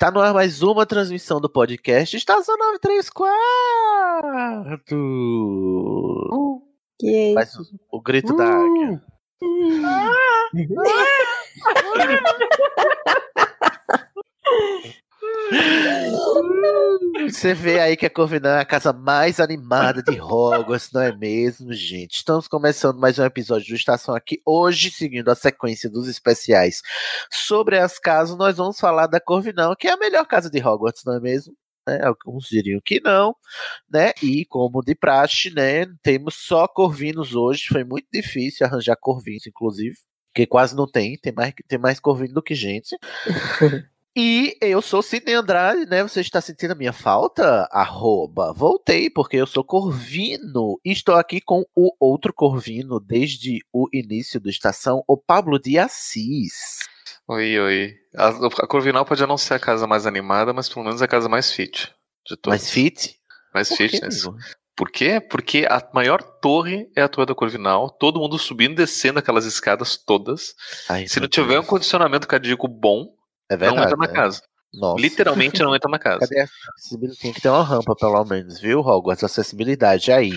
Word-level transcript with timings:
Está 0.00 0.10
no 0.10 0.18
ar 0.18 0.32
mais 0.32 0.62
uma 0.62 0.86
transmissão 0.86 1.38
do 1.38 1.50
podcast 1.50 2.16
Estação 2.16 2.56
934. 2.56 4.80
Que 6.98 7.14
é 7.14 7.34
Faz 7.34 7.54
o, 7.54 7.64
o 7.92 8.00
grito 8.00 8.34
da 8.34 8.46
águia. 8.46 9.02
Você 17.28 17.54
vê 17.54 17.80
aí 17.80 17.96
que 17.96 18.06
a 18.06 18.10
Corvinal 18.10 18.52
é 18.52 18.60
a 18.60 18.64
casa 18.64 18.92
mais 18.92 19.40
animada 19.40 20.02
de 20.02 20.20
Hogwarts, 20.20 20.90
não 20.92 21.00
é 21.00 21.16
mesmo, 21.16 21.72
gente? 21.72 22.16
Estamos 22.16 22.46
começando 22.46 22.98
mais 22.98 23.18
um 23.18 23.24
episódio 23.24 23.68
do 23.68 23.74
Estação 23.74 24.14
aqui. 24.14 24.40
Hoje, 24.46 24.90
seguindo 24.90 25.28
a 25.28 25.34
sequência 25.34 25.90
dos 25.90 26.08
especiais 26.08 26.82
sobre 27.30 27.78
as 27.78 27.98
casas, 27.98 28.36
nós 28.36 28.56
vamos 28.56 28.78
falar 28.78 29.06
da 29.06 29.20
Corvinal, 29.20 29.74
que 29.74 29.88
é 29.88 29.92
a 29.92 29.96
melhor 29.96 30.24
casa 30.26 30.50
de 30.50 30.64
Hogwarts, 30.64 31.02
não 31.04 31.14
é 31.14 31.20
mesmo? 31.20 31.54
Né? 31.86 32.00
Alguns 32.02 32.46
diriam 32.48 32.80
que 32.84 33.00
não, 33.00 33.34
né? 33.90 34.12
E 34.22 34.44
como 34.44 34.82
de 34.82 34.94
praxe, 34.94 35.50
né? 35.50 35.86
Temos 36.02 36.34
só 36.36 36.68
corvinos 36.68 37.34
hoje. 37.34 37.64
Foi 37.68 37.84
muito 37.84 38.06
difícil 38.12 38.66
arranjar 38.66 38.96
corvinos, 38.96 39.46
inclusive. 39.46 39.96
Porque 40.32 40.46
quase 40.46 40.76
não 40.76 40.86
tem, 40.86 41.18
tem 41.18 41.32
mais, 41.32 41.52
tem 41.66 41.78
mais 41.78 41.98
corvino 41.98 42.34
do 42.34 42.42
que 42.42 42.54
gente. 42.54 42.96
E 44.16 44.56
eu 44.60 44.82
sou 44.82 45.02
Sidney 45.02 45.34
Andrade, 45.34 45.86
né? 45.86 46.02
Você 46.02 46.20
está 46.20 46.40
sentindo 46.40 46.72
a 46.72 46.74
minha 46.74 46.92
falta? 46.92 47.68
Arroba. 47.70 48.52
Voltei, 48.52 49.08
porque 49.08 49.36
eu 49.36 49.46
sou 49.46 49.62
Corvino. 49.62 50.80
E 50.84 50.90
estou 50.90 51.14
aqui 51.14 51.40
com 51.40 51.64
o 51.76 51.92
outro 52.00 52.32
Corvino 52.34 52.98
desde 52.98 53.60
o 53.72 53.88
início 53.92 54.40
do 54.40 54.50
Estação, 54.50 55.04
o 55.06 55.16
Pablo 55.16 55.60
de 55.60 55.78
Assis. 55.78 56.78
Oi, 57.28 57.58
oi. 57.60 57.94
A, 58.16 58.28
a 58.28 58.66
Corvinal 58.66 59.04
pode 59.04 59.24
não 59.24 59.38
ser 59.38 59.54
a 59.54 59.58
casa 59.60 59.86
mais 59.86 60.04
animada, 60.06 60.52
mas 60.52 60.68
pelo 60.68 60.84
menos 60.84 61.00
a 61.00 61.06
casa 61.08 61.28
mais 61.28 61.52
fit 61.52 61.94
de 62.26 62.36
todas. 62.36 62.60
Mais 62.60 62.70
fit? 62.70 63.14
Mais 63.54 63.68
Por 63.68 63.76
fitness. 63.76 64.26
amigo? 64.26 64.42
Por 64.74 64.90
quê? 64.90 65.20
Porque 65.20 65.66
a 65.70 65.80
maior 65.94 66.20
torre 66.22 66.90
é 66.96 67.02
a 67.02 67.08
torre 67.08 67.26
da 67.26 67.34
Corvinal, 67.34 67.90
todo 67.90 68.18
mundo 68.18 68.38
subindo 68.38 68.72
e 68.72 68.76
descendo 68.76 69.18
aquelas 69.20 69.44
escadas 69.44 69.96
todas. 69.96 70.54
Ai, 70.88 71.06
Se 71.06 71.20
não 71.20 71.28
tiver 71.28 71.52
um 71.58 71.60
Deus. 71.60 71.66
condicionamento 71.66 72.26
cardíaco 72.26 72.66
bom, 72.66 73.14
é 73.50 73.56
não 73.56 73.58
verdade, 73.58 73.86
entra 73.86 73.96
na 73.96 74.06
né? 74.06 74.12
casa. 74.12 74.42
Nossa. 74.72 75.00
Literalmente 75.00 75.60
não 75.60 75.74
entra 75.74 75.90
na 75.90 75.98
casa. 75.98 76.20
Cadê 76.20 76.40
a 76.40 76.44
acessibilidade? 76.44 77.20
Tem 77.20 77.32
que 77.32 77.40
ter 77.40 77.48
uma 77.48 77.64
rampa, 77.64 77.96
pelo 77.96 78.24
menos, 78.24 78.60
viu, 78.60 78.80
Hogwarts? 78.80 79.24
Acessibilidade 79.24 80.12
aí. 80.12 80.32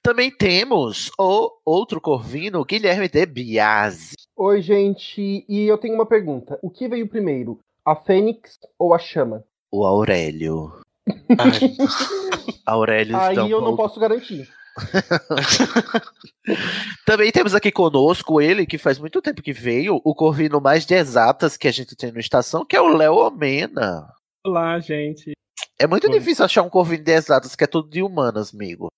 Também 0.00 0.30
temos 0.30 1.10
o 1.18 1.50
outro 1.64 2.00
Corvino, 2.00 2.64
Guilherme 2.64 3.08
de 3.08 3.26
Biasi. 3.26 4.14
Oi, 4.36 4.62
gente. 4.62 5.44
E 5.48 5.66
eu 5.66 5.76
tenho 5.78 5.94
uma 5.94 6.06
pergunta. 6.06 6.58
O 6.62 6.70
que 6.70 6.88
veio 6.88 7.08
primeiro? 7.08 7.58
A 7.84 7.96
Fênix 7.96 8.60
ou 8.78 8.94
a 8.94 8.98
Chama? 8.98 9.42
O 9.70 9.84
Aurélio. 9.84 10.80
Aurélio 12.64 13.16
Aí 13.16 13.50
eu 13.50 13.60
não 13.60 13.74
posso 13.74 13.98
garantir. 13.98 14.48
Também 17.06 17.30
temos 17.30 17.54
aqui 17.54 17.70
conosco 17.70 18.40
ele, 18.40 18.66
que 18.66 18.78
faz 18.78 18.98
muito 18.98 19.20
tempo 19.20 19.42
que 19.42 19.52
veio, 19.52 20.00
o 20.04 20.14
Corvino 20.14 20.60
mais 20.60 20.86
de 20.86 20.94
exatas 20.94 21.56
que 21.56 21.68
a 21.68 21.72
gente 21.72 21.94
tem 21.94 22.12
no 22.12 22.20
Estação, 22.20 22.64
que 22.64 22.76
é 22.76 22.80
o 22.80 22.96
Léo 22.96 23.14
Omena. 23.14 24.08
Olá, 24.44 24.78
gente. 24.80 25.32
É 25.78 25.86
muito 25.86 26.08
Oi. 26.08 26.18
difícil 26.18 26.44
achar 26.44 26.62
um 26.62 26.70
Corvino 26.70 27.04
de 27.04 27.12
exatas 27.12 27.54
que 27.54 27.64
é 27.64 27.66
tudo 27.66 27.88
de 27.88 28.02
humanas, 28.02 28.54
amigo. 28.54 28.88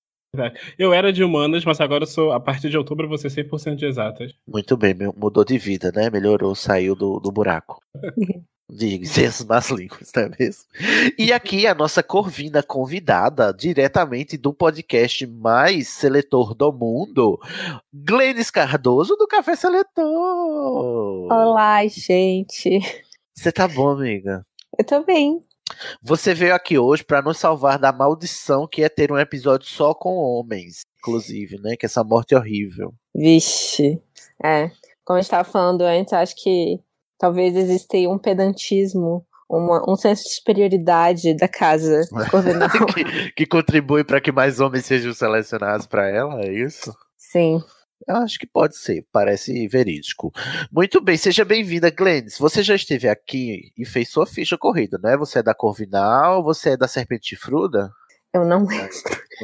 Eu 0.79 0.93
era 0.93 1.13
de 1.13 1.23
humanas, 1.23 1.65
mas 1.65 1.81
agora 1.81 2.03
eu 2.03 2.09
sou, 2.09 2.33
a 2.33 2.41
partir 2.41 2.69
de 2.69 2.77
outubro, 2.77 3.17
ser 3.17 3.29
100% 3.29 3.77
de 3.77 3.87
exatas. 3.87 4.33
Muito 4.47 4.77
bem, 4.77 4.95
mudou 5.17 5.45
de 5.45 5.57
vida, 5.59 5.93
né? 5.95 6.11
Melhorou, 6.11 6.55
saiu 6.55 6.95
do, 6.95 7.21
do 7.21 7.31
buraco. 7.31 7.79
Diga-se 8.71 9.27
as 9.27 9.45
más 9.45 9.69
línguas, 9.69 10.11
não 10.17 10.23
é 10.23 10.31
mesmo? 10.39 10.65
E 11.19 11.33
aqui 11.33 11.67
a 11.67 11.75
nossa 11.75 12.03
Corvina 12.03 12.63
convidada, 12.63 13.53
diretamente 13.53 14.39
do 14.39 14.55
podcast 14.55 15.27
mais 15.27 15.89
seletor 15.89 16.55
do 16.55 16.73
mundo, 16.73 17.39
Glennis 17.93 18.51
Cardoso, 18.51 19.17
do 19.17 19.27
Café 19.27 19.55
Seletor. 19.55 21.29
Olá, 21.31 21.87
gente. 21.87 22.81
Você 23.35 23.53
tá 23.53 23.69
bom, 23.69 23.91
amiga? 23.91 24.43
Eu 24.79 24.85
tô 24.85 25.05
bem. 25.05 25.45
Você 26.03 26.33
veio 26.33 26.55
aqui 26.55 26.79
hoje 26.79 27.05
para 27.05 27.21
nos 27.21 27.39
salvar 27.39 27.79
da 27.79 27.93
maldição 27.93 28.67
que 28.67 28.83
é 28.83 28.89
ter 28.89 29.13
um 29.13 29.19
episódio 29.19 29.69
só 29.69 29.93
com 29.95 30.17
homens, 30.17 30.87
inclusive, 31.01 31.61
né? 31.61 31.77
Que 31.77 31.85
essa 31.85 32.03
morte 32.03 32.35
é 32.35 32.39
horrível. 32.39 32.95
Vixe. 33.15 34.01
É. 34.43 34.71
Como 35.05 35.19
a 35.19 35.21
gente 35.21 35.31
tava 35.31 35.45
falando 35.45 35.83
antes, 35.83 36.15
acho 36.15 36.35
que 36.37 36.81
talvez 37.25 37.57
exista 37.57 37.97
aí 37.97 38.07
um 38.07 38.19
pedantismo, 38.19 39.25
uma- 39.49 39.83
um 39.91 39.97
senso 39.97 40.25
de 40.25 40.35
superioridade 40.35 41.35
da 41.35 41.49
casa 41.49 42.03
corvinal. 42.31 42.69
que, 42.95 43.33
que 43.33 43.47
contribui 43.47 44.05
para 44.05 44.21
que 44.21 44.31
mais 44.31 44.61
homens 44.61 44.85
sejam 44.85 45.15
selecionados 45.15 45.87
para 45.87 46.07
ela, 46.07 46.43
é 46.43 46.53
isso? 46.53 46.95
Sim. 47.17 47.63
Eu 48.07 48.17
acho 48.17 48.39
que 48.39 48.47
pode 48.47 48.77
ser, 48.77 49.07
parece 49.11 49.67
verídico. 49.69 50.31
Muito 50.71 51.01
bem, 51.01 51.17
seja 51.17 51.47
bem-vinda, 51.47 51.89
Glennis. 51.91 52.37
Você 52.37 52.63
já 52.63 52.75
esteve 52.75 53.09
aqui 53.09 53.73
e 53.79 53.87
fez 53.87 54.11
sua 54.11 54.27
ficha 54.27 54.59
corrida, 54.59 54.99
né? 55.03 55.17
Você 55.17 55.39
é 55.39 55.43
da 55.43 55.55
Corvinal, 55.55 56.43
você 56.45 56.71
é 56.73 56.77
da 56.77 56.87
Serpente 56.87 57.29
Chifruda? 57.31 57.91
Eu 58.35 58.45
não 58.45 58.67
lembro. 58.67 58.91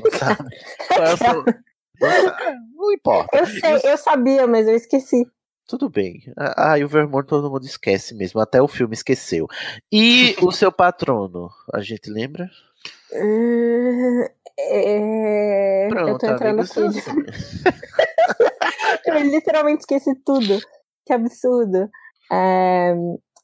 Não 0.04 0.18
sabe? 0.18 0.44
Qual 0.88 1.02
é 1.06 1.14
o 1.14 1.16
seu- 1.16 1.44
Não 2.00 2.10
sabe? 2.10 2.58
Não 2.74 2.92
importa. 2.92 3.38
Eu 3.38 3.47
sei, 3.47 3.80
eu 3.91 3.97
sabia, 3.97 4.47
mas 4.47 4.68
eu 4.68 4.74
esqueci. 4.74 5.26
Tudo 5.70 5.88
bem. 5.88 6.20
Ah, 6.36 6.76
e 6.78 6.84
o 6.84 6.88
Vermont 6.88 7.26
todo 7.28 7.48
mundo 7.50 7.64
esquece 7.64 8.12
mesmo, 8.14 8.41
até 8.41 8.60
o 8.60 8.66
filme 8.69 8.92
esqueceu. 8.94 9.47
E 9.91 10.34
o 10.42 10.50
seu 10.53 10.72
patrono, 10.72 11.48
a 11.72 11.81
gente 11.81 12.10
lembra? 12.10 12.50
Hum, 13.14 14.25
é, 14.59 15.86
Eu 15.86 15.88
Pronto, 15.91 16.19
tô 16.19 16.26
entrando 16.26 16.60
amigo, 16.60 16.66
você- 16.66 16.88
Quiz. 16.88 17.64
Eu 19.06 19.19
literalmente 19.20 19.80
esqueci 19.80 20.14
tudo. 20.25 20.59
Que 21.06 21.12
absurdo. 21.12 21.88
É, 22.32 22.94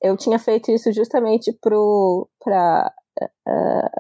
eu 0.02 0.16
tinha 0.16 0.38
feito 0.38 0.70
isso 0.70 0.92
justamente 0.92 1.52
pro. 1.60 2.28
pra. 2.44 2.92
ah, 3.48 3.90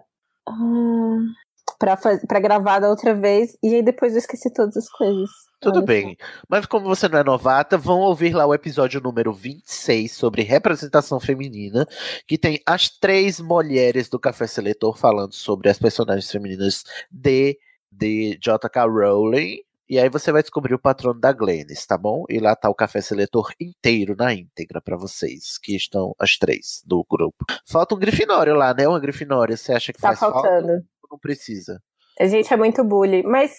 pra 1.78 2.40
gravar 2.40 2.78
da 2.80 2.88
outra 2.88 3.14
vez, 3.14 3.56
e 3.62 3.74
aí 3.74 3.82
depois 3.82 4.12
eu 4.12 4.18
esqueci 4.18 4.52
todas 4.52 4.76
as 4.76 4.88
coisas. 4.88 5.28
Tudo 5.60 5.78
Olha 5.78 5.86
bem. 5.86 6.16
Mas 6.48 6.66
como 6.66 6.86
você 6.86 7.08
não 7.08 7.18
é 7.18 7.24
novata, 7.24 7.78
vão 7.78 8.00
ouvir 8.00 8.34
lá 8.34 8.46
o 8.46 8.54
episódio 8.54 9.00
número 9.00 9.32
26 9.32 10.12
sobre 10.12 10.42
representação 10.42 11.18
feminina, 11.18 11.86
que 12.26 12.36
tem 12.36 12.60
as 12.66 12.88
três 12.90 13.40
mulheres 13.40 14.08
do 14.08 14.18
Café 14.20 14.46
Seletor 14.46 14.96
falando 14.96 15.32
sobre 15.32 15.70
as 15.70 15.78
personagens 15.78 16.30
femininas 16.30 16.84
de, 17.10 17.58
de 17.90 18.38
J.K. 18.40 18.84
Rowling. 18.84 19.60
E 19.88 20.00
aí 20.00 20.08
você 20.08 20.32
vai 20.32 20.42
descobrir 20.42 20.74
o 20.74 20.80
patrono 20.80 21.20
da 21.20 21.32
Glennis, 21.32 21.86
tá 21.86 21.96
bom? 21.96 22.24
E 22.28 22.40
lá 22.40 22.56
tá 22.56 22.68
o 22.68 22.74
Café 22.74 23.00
Seletor 23.00 23.52
inteiro 23.60 24.16
na 24.18 24.34
íntegra 24.34 24.80
pra 24.80 24.96
vocês, 24.96 25.58
que 25.62 25.76
estão 25.76 26.12
as 26.18 26.36
três 26.36 26.82
do 26.84 27.06
grupo. 27.08 27.36
Falta 27.64 27.94
um 27.94 27.98
Grifinório 27.98 28.52
lá, 28.56 28.74
né? 28.74 28.88
Uma 28.88 28.98
Grifinória, 28.98 29.56
você 29.56 29.72
acha 29.72 29.92
que 29.92 30.00
Tá 30.00 30.08
faz 30.08 30.18
falta? 30.18 30.40
faltando. 30.40 30.72
ou 30.72 30.82
Não 31.10 31.18
precisa. 31.18 31.80
A 32.20 32.26
gente 32.26 32.52
é 32.52 32.56
muito 32.56 32.82
bully, 32.84 33.22
mas. 33.22 33.52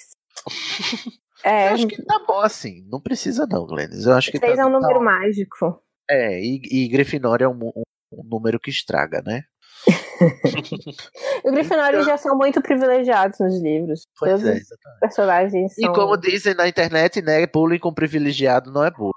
É, 1.43 1.69
Eu 1.69 1.73
acho 1.75 1.87
que 1.87 2.03
tá 2.03 2.19
bom 2.27 2.39
assim. 2.39 2.83
Não 2.91 2.99
precisa 2.99 3.45
não, 3.45 3.67
Glennis. 3.67 4.07
Eu 4.07 4.13
acho 4.15 4.31
que 4.31 4.39
três 4.39 4.55
tá, 4.55 4.63
é 4.63 4.65
um 4.65 4.71
tá 4.71 4.79
número 4.79 4.99
mágico. 4.99 5.79
É, 6.09 6.41
e, 6.41 6.59
e 6.63 6.87
Grifinória 6.87 7.45
é 7.45 7.47
um, 7.47 7.53
um- 7.75 7.83
um 8.11 8.23
número 8.23 8.59
que 8.59 8.71
estraga, 8.71 9.21
né? 9.21 9.43
Os 11.45 11.51
Grifinórios 11.51 12.05
já 12.07 12.17
são 12.17 12.35
muito 12.35 12.59
privilegiados 12.59 13.39
nos 13.39 13.61
livros. 13.61 14.07
Pois 14.17 14.31
Todos 14.41 14.47
é, 14.47 14.53
os 14.55 14.67
personagens 14.99 15.77
E 15.77 15.81
são... 15.81 15.93
como 15.93 16.17
dizem 16.17 16.55
na 16.55 16.67
internet, 16.67 17.21
né, 17.21 17.45
bullying 17.45 17.77
com 17.79 17.93
privilegiado 17.93 18.71
não 18.71 18.83
é 18.83 18.89
bullying. 18.89 19.11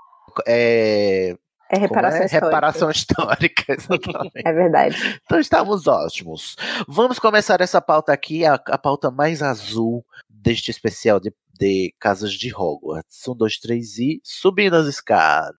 É, 0.46 1.34
É 1.72 1.78
reparação 1.78 2.18
como 2.18 2.22
é? 2.22 2.26
histórica. 2.26 2.46
reparação 2.46 2.90
histórica, 2.90 3.64
exatamente. 3.72 4.32
É 4.44 4.52
verdade. 4.52 5.20
Então 5.24 5.38
estamos 5.38 5.86
ótimos. 5.86 6.56
Vamos 6.88 7.18
começar 7.20 7.60
essa 7.60 7.80
pauta 7.80 8.12
aqui, 8.12 8.44
a, 8.44 8.54
a 8.54 8.76
pauta 8.76 9.10
mais 9.10 9.40
azul 9.40 10.04
deste 10.28 10.70
especial 10.70 11.20
de, 11.20 11.32
de 11.58 11.94
Casas 12.00 12.32
de 12.32 12.52
Hogwarts. 12.52 13.28
Um, 13.28 13.36
dois, 13.36 13.56
três 13.58 13.98
e 13.98 14.20
subindo 14.24 14.74
as 14.74 14.86
escadas. 14.86 15.54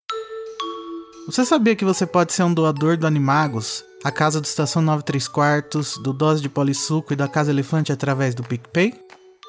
Você 1.28 1.46
sabia 1.46 1.76
que 1.76 1.86
você 1.86 2.06
pode 2.06 2.34
ser 2.34 2.44
um 2.44 2.54
doador 2.54 2.98
do 2.98 3.08
Animagos, 3.08 3.86
a 4.04 4.12
casa 4.12 4.42
do 4.42 4.46
Estação 4.46 4.82
93 4.82 5.28
Quartos, 5.30 5.98
do 5.98 6.12
Dose 6.12 6.42
de 6.42 6.50
Polissuco 6.50 7.14
e 7.14 7.16
da 7.16 7.28
Casa 7.28 7.52
Elefante 7.52 7.92
através 7.92 8.36
do 8.36 8.44
PicPay? 8.44 8.94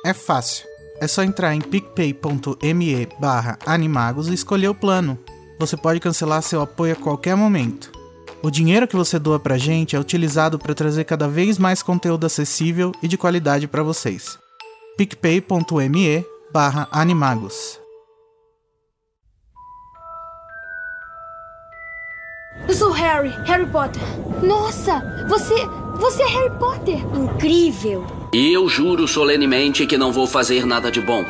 É 0.04 0.12
fácil. 0.12 0.64
É 1.00 1.08
só 1.08 1.24
entrar 1.24 1.54
em 1.54 1.60
picpay.me 1.60 3.08
barra 3.18 3.58
animagos 3.66 4.28
e 4.28 4.34
escolher 4.34 4.68
o 4.68 4.74
plano. 4.74 5.18
Você 5.58 5.76
pode 5.76 6.00
cancelar 6.00 6.42
seu 6.42 6.60
apoio 6.60 6.92
a 6.94 6.96
qualquer 6.96 7.36
momento. 7.36 7.90
O 8.42 8.50
dinheiro 8.50 8.88
que 8.88 8.96
você 8.96 9.18
doa 9.18 9.38
pra 9.38 9.56
gente 9.56 9.94
é 9.94 10.00
utilizado 10.00 10.58
para 10.58 10.74
trazer 10.74 11.04
cada 11.04 11.28
vez 11.28 11.58
mais 11.58 11.82
conteúdo 11.82 12.26
acessível 12.26 12.90
e 13.00 13.06
de 13.06 13.16
qualidade 13.16 13.68
para 13.68 13.82
vocês. 13.84 14.36
picpay.me 14.96 16.24
barra 16.52 16.88
animagos. 16.90 17.80
Eu 22.68 22.74
sou 22.74 22.90
Harry, 22.90 23.30
Harry 23.44 23.66
Potter. 23.66 24.02
Nossa, 24.42 25.02
você. 25.28 25.54
Você 25.96 26.22
é 26.22 26.26
Harry 26.26 26.58
Potter. 26.58 26.98
Incrível. 27.16 28.04
E 28.32 28.52
eu 28.52 28.68
juro 28.68 29.06
solenemente 29.06 29.86
que 29.86 29.98
não 29.98 30.12
vou 30.12 30.26
fazer 30.26 30.64
nada 30.66 30.90
de 30.90 31.00
bom. 31.00 31.24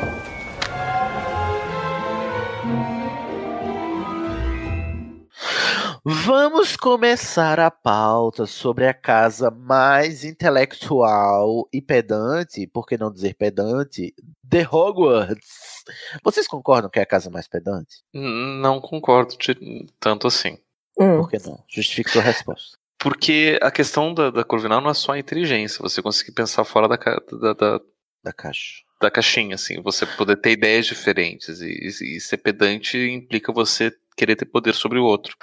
Vamos 6.05 6.75
começar 6.75 7.61
a 7.61 7.71
pauta 7.71 8.45
sobre 8.45 8.85
a 8.85 8.93
casa 8.93 9.49
mais 9.49 10.25
intelectual 10.25 11.67
e 11.71 11.81
pedante, 11.81 12.67
por 12.67 12.85
que 12.85 12.97
não 12.97 13.09
dizer 13.11 13.35
pedante, 13.35 14.13
de 14.43 14.67
Hogwarts. 14.69 15.83
Vocês 16.21 16.45
concordam 16.45 16.89
que 16.89 16.99
é 16.99 17.03
a 17.03 17.05
casa 17.05 17.29
mais 17.29 17.47
pedante? 17.47 18.03
Não 18.13 18.81
concordo 18.81 19.37
de- 19.37 19.87
tanto 19.97 20.27
assim. 20.27 20.57
Hum. 20.99 21.19
Por 21.21 21.29
que 21.29 21.37
não? 21.47 21.63
Justifique 21.69 22.09
sua 22.11 22.21
resposta. 22.21 22.77
Porque 22.99 23.57
a 23.61 23.71
questão 23.71 24.13
da, 24.13 24.29
da 24.29 24.43
Corvinal 24.43 24.81
não 24.81 24.89
é 24.89 24.93
só 24.93 25.13
a 25.13 25.19
inteligência, 25.19 25.81
você 25.81 26.01
conseguir 26.01 26.33
pensar 26.33 26.65
fora 26.65 26.87
da, 26.89 26.97
da, 26.97 27.53
da, 27.53 27.81
Da 28.23 28.33
caixa. 28.33 28.81
da 29.01 29.09
caixinha, 29.09 29.55
assim, 29.55 29.81
você 29.81 30.05
poder 30.05 30.35
ter 30.37 30.51
ideias 30.51 30.85
diferentes. 30.85 31.61
E, 31.61 31.65
e- 31.67 32.17
e 32.17 32.19
ser 32.21 32.37
pedante 32.37 32.97
implica 32.97 33.51
você 33.53 33.93
querer 34.15 34.35
ter 34.35 34.45
poder 34.45 34.73
sobre 34.73 34.99
o 34.99 35.03
outro. 35.03 35.35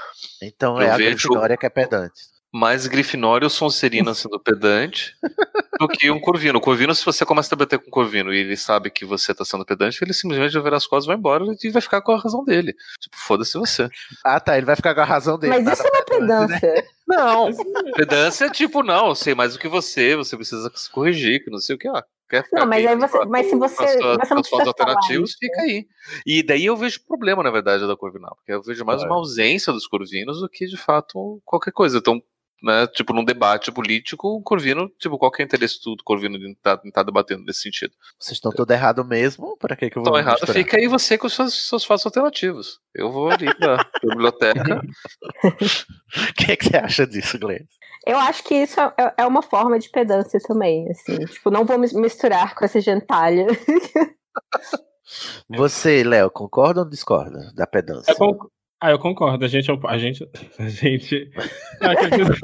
Então 0.42 0.80
Eu 0.80 0.88
é 0.88 0.90
a 0.90 0.96
Grifinória 0.96 1.56
que 1.56 1.66
é 1.66 1.70
pedante. 1.70 2.20
Mais 2.52 2.88
Grifinório 2.88 3.46
ou 3.46 3.50
Sonserina 3.50 4.12
sendo 4.12 4.40
pedante 4.40 5.14
do 5.78 5.86
que 5.86 6.10
um 6.10 6.20
Corvino. 6.20 6.58
O 6.58 6.60
Corvino, 6.60 6.92
se 6.94 7.04
você 7.04 7.24
começa 7.24 7.48
a 7.48 7.56
debater 7.56 7.78
com 7.78 7.86
o 7.86 7.92
Corvino 7.92 8.34
e 8.34 8.38
ele 8.38 8.56
sabe 8.56 8.90
que 8.90 9.04
você 9.04 9.32
tá 9.32 9.44
sendo 9.44 9.64
pedante, 9.64 10.02
ele 10.02 10.12
simplesmente 10.12 10.54
vai 10.54 10.62
virar 10.62 10.76
as 10.78 10.86
costas, 10.86 11.06
vai 11.06 11.16
embora 11.16 11.44
e 11.62 11.70
vai 11.70 11.80
ficar 11.80 12.02
com 12.02 12.10
a 12.10 12.18
razão 12.18 12.44
dele. 12.44 12.74
Tipo, 13.00 13.16
foda-se 13.16 13.56
você. 13.56 13.88
Ah, 14.24 14.40
tá, 14.40 14.56
ele 14.56 14.66
vai 14.66 14.74
ficar 14.74 14.96
com 14.96 15.00
a 15.00 15.04
razão 15.04 15.38
dele. 15.38 15.60
Mas 15.60 15.78
isso 15.78 15.88
não 15.92 16.00
é 16.00 16.04
pedante, 16.04 16.66
né? 16.66 16.82
Não, 17.10 17.50
pedância 17.94 18.44
é 18.46 18.50
tipo, 18.50 18.82
não, 18.82 19.08
eu 19.08 19.14
sei 19.14 19.34
mais 19.34 19.52
do 19.54 19.58
que 19.58 19.68
você, 19.68 20.14
você 20.16 20.36
precisa 20.36 20.70
se 20.74 20.90
corrigir, 20.90 21.42
que 21.44 21.50
não 21.50 21.58
sei 21.58 21.76
o 21.76 21.78
que, 21.78 21.88
ó. 21.88 22.02
Quer 22.28 22.44
ficar 22.44 22.60
Não, 22.60 22.66
mas 22.68 22.86
aí 22.86 22.94
você. 22.96 23.18
com 23.18 23.22
a- 23.24 23.26
Mas 23.26 23.46
se 23.48 23.56
você. 23.56 23.82
as 23.84 23.90
suas- 23.92 24.00
você 24.00 24.02
não 24.02 24.16
com 24.16 24.22
as 24.22 24.28
suas 24.28 24.48
precisa 24.62 24.74
falar 24.78 25.22
isso. 25.24 25.36
fica 25.40 25.60
aí. 25.62 25.86
E 26.24 26.42
daí 26.44 26.64
eu 26.66 26.76
vejo 26.76 27.04
problema, 27.04 27.42
na 27.42 27.50
verdade, 27.50 27.86
da 27.88 27.96
Corvinal, 27.96 28.36
porque 28.36 28.52
eu 28.52 28.62
vejo 28.62 28.84
mais 28.84 29.02
É. 29.02 29.06
uma 29.06 29.16
ausência 29.16 29.72
dos 29.72 29.86
Corvinos 29.88 30.40
do 30.40 30.48
que, 30.48 30.64
de 30.66 30.76
fato, 30.76 31.42
qualquer 31.44 31.72
coisa. 31.72 31.98
Então, 31.98 32.22
né, 32.62 32.86
tipo, 32.88 33.12
num 33.12 33.24
debate 33.24 33.70
político, 33.72 34.28
o 34.28 34.42
Corvino, 34.42 34.88
tipo, 34.98 35.16
qual 35.18 35.30
que 35.30 35.42
é 35.42 35.44
o 35.44 35.46
interesse 35.46 35.78
do 35.84 35.96
Corvino 36.04 36.38
de 36.38 36.50
estar 36.52 36.76
tá 36.92 37.02
debatendo 37.02 37.44
nesse 37.44 37.60
sentido? 37.62 37.92
Vocês 38.18 38.36
estão 38.36 38.52
tudo 38.52 38.70
errado 38.72 39.04
mesmo? 39.04 39.56
Para 39.58 39.74
que, 39.76 39.88
que 39.90 39.96
eu 39.98 40.02
vou 40.02 40.10
Então, 40.12 40.18
errado, 40.20 40.34
misturar? 40.40 40.54
fica 40.56 40.76
aí 40.76 40.86
você 40.88 41.16
com 41.16 41.26
os 41.26 41.32
seus, 41.34 41.68
seus 41.68 41.84
fatos 41.84 42.04
alternativos. 42.06 42.80
Eu 42.94 43.10
vou 43.10 43.30
ali 43.30 43.54
pra 43.54 43.78
biblioteca. 44.02 44.80
O 46.30 46.34
que, 46.34 46.52
é 46.52 46.56
que 46.56 46.64
você 46.68 46.76
acha 46.76 47.06
disso, 47.06 47.38
Glenn? 47.38 47.64
Eu 48.06 48.18
acho 48.18 48.42
que 48.42 48.54
isso 48.54 48.80
é, 48.80 48.92
é 49.18 49.26
uma 49.26 49.42
forma 49.42 49.78
de 49.78 49.88
pedância 49.90 50.40
também, 50.40 50.90
assim. 50.90 51.24
Tipo, 51.26 51.50
não 51.50 51.64
vou 51.64 51.78
mis- 51.78 51.92
misturar 51.92 52.54
com 52.56 52.64
essa 52.64 52.80
gentalha. 52.80 53.46
Você, 55.48 56.02
Léo, 56.04 56.30
concorda 56.30 56.80
ou 56.80 56.88
discorda 56.88 57.52
da 57.54 57.66
pedância? 57.66 58.12
Eu 58.12 58.16
con- 58.16 58.48
Ah, 58.80 58.90
eu 58.90 58.98
concordo. 58.98 59.44
A 59.44 59.48
gente 59.48 59.70
é 59.70 59.74
A 59.86 59.98
gente. 59.98 60.26
A 60.58 60.68
gente. 60.68 61.30
Ah, 61.80 61.94
quis- 61.96 62.40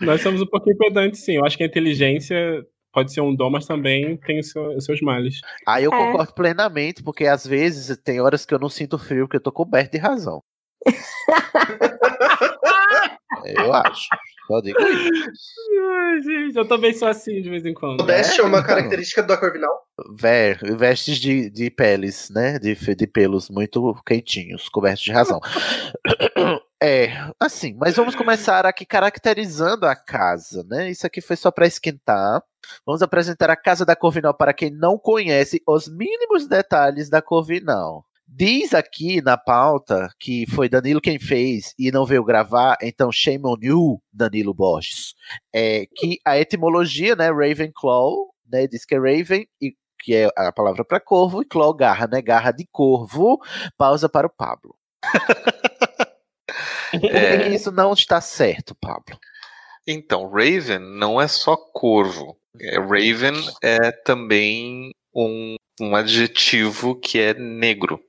Nós 0.00 0.20
somos 0.22 0.40
um 0.40 0.46
pouquinho 0.46 0.76
pedantes, 0.78 1.24
sim. 1.24 1.36
Eu 1.36 1.44
acho 1.44 1.56
que 1.56 1.62
a 1.62 1.66
inteligência 1.66 2.64
pode 2.92 3.12
ser 3.12 3.20
um 3.20 3.34
dom, 3.34 3.50
mas 3.50 3.66
também 3.66 4.16
tem 4.18 4.38
os 4.40 4.50
seu- 4.50 4.80
seus 4.80 5.00
males. 5.00 5.40
Aí 5.66 5.84
eu 5.84 5.92
É. 5.92 5.96
concordo 5.96 6.32
plenamente, 6.32 7.02
porque 7.02 7.26
às 7.26 7.46
vezes 7.46 7.96
tem 7.98 8.20
horas 8.20 8.46
que 8.46 8.54
eu 8.54 8.58
não 8.58 8.68
sinto 8.68 8.98
frio, 8.98 9.26
porque 9.26 9.36
eu 9.36 9.42
tô 9.42 9.52
coberto 9.52 9.92
de 9.92 9.98
razão. 9.98 10.42
eu 13.44 13.72
acho. 13.72 14.08
Só 14.46 14.60
digo 14.60 14.78
isso. 14.80 15.54
Ai, 15.90 16.22
gente, 16.22 16.56
eu 16.56 16.68
também 16.68 16.92
sou 16.92 17.08
assim 17.08 17.40
de 17.40 17.48
vez 17.48 17.64
em 17.64 17.74
quando. 17.74 18.00
Modéstia 18.00 18.42
é 18.42 18.44
uma 18.44 18.58
então. 18.58 18.68
característica 18.68 19.22
da 19.22 19.36
Corvinal. 19.36 19.72
Ver, 20.16 20.58
vestes 20.76 21.18
de, 21.18 21.48
de 21.50 21.70
peles, 21.70 22.28
né? 22.30 22.58
De, 22.58 22.74
de 22.74 23.06
pelos 23.06 23.48
muito 23.48 23.94
quentinhos, 24.06 24.68
cobertos 24.68 25.02
de 25.02 25.12
razão. 25.12 25.40
É, 26.82 27.30
assim, 27.40 27.74
mas 27.80 27.96
vamos 27.96 28.14
começar 28.14 28.66
aqui 28.66 28.84
caracterizando 28.84 29.86
a 29.86 29.96
casa, 29.96 30.62
né? 30.68 30.90
Isso 30.90 31.06
aqui 31.06 31.22
foi 31.22 31.34
só 31.34 31.50
para 31.50 31.66
esquentar. 31.66 32.42
Vamos 32.84 33.00
apresentar 33.00 33.48
a 33.48 33.56
casa 33.56 33.86
da 33.86 33.96
Corvinal 33.96 34.34
para 34.34 34.52
quem 34.52 34.70
não 34.70 34.98
conhece 34.98 35.62
os 35.66 35.88
mínimos 35.88 36.46
detalhes 36.46 37.08
da 37.08 37.22
Corvinal. 37.22 38.04
Diz 38.36 38.74
aqui 38.74 39.22
na 39.22 39.36
pauta 39.36 40.08
que 40.18 40.44
foi 40.50 40.68
Danilo 40.68 41.00
quem 41.00 41.20
fez 41.20 41.72
e 41.78 41.92
não 41.92 42.04
veio 42.04 42.24
gravar, 42.24 42.76
então 42.82 43.12
shame 43.12 43.46
on 43.46 43.56
you, 43.62 44.02
Danilo 44.12 44.52
Borges. 44.52 45.14
É, 45.54 45.86
que 45.94 46.18
a 46.24 46.36
etimologia, 46.36 47.14
né, 47.14 47.30
Ravenclaw, 47.30 48.34
né, 48.50 48.66
diz 48.66 48.84
que 48.84 48.96
é 48.96 48.98
Raven, 48.98 49.46
e, 49.62 49.76
que 50.00 50.16
é 50.16 50.28
a 50.36 50.50
palavra 50.50 50.84
para 50.84 50.98
corvo, 50.98 51.42
e 51.42 51.44
Claw 51.44 51.72
garra, 51.72 52.08
né, 52.08 52.20
garra 52.20 52.50
de 52.50 52.66
corvo. 52.72 53.38
Pausa 53.78 54.08
para 54.08 54.26
o 54.26 54.30
Pablo. 54.30 54.74
Por 56.90 57.00
que, 57.00 57.06
É. 57.06 57.38
que 57.48 57.54
isso 57.54 57.70
não 57.70 57.92
está 57.92 58.20
certo, 58.20 58.74
Pablo? 58.74 59.16
Então, 59.86 60.28
Raven 60.28 60.80
não 60.80 61.20
é 61.20 61.28
só 61.28 61.56
corvo. 61.56 62.36
É, 62.60 62.78
Raven 62.80 63.34
é 63.62 63.92
também 63.92 64.92
um, 65.14 65.56
um 65.80 65.94
adjetivo 65.96 66.94
que 66.98 67.18
é 67.18 67.34
negro. 67.34 68.00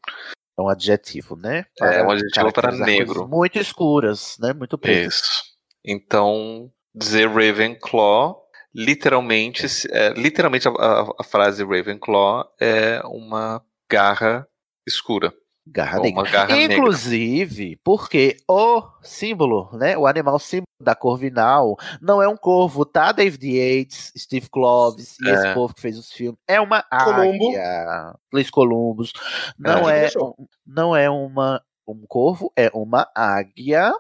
É 0.58 0.62
um 0.62 0.70
adjetivo, 0.70 1.36
né? 1.36 1.66
É 1.82 2.04
um 2.04 2.12
adjetivo 2.12 2.52
para 2.54 2.72
negro. 2.72 3.28
Muito 3.28 3.60
escuras, 3.60 4.38
né? 4.40 4.54
Muito 4.54 4.78
pretas. 4.78 5.16
Isso. 5.16 5.44
Então, 5.84 6.72
dizer 6.94 7.28
Ravenclaw, 7.30 8.42
literalmente, 8.74 9.68
se- 9.68 9.88
é, 9.92 10.10
literalmente 10.14 10.68
a, 10.68 10.72
a- 10.72 11.12
a 11.20 11.24
frase 11.24 11.64
Ravenclaw 11.64 12.46
é 12.60 13.02
uma 13.06 13.62
garra 13.92 14.48
escura. 14.88 15.34
Garra 15.68 16.00
negra. 16.00 16.22
uma 16.22 16.30
garra 16.30 16.56
negra. 16.56 16.78
Inclusive, 16.78 17.80
porque 17.84 18.38
o 18.48 18.84
símbolo, 19.02 19.70
né? 19.74 19.98
O 19.98 20.06
animal 20.06 20.38
símbolo 20.38 20.68
da 20.80 20.94
Corvinal 20.94 21.76
não 22.00 22.22
é 22.22 22.28
um 22.28 22.38
corvo, 22.38 22.86
tá? 22.86 23.12
David 23.12 23.48
Yates, 23.48 24.12
Steve 24.16 24.48
Kloves 24.50 25.18
e 25.20 25.28
É. 25.28 25.34
esse 25.34 25.54
povo 25.56 25.74
que 25.74 25.82
fez 25.82 25.98
os 25.98 26.12
filmes. 26.12 26.40
É 26.48 26.62
uma 26.62 26.84
Columbo. 26.84 27.48
águia. 27.50 28.14
Luiz 28.32 28.50
Columbus. 28.52 29.12
Não 29.58 29.90
É. 29.90 30.06
é, 30.06 30.10
um- 30.20 30.34
não 30.68 30.96
é 30.96 31.10
uma, 31.10 31.62
um 31.88 32.06
corvo, 32.08 32.52
é 32.56 32.70
uma 32.74 33.10
águia. 33.16 33.92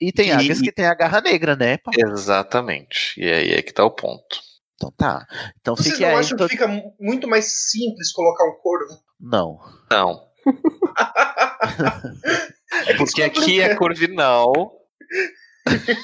E 0.00 0.10
tem 0.10 0.28
E- 0.30 0.32
águias 0.32 0.60
que 0.60 0.72
tem 0.72 0.86
a 0.86 0.94
garra 0.94 1.20
negra, 1.20 1.54
né? 1.54 1.78
Exatamente. 1.96 3.14
E 3.20 3.24
aí 3.32 3.52
é 3.52 3.62
que 3.62 3.72
tá 3.72 3.84
o 3.84 3.90
ponto. 3.90 4.40
Então 4.74 4.92
tá. 4.96 5.24
Então 5.60 5.76
Vocês 5.76 5.98
não 6.00 6.08
aí. 6.08 6.14
acham 6.16 6.36
to- 6.36 6.44
que 6.46 6.50
fica 6.50 6.66
mu- 6.66 6.92
muito 7.00 7.28
mais 7.28 7.70
simples 7.70 8.12
colocar 8.12 8.44
um 8.44 8.56
corvo? 8.60 8.98
Não. 9.20 9.60
Não. 9.90 10.33
Porque 12.96 13.22
aqui 13.22 13.60
é 13.60 13.74
Corvinal. 13.74 14.52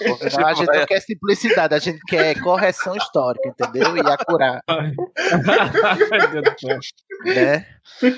Corvinal, 0.07 0.47
a 0.47 0.55
gente 0.55 0.73
não 0.73 0.87
quer 0.87 1.01
simplicidade, 1.01 1.75
a 1.75 1.79
gente 1.79 2.01
quer 2.07 2.41
correção 2.41 2.97
histórica, 2.97 3.49
entendeu? 3.49 3.97
E 3.97 4.01
acurar. 4.01 4.63
Né? 7.23 7.67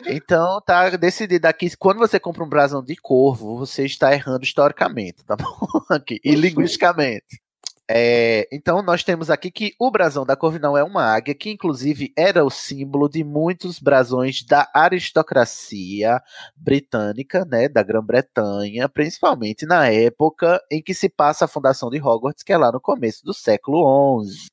Então 0.06 0.60
tá 0.64 0.90
decidido 0.90 1.48
aqui. 1.48 1.76
Quando 1.76 1.98
você 1.98 2.20
compra 2.20 2.44
um 2.44 2.48
brasão 2.48 2.84
de 2.84 2.94
corvo, 2.94 3.58
você 3.58 3.84
está 3.84 4.12
errando 4.12 4.44
historicamente, 4.44 5.24
tá 5.24 5.34
bom? 5.34 5.44
Aqui, 5.90 6.20
e 6.22 6.36
linguisticamente. 6.36 7.42
É, 7.90 8.48
então 8.52 8.80
nós 8.82 9.02
temos 9.02 9.28
aqui 9.28 9.50
que 9.50 9.74
o 9.78 9.90
brasão 9.90 10.24
da 10.24 10.36
Corvinal 10.36 10.76
é 10.78 10.84
uma 10.84 11.02
águia, 11.04 11.34
que 11.34 11.50
inclusive 11.50 12.12
era 12.16 12.44
o 12.44 12.50
símbolo 12.50 13.08
de 13.08 13.24
muitos 13.24 13.78
brasões 13.78 14.44
da 14.44 14.70
aristocracia 14.74 16.20
britânica, 16.56 17.44
né, 17.44 17.68
da 17.68 17.82
Grã-Bretanha, 17.82 18.88
principalmente 18.88 19.66
na 19.66 19.88
época 19.88 20.62
em 20.70 20.80
que 20.82 20.94
se 20.94 21.08
passa 21.08 21.44
a 21.44 21.48
fundação 21.48 21.90
de 21.90 22.00
Hogwarts, 22.00 22.42
que 22.42 22.52
é 22.52 22.56
lá 22.56 22.70
no 22.72 22.80
começo 22.80 23.24
do 23.24 23.34
século 23.34 24.24
XI 24.24 24.52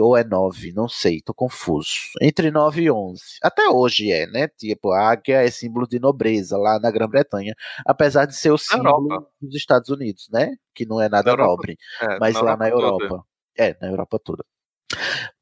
ou 0.00 0.16
é 0.16 0.24
9, 0.24 0.72
não 0.72 0.88
sei, 0.88 1.20
tô 1.20 1.32
confuso. 1.34 1.90
Entre 2.20 2.50
9 2.50 2.82
e 2.82 2.90
11. 2.90 3.22
Até 3.42 3.68
hoje 3.68 4.10
é, 4.10 4.26
né? 4.26 4.48
Tipo, 4.48 4.92
a 4.92 5.10
águia 5.10 5.42
é 5.42 5.50
símbolo 5.50 5.86
de 5.86 5.98
nobreza 5.98 6.56
lá 6.56 6.78
na 6.78 6.90
Grã-Bretanha, 6.90 7.54
apesar 7.86 8.26
de 8.26 8.36
ser 8.36 8.50
o 8.50 8.58
símbolo 8.58 9.12
Europa. 9.12 9.28
dos 9.40 9.54
Estados 9.54 9.88
Unidos, 9.88 10.28
né? 10.32 10.54
Que 10.74 10.86
não 10.86 11.00
é 11.00 11.08
nada 11.08 11.36
nobre, 11.36 11.76
É, 12.00 12.18
mas 12.18 12.34
lá 12.34 12.56
na 12.56 12.68
Europa 12.68 12.90
toda. 12.98 13.04
Europa. 13.04 13.26
É, 13.58 13.76
na 13.80 13.88
Europa 13.88 14.18
toda. 14.22 14.44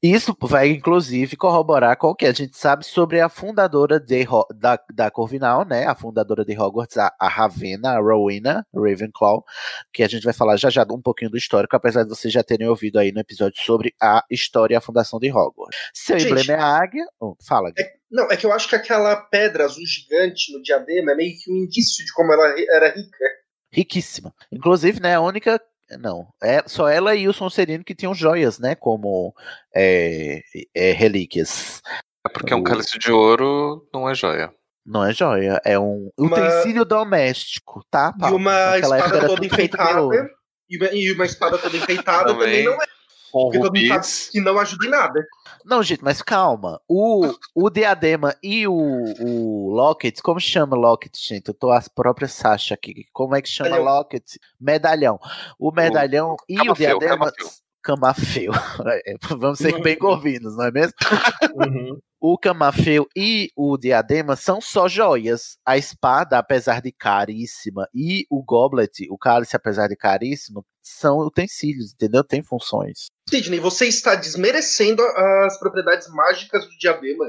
Isso 0.03 0.37
vai, 0.41 0.69
inclusive, 0.69 1.37
corroborar 1.37 1.97
com 1.97 2.09
o 2.09 2.15
que 2.15 2.27
a 2.27 2.33
gente 2.33 2.57
sabe 2.57 2.85
sobre 2.85 3.21
a 3.21 3.29
fundadora 3.29 4.01
de, 4.01 4.27
da, 4.55 4.79
da 4.93 5.11
Corvinal, 5.11 5.65
né? 5.65 5.87
A 5.87 5.95
fundadora 5.95 6.45
de 6.45 6.59
Hogwarts, 6.59 6.97
a, 6.97 7.15
a 7.19 7.29
Ravenna, 7.29 7.91
a 7.91 8.01
Rowena 8.01 8.67
Ravenclaw, 8.75 9.45
que 9.93 10.03
a 10.03 10.09
gente 10.09 10.25
vai 10.25 10.33
falar 10.33 10.57
já 10.57 10.71
já 10.71 10.85
um 10.91 11.01
pouquinho 11.01 11.31
do 11.31 11.37
histórico, 11.37 11.77
apesar 11.77 12.05
de 12.05 12.09
vocês 12.09 12.33
já 12.33 12.43
terem 12.43 12.69
ouvido 12.69 12.99
aí 12.99 13.13
no 13.13 13.21
episódio 13.21 13.63
sobre 13.63 13.95
a 14.01 14.23
história 14.31 14.75
e 14.75 14.77
a 14.77 14.81
fundação 14.81 15.19
de 15.19 15.31
Hogwarts. 15.31 15.79
Seu 15.93 16.19
Gente. 16.19 16.31
emblema 16.31 16.53
é 16.53 16.63
a 16.63 16.77
águia. 16.83 17.05
Oh, 17.21 17.35
fala, 17.47 17.71
Gui. 17.71 17.85
Não, 18.11 18.31
é 18.31 18.37
que 18.37 18.47
eu 18.47 18.53
acho 18.53 18.69
que 18.69 18.77
aquela 18.77 19.17
pedra 19.17 19.65
azul 19.65 19.85
gigante 19.87 20.53
no 20.53 20.63
diadema 20.63 21.13
é 21.13 21.15
meio 21.17 21.35
que 21.37 21.51
um 21.51 21.57
indício 21.57 22.05
de 22.05 22.13
como 22.13 22.33
ela 22.33 22.55
era 22.71 22.89
rica. 22.95 23.25
riquíssima. 23.73 24.33
Inclusive, 24.53 25.01
né, 25.01 25.17
a 25.17 25.21
única. 25.21 25.61
Não, 25.99 26.27
é 26.43 26.63
só 26.67 26.89
ela 26.89 27.15
e 27.15 27.29
o 27.29 27.33
Sonserino 27.33 27.85
que 27.85 27.95
tinham 27.95 28.15
joias, 28.15 28.59
né? 28.59 28.75
Como 28.75 29.35
é, 29.75 30.41
é, 30.75 30.93
relíquias. 30.93 31.83
É 32.27 32.29
porque 32.31 32.55
um 32.55 32.63
cálice 32.63 32.99
de 32.99 33.13
ouro 33.13 33.87
não 33.93 34.09
é 34.09 34.15
joia. 34.15 34.53
Não 34.87 35.05
é 35.05 35.13
joia, 35.15 35.61
é 35.65 35.79
um 35.79 36.11
Uma- 36.19 36.37
utensílio 36.37 36.85
doméstico, 36.85 37.83
tá? 37.91 38.13
E 38.17 38.21
Paulo? 38.21 38.37
uma 38.37 38.53
Naquela 38.73 38.99
espada 38.99 39.27
toda 39.27 39.47
enfeitada. 39.47 40.31
E 40.69 40.77
uma, 40.77 40.87
e 40.93 41.13
uma 41.13 41.25
espada 41.25 41.59
toda 41.59 41.77
enfeitada 41.77 42.33
também, 42.33 42.65
Também. 42.65 42.65
não 42.65 42.73
é. 42.75 42.87
Com 43.35 43.47
Porque 43.47 43.59
todo 43.59 43.75
mundo 43.75 43.89
sabe 43.89 43.99
rubis. 43.99 44.29
que 44.31 44.41
não 44.41 44.59
ajuda 44.61 44.87
em 44.87 44.91
nada. 44.91 45.27
Não, 45.65 45.83
gente, 45.83 46.05
mas 46.05 46.23
calma. 46.23 46.81
O, 46.87 47.35
o 47.53 47.69
diadema 47.69 48.37
e 48.41 48.65
o, 48.69 48.73
o 48.73 49.71
locket, 49.75 50.21
como 50.23 50.39
chama 50.39 50.77
locket, 50.77 51.17
gente? 51.19 51.49
Eu 51.49 51.55
tô 51.55 51.73
as 51.73 51.89
próprias 51.89 52.31
Sasha 52.31 52.75
aqui. 52.75 53.07
Como 53.13 53.35
é 53.35 53.43
que 53.43 53.49
chama 53.49 53.71
Medalhão. 53.71 53.93
locket? 53.93 54.37
Medalhão. 54.61 55.19
O 55.59 55.73
medalhão 55.73 56.37
e 56.49 56.61
o 56.61 56.75
diadema. 56.75 57.33
camafeu. 57.33 57.49
Camafeu. 57.85 58.51
É, 59.07 59.15
Vamos 59.37 59.59
ser 59.59 59.81
bem 59.83 59.97
corvinos, 59.97 60.57
não 60.57 60.65
é 60.65 60.73
mesmo? 60.73 60.95
Uhum. 61.55 62.01
O 62.21 62.39
camafeu 62.39 63.07
e 63.15 63.51
o 63.55 63.77
diadema 63.77 64.35
são 64.35 64.59
só 64.59 64.89
joias. 64.89 65.59
A 65.65 65.77
espada, 65.77 66.39
apesar 66.39 66.81
de 66.81 66.91
caríssima, 66.91 67.87
e 67.95 68.27
o 68.31 68.43
goblet, 68.43 69.07
o 69.11 69.19
cálice, 69.19 69.55
apesar 69.55 69.89
de 69.89 69.95
caríssimo, 69.95 70.65
são 70.83 71.19
utensílios, 71.19 71.93
entendeu? 71.93 72.25
Tem 72.25 72.43
funções. 72.43 73.07
Sidney, 73.29 73.61
você 73.61 73.87
está 73.87 74.15
desmerecendo 74.15 75.03
as 75.03 75.59
propriedades 75.59 76.09
mágicas 76.09 76.65
do 76.65 76.79
diadema. 76.79 77.27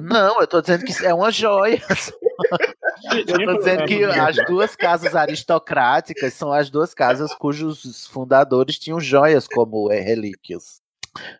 Não, 0.00 0.40
eu 0.40 0.46
tô 0.46 0.60
dizendo 0.60 0.84
que 0.84 1.04
é 1.04 1.12
uma 1.12 1.30
joia. 1.30 1.82
Eu 3.28 3.46
tô 3.46 3.58
dizendo 3.58 3.84
que 3.84 4.04
as 4.04 4.36
duas 4.46 4.76
casas 4.76 5.14
aristocráticas 5.16 6.32
são 6.34 6.52
as 6.52 6.70
duas 6.70 6.94
casas 6.94 7.34
cujos 7.34 8.06
fundadores 8.06 8.78
tinham 8.78 9.00
joias 9.00 9.48
como 9.48 9.88
relíquias. 9.88 10.80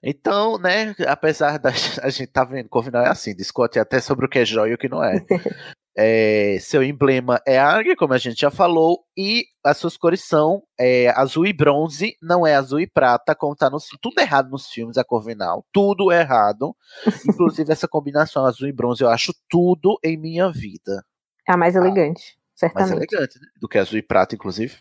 Então, 0.02 0.58
né, 0.58 0.94
apesar 1.06 1.58
da 1.58 1.70
a 2.02 2.10
gente 2.10 2.26
tá 2.26 2.44
vendo, 2.44 2.68
Corvinal 2.68 3.04
é 3.04 3.08
assim, 3.08 3.34
discute 3.34 3.78
até 3.78 4.00
sobre 4.00 4.26
o 4.26 4.28
que 4.28 4.40
é 4.40 4.44
joia 4.44 4.72
e 4.72 4.74
o 4.74 4.78
que 4.78 4.88
não 4.88 5.02
é. 5.02 5.24
É, 5.96 6.56
seu 6.60 6.82
emblema 6.82 7.40
é 7.46 7.58
águia, 7.58 7.94
como 7.94 8.14
a 8.14 8.18
gente 8.18 8.40
já 8.40 8.50
falou, 8.50 9.04
e 9.16 9.44
as 9.64 9.76
suas 9.76 9.96
cores 9.96 10.24
são 10.24 10.62
é, 10.80 11.10
azul 11.10 11.46
e 11.46 11.52
bronze, 11.52 12.16
não 12.22 12.46
é 12.46 12.54
azul 12.54 12.80
e 12.80 12.86
prata, 12.86 13.34
como 13.34 13.54
tá 13.54 13.68
nos 13.68 13.88
tudo 14.00 14.18
errado 14.18 14.50
nos 14.50 14.68
filmes 14.68 14.96
da 14.96 15.04
Corvinal, 15.04 15.66
tudo 15.72 16.10
errado. 16.10 16.74
Inclusive 17.28 17.70
essa 17.70 17.86
combinação 17.86 18.46
azul 18.46 18.68
e 18.68 18.72
bronze 18.72 19.02
eu 19.02 19.10
acho 19.10 19.34
tudo 19.48 19.98
em 20.02 20.16
minha 20.16 20.50
vida 20.50 21.04
É 21.48 21.52
a 21.52 21.56
mais 21.56 21.76
elegante, 21.76 22.38
mais 22.60 22.74
certamente. 22.74 23.12
elegante 23.12 23.38
né? 23.40 23.46
do 23.60 23.68
que 23.68 23.78
azul 23.78 23.98
e 23.98 24.02
prata, 24.02 24.34
inclusive. 24.34 24.78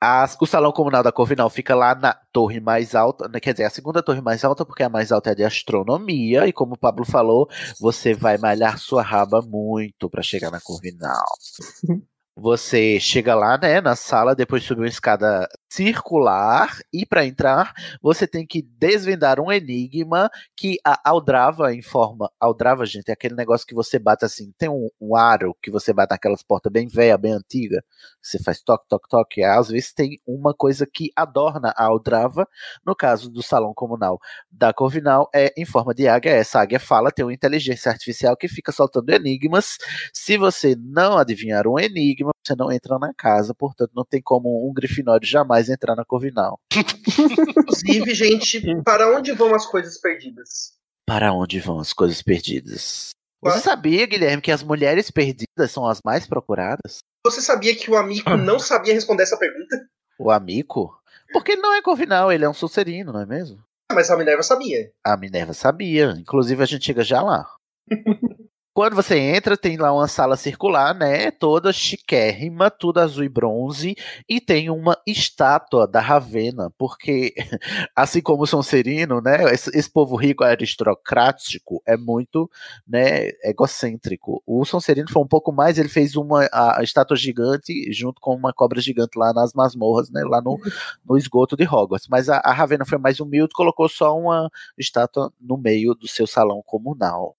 As- 0.00 0.36
o 0.40 0.46
salão 0.46 0.70
comunal 0.70 1.02
da 1.02 1.10
Corvinal 1.10 1.50
fica 1.50 1.74
lá 1.74 1.92
na 1.94 2.14
torre 2.32 2.60
mais 2.60 2.94
alta, 2.94 3.28
né, 3.28 3.40
quer 3.40 3.52
dizer, 3.52 3.64
a 3.64 3.70
segunda 3.70 4.00
torre 4.02 4.20
mais 4.20 4.44
alta, 4.44 4.64
porque 4.64 4.82
a 4.84 4.88
mais 4.88 5.10
alta 5.10 5.30
é 5.30 5.34
de 5.34 5.42
astronomia, 5.42 6.46
e 6.46 6.52
como 6.52 6.74
o 6.74 6.78
Pablo 6.78 7.04
falou, 7.04 7.48
você 7.80 8.14
vai 8.14 8.38
malhar 8.38 8.78
sua 8.78 9.02
raba 9.02 9.42
muito 9.42 10.08
para 10.08 10.22
chegar 10.22 10.50
na 10.52 10.60
Corvinal. 10.60 11.26
Você 12.40 13.00
chega 13.00 13.34
lá, 13.34 13.58
né, 13.58 13.80
na 13.80 13.96
sala, 13.96 14.32
depois 14.32 14.62
sobe 14.62 14.82
uma 14.82 14.86
escada 14.86 15.48
circular 15.68 16.78
e 16.92 17.04
para 17.04 17.26
entrar 17.26 17.74
você 18.00 18.26
tem 18.26 18.46
que 18.46 18.62
desvendar 18.62 19.40
um 19.40 19.52
enigma 19.52 20.30
que 20.56 20.78
a 20.84 20.98
Aldrava 21.04 21.74
informa. 21.74 22.30
Aldrava, 22.40 22.86
gente, 22.86 23.10
é 23.10 23.12
aquele 23.12 23.34
negócio 23.34 23.66
que 23.66 23.74
você 23.74 23.98
bate 23.98 24.24
assim, 24.24 24.52
tem 24.56 24.68
um, 24.68 24.88
um 25.00 25.16
aro 25.16 25.56
que 25.62 25.70
você 25.70 25.92
bate 25.92 26.12
naquelas 26.12 26.42
portas 26.42 26.72
bem 26.72 26.88
velha, 26.88 27.18
bem 27.18 27.32
antiga. 27.32 27.84
Você 28.22 28.38
faz 28.42 28.60
toque, 28.62 28.86
toque, 28.88 29.08
toque. 29.08 29.42
Às 29.42 29.68
vezes 29.68 29.92
tem 29.92 30.18
uma 30.26 30.54
coisa 30.54 30.86
que 30.86 31.10
adorna 31.16 31.72
a 31.76 31.84
Aldrava. 31.84 32.48
No 32.84 32.94
caso 32.94 33.30
do 33.30 33.42
salão 33.42 33.72
comunal 33.74 34.18
da 34.50 34.72
Corvinal, 34.72 35.28
é 35.34 35.52
em 35.56 35.64
forma 35.64 35.94
de 35.94 36.08
águia. 36.08 36.30
Essa 36.30 36.60
águia 36.60 36.80
fala, 36.80 37.10
tem 37.10 37.24
uma 37.24 37.32
inteligência 37.32 37.90
artificial 37.90 38.36
que 38.36 38.48
fica 38.48 38.72
soltando 38.72 39.10
enigmas. 39.10 39.76
Se 40.12 40.36
você 40.36 40.76
não 40.76 41.18
adivinhar 41.18 41.66
um 41.66 41.78
enigma, 41.78 42.30
você 42.44 42.54
não 42.56 42.70
entra 42.72 42.98
na 42.98 43.12
casa. 43.14 43.54
Portanto, 43.54 43.92
não 43.94 44.04
tem 44.04 44.22
como 44.22 44.68
um 44.68 44.72
Grifinório 44.72 45.26
jamais 45.26 45.57
entrar 45.68 45.96
na 45.96 46.04
Corvinal. 46.04 46.60
Inclusive, 46.74 48.14
gente, 48.14 48.82
para 48.84 49.16
onde 49.16 49.32
vão 49.32 49.54
as 49.54 49.66
coisas 49.66 49.98
perdidas? 50.00 50.74
Para 51.06 51.32
onde 51.32 51.58
vão 51.58 51.80
as 51.80 51.92
coisas 51.92 52.22
perdidas? 52.22 53.10
Você 53.40 53.60
sabia, 53.60 54.06
Guilherme, 54.06 54.42
que 54.42 54.50
as 54.50 54.62
mulheres 54.62 55.10
perdidas 55.10 55.70
são 55.70 55.86
as 55.86 56.00
mais 56.04 56.26
procuradas? 56.26 56.98
Você 57.24 57.40
sabia 57.40 57.74
que 57.74 57.90
o 57.90 57.96
amigo 57.96 58.36
não 58.36 58.58
sabia 58.58 58.92
responder 58.92 59.22
essa 59.22 59.38
pergunta? 59.38 59.88
O 60.18 60.30
amigo? 60.30 60.96
Porque 61.32 61.52
ele 61.52 61.62
não 61.62 61.74
é 61.74 61.82
Corvinal, 61.82 62.32
ele 62.32 62.44
é 62.44 62.48
um 62.48 62.54
Sulcerino, 62.54 63.12
não 63.12 63.20
é 63.20 63.26
mesmo? 63.26 63.62
Ah, 63.90 63.94
Mas 63.94 64.10
a 64.10 64.16
Minerva 64.16 64.42
sabia. 64.42 64.90
A 65.04 65.16
Minerva 65.16 65.54
sabia. 65.54 66.14
Inclusive, 66.18 66.62
a 66.62 66.66
gente 66.66 66.84
chega 66.84 67.02
já 67.02 67.22
lá. 67.22 67.48
Quando 68.78 68.94
você 68.94 69.18
entra, 69.18 69.56
tem 69.56 69.76
lá 69.76 69.92
uma 69.92 70.06
sala 70.06 70.36
circular, 70.36 70.94
né? 70.94 71.32
Toda 71.32 71.72
chiquérrima, 71.72 72.70
tudo 72.70 73.00
azul 73.00 73.24
e 73.24 73.28
bronze, 73.28 73.96
e 74.28 74.40
tem 74.40 74.70
uma 74.70 74.96
estátua 75.04 75.84
da 75.84 76.00
Ravena, 76.00 76.70
porque, 76.78 77.34
assim 77.96 78.20
como 78.22 78.44
o 78.44 78.46
Sonserino, 78.46 79.20
né? 79.20 79.52
Esse, 79.52 79.76
esse 79.76 79.90
povo 79.90 80.14
rico 80.14 80.44
aristocrático 80.44 81.82
é 81.84 81.96
muito, 81.96 82.48
né? 82.86 83.30
Egocêntrico. 83.42 84.40
O 84.46 84.64
Sonserino 84.64 85.10
foi 85.10 85.24
um 85.24 85.26
pouco 85.26 85.50
mais, 85.50 85.76
ele 85.76 85.88
fez 85.88 86.14
uma 86.14 86.44
a, 86.52 86.78
a 86.78 86.84
estátua 86.84 87.16
gigante 87.16 87.92
junto 87.92 88.20
com 88.20 88.32
uma 88.32 88.52
cobra 88.52 88.80
gigante 88.80 89.18
lá 89.18 89.32
nas 89.32 89.54
masmorras, 89.54 90.08
né? 90.08 90.22
Lá 90.22 90.40
no, 90.40 90.56
no 91.04 91.18
esgoto 91.18 91.56
de 91.56 91.64
Hogwarts. 91.64 92.06
Mas 92.08 92.28
a, 92.28 92.36
a 92.44 92.52
Ravena 92.52 92.86
foi 92.86 92.98
mais 92.98 93.18
humilde, 93.18 93.54
colocou 93.56 93.88
só 93.88 94.16
uma 94.16 94.48
estátua 94.78 95.32
no 95.40 95.58
meio 95.58 95.96
do 95.96 96.06
seu 96.06 96.28
salão 96.28 96.62
comunal. 96.64 97.34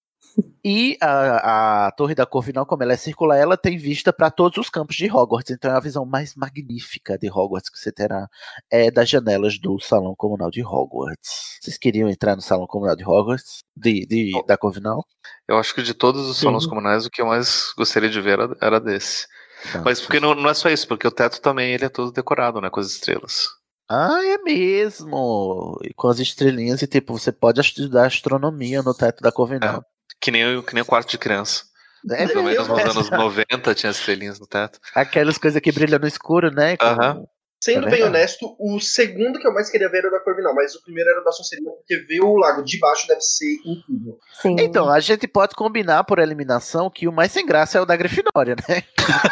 E 0.63 0.98
a, 1.01 1.88
a 1.88 1.91
Torre 1.91 2.13
da 2.13 2.25
Corvinal, 2.25 2.65
como 2.65 2.83
ela 2.83 2.91
é 2.93 2.98
circular, 2.98 3.38
ela 3.38 3.55
tem 3.57 3.77
vista 3.77 4.12
para 4.12 4.29
todos 4.29 4.57
os 4.57 4.69
campos 4.69 4.95
de 4.98 5.09
Hogwarts. 5.09 5.51
Então 5.51 5.71
é 5.71 5.75
a 5.75 5.79
visão 5.79 6.05
mais 6.05 6.36
magnífica 6.36 7.17
de 7.17 7.29
Hogwarts 7.31 7.69
que 7.69 7.79
você 7.79 7.91
terá 7.91 8.27
é 8.69 8.91
das 8.91 9.09
janelas 9.09 9.57
do 9.57 9.79
Salão 9.79 10.13
Comunal 10.15 10.51
de 10.51 10.63
Hogwarts. 10.63 11.57
Vocês 11.62 11.77
queriam 11.77 12.09
entrar 12.09 12.36
no 12.36 12.41
Salão 12.41 12.67
Comunal 12.67 12.95
de 12.95 13.05
Hogwarts? 13.05 13.59
De, 13.75 14.05
de- 14.05 14.31
da 14.45 14.57
Corvinal? 14.57 15.05
Eu 15.48 15.57
acho 15.57 15.74
que 15.74 15.81
de 15.81 15.93
todos 15.93 16.27
os 16.27 16.38
salões 16.38 16.65
comunais, 16.65 17.05
o 17.05 17.09
que 17.09 17.21
eu 17.21 17.25
mais 17.27 17.74
gostaria 17.77 18.09
de 18.09 18.19
ver 18.19 18.39
era, 18.39 18.57
era 18.62 18.79
desse. 18.79 19.25
Mas 19.83 20.00
porque 20.01 20.19
não, 20.19 20.36
não 20.36 20.50
é 20.50 20.53
só 20.53 20.69
isso, 20.69 20.88
porque 20.88 21.07
o 21.07 21.12
teto 21.12 21.41
também 21.41 21.71
ele 21.74 21.86
é 21.86 21.89
todo 21.89 22.12
decorado, 22.12 22.59
né? 22.62 22.69
Com 22.69 22.79
as 22.79 22.88
estrelas. 22.88 23.48
Ah, 23.89 24.19
é 24.24 24.38
mesmo! 24.39 25.77
E 25.83 25.93
com 25.93 26.07
as 26.07 26.19
estrelinhas, 26.19 26.81
e 26.81 26.88
tipo, 26.88 27.17
você 27.17 27.31
pode 27.31 27.59
estudar 27.59 28.05
astronomia 28.07 28.83
no 28.83 28.93
teto 28.93 29.21
da 29.21 29.31
Corvinal. 29.31 29.83
Que 30.19 30.31
nem, 30.31 30.57
o- 30.57 30.63
que 30.63 30.73
nem 30.73 30.83
o 30.83 30.85
quarto 30.85 31.09
de 31.09 31.17
criança. 31.17 31.63
É 32.11 32.27
Pelo 32.27 32.43
menos 32.43 32.67
nos 32.67 32.79
anos 32.79 33.09
90 33.09 33.75
tinha 33.75 33.91
estrelinhas 33.91 34.39
no 34.39 34.47
teto. 34.47 34.79
Aquelas 34.95 35.38
coisas 35.38 35.61
que 35.61 35.71
brilham 35.71 35.99
no 35.99 36.07
escuro, 36.07 36.49
né? 36.51 36.77
Aham. 36.81 37.25
Sendo 37.61 37.88
É 37.89 37.91
bem 37.91 38.03
honesto, 38.03 38.55
o 38.57 38.79
segundo 38.79 39.38
que 39.38 39.45
eu 39.45 39.53
mais 39.53 39.69
queria 39.69 39.89
ver 39.89 39.97
era 39.97 40.07
o 40.07 40.11
da 40.11 40.21
Corvinal, 40.21 40.55
mas 40.55 40.73
o 40.75 40.81
primeiro 40.81 41.09
era 41.09 41.19
o 41.19 41.23
da 41.25 41.31
Sonserina, 41.33 41.69
porque 41.71 41.97
ver 42.07 42.21
o 42.21 42.38
lago 42.38 42.63
de 42.63 42.79
baixo 42.79 43.05
deve 43.05 43.19
ser 43.19 43.53
incrível. 43.65 44.17
Sim. 44.41 44.55
Então, 44.59 44.89
a 44.89 45.01
gente 45.01 45.27
pode 45.27 45.55
combinar 45.55 46.05
por 46.05 46.19
eliminação 46.19 46.89
que 46.89 47.05
o 47.05 47.11
mais 47.11 47.33
sem 47.33 47.45
graça 47.45 47.77
é 47.77 47.81
o 47.81 47.85
da 47.85 47.97
Grifinória, 47.97 48.55
né? 48.69 48.81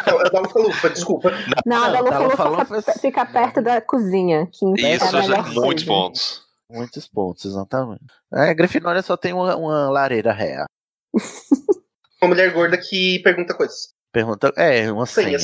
Não, 0.05 0.19
é 0.21 0.25
o 0.27 0.29
da 0.29 0.39
Lufa-Lufa, 0.41 0.89
desculpa. 0.89 1.31
Não, 1.65 1.83
a 1.85 1.89
da 1.89 2.01
Não, 2.01 2.09
da 2.09 2.19
Lufa 2.19 2.19
Lufa 2.19 2.43
Lufa-Lufa 2.49 2.81
fica, 2.81 2.99
fica 2.99 3.25
perto 3.25 3.61
da 3.61 3.79
cozinha. 3.79 4.45
Que 4.51 4.85
é 4.85 4.91
a 4.91 4.95
Isso 4.97 5.09
já 5.09 5.21
melhor 5.21 5.47
é 5.47 5.49
muitos 5.53 5.83
pontos. 5.85 6.41
Muitos 6.69 7.07
pontos, 7.07 7.45
exatamente. 7.45 8.03
É, 8.33 8.49
a 8.49 8.53
Grifinória 8.53 9.01
só 9.01 9.15
tem 9.15 9.31
uma, 9.31 9.55
uma 9.55 9.89
lareira 9.89 10.33
real. 10.33 10.65
Uma 12.21 12.29
mulher 12.29 12.51
gorda 12.51 12.77
que 12.77 13.19
pergunta 13.19 13.53
coisas. 13.53 13.93
Pergunta, 14.11 14.51
é, 14.57 14.91
uma 14.91 15.05
senha. 15.05 15.37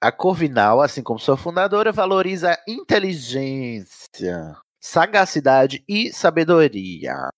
A 0.00 0.10
Corvinal, 0.10 0.80
assim 0.80 1.02
como 1.02 1.18
sua 1.18 1.36
fundadora, 1.36 1.92
valoriza 1.92 2.52
a 2.52 2.58
inteligência, 2.66 4.56
sagacidade 4.80 5.84
e 5.86 6.10
sabedoria. 6.12 7.28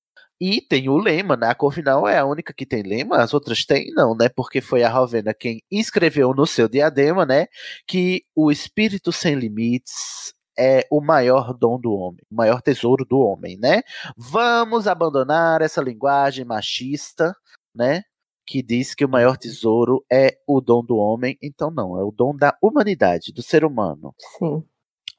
E 0.41 0.61
tem 0.61 0.89
o 0.89 0.97
lema, 0.97 1.37
né? 1.37 1.49
A 1.49 1.55
Corvinal 1.55 2.07
é 2.07 2.19
a 2.19 2.25
única 2.25 2.55
que 2.55 2.65
tem 2.65 2.83
lema, 2.83 3.19
as 3.19 3.35
outras 3.35 3.65
têm 3.65 3.93
não, 3.95 4.15
né? 4.15 4.29
Porque 4.29 4.61
foi 4.61 4.83
a 4.83 4.89
Rovena 4.89 5.35
quem 5.35 5.63
escreveu 5.71 6.33
no 6.33 6.47
seu 6.47 6.69
diadema, 6.69 7.27
né? 7.27 7.47
Que 7.87 8.25
o 8.35 8.51
espírito 8.51 9.11
sem 9.11 9.35
limites 9.35 10.33
é 10.61 10.87
o 10.91 11.01
maior 11.01 11.55
dom 11.55 11.81
do 11.81 11.91
homem, 11.95 12.21
o 12.31 12.35
maior 12.35 12.61
tesouro 12.61 13.07
do 13.07 13.19
homem, 13.19 13.57
né? 13.59 13.83
Vamos 14.15 14.87
abandonar 14.87 15.63
essa 15.63 15.81
linguagem 15.81 16.45
machista, 16.45 17.35
né? 17.75 18.03
Que 18.47 18.63
diz 18.63 18.95
que 18.95 19.05
o 19.05 19.09
maior 19.09 19.39
tesouro 19.39 20.05
é 20.13 20.37
o 20.47 20.61
dom 20.61 20.85
do 20.85 20.97
homem. 20.97 21.39
Então, 21.43 21.71
não, 21.71 21.99
é 21.99 22.05
o 22.05 22.11
dom 22.11 22.37
da 22.37 22.55
humanidade, 22.61 23.33
do 23.33 23.43
ser 23.43 23.65
humano 23.65 24.15
Sim. 24.39 24.63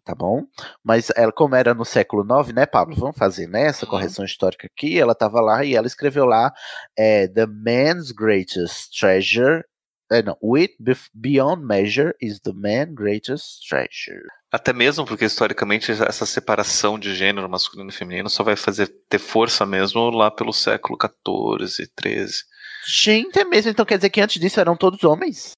tá 0.06 0.14
bom? 0.14 0.46
Mas 0.84 1.10
ela, 1.16 1.32
como 1.32 1.56
era 1.56 1.74
no 1.74 1.86
século 1.86 2.24
IX, 2.24 2.54
né, 2.54 2.68
Pablo? 2.68 2.96
Vamos 2.96 3.18
fazer 3.18 3.48
né, 3.48 3.64
essa 3.64 3.88
correção 3.88 4.24
histórica 4.24 4.68
aqui. 4.68 5.00
Ela 5.00 5.14
estava 5.14 5.42
lá 5.42 5.66
e 5.66 5.76
ela 5.76 5.88
escreveu 5.88 6.26
lá 6.26 6.54
é, 6.96 7.28
The 7.28 7.48
man's 7.48 8.12
greatest 8.12 8.92
treasure. 9.00 9.64
É, 10.12 10.22
não, 10.22 10.38
Wit 10.44 10.76
bef- 10.78 11.10
beyond 11.14 11.66
measure 11.66 12.14
is 12.22 12.40
the 12.42 12.52
man's 12.54 12.94
greatest 12.94 13.68
treasure. 13.70 14.22
Até 14.52 14.74
mesmo 14.74 15.06
porque 15.06 15.24
historicamente 15.24 15.92
essa 15.92 16.26
separação 16.26 17.00
de 17.00 17.16
gênero 17.16 17.50
masculino 17.50 17.90
e 17.90 17.94
feminino 17.94 18.30
só 18.30 18.44
vai 18.44 18.58
fazer 18.58 18.88
ter 19.08 19.20
força 19.20 19.66
mesmo 19.66 20.10
lá 20.10 20.30
pelo 20.30 20.52
século 20.52 20.98
XIV, 21.00 21.88
XIII. 22.02 22.28
Gente, 22.86 23.40
é 23.40 23.46
mesmo? 23.46 23.72
Então 23.72 23.86
quer 23.86 23.98
dizer 23.98 24.10
que 24.10 24.20
antes 24.20 24.42
disso 24.42 24.60
eram 24.60 24.76
todos 24.76 25.04
homens? 25.06 25.54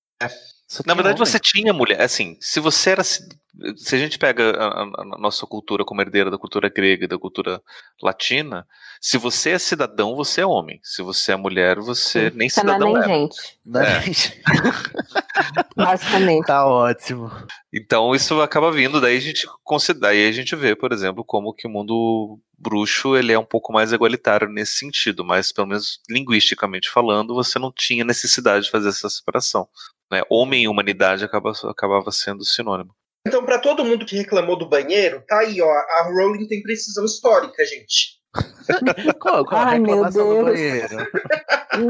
Só 0.78 0.84
Na 0.86 0.94
verdade, 0.94 1.16
homem? 1.22 1.26
você 1.26 1.40
tinha 1.40 1.72
mulher. 1.74 2.02
Assim, 2.02 2.38
se 2.40 2.60
você 2.60 2.92
era. 2.92 3.04
Se 3.04 3.96
a 3.96 3.98
gente 4.00 4.18
pega 4.18 4.52
a, 4.58 4.66
a- 4.66 5.02
a 5.14 5.18
nossa 5.20 5.46
cultura 5.46 5.86
como 5.86 6.02
herdeira 6.02 6.32
da 6.32 6.38
cultura 6.40 6.70
grega 6.70 7.06
e 7.06 7.08
da 7.08 7.20
cultura 7.20 7.62
latina, 8.02 8.66
se 9.00 9.16
você 9.18 9.52
é 9.52 9.60
cidadão, 9.60 10.16
você 10.16 10.42
é 10.42 10.46
homem. 10.46 10.80
Se 10.82 11.04
você 11.04 11.34
é 11.34 11.36
mulher, 11.36 11.78
você 11.80 12.32
nem 12.34 12.50
Você 12.50 12.64
não 12.64 12.74
é 12.74 12.78
cidadão 12.78 12.94
nem 12.94 13.04
é. 13.04 14.02
gente, 14.02 14.42
basicamente. 15.76 16.46
tá 16.48 16.66
ótimo. 16.66 17.32
Então 17.72 18.14
isso 18.16 18.42
acaba 18.42 18.72
vindo, 18.72 19.00
daí 19.00 19.18
a 19.18 19.22
gente 19.22 19.48
considera, 19.64 20.08
daí 20.08 20.28
a 20.28 20.32
gente 20.32 20.56
vê, 20.56 20.76
por 20.76 20.92
exemplo, 20.92 21.24
como 21.24 21.54
que 21.54 21.68
o 21.68 21.70
mundo 21.70 22.40
bruxo 22.58 23.16
ele 23.16 23.34
é 23.34 23.40
um 23.40 23.46
pouco 23.46 23.74
mais 23.74 23.92
igualitário 23.92 24.48
nesse 24.50 24.78
sentido, 24.78 25.24
mas 25.24 25.52
pelo 25.52 25.68
menos 25.68 26.00
linguisticamente 26.10 26.90
falando, 26.90 27.34
você 27.36 27.60
não 27.60 27.72
tinha 27.72 28.04
necessidade 28.06 28.66
de 28.66 28.72
fazer 28.72 28.90
essa 28.90 29.10
separação. 29.10 29.68
Né? 30.14 30.22
Homem 30.30 30.64
e 30.64 30.68
humanidade 30.68 31.26
acaba, 31.26 31.52
acabava 31.70 32.12
sendo 32.12 32.44
sinônimo. 32.46 32.94
Então, 33.28 33.44
pra 33.46 33.58
todo 33.60 33.86
mundo 33.86 34.06
que 34.06 34.18
reclamou 34.18 34.58
do 34.58 34.68
banheiro, 34.68 35.24
tá 35.28 35.40
aí, 35.40 35.62
ó. 35.62 35.68
A 35.70 36.04
Rowling 36.14 36.48
tem 36.48 36.62
precisão 36.62 37.06
histórica, 37.06 37.64
gente. 37.66 38.22
Qual, 39.20 39.46
qual 39.46 39.62
a 39.62 39.66
Ai, 39.70 39.80
meu 39.80 40.04
reclamação 40.04 40.28
do 40.28 40.34
Deus. 40.46 40.46
banheiro? 40.56 40.98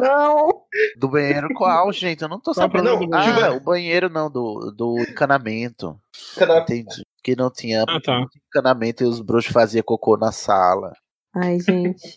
Não! 0.01 0.49
Do 0.97 1.07
banheiro 1.09 1.47
qual, 1.55 1.91
gente? 1.93 2.21
Eu 2.21 2.27
não 2.27 2.39
tô 2.39 2.51
a 2.51 2.53
sabendo. 2.53 2.97
do 3.07 3.15
ah, 3.15 3.51
o 3.55 3.59
banheiro 3.61 4.09
não, 4.09 4.29
do, 4.29 4.71
do 4.75 4.99
encanamento. 4.99 5.97
Cana- 6.37 6.59
Entendi. 6.59 7.03
Que 7.23 7.35
não 7.35 7.49
tinha 7.49 7.83
Ah, 7.87 7.99
tá. 8.03 8.25
encanamento 8.49 9.03
e 9.03 9.07
os 9.07 9.21
bruxos 9.21 9.51
faziam 9.53 9.83
cocô 9.83 10.17
na 10.17 10.31
sala. 10.33 10.91
Ai, 11.35 11.59
gente. 11.61 12.15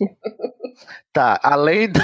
Tá, 1.13 1.39
além 1.43 1.91
da, 1.91 2.01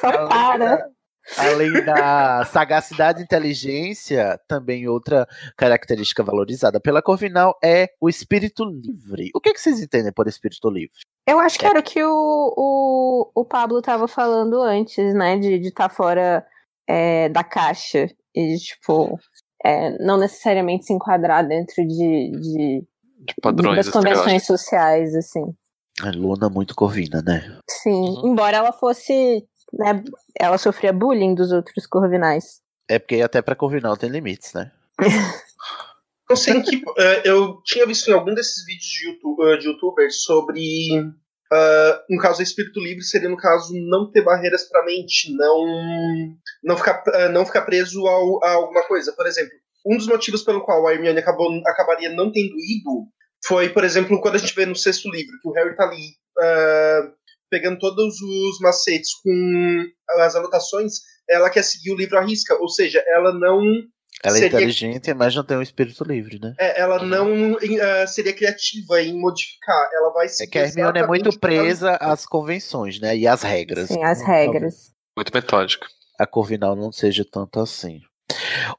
Só 0.00 0.26
para. 0.28 0.88
Além 1.36 1.84
da 1.84 2.44
sagacidade 2.44 3.20
e 3.20 3.24
inteligência, 3.24 4.38
também 4.48 4.88
outra 4.88 5.26
característica 5.56 6.22
valorizada 6.22 6.80
pela 6.80 7.02
Corvinal 7.02 7.56
é 7.62 7.88
o 8.00 8.08
espírito 8.08 8.64
livre. 8.64 9.30
O 9.34 9.40
que, 9.40 9.52
que 9.52 9.60
vocês 9.60 9.80
entendem 9.80 10.12
por 10.12 10.26
espírito 10.26 10.68
livre? 10.68 11.00
Eu 11.26 11.38
acho 11.38 11.58
que 11.58 11.66
era 11.66 11.78
o 11.78 11.82
que 11.82 12.02
o, 12.02 12.54
o, 12.56 13.30
o 13.34 13.44
Pablo 13.44 13.80
tava 13.80 14.08
falando 14.08 14.60
antes, 14.60 15.14
né? 15.14 15.38
De 15.38 15.54
estar 15.56 15.88
fora 15.88 16.44
é, 16.88 17.28
da 17.28 17.44
caixa. 17.44 18.08
E, 18.34 18.56
de, 18.56 18.58
tipo, 18.58 19.18
é, 19.64 19.90
não 20.04 20.18
necessariamente 20.18 20.86
se 20.86 20.92
enquadrar 20.92 21.46
dentro 21.46 21.86
de, 21.86 22.32
de, 22.32 22.84
De 23.20 23.34
padrões 23.40 23.76
das 23.76 23.88
convenções 23.88 24.44
sociais, 24.44 25.14
assim. 25.14 25.44
A 26.00 26.10
Luna 26.10 26.48
muito 26.48 26.74
corvina, 26.74 27.22
né? 27.22 27.58
Sim. 27.68 28.16
Embora 28.24 28.56
ela 28.56 28.72
fosse. 28.72 29.46
Né, 29.72 30.02
ela 30.38 30.58
sofria 30.58 30.92
bullying 30.92 31.34
dos 31.34 31.50
outros 31.52 31.86
corvinais. 31.86 32.60
É 32.88 32.98
porque 32.98 33.22
até 33.22 33.40
pra 33.40 33.56
Corvinal 33.56 33.96
tem 33.96 34.10
limites, 34.10 34.52
né? 34.52 34.70
Não 36.28 36.36
sei 36.36 36.62
que. 36.62 36.82
eh, 36.98 37.22
eu 37.24 37.60
tinha 37.64 37.86
visto 37.86 38.08
em 38.10 38.14
algum 38.14 38.34
desses 38.34 38.64
vídeos 38.64 38.86
de, 38.86 39.08
YouTube, 39.08 39.42
eh, 39.52 39.56
de 39.58 39.66
youtubers 39.68 40.22
sobre. 40.22 40.60
ah, 41.52 42.02
no 42.08 42.18
caso, 42.20 42.42
espírito 42.42 42.80
livre 42.80 43.02
seria, 43.02 43.28
no 43.28 43.36
caso, 43.36 43.72
não 43.88 44.10
ter 44.10 44.22
barreiras 44.22 44.68
pra 44.68 44.84
mente, 44.84 45.34
não, 45.36 45.64
não, 46.64 46.76
ficar, 46.76 47.02
não 47.30 47.44
ficar 47.44 47.62
preso 47.62 48.06
ao- 48.06 48.42
a 48.44 48.52
alguma 48.52 48.82
coisa. 48.86 49.12
Por 49.14 49.26
exemplo, 49.26 49.52
um 49.86 49.96
dos 49.96 50.06
motivos 50.06 50.42
pelo 50.42 50.62
qual 50.62 50.86
a 50.86 50.94
Hermione 50.94 51.18
acabou, 51.18 51.50
acabaria 51.66 52.08
não 52.10 52.30
tendo 52.32 52.54
ido 52.54 53.06
foi, 53.44 53.68
por 53.70 53.84
exemplo, 53.84 54.20
quando 54.20 54.36
a 54.36 54.38
gente 54.38 54.54
vê 54.54 54.64
no 54.64 54.76
sexto 54.76 55.10
livro, 55.10 55.32
que 55.42 55.48
o 55.48 55.52
Harry 55.52 55.74
tá 55.76 55.84
ali 55.84 56.14
pegando 57.52 57.78
todos 57.78 58.14
os 58.18 58.58
macetes 58.60 59.10
com 59.22 59.84
as 60.22 60.34
anotações, 60.34 60.94
ela 61.28 61.50
quer 61.50 61.62
seguir 61.62 61.92
o 61.92 61.96
livro 61.96 62.16
à 62.16 62.22
risca, 62.24 62.54
ou 62.58 62.66
seja, 62.68 63.04
ela 63.08 63.30
não 63.32 63.60
Ela 64.24 64.36
é 64.36 64.40
Seria- 64.40 64.56
inteligente, 64.56 65.12
mas 65.14 65.34
não 65.34 65.44
tem 65.44 65.56
um 65.58 65.62
espírito 65.62 66.02
livre, 66.04 66.38
né? 66.40 66.54
é, 66.58 66.80
ela 66.80 67.02
não 67.04 67.58
eh, 67.60 68.06
seria 68.06 68.32
criativa 68.32 69.02
em 69.02 69.18
modificar. 69.20 69.90
Ela 69.92 70.12
vai 70.12 70.26
É 70.26 70.28
seguir 70.28 70.50
que 70.50 70.58
a 70.58 70.62
Hermione 70.64 70.98
é 71.00 71.06
muito 71.06 71.28
que 71.30 71.36
ela- 71.36 71.40
presa 71.40 71.96
às 71.96 72.24
convenções, 72.24 72.98
né? 73.00 73.16
E 73.16 73.26
às 73.26 73.42
regras. 73.42 73.88
Sim, 73.88 74.02
as 74.02 74.20
Então, 74.20 74.32
regras. 74.32 74.92
Muito 75.16 75.30
metódica. 75.34 75.86
A 76.18 76.26
Corvinal 76.26 76.74
não 76.76 76.90
seja 76.92 77.24
tanto 77.30 77.58
assim. 77.60 78.00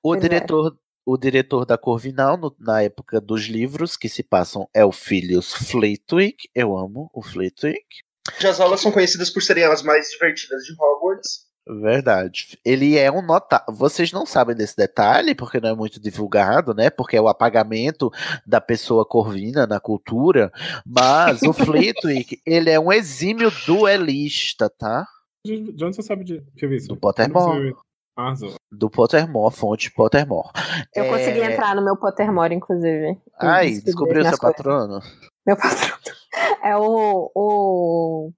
O 0.01 0.09
Pois 0.13 0.17
é. 0.17 0.21
diretor, 0.29 0.77
o 1.05 1.17
diretor 1.17 1.65
da 1.65 1.77
Corvinal, 1.77 2.38
no- 2.38 2.55
na 2.59 2.81
época 2.81 3.19
dos 3.19 3.43
livros 3.47 3.97
que 3.97 4.07
se 4.07 4.23
passam, 4.23 4.67
é 4.73 4.86
o 4.86 4.91
Philius 4.93 5.51
Flitwick. 5.53 6.47
Eu 6.55 6.77
amo 6.77 7.09
o 7.13 7.21
Flitwick. 7.21 7.83
Já 8.39 8.49
As 8.51 8.59
aulas 8.59 8.81
são 8.81 8.91
conhecidas 8.91 9.29
por 9.29 9.41
serem 9.41 9.65
as 9.65 9.81
mais 9.83 10.09
divertidas 10.09 10.63
de 10.63 10.73
Hogwarts. 10.73 11.51
Verdade. 11.81 12.57
Ele 12.65 12.97
é 12.97 13.09
um 13.09 13.21
nota. 13.21 13.63
Vocês 13.69 14.12
não 14.12 14.25
sabem 14.25 14.55
desse 14.55 14.75
detalhe, 14.75 15.33
porque 15.33 15.62
não 15.62 15.69
é 15.69 15.75
muito 15.75 15.99
divulgado, 15.99 16.73
né? 16.73 16.89
Porque 16.89 17.15
é 17.15 17.21
o 17.21 17.29
apagamento 17.29 18.12
da 18.45 18.59
pessoa 18.59 19.05
corvina 19.05 19.65
na 19.65 19.79
cultura. 19.79 20.51
Mas 20.86 21.41
o 21.41 21.53
Flitwick, 21.53 22.41
ele 22.45 22.69
é 22.69 22.79
um 22.79 22.91
exímio 22.91 23.49
duelista, 23.65 24.69
tá? 24.69 25.07
De, 25.45 25.71
de 25.71 25.86
onde 25.86 25.95
você 25.95 26.03
sabe 26.03 26.23
de 26.25 26.41
que 26.57 26.65
eu 26.65 26.69
vi 26.69 26.77
isso? 26.77 26.88
Do 26.89 26.97
Pottermore. 26.97 27.73
Arrasou. 28.15 28.55
Do 28.71 28.89
Pottermore, 28.89 29.55
fonte 29.55 29.89
Pottermore. 29.91 30.49
Eu 30.93 31.07
consegui 31.07 31.39
É, 31.39 31.51
entrar 31.53 31.75
no 31.75 31.83
meu 31.83 31.95
Pottermore, 31.97 32.53
inclusive. 32.53 33.17
Ai, 33.39 33.71
descobriu 33.79 34.23
seu 34.23 34.38
coisas. 34.38 34.57
patrono? 34.57 34.99
Meu 35.45 35.55
patrão. 35.57 35.97
É 36.63 36.76
o, 36.78 37.32
o. 37.36 38.32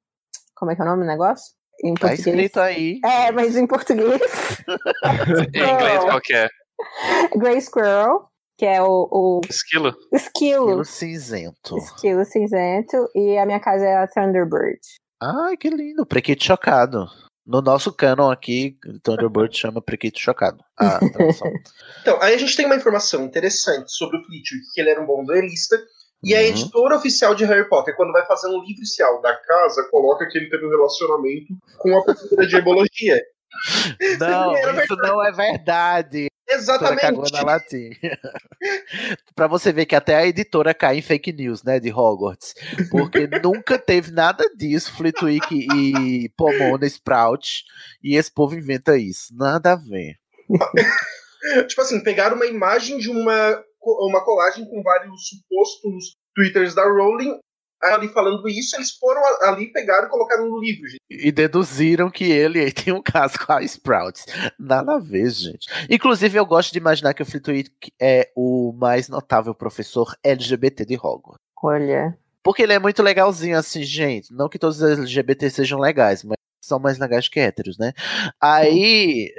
Como 0.55 0.71
é 0.71 0.75
que 0.75 0.81
é 0.81 0.86
o 0.86 0.88
nome 0.88 1.03
do 1.03 1.08
negócio? 1.08 1.53
Em 1.84 1.93
Tá 1.93 2.08
português. 2.08 2.27
escrito 2.27 2.60
aí. 2.60 2.99
É, 3.03 3.31
mas 3.31 3.55
em 3.58 3.67
português. 3.67 4.21
Em 5.53 5.73
inglês, 5.73 6.03
qual 6.03 6.21
que 6.21 6.34
é? 6.34 6.47
Grey 7.36 7.60
Squirrel, 7.62 8.27
que 8.58 8.65
é 8.65 8.81
o, 8.81 9.08
o 9.12 9.41
Esquilo? 9.49 9.93
esquilo. 10.13 10.81
Esquilo 10.81 10.86
cinzento. 10.86 11.77
Esquilo 11.77 12.25
cinzento. 12.25 13.10
E 13.15 13.38
a 13.38 13.45
minha 13.45 13.60
casa 13.60 13.86
é 13.86 13.95
a 13.97 14.08
Thunderbird. 14.08 14.79
Ai, 15.21 15.58
que 15.58 15.69
lindo. 15.69 16.05
Prequito 16.05 16.43
chocado. 16.43 17.08
No 17.45 17.62
nosso 17.62 17.93
canon 17.93 18.31
aqui, 18.31 18.77
Thunderbird 19.03 19.55
chama 19.58 19.81
Prequito 19.81 20.19
chocado. 20.19 20.63
Ah, 20.79 20.99
tradução. 20.99 21.51
Então, 22.01 22.21
aí 22.21 22.34
a 22.34 22.38
gente 22.38 22.55
tem 22.55 22.65
uma 22.65 22.75
informação 22.75 23.23
interessante 23.23 23.91
sobre 23.91 24.17
o 24.17 24.23
Flitwick, 24.23 24.63
que 24.73 24.81
ele 24.81 24.91
era 24.91 25.01
um 25.01 25.05
bom 25.05 25.23
duelista. 25.23 25.77
E 26.25 26.33
a 26.35 26.39
Uhum. 26.39 26.45
editora 26.45 26.95
oficial 26.97 27.35
de 27.35 27.45
Harry 27.45 27.69
Potter, 27.69 27.95
quando 27.95 28.11
vai 28.11 28.25
fazer 28.25 28.47
um 28.47 28.59
livro 28.61 28.81
oficial 28.81 29.21
da 29.21 29.35
casa, 29.35 29.88
coloca 29.91 30.27
que 30.27 30.38
ele 30.38 30.49
teve 30.49 30.65
um 30.65 30.69
relacionamento 30.69 31.53
com 31.77 31.95
a 31.97 32.03
professora 32.03 32.47
de 32.47 32.55
herbologia. 32.55 33.21
Não, 34.19 34.53
isso 34.81 34.95
não 34.97 35.23
é 35.23 35.31
verdade. 35.31 36.27
Exatamente. 36.47 37.01
cagou 37.01 37.25
na 37.31 37.41
latinha. 37.41 37.95
pra 39.33 39.47
você 39.47 39.71
ver 39.71 39.85
que 39.85 39.95
até 39.95 40.15
a 40.15 40.27
editora 40.27 40.73
cai 40.73 40.97
em 40.97 41.01
fake 41.01 41.31
news, 41.31 41.63
né, 41.63 41.79
de 41.79 41.89
Hogwarts. 41.91 42.53
Porque 42.91 43.27
nunca 43.43 43.79
teve 43.79 44.11
nada 44.11 44.43
disso, 44.55 44.93
Flitwick 44.93 45.67
e 45.73 46.29
Pomona 46.35 46.85
Sprout, 46.85 47.63
e 48.03 48.15
esse 48.17 48.31
povo 48.31 48.55
inventa 48.55 48.97
isso. 48.97 49.33
Nada 49.33 49.71
a 49.71 49.75
ver. 49.75 50.15
tipo 51.67 51.81
assim, 51.81 52.03
pegaram 52.03 52.35
uma 52.35 52.45
imagem 52.45 52.97
de 52.97 53.09
uma, 53.09 53.63
uma 53.85 54.23
colagem 54.23 54.65
com 54.65 54.81
vários 54.81 55.27
supostos 55.27 56.15
twitters 56.35 56.75
da 56.75 56.83
Rowling, 56.83 57.39
ali 57.81 58.07
falando 58.09 58.47
isso, 58.47 58.75
eles 58.75 58.91
foram 58.91 59.21
ali, 59.43 59.71
pegaram 59.71 60.07
e 60.07 60.09
colocaram 60.09 60.49
no 60.49 60.59
livro, 60.59 60.87
gente. 60.87 61.01
E 61.09 61.31
deduziram 61.31 62.09
que 62.09 62.23
ele 62.25 62.59
aí 62.59 62.71
tem 62.71 62.93
um 62.93 63.01
caso 63.01 63.37
com 63.45 63.53
a 63.53 63.63
Sprouts. 63.63 64.25
Nada 64.59 64.95
a 64.95 64.99
ver, 64.99 65.29
gente. 65.29 65.67
Inclusive, 65.89 66.37
eu 66.37 66.45
gosto 66.45 66.71
de 66.71 66.77
imaginar 66.77 67.13
que 67.13 67.21
o 67.21 67.25
Flitwick 67.25 67.91
é 67.99 68.31
o 68.35 68.73
mais 68.73 69.07
notável 69.07 69.53
professor 69.53 70.15
LGBT 70.23 70.85
de 70.85 70.95
Hogwarts. 70.95 71.43
Olha. 71.61 72.17
Porque 72.43 72.61
ele 72.61 72.73
é 72.73 72.79
muito 72.79 73.01
legalzinho, 73.01 73.57
assim, 73.57 73.83
gente. 73.83 74.33
Não 74.33 74.49
que 74.49 74.59
todos 74.59 74.81
os 74.81 74.99
LGBT 74.99 75.49
sejam 75.49 75.79
legais, 75.79 76.23
mas 76.23 76.37
são 76.61 76.79
mais 76.79 76.97
legais 76.97 77.27
que 77.27 77.39
héteros, 77.39 77.77
né? 77.77 77.93
Aí. 78.39 79.33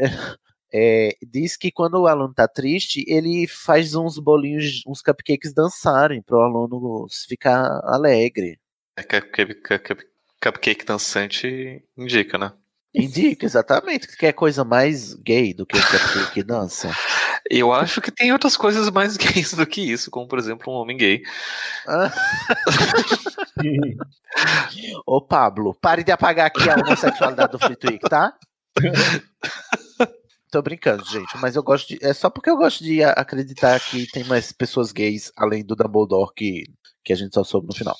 É, 0.79 1.17
diz 1.23 1.57
que 1.57 1.73
quando 1.73 1.95
o 1.95 2.07
aluno 2.07 2.35
tá 2.35 2.47
triste, 2.47 3.03
ele 3.09 3.47
faz 3.47 3.95
uns 3.95 4.19
bolinhos, 4.19 4.83
uns 4.87 5.01
cupcakes 5.01 5.55
dançarem 5.55 6.21
para 6.21 6.37
o 6.37 6.43
aluno 6.43 7.07
ficar 7.27 7.81
alegre. 7.85 8.59
É, 8.95 9.03
cupcake, 9.03 9.55
cupcake, 9.55 10.07
cupcake 10.39 10.85
dançante 10.85 11.83
indica, 11.97 12.37
né? 12.37 12.53
Indica, 12.95 13.47
exatamente. 13.47 14.07
Que 14.19 14.27
é 14.27 14.33
coisa 14.33 14.65
mais 14.65 15.15
gay 15.15 15.55
do 15.55 15.65
que 15.65 15.79
o 15.79 15.81
cupcake 15.81 16.43
dança. 16.43 16.91
Eu 17.49 17.73
acho 17.73 18.03
que 18.03 18.11
tem 18.11 18.33
outras 18.33 18.57
coisas 18.57 18.91
mais 18.91 19.17
gays 19.17 19.55
do 19.55 19.67
que 19.67 19.81
isso, 19.81 20.11
como 20.11 20.29
por 20.29 20.39
exemplo 20.39 20.71
um 20.71 20.77
homem 20.77 20.97
gay. 20.97 21.23
Ah. 21.87 22.13
Ô 25.07 25.23
Pablo, 25.23 25.75
pare 25.81 26.05
de 26.05 26.13
apagar 26.13 26.49
aqui 26.49 26.69
a 26.69 26.75
homossexualidade 26.75 27.53
do 27.53 27.59
Flitwick, 27.59 28.01
tá? 28.11 28.35
Tô 30.51 30.63
brincando, 30.63 31.05
gente, 31.05 31.37
mas 31.39 31.57
eu 31.57 31.63
gosto 31.63 31.89
de. 31.89 32.05
É 32.05 32.13
só 32.15 32.31
porque 32.31 32.49
eu 32.49 32.57
gosto 32.57 32.85
de 32.85 33.03
acreditar 33.03 33.81
que 33.81 34.07
tem 34.11 34.25
mais 34.25 34.53
pessoas 34.53 34.93
gays 34.93 35.33
além 35.37 35.65
do 35.65 35.75
Dumbledore 35.75 36.33
que, 36.35 36.65
que 37.05 37.13
a 37.13 37.17
gente 37.17 37.35
só 37.35 37.43
soube 37.43 37.67
no 37.67 37.75
final. 37.75 37.97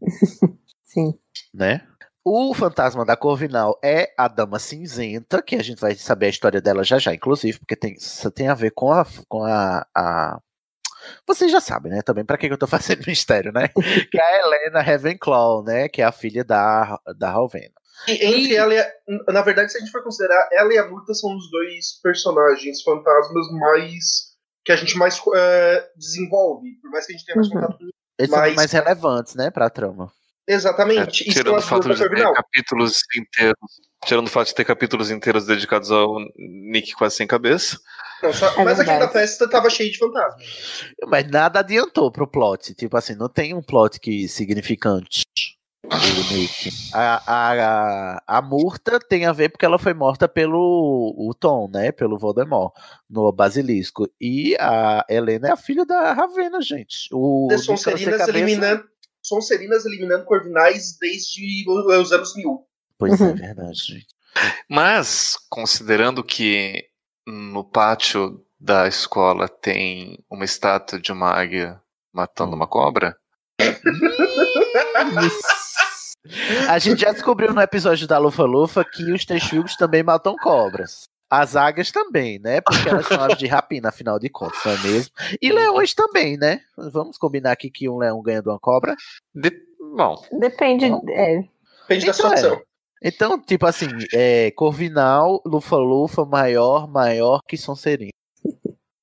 Sim. 0.84 1.18
Né? 1.54 1.86
O 2.22 2.52
fantasma 2.52 3.04
da 3.04 3.16
Corvinal 3.16 3.78
é 3.82 4.12
a 4.16 4.28
Dama 4.28 4.58
Cinzenta, 4.58 5.40
que 5.40 5.56
a 5.56 5.62
gente 5.62 5.80
vai 5.80 5.94
saber 5.94 6.26
a 6.26 6.30
história 6.30 6.60
dela 6.60 6.84
já 6.84 6.98
já, 6.98 7.14
inclusive, 7.14 7.58
porque 7.58 7.74
tem, 7.74 7.94
isso 7.94 8.30
tem 8.30 8.48
a 8.48 8.54
ver 8.54 8.72
com 8.72 8.92
a. 8.92 9.06
Com 9.26 9.42
a, 9.42 9.86
a... 9.96 10.38
Vocês 11.26 11.50
já 11.50 11.60
sabem, 11.60 11.90
né? 11.90 12.02
Também 12.02 12.24
para 12.26 12.36
que 12.36 12.46
eu 12.46 12.58
tô 12.58 12.66
fazendo 12.68 13.06
mistério, 13.06 13.52
né? 13.52 13.68
que 14.10 14.18
é 14.18 14.22
a 14.22 14.38
Helena 14.38 14.82
Ravenclaw, 14.82 15.64
né? 15.64 15.88
Que 15.88 16.02
é 16.02 16.04
a 16.04 16.12
filha 16.12 16.44
da, 16.44 17.00
da 17.16 17.30
Rowena. 17.30 17.79
E 18.08 18.12
entre 18.24 18.54
ela 18.54 18.74
e 18.74 18.78
a, 18.78 18.92
Na 19.28 19.42
verdade, 19.42 19.72
se 19.72 19.78
a 19.78 19.80
gente 19.80 19.90
for 19.90 20.02
considerar, 20.02 20.48
ela 20.52 20.72
e 20.72 20.78
a 20.78 20.88
Murta 20.88 21.14
são 21.14 21.36
os 21.36 21.50
dois 21.50 22.00
personagens 22.02 22.82
fantasmas 22.82 23.46
mais. 23.52 24.30
que 24.64 24.72
a 24.72 24.76
gente 24.76 24.96
mais 24.96 25.18
uh, 25.18 25.32
desenvolve. 25.96 26.70
Por 26.80 26.90
mais 26.90 27.06
que 27.06 27.12
a 27.12 27.16
gente 27.16 27.26
tenha 27.26 27.36
mais 27.36 27.48
contato 27.48 27.78
com 27.78 27.88
Eles 28.18 28.30
são 28.30 28.54
mais 28.54 28.72
relevantes, 28.72 29.34
né, 29.34 29.50
pra 29.50 29.70
trama. 29.70 30.12
Exatamente. 30.46 31.28
É, 31.28 31.32
tirando 31.32 31.58
o 31.58 31.62
fato 31.62 31.88
de 31.94 32.08
ter 32.08 32.32
capítulos 32.32 32.98
inteiros. 33.16 33.90
Tirando 34.04 34.26
o 34.26 34.30
fato 34.30 34.48
de 34.48 34.54
ter 34.54 34.64
capítulos 34.64 35.10
inteiros 35.10 35.44
dedicados 35.44 35.90
ao 35.90 36.16
Nick 36.36 36.94
quase 36.94 37.16
sem 37.16 37.26
cabeça. 37.26 37.78
Não, 38.22 38.32
só, 38.32 38.48
É 38.58 38.64
mas 38.64 38.80
aqui 38.80 38.90
na 38.98 39.08
festa 39.08 39.48
tava 39.48 39.68
cheio 39.70 39.92
de 39.92 39.98
fantasmas. 39.98 40.84
Mas 41.06 41.30
nada 41.30 41.60
adiantou 41.60 42.10
pro 42.10 42.26
plot. 42.26 42.74
Tipo 42.74 42.96
assim, 42.96 43.14
não 43.14 43.28
tem 43.28 43.54
um 43.54 43.62
plot 43.62 44.00
que 44.00 44.26
significante. 44.26 45.22
A, 46.92 47.22
a, 47.26 47.52
a, 48.16 48.22
a 48.38 48.42
Murta 48.42 48.98
tem 49.00 49.26
a 49.26 49.32
ver 49.32 49.48
porque 49.50 49.64
ela 49.64 49.78
foi 49.78 49.92
morta 49.94 50.28
pelo 50.28 51.14
o 51.16 51.34
Tom, 51.34 51.68
né? 51.72 51.92
Pelo 51.92 52.18
Voldemort, 52.18 52.72
no 53.08 53.32
Basilisco. 53.32 54.08
E 54.20 54.56
a 54.60 55.04
Helena 55.08 55.48
é 55.48 55.52
a 55.52 55.56
filha 55.56 55.84
da 55.84 56.12
Ravena, 56.12 56.60
gente. 56.60 57.08
O 57.12 57.48
De 57.48 57.56
Nick 57.56 57.66
Sonserinas 57.66 58.28
eliminando, 58.28 58.84
Sonserinas 59.22 59.84
eliminando 59.84 60.24
Corvinais 60.24 60.96
desde 61.00 61.64
os 61.68 62.12
anos 62.12 62.36
mil. 62.36 62.66
Pois 62.98 63.20
Uhum. 63.20 63.28
é, 63.30 63.32
verdade, 63.34 63.78
gente. 63.82 64.06
Mas, 64.68 65.36
considerando 65.48 66.22
que 66.22 66.84
no 67.26 67.64
pátio 67.64 68.44
da 68.58 68.86
escola 68.86 69.48
tem 69.48 70.18
uma 70.30 70.44
estátua 70.44 71.00
de 71.00 71.10
uma 71.12 71.30
águia 71.30 71.80
matando 72.12 72.54
uma 72.54 72.66
cobra, 72.66 73.16
A 76.68 76.78
gente 76.78 77.00
já 77.00 77.12
descobriu 77.12 77.52
no 77.54 77.60
episódio 77.60 78.06
da 78.06 78.18
Lufa 78.18 78.44
Lufa 78.44 78.84
que 78.84 79.10
os 79.12 79.24
texugos 79.24 79.76
também 79.76 80.02
matam 80.02 80.36
cobras. 80.36 81.04
As 81.30 81.54
águias 81.56 81.90
também, 81.92 82.38
né? 82.40 82.60
Porque 82.60 82.88
elas 82.88 83.06
são 83.06 83.22
aves 83.22 83.38
de 83.38 83.46
rapina, 83.46 83.88
afinal 83.90 84.18
de 84.18 84.28
contas, 84.28 84.58
não 84.64 84.72
é 84.72 84.78
mesmo? 84.78 85.12
E 85.40 85.50
leões 85.52 85.94
também, 85.94 86.36
né? 86.36 86.60
Vamos 86.92 87.16
combinar 87.16 87.52
aqui 87.52 87.70
que 87.70 87.88
um 87.88 87.98
leão 87.98 88.20
ganha 88.20 88.42
de 88.42 88.48
uma 88.48 88.58
cobra? 88.58 88.94
de- 89.34 89.52
bom, 89.96 90.16
Depende. 90.40 90.86
É, 90.86 91.42
Depende 91.88 92.06
da 92.06 92.12
Então 92.12 92.32
é. 92.32 92.36
situação. 92.36 92.62
Então, 93.02 93.40
tipo 93.40 93.64
assim, 93.64 93.88
é, 94.12 94.50
Corvinal, 94.50 95.40
Lufa 95.46 95.76
Lufa, 95.76 96.24
maior, 96.26 96.86
maior 96.86 97.40
que 97.48 97.56
Sonserina. 97.56 98.10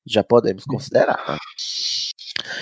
Já 0.06 0.24
podemos 0.24 0.66
considerar. 0.66 1.18
né? 1.28 1.38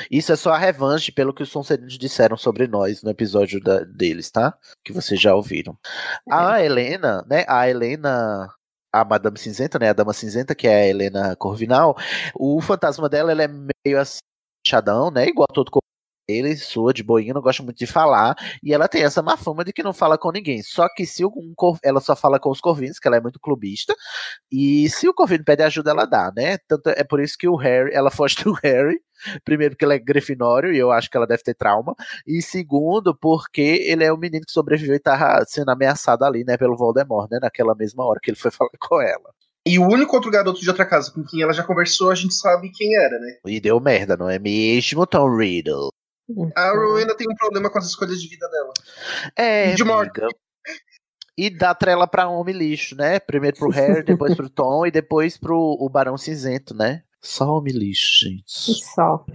Isso 0.09 0.31
é 0.31 0.35
só 0.35 0.51
a 0.53 0.57
revanche 0.57 1.11
pelo 1.11 1.33
que 1.33 1.43
os 1.43 1.49
Sonserinos 1.49 1.97
disseram 1.97 2.37
sobre 2.37 2.67
nós 2.67 3.01
no 3.03 3.09
episódio 3.09 3.59
da- 3.61 3.79
deles, 3.83 4.29
tá? 4.31 4.57
Que 4.83 4.93
vocês 4.93 5.19
já 5.19 5.35
ouviram. 5.35 5.77
A 6.29 6.63
Helena, 6.63 7.25
né? 7.29 7.45
A 7.47 7.69
Helena, 7.69 8.49
a 8.93 9.05
Madame 9.05 9.37
Cinzenta, 9.37 9.77
né? 9.79 9.89
A 9.89 9.93
Dama 9.93 10.13
Cinzenta, 10.13 10.55
que 10.55 10.67
é 10.67 10.75
a 10.83 10.87
Helena 10.87 11.35
Corvinal, 11.35 11.95
o 12.33 12.61
fantasma 12.61 13.09
dela 13.09 13.31
ela 13.31 13.43
é 13.43 13.47
meio 13.47 13.99
assim, 13.99 14.19
chadão, 14.65 15.11
né? 15.11 15.27
Igual 15.27 15.47
a 15.49 15.53
todo 15.53 15.69
corpo 15.71 15.84
ele, 16.27 16.55
sua 16.55 16.93
de 16.93 17.03
boinha, 17.03 17.33
não 17.33 17.41
gosta 17.41 17.61
muito 17.63 17.77
de 17.77 17.85
falar, 17.87 18.35
e 18.63 18.73
ela 18.73 18.87
tem 18.87 19.03
essa 19.03 19.21
má 19.21 19.37
fama 19.37 19.63
de 19.63 19.71
que 19.73 19.83
não 19.83 19.93
fala 19.93 20.17
com 20.17 20.31
ninguém. 20.31 20.61
Só 20.63 20.87
que 20.93 21.05
se 21.05 21.23
um 21.25 21.53
cor- 21.55 21.79
ela 21.83 21.99
só 21.99 22.15
fala 22.15 22.39
com 22.39 22.49
os 22.49 22.59
corvinos, 22.61 22.99
que 22.99 23.07
ela 23.07 23.17
é 23.17 23.21
muito 23.21 23.39
clubista, 23.39 23.95
e 24.51 24.89
se 24.89 25.07
o 25.07 25.13
corvino 25.13 25.43
pede 25.43 25.63
ajuda, 25.63 25.91
ela 25.91 26.05
dá, 26.05 26.31
né? 26.35 26.57
Tanto 26.67 26.89
é 26.89 27.03
por 27.03 27.19
isso 27.19 27.37
que 27.37 27.47
o 27.47 27.55
Harry, 27.55 27.91
ela 27.93 28.09
foge 28.11 28.35
do 28.43 28.53
Harry, 28.63 28.99
primeiro 29.43 29.73
porque 29.75 29.85
ela 29.85 29.93
é 29.95 29.99
grifinório, 29.99 30.73
e 30.73 30.77
eu 30.77 30.91
acho 30.91 31.09
que 31.09 31.17
ela 31.17 31.27
deve 31.27 31.43
ter 31.43 31.53
trauma, 31.55 31.95
e 32.27 32.41
segundo 32.41 33.15
porque 33.15 33.61
ele 33.85 34.03
é 34.03 34.11
o 34.11 34.17
menino 34.17 34.45
que 34.45 34.51
sobreviveu 34.51 34.95
e 34.95 34.99
tava 34.99 35.43
sendo 35.45 35.69
ameaçado 35.71 36.23
ali, 36.25 36.43
né, 36.43 36.57
pelo 36.57 36.75
Voldemort, 36.75 37.29
né, 37.31 37.39
naquela 37.41 37.75
mesma 37.75 38.03
hora 38.05 38.19
que 38.21 38.29
ele 38.31 38.37
foi 38.37 38.51
falar 38.51 38.69
com 38.79 39.01
ela. 39.01 39.33
E 39.67 39.79
o 39.79 39.87
único 39.87 40.15
outro 40.15 40.29
garoto 40.29 40.61
de 40.61 40.69
outra 40.69 40.85
casa 40.85 41.11
com 41.11 41.23
quem 41.23 41.41
ela 41.41 41.51
já 41.51 41.63
conversou, 41.63 42.11
a 42.11 42.15
gente 42.15 42.35
sabe 42.35 42.69
quem 42.71 42.95
era, 42.97 43.17
né? 43.17 43.37
E 43.47 43.59
deu 43.59 43.79
merda, 43.79 44.15
não 44.15 44.29
é 44.29 44.37
mesmo, 44.37 45.07
Tom 45.07 45.35
Riddle? 45.35 45.89
A 46.55 46.71
Rowena 46.71 47.15
tem 47.15 47.27
um 47.29 47.35
problema 47.35 47.69
com 47.69 47.77
as 47.77 47.85
escolhas 47.85 48.19
de 48.21 48.27
vida 48.27 48.47
dela. 48.49 48.73
É, 49.35 49.71
E 49.71 49.75
de 49.75 49.83
morte. 49.83 50.21
E 51.37 51.49
dá 51.49 51.75
trela 51.75 52.07
pra 52.07 52.29
homem 52.29 52.55
lixo, 52.55 52.95
né? 52.95 53.19
Primeiro 53.19 53.57
pro 53.57 53.69
Harry, 53.69 54.03
depois 54.03 54.33
pro 54.35 54.49
Tom 54.49 54.85
e 54.85 54.91
depois 54.91 55.37
pro 55.37 55.57
o 55.79 55.89
Barão 55.89 56.17
Cinzento, 56.17 56.73
né? 56.73 57.03
Só 57.21 57.57
homem 57.57 57.73
lixo, 57.73 58.25
gente. 58.25 58.43
só. 58.45 59.25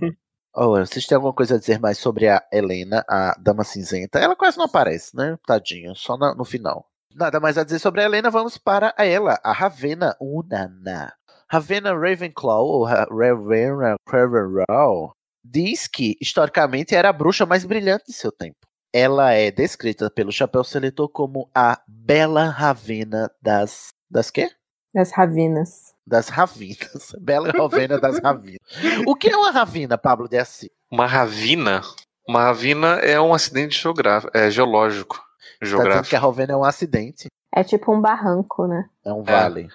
Ora, 0.55 0.85
vocês 0.87 1.07
têm 1.07 1.14
alguma 1.14 1.33
coisa 1.35 1.55
a 1.55 1.59
dizer 1.59 1.79
mais 1.79 1.98
sobre 1.98 2.26
a 2.29 2.42
Helena, 2.53 3.05
a 3.09 3.37
Dama 3.38 3.62
Cinzenta? 3.64 4.18
Ela 4.18 4.35
quase 4.35 4.57
não 4.59 4.64
aparece, 4.64 5.14
né? 5.16 5.38
Tadinha, 5.46 5.92
só 5.94 6.16
na- 6.16 6.35
no 6.35 6.44
final. 6.44 6.87
Nada 7.14 7.38
mais 7.38 7.57
a 7.59 7.62
dizer 7.64 7.79
sobre 7.79 8.00
a 8.00 8.05
Helena, 8.05 8.31
vamos 8.31 8.57
para 8.59 8.94
ela, 8.98 9.38
a 9.44 9.53
Ravena 9.53 10.16
Unana. 10.20 11.12
Ravena 11.48 11.92
Ravenclaw, 11.92 12.64
ou 12.64 12.85
Ra- 12.85 13.07
Ravena 13.11 13.96
Ravenclaw, 14.09 15.12
diz 15.44 15.87
que, 15.87 16.16
historicamente, 16.20 16.94
era 16.94 17.09
a 17.09 17.12
bruxa 17.12 17.44
mais 17.46 17.64
brilhante 17.64 18.07
de 18.07 18.12
seu 18.12 18.31
tempo. 18.33 18.57
Ela 18.92 19.33
é 19.33 19.50
descrita 19.50 20.11
pelo 20.11 20.33
Chapéu 20.33 20.64
Seletor 20.64 21.09
como 21.09 21.48
a 21.55 21.81
Bela 21.87 22.44
Ravena 22.48 23.31
das... 23.40 23.88
Das 24.11 24.31
quê? 24.31 24.50
As 24.96 25.12
ravinas. 25.12 25.94
Das 26.05 26.29
Ravinas. 26.29 27.12
Bela 27.20 27.50
Ravena 27.53 28.00
das 28.00 28.18
Ravinas. 28.18 28.59
O 29.07 29.14
que 29.14 29.29
é 29.31 29.37
uma 29.37 29.53
Ravina, 29.53 29.96
Pablo 29.96 30.29
de 30.29 30.37
Assis? 30.38 30.68
uma 30.90 31.07
ravina. 31.07 31.83
Uma 32.29 32.42
ravina 32.44 32.96
é 32.96 33.20
um 33.20 33.33
acidente 33.33 33.81
geográfico, 33.81 34.37
é, 34.37 34.50
geológico. 34.50 35.16
Tá 35.16 35.22
dizendo 35.62 35.79
Geográfico. 35.83 36.09
que 36.09 36.16
a 36.16 36.18
Ravena 36.20 36.53
é 36.53 36.57
um 36.57 36.64
acidente. 36.64 37.29
É 37.55 37.62
tipo 37.62 37.94
um 37.94 38.00
barranco, 38.00 38.66
né? 38.66 38.88
É 39.05 39.12
um 39.12 39.22
vale. 39.22 39.68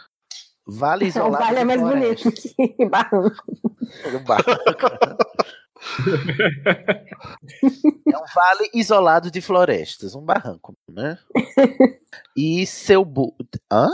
Vale 0.67 1.05
O 1.05 1.07
isolado. 1.07 1.43
vale 1.45 1.59
é 1.59 1.63
mais 1.63 1.79
floresta. 1.79 2.29
bonito 2.29 2.75
que 2.77 2.85
barranco. 2.89 3.43
Um 4.13 4.23
barranco. 4.23 5.24
É 8.11 8.17
um 8.17 8.25
vale 8.33 8.69
isolado 8.73 9.29
de 9.29 9.41
florestas, 9.41 10.15
um 10.15 10.21
barranco, 10.21 10.75
né? 10.89 11.17
E 12.35 12.65
seu 12.65 13.03
bu... 13.03 13.35
Hã? 13.71 13.89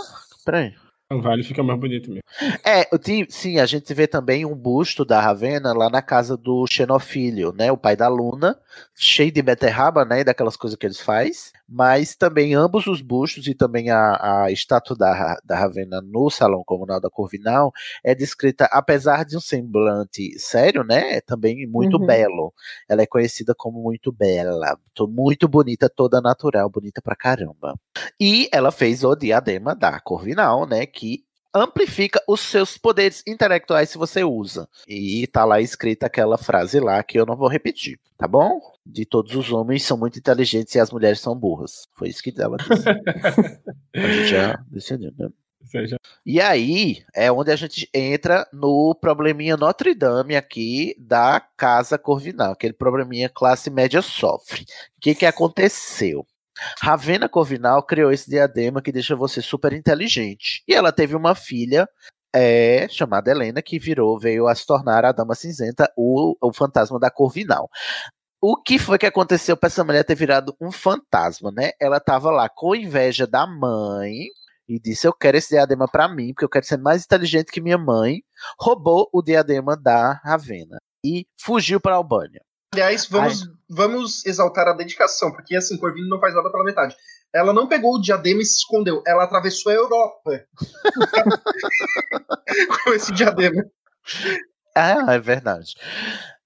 Peraí. 0.46 0.74
O 1.12 1.22
vale 1.22 1.44
fica 1.44 1.62
mais 1.62 1.78
bonito 1.78 2.10
mesmo. 2.10 2.24
É, 2.64 2.88
sim, 3.30 3.60
a 3.60 3.66
gente 3.66 3.94
vê 3.94 4.08
também 4.08 4.46
um 4.46 4.56
busto 4.56 5.04
da 5.04 5.20
Ravena 5.20 5.74
lá 5.74 5.90
na 5.90 6.02
casa 6.02 6.38
do 6.38 6.66
Xenofílio, 6.72 7.52
né? 7.52 7.70
O 7.70 7.78
pai 7.78 7.98
da 7.98 8.08
Luna, 8.08 8.58
cheio 8.96 9.32
de 9.32 9.42
beterraba, 9.42 10.06
né? 10.06 10.24
Daquelas 10.24 10.56
coisas 10.56 10.78
que 10.78 10.86
eles 10.86 11.02
faz. 11.02 11.52
Mas 11.74 12.16
também 12.16 12.54
ambos 12.54 12.86
os 12.86 13.02
bustos 13.02 13.48
e 13.48 13.56
também 13.56 13.90
a, 13.90 14.44
a 14.44 14.52
estátua 14.52 14.96
da, 14.96 15.38
da 15.46 15.58
Ravena 15.58 16.02
no 16.02 16.30
Salão 16.30 16.64
Comunal 16.66 17.00
da 17.00 17.10
Corvinal 17.10 17.72
é 18.04 18.14
descrita, 18.14 18.66
apesar 18.72 19.24
de 19.24 19.38
um 19.38 19.40
semblante 19.40 20.38
sério, 20.38 20.84
né? 20.84 21.16
É 21.18 21.22
também 21.22 21.66
muito 21.68 21.98
Uhum. 21.98 22.06
belo. 22.06 22.54
Ela 22.90 23.04
é 23.04 23.06
conhecida 23.08 23.54
como 23.58 23.82
muito 23.82 24.12
bela, 24.12 24.78
to- 24.94 25.08
muito 25.08 25.48
bonita, 25.48 25.90
toda 25.90 26.20
natural, 26.20 26.70
bonita 26.70 27.02
pra 27.02 27.16
caramba. 27.16 27.80
E 28.20 28.50
ela 28.52 28.72
fez 28.72 29.04
o 29.06 29.16
diadema 29.16 29.74
da 29.74 29.98
Corvinal, 30.02 30.68
né? 30.68 30.86
Que 30.86 31.24
amplifica 31.54 32.22
os 32.28 32.40
seus 32.42 32.78
poderes 32.78 33.24
intelectuais 33.28 33.90
se 33.90 33.98
você 33.98 34.24
usa. 34.24 34.68
E 34.88 35.28
tá 35.28 35.46
lá 35.46 35.62
escrita 35.62 36.06
aquela 36.06 36.38
frase 36.38 36.80
lá 36.80 37.02
que 37.04 37.20
eu 37.20 37.26
não 37.26 37.36
vou 37.36 37.48
repetir, 37.48 38.00
tá 38.18 38.28
bom? 38.28 38.60
De 38.86 39.06
todos 39.06 39.36
os 39.36 39.52
homens 39.52 39.84
são 39.84 39.98
muito 39.98 40.18
inteligentes 40.18 40.74
e 40.76 40.80
as 40.80 40.92
mulheres 40.92 41.20
são 41.20 41.36
burras. 41.36 41.88
Foi 41.94 42.10
isso 42.10 42.24
que 42.24 42.34
ela 42.40 42.58
disse. 42.58 42.88
a 43.96 44.12
gente 44.12 44.28
já 44.28 44.64
decidiu, 44.70 45.12
né? 45.18 45.30
Seja, 45.64 45.98
E 46.26 46.42
aí 46.42 47.04
é 47.16 47.32
onde 47.32 47.52
a 47.52 47.56
gente 47.56 47.90
entra 47.94 48.48
no 48.52 48.96
probleminha 48.96 49.56
Notre 49.56 49.94
Dame 49.94 50.36
aqui 50.36 50.96
da 51.00 51.40
Casa 51.56 51.98
Corvinal, 51.98 52.54
aquele 52.54 52.74
probleminha 52.74 53.30
classe 53.30 53.70
média 53.70 54.02
sofre. 54.02 54.64
O 54.64 54.66
que, 55.00 55.16
que 55.16 55.26
aconteceu? 55.26 56.26
Ravena 56.80 57.30
Corvinal 57.30 57.84
criou 57.84 58.12
esse 58.12 58.30
diadema 58.30 58.82
que 58.82 58.92
deixa 58.92 59.16
você 59.16 59.42
super 59.42 59.74
inteligente. 59.74 60.64
E 60.68 60.74
ela 60.74 60.92
teve 60.92 61.16
uma 61.16 61.36
filha 61.36 61.88
é, 62.34 62.88
chamada 62.90 63.32
Helena 63.32 63.62
que 63.62 63.78
virou, 63.78 64.20
veio 64.20 64.48
a 64.48 64.56
se 64.56 64.66
tornar 64.66 65.06
a 65.06 65.12
Dama 65.12 65.36
Cinzenta, 65.36 65.92
o, 65.98 66.36
o 66.42 66.54
fantasma 66.54 67.00
da 67.00 67.12
Corvinal. 67.12 67.70
O 68.42 68.58
que 68.58 68.80
foi 68.80 68.98
que 68.98 69.06
aconteceu 69.06 69.56
para 69.56 69.68
essa 69.68 69.84
mulher 69.84 70.04
ter 70.04 70.16
virado 70.16 70.56
um 70.60 70.72
fantasma, 70.72 71.52
né? 71.52 71.72
Ela 71.80 72.00
tava 72.00 72.32
lá 72.32 72.50
com 72.50 72.76
inveja 72.76 73.28
da 73.28 73.46
mãe 73.46 74.28
e 74.68 74.80
disse: 74.80 75.08
Eu 75.08 75.14
quero 75.14 75.38
esse 75.38 75.50
diadema 75.50 75.88
para 75.88 76.08
mim, 76.08 76.34
porque 76.34 76.46
eu 76.46 76.50
quero 76.50 76.66
ser 76.66 76.78
mais 76.78 77.04
inteligente 77.06 77.52
que 77.52 77.62
minha 77.62 77.78
mãe. 77.78 78.24
Roubou 78.60 79.08
o 79.14 79.22
diadema 79.22 79.78
da 79.78 80.14
Ravena 80.24 80.80
e 81.06 81.28
fugiu 81.40 81.80
para 81.80 81.96
Albânia. 81.96 82.42
Aliás, 82.74 83.06
vamos, 83.06 83.44
vamos 83.70 84.26
exaltar 84.26 84.66
a 84.68 84.74
dedicação, 84.74 85.30
porque 85.32 85.58
assim, 85.58 85.78
Corvino 85.78 86.08
não 86.08 86.22
faz 86.22 86.34
nada 86.34 86.50
pela 86.50 86.64
metade. 86.64 86.96
Ela 87.34 87.52
não 87.52 87.68
pegou 87.68 87.96
o 87.96 88.02
diadema 88.02 88.42
e 88.42 88.46
se 88.46 88.60
escondeu, 88.60 89.04
ela 89.06 89.26
atravessou 89.26 89.72
a 89.72 89.76
Europa 89.76 90.46
com 92.84 92.94
esse 92.94 93.12
diadema. 93.12 93.66
Ah, 94.76 95.14
é 95.14 95.20
verdade. 95.20 95.76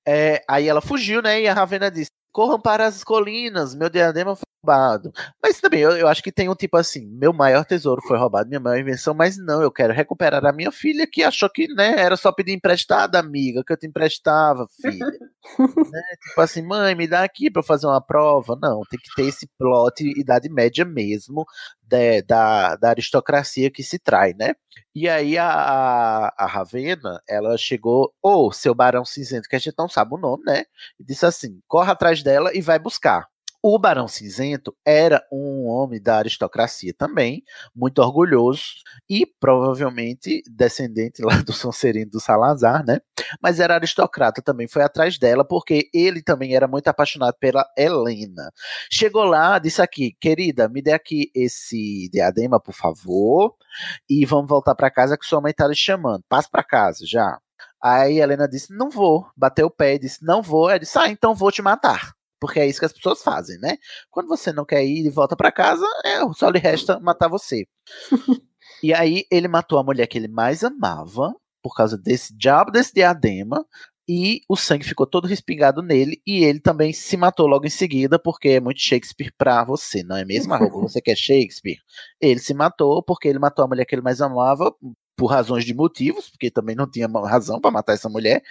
É, 0.07 0.43
aí 0.47 0.67
ela 0.67 0.81
fugiu, 0.81 1.21
né? 1.21 1.41
E 1.41 1.47
a 1.47 1.53
Ravena 1.53 1.91
disse: 1.91 2.11
corram 2.35 2.59
para 2.59 2.85
as 2.85 3.01
colinas, 3.01 3.73
meu 3.73 3.89
diadema 3.89 4.35
foi 4.35 4.43
roubado. 4.61 5.13
Mas 5.41 5.61
também, 5.61 5.79
eu, 5.79 5.91
eu 5.91 6.05
acho 6.05 6.21
que 6.21 6.33
tem 6.33 6.49
um 6.49 6.53
tipo 6.53 6.75
assim: 6.75 7.07
meu 7.07 7.31
maior 7.31 7.63
tesouro 7.63 8.01
foi 8.05 8.17
roubado, 8.17 8.49
minha 8.49 8.59
maior 8.59 8.77
invenção, 8.77 9.13
mas 9.13 9.37
não, 9.37 9.61
eu 9.61 9.71
quero 9.71 9.93
recuperar 9.93 10.45
a 10.45 10.51
minha 10.51 10.69
filha 10.69 11.07
que 11.09 11.23
achou 11.23 11.49
que, 11.49 11.73
né, 11.73 11.97
era 11.97 12.17
só 12.17 12.33
pedir 12.33 12.51
emprestada, 12.51 13.17
amiga, 13.17 13.63
que 13.63 13.71
eu 13.71 13.77
te 13.77 13.87
emprestava, 13.87 14.67
filha. 14.81 15.05
né? 15.93 16.01
Tipo 16.27 16.41
assim, 16.41 16.61
mãe, 16.61 16.93
me 16.93 17.07
dá 17.07 17.23
aqui 17.23 17.49
eu 17.55 17.63
fazer 17.63 17.87
uma 17.87 18.01
prova. 18.01 18.59
Não, 18.61 18.81
tem 18.89 18.99
que 18.99 19.15
ter 19.15 19.27
esse 19.27 19.47
plot 19.57 20.03
idade 20.19 20.49
média 20.49 20.83
mesmo 20.83 21.45
de- 21.87 22.21
da, 22.23 22.75
da 22.75 22.89
aristocracia 22.89 23.71
que 23.71 23.83
se 23.83 23.99
trai, 23.99 24.33
né? 24.33 24.53
E 24.93 25.07
aí 25.09 25.37
a, 25.37 25.47
a, 25.49 26.33
a 26.37 26.45
Ravena, 26.47 27.21
ela 27.27 27.57
chegou, 27.57 28.13
ou 28.21 28.51
seu 28.51 28.73
Barão 28.75 29.05
Cinzento, 29.05 29.47
que 29.49 29.55
a 29.55 29.59
gente 29.59 29.75
não 29.77 29.89
sabe 29.89 30.13
o 30.15 30.17
nome, 30.17 30.43
né? 30.45 30.63
E 30.99 31.03
disse 31.03 31.25
assim: 31.25 31.59
corre 31.67 31.91
atrás 31.91 32.23
dela 32.23 32.51
e 32.53 32.61
vai 32.61 32.79
buscar. 32.79 33.27
O 33.67 33.79
Barão 33.79 34.07
Cinzento 34.07 34.77
era 34.85 35.25
um 35.31 35.65
homem 35.65 35.99
da 35.99 36.17
aristocracia 36.17 36.93
também, 36.95 37.43
muito 37.75 37.97
orgulhoso 37.97 38.61
e 39.09 39.25
provavelmente 39.25 40.43
descendente 40.47 41.23
lá 41.23 41.37
do 41.41 41.51
Sonserino 41.51 42.11
do 42.11 42.19
Salazar, 42.19 42.85
né? 42.85 42.99
Mas 43.41 43.59
era 43.59 43.73
aristocrata 43.73 44.39
também, 44.39 44.67
foi 44.67 44.83
atrás 44.83 45.17
dela 45.17 45.43
porque 45.43 45.89
ele 45.91 46.21
também 46.21 46.53
era 46.53 46.67
muito 46.67 46.87
apaixonado 46.89 47.37
pela 47.39 47.65
Helena. 47.75 48.51
Chegou 48.91 49.23
lá, 49.23 49.57
disse 49.57 49.81
aqui, 49.81 50.15
querida, 50.21 50.69
me 50.69 50.79
dê 50.79 50.93
aqui 50.93 51.31
esse 51.33 52.07
diadema, 52.13 52.59
por 52.59 52.75
favor, 52.75 53.55
e 54.07 54.27
vamos 54.27 54.47
voltar 54.47 54.75
para 54.75 54.91
casa 54.91 55.17
que 55.17 55.25
sua 55.25 55.41
mãe 55.41 55.53
tá 55.53 55.67
lhe 55.67 55.75
chamando. 55.75 56.23
Passa 56.29 56.47
para 56.51 56.63
casa 56.63 57.03
já. 57.03 57.39
Aí 57.81 58.21
a 58.21 58.23
Helena 58.25 58.47
disse: 58.47 58.71
Não 58.75 58.91
vou. 58.91 59.27
Bateu 59.35 59.65
o 59.67 59.71
pé 59.71 59.95
e 59.95 59.99
disse: 59.99 60.23
Não 60.23 60.43
vou. 60.43 60.69
Ela 60.69 60.79
disse: 60.79 60.99
Ah, 60.99 61.09
então 61.09 61.33
vou 61.33 61.51
te 61.51 61.63
matar. 61.63 62.14
Porque 62.39 62.59
é 62.59 62.67
isso 62.67 62.79
que 62.79 62.85
as 62.85 62.93
pessoas 62.93 63.21
fazem, 63.21 63.57
né? 63.59 63.77
Quando 64.09 64.27
você 64.27 64.51
não 64.51 64.65
quer 64.65 64.83
ir 64.85 65.05
e 65.05 65.09
volta 65.09 65.35
para 65.35 65.51
casa, 65.51 65.85
é, 66.03 66.19
só 66.33 66.49
lhe 66.49 66.59
resta 66.59 66.99
matar 66.99 67.29
você. 67.29 67.65
e 68.83 68.93
aí 68.93 69.25
ele 69.31 69.47
matou 69.47 69.79
a 69.79 69.83
mulher 69.83 70.07
que 70.07 70.17
ele 70.17 70.27
mais 70.27 70.63
amava 70.63 71.33
por 71.61 71.75
causa 71.75 71.97
desse 71.97 72.35
diabo 72.37 72.71
desse 72.71 72.93
diadema. 72.93 73.65
E 74.07 74.41
o 74.47 74.55
sangue 74.55 74.85
ficou 74.85 75.07
todo 75.07 75.27
respingado 75.27 75.81
nele. 75.81 76.21
E 76.27 76.43
ele 76.43 76.59
também 76.59 76.93
se 76.93 77.17
matou 77.17 77.47
logo 77.47 77.65
em 77.65 77.71
seguida, 77.71 78.19
porque 78.19 78.49
é 78.49 78.59
muito 78.59 78.79
Shakespeare 78.79 79.33
pra 79.35 79.63
você, 79.63 80.03
não 80.03 80.15
é 80.15 80.23
mesmo, 80.23 80.53
Arroba? 80.53 80.81
Você 80.81 81.01
quer 81.01 81.15
Shakespeare? 81.17 81.79
Ele 82.21 82.39
se 82.39 82.53
matou 82.53 83.01
porque 83.01 83.27
ele 83.27 83.39
matou 83.39 83.65
a 83.65 83.67
mulher 83.67 83.85
que 83.85 83.95
ele 83.95 84.03
mais 84.03 84.21
amava, 84.21 84.71
por 85.15 85.27
razões 85.27 85.65
de 85.65 85.73
motivos, 85.73 86.29
porque 86.29 86.51
também 86.51 86.75
não 86.75 86.89
tinha 86.89 87.07
razão 87.07 87.59
para 87.59 87.71
matar 87.71 87.93
essa 87.93 88.09
mulher. 88.09 88.41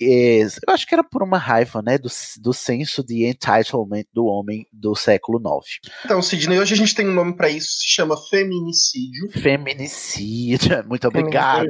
E, 0.00 0.46
eu 0.66 0.72
acho 0.72 0.86
que 0.86 0.94
era 0.94 1.04
por 1.04 1.22
uma 1.22 1.36
raiva, 1.36 1.82
né, 1.82 1.98
do, 1.98 2.08
do 2.40 2.52
senso 2.54 3.04
de 3.04 3.26
entitlement 3.26 4.04
do 4.12 4.24
homem 4.24 4.66
do 4.72 4.94
século 4.94 5.38
IX. 5.38 5.92
Então, 6.04 6.22
Sidney, 6.22 6.58
hoje 6.58 6.72
a 6.72 6.76
gente 6.76 6.94
tem 6.94 7.06
um 7.06 7.12
nome 7.12 7.36
pra 7.36 7.50
isso, 7.50 7.68
se 7.80 7.88
chama 7.88 8.16
feminicídio. 8.16 9.30
Feminicídio, 9.30 10.82
muito 10.88 11.06
obrigado. 11.06 11.68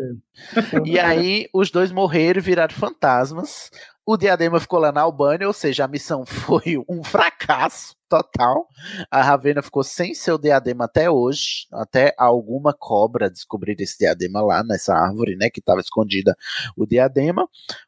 E 0.85 0.99
aí, 0.99 1.49
os 1.53 1.71
dois 1.71 1.91
morreram 1.93 2.39
e 2.39 2.43
viraram 2.43 2.75
fantasmas. 2.75 3.71
O 4.07 4.17
diadema 4.17 4.59
ficou 4.59 4.79
lá 4.79 4.91
na 4.91 5.03
Albânia, 5.03 5.47
ou 5.47 5.53
seja, 5.53 5.85
a 5.85 5.89
missão 5.89 6.25
foi 6.27 6.77
um 6.89 7.03
fracasso 7.05 7.95
total. 8.09 8.67
A 9.11 9.23
Ravena 9.23 9.63
ficou 9.63 9.85
sem 9.85 10.15
seu 10.15 10.37
diadema 10.37 10.87
até 10.87 11.09
hoje, 11.11 11.67
até 11.73 12.13
alguma 12.19 12.73
cobra 12.77 13.31
descobrir 13.31 13.77
esse 13.81 13.99
diadema 13.99 14.41
lá 14.41 14.65
nessa 14.65 14.95
árvore, 14.95 15.37
né, 15.37 15.49
que 15.49 15.61
estava 15.61 15.81
escondida 15.81 16.35
o 16.77 16.87
diadema, 16.87 17.47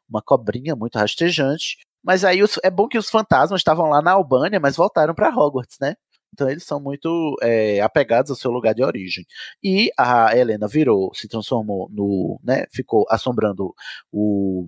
uma 0.09 0.21
cobrinha 0.21 0.75
muito 0.75 0.97
rastejante. 0.97 1.77
Mas 2.01 2.23
aí 2.23 2.41
os- 2.43 2.59
é 2.63 2.69
bom 2.69 2.87
que 2.87 2.97
os 2.97 3.09
fantasmas 3.09 3.59
estavam 3.59 3.89
lá 3.89 4.01
na 4.01 4.11
Albânia, 4.11 4.59
mas 4.59 4.75
voltaram 4.75 5.13
para 5.15 5.29
Hogwarts, 5.29 5.77
né? 5.81 5.95
Então 6.33 6.49
eles 6.49 6.63
são 6.65 6.79
muito 6.81 7.35
é, 7.41 7.79
apegados 7.79 8.31
ao 8.31 8.35
seu 8.37 8.51
lugar 8.51 8.73
de 8.73 8.83
origem. 8.83 9.25
E 9.63 9.91
a 9.97 10.35
Helena 10.35 10.67
virou, 10.67 11.13
se 11.13 11.27
transformou 11.27 11.87
no, 11.91 12.39
né, 12.43 12.65
ficou 12.73 13.05
assombrando 13.09 13.73
o 14.11 14.67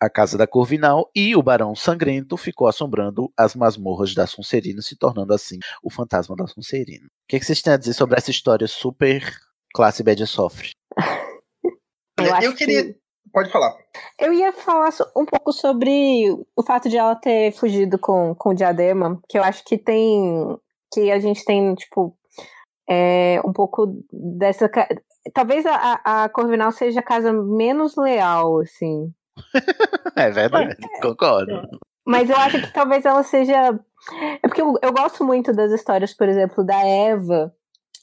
a 0.00 0.10
casa 0.10 0.36
da 0.36 0.48
Corvinal 0.48 1.08
e 1.14 1.36
o 1.36 1.42
Barão 1.44 1.76
Sangrento 1.76 2.36
ficou 2.36 2.66
assombrando 2.66 3.32
as 3.38 3.54
masmorras 3.54 4.12
da 4.16 4.26
Sonserina, 4.26 4.82
se 4.82 4.96
tornando 4.96 5.32
assim 5.32 5.60
o 5.80 5.88
fantasma 5.92 6.34
da 6.34 6.44
Sonserina. 6.48 7.06
O 7.06 7.28
que, 7.28 7.38
que 7.38 7.46
vocês 7.46 7.62
têm 7.62 7.72
a 7.72 7.76
dizer 7.76 7.92
sobre 7.92 8.18
essa 8.18 8.32
história 8.32 8.66
super 8.66 9.22
classe 9.72 10.02
média 10.02 10.26
sofre? 10.26 10.70
Eu, 12.18 12.34
acho 12.34 12.54
queria. 12.56 12.84
que- 12.84 13.02
Pode 13.32 13.50
falar. 13.50 13.74
Eu 14.18 14.32
ia 14.32 14.52
falar 14.52 14.90
um 15.16 15.24
pouco 15.24 15.52
sobre 15.52 16.30
o 16.54 16.62
fato 16.62 16.88
de 16.88 16.98
ela 16.98 17.14
ter 17.14 17.52
fugido 17.52 17.98
com, 17.98 18.34
com 18.34 18.50
o 18.50 18.54
diadema, 18.54 19.18
que 19.28 19.38
eu 19.38 19.42
acho 19.42 19.64
que 19.64 19.78
tem. 19.78 20.54
Que 20.92 21.10
a 21.10 21.18
gente 21.18 21.44
tem, 21.44 21.74
tipo, 21.74 22.16
é, 22.88 23.40
um 23.44 23.52
pouco 23.52 24.04
dessa. 24.12 24.70
Talvez 25.32 25.64
a, 25.66 26.00
a 26.04 26.28
Corvinal 26.28 26.72
seja 26.72 27.00
a 27.00 27.04
casa 27.04 27.32
menos 27.32 27.96
leal, 27.96 28.60
assim. 28.60 29.12
É 30.14 30.30
verdade, 30.30 30.76
concordo. 31.00 31.62
Mas 32.06 32.28
eu 32.28 32.36
acho 32.36 32.60
que 32.60 32.72
talvez 32.72 33.04
ela 33.04 33.22
seja. 33.22 33.80
É 34.42 34.48
porque 34.48 34.60
eu, 34.60 34.74
eu 34.82 34.92
gosto 34.92 35.24
muito 35.24 35.52
das 35.52 35.72
histórias, 35.72 36.14
por 36.14 36.28
exemplo, 36.28 36.64
da 36.64 36.78
Eva 36.86 37.50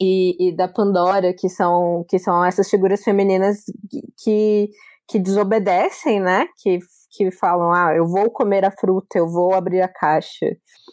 e, 0.01 0.47
e 0.47 0.55
da 0.55 0.67
Pandora, 0.67 1.33
que 1.33 1.49
são, 1.49 2.05
que 2.09 2.17
são 2.17 2.43
essas 2.43 2.69
figuras 2.69 3.03
femininas 3.03 3.63
que, 4.23 4.69
que 5.07 5.19
desobedecem, 5.19 6.19
né? 6.19 6.47
Que, 6.57 6.79
que 7.11 7.29
falam, 7.31 7.71
ah, 7.71 7.93
eu 7.93 8.07
vou 8.07 8.31
comer 8.31 8.65
a 8.65 8.71
fruta, 8.71 9.19
eu 9.19 9.27
vou 9.27 9.53
abrir 9.53 9.81
a 9.81 9.87
caixa. 9.87 10.47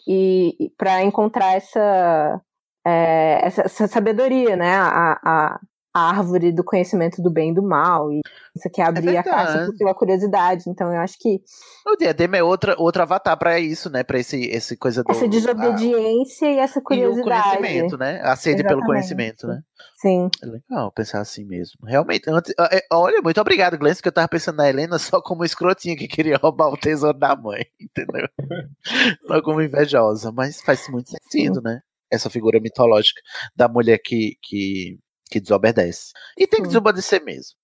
E, 0.07 0.73
para 0.79 1.03
encontrar 1.03 1.55
essa, 1.55 2.41
é, 2.87 3.41
essa, 3.47 3.63
essa 3.63 3.89
sabedoria, 3.89 4.57
né? 4.57 4.77
A, 4.77 5.21
a, 5.25 5.61
a 5.97 6.11
árvore 6.11 6.53
do 6.53 6.63
conhecimento 6.63 7.23
do 7.23 7.31
bem 7.31 7.53
e 7.53 7.55
do 7.55 7.63
mal. 7.63 8.13
E 8.13 8.21
isso 8.55 8.69
aqui 8.69 8.83
é 8.83 8.85
abrir 8.85 9.17
a 9.17 9.23
caixa 9.23 9.71
pela 9.79 9.95
curiosidade. 9.95 10.65
Então 10.69 10.93
eu 10.93 11.01
acho 11.01 11.19
que 11.19 11.41
O 11.87 11.97
diadema 11.97 12.37
é 12.37 12.43
outra, 12.43 12.75
outro 12.79 13.01
avatar 13.01 13.39
pra 13.39 13.59
isso, 13.59 13.89
né? 13.89 14.05
Pra 14.05 14.19
esse, 14.19 14.45
esse 14.45 14.77
coisa 14.77 15.03
do. 15.03 15.11
essa 15.11 15.27
desobediência 15.27 16.53
e 16.53 16.59
essa 16.59 16.81
E 16.81 16.83
o 16.83 16.85
curiosidade. 16.85 17.57
conhecimento, 17.57 17.97
né? 17.97 18.21
A 18.23 18.37
sede 18.37 18.63
pelo 18.63 18.83
conhecimento, 18.85 19.47
né? 19.47 19.63
Sim. 19.97 20.29
É 20.43 20.47
legal 20.47 20.93
pensar 20.93 21.21
assim 21.21 21.45
mesmo. 21.47 21.87
Realmente, 21.87 22.29
antes, 22.29 22.53
é, 22.71 22.85
olha, 22.93 23.23
muito 23.23 23.41
obrigado, 23.41 23.79
Glenn, 23.79 23.95
que 23.95 24.09
eu 24.09 24.13
tava 24.13 24.29
pensando 24.29 24.57
na 24.57 24.69
Helena 24.69 24.99
só 24.99 25.23
como 25.23 25.45
escrotinha 25.45 25.97
que 25.97 26.07
queria 26.07 26.37
roubar 26.37 26.69
o 26.69 26.77
tesouro 26.77 27.19
da 27.19 27.35
mãe, 27.35 27.65
entendeu? 27.81 28.29
só 29.27 29.41
como 29.41 29.63
invejosa, 29.63 30.31
mas 30.31 30.61
faz 30.61 30.87
muito 30.91 31.11
sentido, 31.11 31.63
né? 31.63 31.81
Essa 32.13 32.29
figura 32.29 32.61
mitológica 32.61 33.21
da 33.57 33.67
mulher 33.67 33.99
que, 33.99 34.37
que, 34.43 34.99
que 35.31 35.41
desobedece. 35.41 36.13
E 36.37 36.47
tem 36.47 36.63
que 36.63 36.69
desobedecer 36.69 37.23
mesmo. 37.25 37.57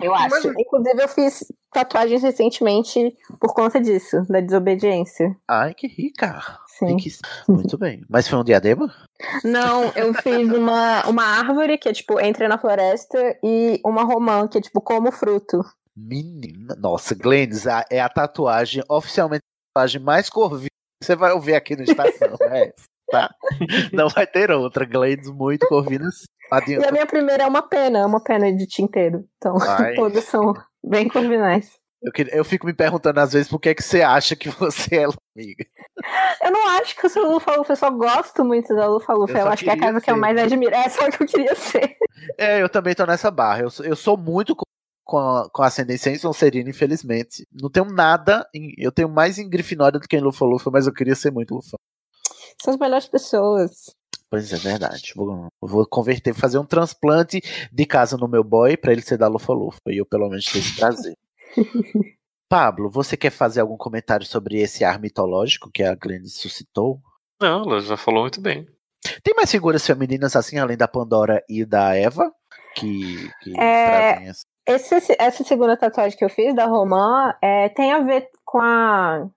Eu 0.00 0.14
acho. 0.14 0.48
Inclusive, 0.58 1.02
eu 1.02 1.08
fiz 1.08 1.52
tatuagens 1.70 2.22
recentemente 2.22 3.14
por 3.38 3.54
conta 3.54 3.80
disso, 3.80 4.22
da 4.28 4.40
desobediência. 4.40 5.36
Ai, 5.46 5.74
que 5.74 5.86
rica. 5.86 6.40
Sim. 6.78 6.96
Muito 7.46 7.76
bem. 7.76 8.02
Mas 8.08 8.26
foi 8.26 8.38
um 8.38 8.44
diadema? 8.44 8.92
Não, 9.44 9.92
eu 9.94 10.14
fiz 10.14 10.50
uma, 10.50 11.06
uma 11.06 11.24
árvore 11.24 11.76
que 11.76 11.88
é 11.90 11.92
tipo, 11.92 12.18
entra 12.18 12.48
na 12.48 12.58
floresta, 12.58 13.38
e 13.44 13.78
uma 13.84 14.02
romã, 14.02 14.48
que 14.48 14.58
é 14.58 14.60
tipo, 14.62 14.80
como 14.80 15.12
fruto. 15.12 15.62
Menina, 15.94 16.74
nossa, 16.78 17.14
Glennis, 17.14 17.66
é 17.90 18.00
a 18.00 18.08
tatuagem, 18.08 18.82
oficialmente 18.88 19.42
a 19.42 19.74
tatuagem 19.74 20.00
mais 20.00 20.30
corvina 20.30 20.70
que 21.00 21.06
você 21.06 21.16
vai 21.16 21.32
ouvir 21.32 21.54
aqui 21.54 21.76
no 21.76 21.82
Estação. 21.82 22.36
é 22.50 22.68
essa, 22.68 22.84
tá? 23.10 23.34
Não 23.92 24.08
vai 24.08 24.26
ter 24.26 24.50
outra. 24.50 24.84
Glennis 24.84 25.30
muito 25.30 25.66
corvinas. 25.68 26.22
E 26.50 26.54
a 26.54 26.56
Adianta. 26.58 26.92
minha 26.92 27.06
primeira 27.06 27.44
é 27.44 27.46
uma 27.46 27.62
pena, 27.62 28.00
é 28.00 28.06
uma 28.06 28.22
pena 28.22 28.52
de 28.52 28.66
tinteiro. 28.66 29.24
Então, 29.36 29.56
Ai. 29.60 29.94
todas 29.96 30.24
são 30.24 30.52
bem 30.82 31.08
combinais. 31.08 31.78
Eu, 32.02 32.10
queria- 32.12 32.34
eu 32.34 32.44
fico 32.44 32.66
me 32.66 32.72
perguntando 32.72 33.20
às 33.20 33.32
vezes 33.34 33.46
por 33.48 33.58
que, 33.60 33.68
é 33.68 33.74
que 33.74 33.82
você 33.82 34.00
acha 34.02 34.34
que 34.34 34.48
você 34.58 34.96
é 34.96 35.04
amiga. 35.04 35.64
Eu 36.42 36.50
não 36.50 36.66
acho 36.78 36.96
que 36.96 37.04
eu 37.06 37.10
sou 37.10 37.30
Lufa-Lufa, 37.30 37.72
eu 37.72 37.76
só 37.76 37.90
gosto 37.90 38.42
muito 38.44 38.74
da 38.74 38.86
Lufa-Lufa. 38.88 39.34
Eu 39.34 39.46
Eu, 39.46 39.48
acho 39.48 39.62
que 39.64 39.70
é 39.70 39.74
a 39.74 39.78
casa 39.78 40.00
que 40.00 40.10
eu 40.10 40.14
ser. 40.14 40.20
mais 40.20 40.38
admiro. 40.38 40.74
É 40.74 40.88
só 40.88 41.10
que 41.10 41.22
eu 41.22 41.26
queria 41.26 41.54
ser. 41.54 41.96
É, 42.38 42.62
eu 42.62 42.68
também 42.70 42.94
tô 42.94 43.04
nessa 43.04 43.30
barra. 43.30 43.60
Eu, 43.62 43.70
sou- 43.70 43.84
eu 43.84 43.94
sou 43.94 44.16
muito 44.16 44.56
com, 44.56 44.64
com, 45.04 45.18
a, 45.18 45.48
com 45.52 45.62
ascendência 45.62 46.08
em 46.10 46.16
Sonserina, 46.16 46.70
infelizmente. 46.70 47.46
Não 47.52 47.70
tenho 47.70 47.86
nada. 47.86 48.48
Em, 48.54 48.72
eu 48.78 48.90
tenho 48.90 49.08
mais 49.10 49.38
em 49.38 49.48
Grifinória 49.48 50.00
do 50.00 50.08
que 50.08 50.16
em 50.16 50.20
Lufa-Lufa, 50.22 50.70
mas 50.72 50.86
eu 50.86 50.92
queria 50.94 51.14
ser 51.14 51.30
muito 51.30 51.54
Lufa. 51.54 51.76
São 52.62 52.74
as 52.74 52.78
melhores 52.80 53.06
pessoas. 53.08 53.94
Pois 54.30 54.52
é, 54.52 54.56
verdade. 54.56 55.12
Vou, 55.16 55.48
vou 55.60 55.86
converter, 55.86 56.32
fazer 56.34 56.58
um 56.58 56.64
transplante 56.64 57.40
de 57.72 57.86
casa 57.86 58.16
no 58.16 58.28
meu 58.28 58.44
boy 58.44 58.76
pra 58.76 58.92
ele 58.92 59.02
ser 59.02 59.16
da 59.18 59.26
Lufa-Lufa. 59.28 59.78
E 59.88 59.96
eu 60.00 60.06
pelo 60.06 60.28
menos 60.28 60.44
ter 60.44 60.58
esse 60.58 60.76
prazer. 60.76 61.14
Pablo, 62.48 62.90
você 62.90 63.16
quer 63.16 63.30
fazer 63.30 63.60
algum 63.60 63.76
comentário 63.76 64.26
sobre 64.26 64.60
esse 64.60 64.84
ar 64.84 64.98
mitológico 65.00 65.70
que 65.72 65.82
a 65.82 65.94
Glennis 65.94 66.34
suscitou? 66.34 67.00
Não, 67.40 67.62
ela 67.62 67.80
já 67.80 67.96
falou 67.96 68.22
muito 68.22 68.40
bem. 68.40 68.66
Tem 69.22 69.34
mais 69.34 69.50
figuras 69.50 69.86
femininas 69.86 70.34
assim, 70.36 70.58
além 70.58 70.76
da 70.76 70.88
Pandora 70.88 71.42
e 71.48 71.64
da 71.64 71.94
Eva? 71.96 72.30
Que, 72.74 73.28
que 73.42 73.58
É, 73.58 74.12
trazem 74.14 74.28
essa. 74.28 74.96
esse- 74.96 75.16
essa 75.18 75.44
segunda 75.44 75.76
tatuagem 75.76 76.18
que 76.18 76.24
eu 76.24 76.28
fiz 76.28 76.54
da 76.54 76.66
Romã 76.66 77.32
é, 77.42 77.68
tem 77.70 77.92
a 77.92 78.00
ver 78.00 78.28
com 78.44 78.58
a 78.60 79.28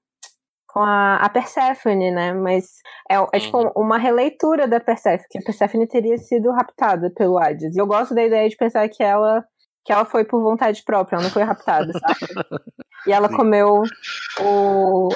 com 0.73 0.79
a, 0.79 1.17
a 1.17 1.29
Perséfone, 1.29 2.09
né? 2.09 2.33
Mas 2.33 2.81
é, 3.07 3.15
é 3.31 3.39
tipo 3.39 3.59
uma 3.75 3.99
releitura 3.99 4.67
da 4.67 4.79
Perséfone, 4.79 5.27
que 5.29 5.38
a 5.38 5.41
Perséfone 5.43 5.86
teria 5.86 6.17
sido 6.17 6.51
raptada 6.51 7.12
pelo 7.12 7.38
Hades. 7.38 7.75
E 7.75 7.79
eu 7.79 7.86
gosto 7.86 8.15
da 8.15 8.23
ideia 8.23 8.49
de 8.49 8.57
pensar 8.57 8.89
que 8.89 9.03
ela 9.03 9.45
que 9.86 9.91
ela 9.91 10.05
foi 10.05 10.23
por 10.23 10.41
vontade 10.41 10.81
própria, 10.83 11.17
ela 11.17 11.25
não 11.25 11.29
foi 11.29 11.43
raptada, 11.43 11.91
sabe? 11.99 12.59
E 13.05 13.12
ela 13.12 13.27
comeu 13.29 13.83
o, 14.41 15.09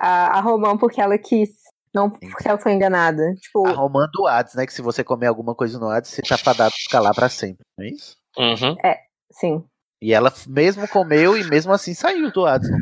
a, 0.00 0.38
a 0.38 0.40
Romã 0.40 0.76
porque 0.78 1.00
ela 1.00 1.18
quis, 1.18 1.50
não 1.92 2.08
porque 2.08 2.48
ela 2.48 2.58
foi 2.58 2.72
enganada. 2.72 3.34
Tipo, 3.34 3.66
A 3.66 3.72
romã 3.72 4.06
do 4.10 4.26
Hades, 4.26 4.54
né? 4.54 4.64
Que 4.64 4.72
se 4.72 4.80
você 4.80 5.04
comer 5.04 5.26
alguma 5.26 5.54
coisa 5.54 5.78
no 5.78 5.90
Hades, 5.90 6.12
você 6.12 6.22
tá 6.22 6.38
fadado 6.38 6.72
a 6.72 6.78
ficar 6.78 7.00
lá 7.00 7.12
pra 7.12 7.28
sempre, 7.28 7.66
não 7.76 7.84
é 7.84 7.88
isso? 7.90 8.16
Uhum. 8.38 8.76
É, 8.82 9.00
sim. 9.32 9.64
E 10.00 10.14
ela 10.14 10.32
mesmo 10.46 10.88
comeu 10.88 11.36
e 11.36 11.44
mesmo 11.44 11.72
assim 11.72 11.92
saiu 11.92 12.30
do 12.30 12.46
Hades. 12.46 12.70
não? 12.70 12.78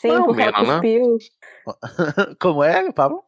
Sim, 0.00 0.10
ou 0.10 0.26
porque 0.26 0.42
ela 0.42 0.52
menos, 0.52 0.68
né? 0.68 0.74
cuspiu. 0.74 1.18
Como 2.40 2.62
é, 2.62 2.92
Pablo? 2.92 3.22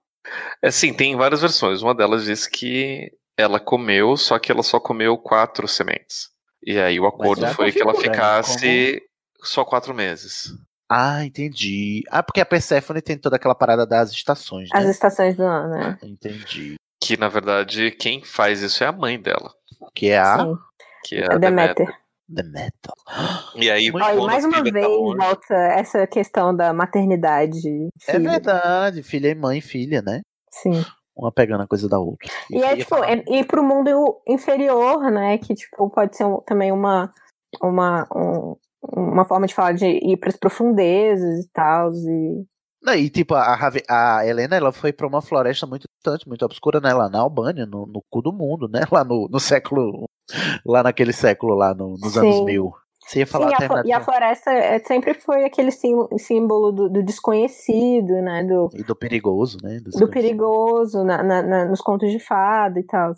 É 0.62 0.70
sim, 0.70 0.92
tem 0.92 1.16
várias 1.16 1.40
versões. 1.40 1.82
Uma 1.82 1.94
delas 1.94 2.24
diz 2.24 2.46
que 2.46 3.10
ela 3.36 3.58
comeu, 3.58 4.16
só 4.16 4.38
que 4.38 4.52
ela 4.52 4.62
só 4.62 4.78
comeu 4.78 5.16
quatro 5.18 5.66
sementes. 5.66 6.28
E 6.62 6.78
aí 6.78 7.00
o 7.00 7.06
acordo 7.06 7.46
foi 7.48 7.72
que 7.72 7.80
ela 7.80 7.92
né? 7.92 7.98
ficasse 7.98 9.02
só 9.42 9.64
quatro 9.64 9.94
meses. 9.94 10.52
Ah, 10.88 11.24
entendi. 11.24 12.02
Ah, 12.10 12.22
porque 12.22 12.40
a 12.40 12.46
Persephone 12.46 13.00
tem 13.00 13.16
toda 13.16 13.36
aquela 13.36 13.54
parada 13.54 13.86
das 13.86 14.10
estações, 14.10 14.68
né? 14.72 14.80
As 14.80 14.88
estações 14.88 15.36
do 15.36 15.44
ano, 15.44 15.70
né? 15.70 15.98
Entendi. 16.02 16.74
Que 17.02 17.16
na 17.16 17.28
verdade 17.28 17.90
quem 17.92 18.22
faz 18.22 18.60
isso 18.60 18.84
é 18.84 18.86
a 18.86 18.92
mãe 18.92 19.18
dela. 19.20 19.52
Que 19.94 20.10
é 20.10 20.18
a 20.18 20.38
Sim. 20.38 20.58
Que 21.04 21.16
é 21.16 21.32
A 21.32 21.34
a 21.34 21.38
Deméter. 21.38 21.99
Deméter. 22.32 22.92
Demeter. 23.54 23.62
E 23.62 23.70
aí, 23.70 23.86
e 23.86 23.90
quando 23.92 24.26
mais 24.26 24.44
uma 24.44 24.62
tá 24.62 24.70
vez 24.70 24.86
longe- 24.86 25.18
volta 25.18 25.54
essa 25.54 26.06
questão 26.06 26.54
da 26.54 26.72
maternidade. 26.72 27.58
É 28.08 28.12
filha. 28.12 28.30
verdade, 28.30 29.02
filha 29.02 29.28
e 29.28 29.34
mãe 29.34 29.58
e 29.58 29.62
filha, 29.62 30.00
né? 30.02 30.20
Sim. 30.52 30.84
Uma 31.16 31.32
pegando 31.32 31.62
a 31.62 31.66
coisa 31.66 31.88
da 31.88 31.98
outra. 31.98 32.30
E 32.50 32.62
é 32.62 32.76
tipo, 32.76 32.94
é, 33.04 33.22
e 33.28 33.44
pro 33.44 33.62
mundo 33.62 34.20
inferior, 34.26 35.10
né? 35.10 35.36
Que 35.38 35.54
tipo, 35.54 35.90
pode 35.90 36.16
ser 36.16 36.24
um- 36.24 36.40
também 36.46 36.72
uma, 36.72 37.10
uma, 37.62 38.06
um- 38.14 38.56
uma 38.96 39.24
forma 39.24 39.46
de 39.46 39.54
falar 39.54 39.72
de 39.72 39.86
ir 39.86 40.16
pras 40.16 40.36
profundezas 40.36 41.44
e 41.44 41.48
tal. 41.52 41.90
E... 41.92 42.44
Não, 42.82 42.94
e 42.94 43.10
tipo, 43.10 43.34
a, 43.34 43.58
a 43.90 44.26
Helena 44.26 44.56
ela 44.56 44.72
foi 44.72 44.92
pra 44.92 45.06
uma 45.06 45.20
floresta 45.20 45.66
muito 45.66 45.84
distante, 45.96 46.26
muito 46.26 46.44
obscura, 46.44 46.80
né? 46.80 46.94
Lá 46.94 47.10
na 47.10 47.20
Albânia, 47.20 47.66
no, 47.66 47.84
no 47.86 48.02
cu 48.08 48.22
do 48.22 48.32
mundo, 48.32 48.68
né? 48.68 48.80
Lá 48.90 49.04
no, 49.04 49.28
no 49.30 49.38
século. 49.40 50.04
Lá 50.64 50.82
naquele 50.82 51.12
século, 51.12 51.54
lá 51.54 51.74
no- 51.74 51.96
nos 51.98 52.16
anos 52.16 52.36
Sim. 52.36 52.44
mil. 52.44 52.72
Você 53.06 53.20
ia 53.20 53.26
falar 53.26 53.48
Sim, 53.58 53.64
a 53.74 53.82
e 53.86 53.92
a 53.92 54.00
floresta 54.00 54.52
é, 54.52 54.78
sempre 54.78 55.14
foi 55.14 55.44
aquele 55.44 55.72
sim- 55.72 56.06
símbolo 56.18 56.70
do, 56.70 56.88
do 56.88 57.02
desconhecido, 57.02 58.12
né? 58.22 58.44
Do, 58.44 58.70
E 58.72 58.84
do 58.84 58.94
perigoso, 58.94 59.58
né? 59.62 59.80
Do 59.80 60.08
perigoso 60.08 61.02
na, 61.02 61.20
na- 61.22 61.42
na- 61.42 61.64
nos 61.64 61.80
contos 61.80 62.10
de 62.10 62.20
fada 62.20 62.78
e 62.78 62.84
tal. 62.84 63.12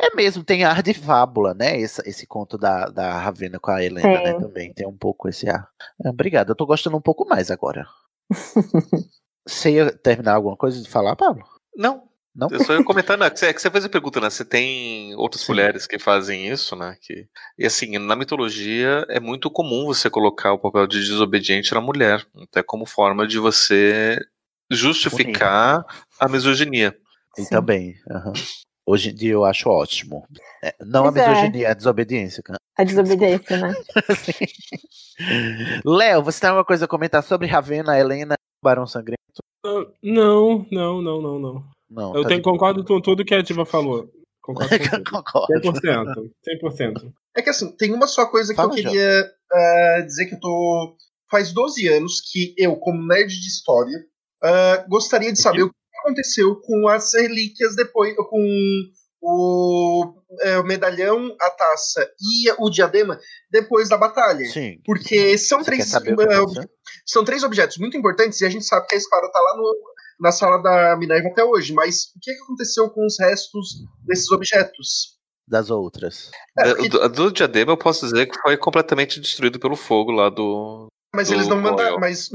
É 0.00 0.14
mesmo, 0.14 0.44
tem 0.44 0.62
ar 0.62 0.82
de 0.84 0.94
fábula, 0.94 1.52
né? 1.52 1.76
Esse, 1.76 2.00
esse 2.08 2.26
conto 2.28 2.56
da, 2.56 2.86
da 2.86 3.18
Ravena 3.18 3.58
com 3.58 3.72
a 3.72 3.82
Helena, 3.82 4.20
né? 4.20 4.34
Também 4.34 4.72
tem 4.72 4.86
um 4.86 4.96
pouco 4.96 5.28
esse 5.28 5.48
ar. 5.50 5.68
É, 6.04 6.08
obrigado, 6.10 6.50
eu 6.50 6.54
tô 6.54 6.64
gostando 6.64 6.96
um 6.96 7.00
pouco 7.02 7.26
mais 7.28 7.50
agora. 7.50 7.84
Você 9.46 9.72
ia 9.72 9.90
terminar 9.92 10.34
alguma 10.34 10.56
coisa 10.56 10.80
de 10.80 10.88
falar, 10.88 11.16
Pablo? 11.16 11.44
Não. 11.76 12.04
Não? 12.34 12.48
Eu 12.50 12.64
só 12.64 12.74
ia 12.74 12.82
comentar, 12.82 13.16
né? 13.16 13.30
que 13.30 13.38
você- 13.38 13.46
é 13.46 13.52
que 13.52 13.62
você 13.62 13.70
fez 13.70 13.84
a 13.84 13.88
pergunta, 13.88 14.20
né? 14.20 14.28
Você 14.28 14.44
tem 14.44 15.14
outras 15.14 15.46
mulheres 15.48 15.86
que 15.86 15.98
fazem 16.00 16.48
isso, 16.48 16.74
né? 16.74 16.96
Que, 17.00 17.28
e 17.56 17.64
assim, 17.64 17.96
na 17.98 18.16
mitologia 18.16 19.06
é 19.08 19.20
muito 19.20 19.48
comum 19.50 19.86
você 19.86 20.10
colocar 20.10 20.52
o 20.52 20.58
papel 20.58 20.86
de 20.88 20.98
desobediente 20.98 21.72
na 21.72 21.80
mulher, 21.80 22.26
até 22.42 22.62
como 22.62 22.86
forma 22.86 23.26
de 23.26 23.38
você 23.38 24.18
justificar 24.70 25.84
a 26.18 26.28
misoginia. 26.28 26.96
E 27.38 27.48
também. 27.48 27.94
aham. 28.10 28.32
Hoje 28.86 29.10
em 29.10 29.14
dia 29.14 29.32
eu 29.32 29.44
acho 29.44 29.68
ótimo. 29.70 30.26
É, 30.62 30.74
não 30.80 31.04
Pois 31.04 31.16
a 31.16 31.20
é. 31.20 31.28
misoginia, 31.28 31.70
a 31.70 31.74
desobediência. 31.74 32.42
A 32.76 32.84
desobediência, 32.84 33.56
né? 33.56 33.72
Léo, 35.84 36.22
você 36.22 36.40
tem 36.40 36.50
alguma 36.50 36.64
coisa 36.64 36.84
a 36.84 36.88
comentar 36.88 37.22
sobre 37.22 37.46
Ravena, 37.46 37.98
Helena 37.98 38.34
e 38.34 38.64
Barão 38.64 38.86
Sangrento? 38.86 39.18
Ah, 39.64 39.86
Não, 40.02 40.66
não, 40.70 41.00
não, 41.00 41.20
não, 41.22 41.38
não. 41.38 41.64
Não, 41.94 42.14
Eu 42.14 42.22
tá 42.22 42.28
tenho, 42.28 42.40
de- 42.40 42.44
concordo 42.44 42.84
com 42.84 43.00
tudo 43.00 43.24
que 43.24 43.34
a 43.34 43.42
Diva 43.42 43.64
falou. 43.64 44.08
Concordo 44.42 44.70
com 44.78 44.78
tudo. 45.02 45.10
Concordo. 45.10 45.52
100%. 45.62 46.30
100%. 46.62 47.12
É 47.36 47.42
que 47.42 47.50
assim, 47.50 47.70
tem 47.76 47.92
uma 47.92 48.06
só 48.06 48.26
coisa 48.26 48.52
que 48.52 48.56
Fala, 48.56 48.70
eu 48.70 48.74
queria 48.76 49.30
ah, 49.52 50.00
dizer 50.04 50.26
que 50.26 50.34
eu 50.34 50.40
tô. 50.40 50.96
Faz 51.30 51.52
12 51.52 51.88
anos 51.88 52.20
que 52.30 52.54
eu, 52.58 52.76
como 52.76 53.06
nerd 53.06 53.28
de 53.28 53.46
história, 53.48 54.04
ah, 54.42 54.84
gostaria 54.88 55.32
de 55.32 55.40
saber 55.40 55.62
o 55.62 55.68
que 55.70 55.74
aconteceu 56.00 56.56
com 56.60 56.86
as 56.88 57.12
relíquias 57.14 57.74
depois. 57.74 58.14
com 58.16 58.38
o, 59.26 60.12
é, 60.42 60.58
o 60.58 60.64
medalhão, 60.64 61.34
a 61.40 61.48
taça 61.50 62.06
e 62.20 62.50
o 62.58 62.68
diadema 62.68 63.18
depois 63.50 63.88
da 63.88 63.96
batalha. 63.96 64.44
Sim. 64.46 64.78
Porque 64.84 65.38
são 65.38 65.60
Você 65.60 65.64
três. 65.70 65.90
que 65.90 65.96
aconteceu? 65.96 66.46
são 67.06 67.24
três 67.24 67.42
objetos 67.42 67.78
muito 67.78 67.96
importantes 67.96 68.40
e 68.40 68.44
a 68.44 68.50
gente 68.50 68.66
sabe 68.66 68.86
que 68.86 68.94
a 68.94 68.98
espada 68.98 69.30
tá 69.32 69.40
lá 69.40 69.56
no, 69.56 69.62
na 70.20 70.32
sala 70.32 70.58
da 70.62 70.96
Minerva 70.96 71.28
até 71.28 71.44
hoje. 71.44 71.72
Mas 71.72 72.04
o 72.16 72.20
que, 72.20 72.32
que 72.34 72.42
aconteceu 72.44 72.88
com 72.90 73.04
os 73.06 73.18
restos 73.18 73.68
desses 74.04 74.30
objetos? 74.30 75.14
Das 75.46 75.68
outras. 75.70 76.30
É, 76.58 76.64
Da- 76.74 76.88
do, 76.88 77.02
a 77.02 77.08
do 77.08 77.30
diadema 77.32 77.72
eu 77.72 77.76
posso 77.76 78.06
dizer 78.06 78.26
que 78.26 78.38
foi 78.40 78.56
completamente 78.56 79.20
destruído 79.20 79.58
pelo 79.60 79.76
fogo 79.76 80.10
lá 80.10 80.30
do. 80.30 80.86
Mas 81.14 81.28
do 81.28 81.34
eles 81.34 81.48
não 81.48 81.60
mandaram. 81.60 81.98
Mas 81.98 82.30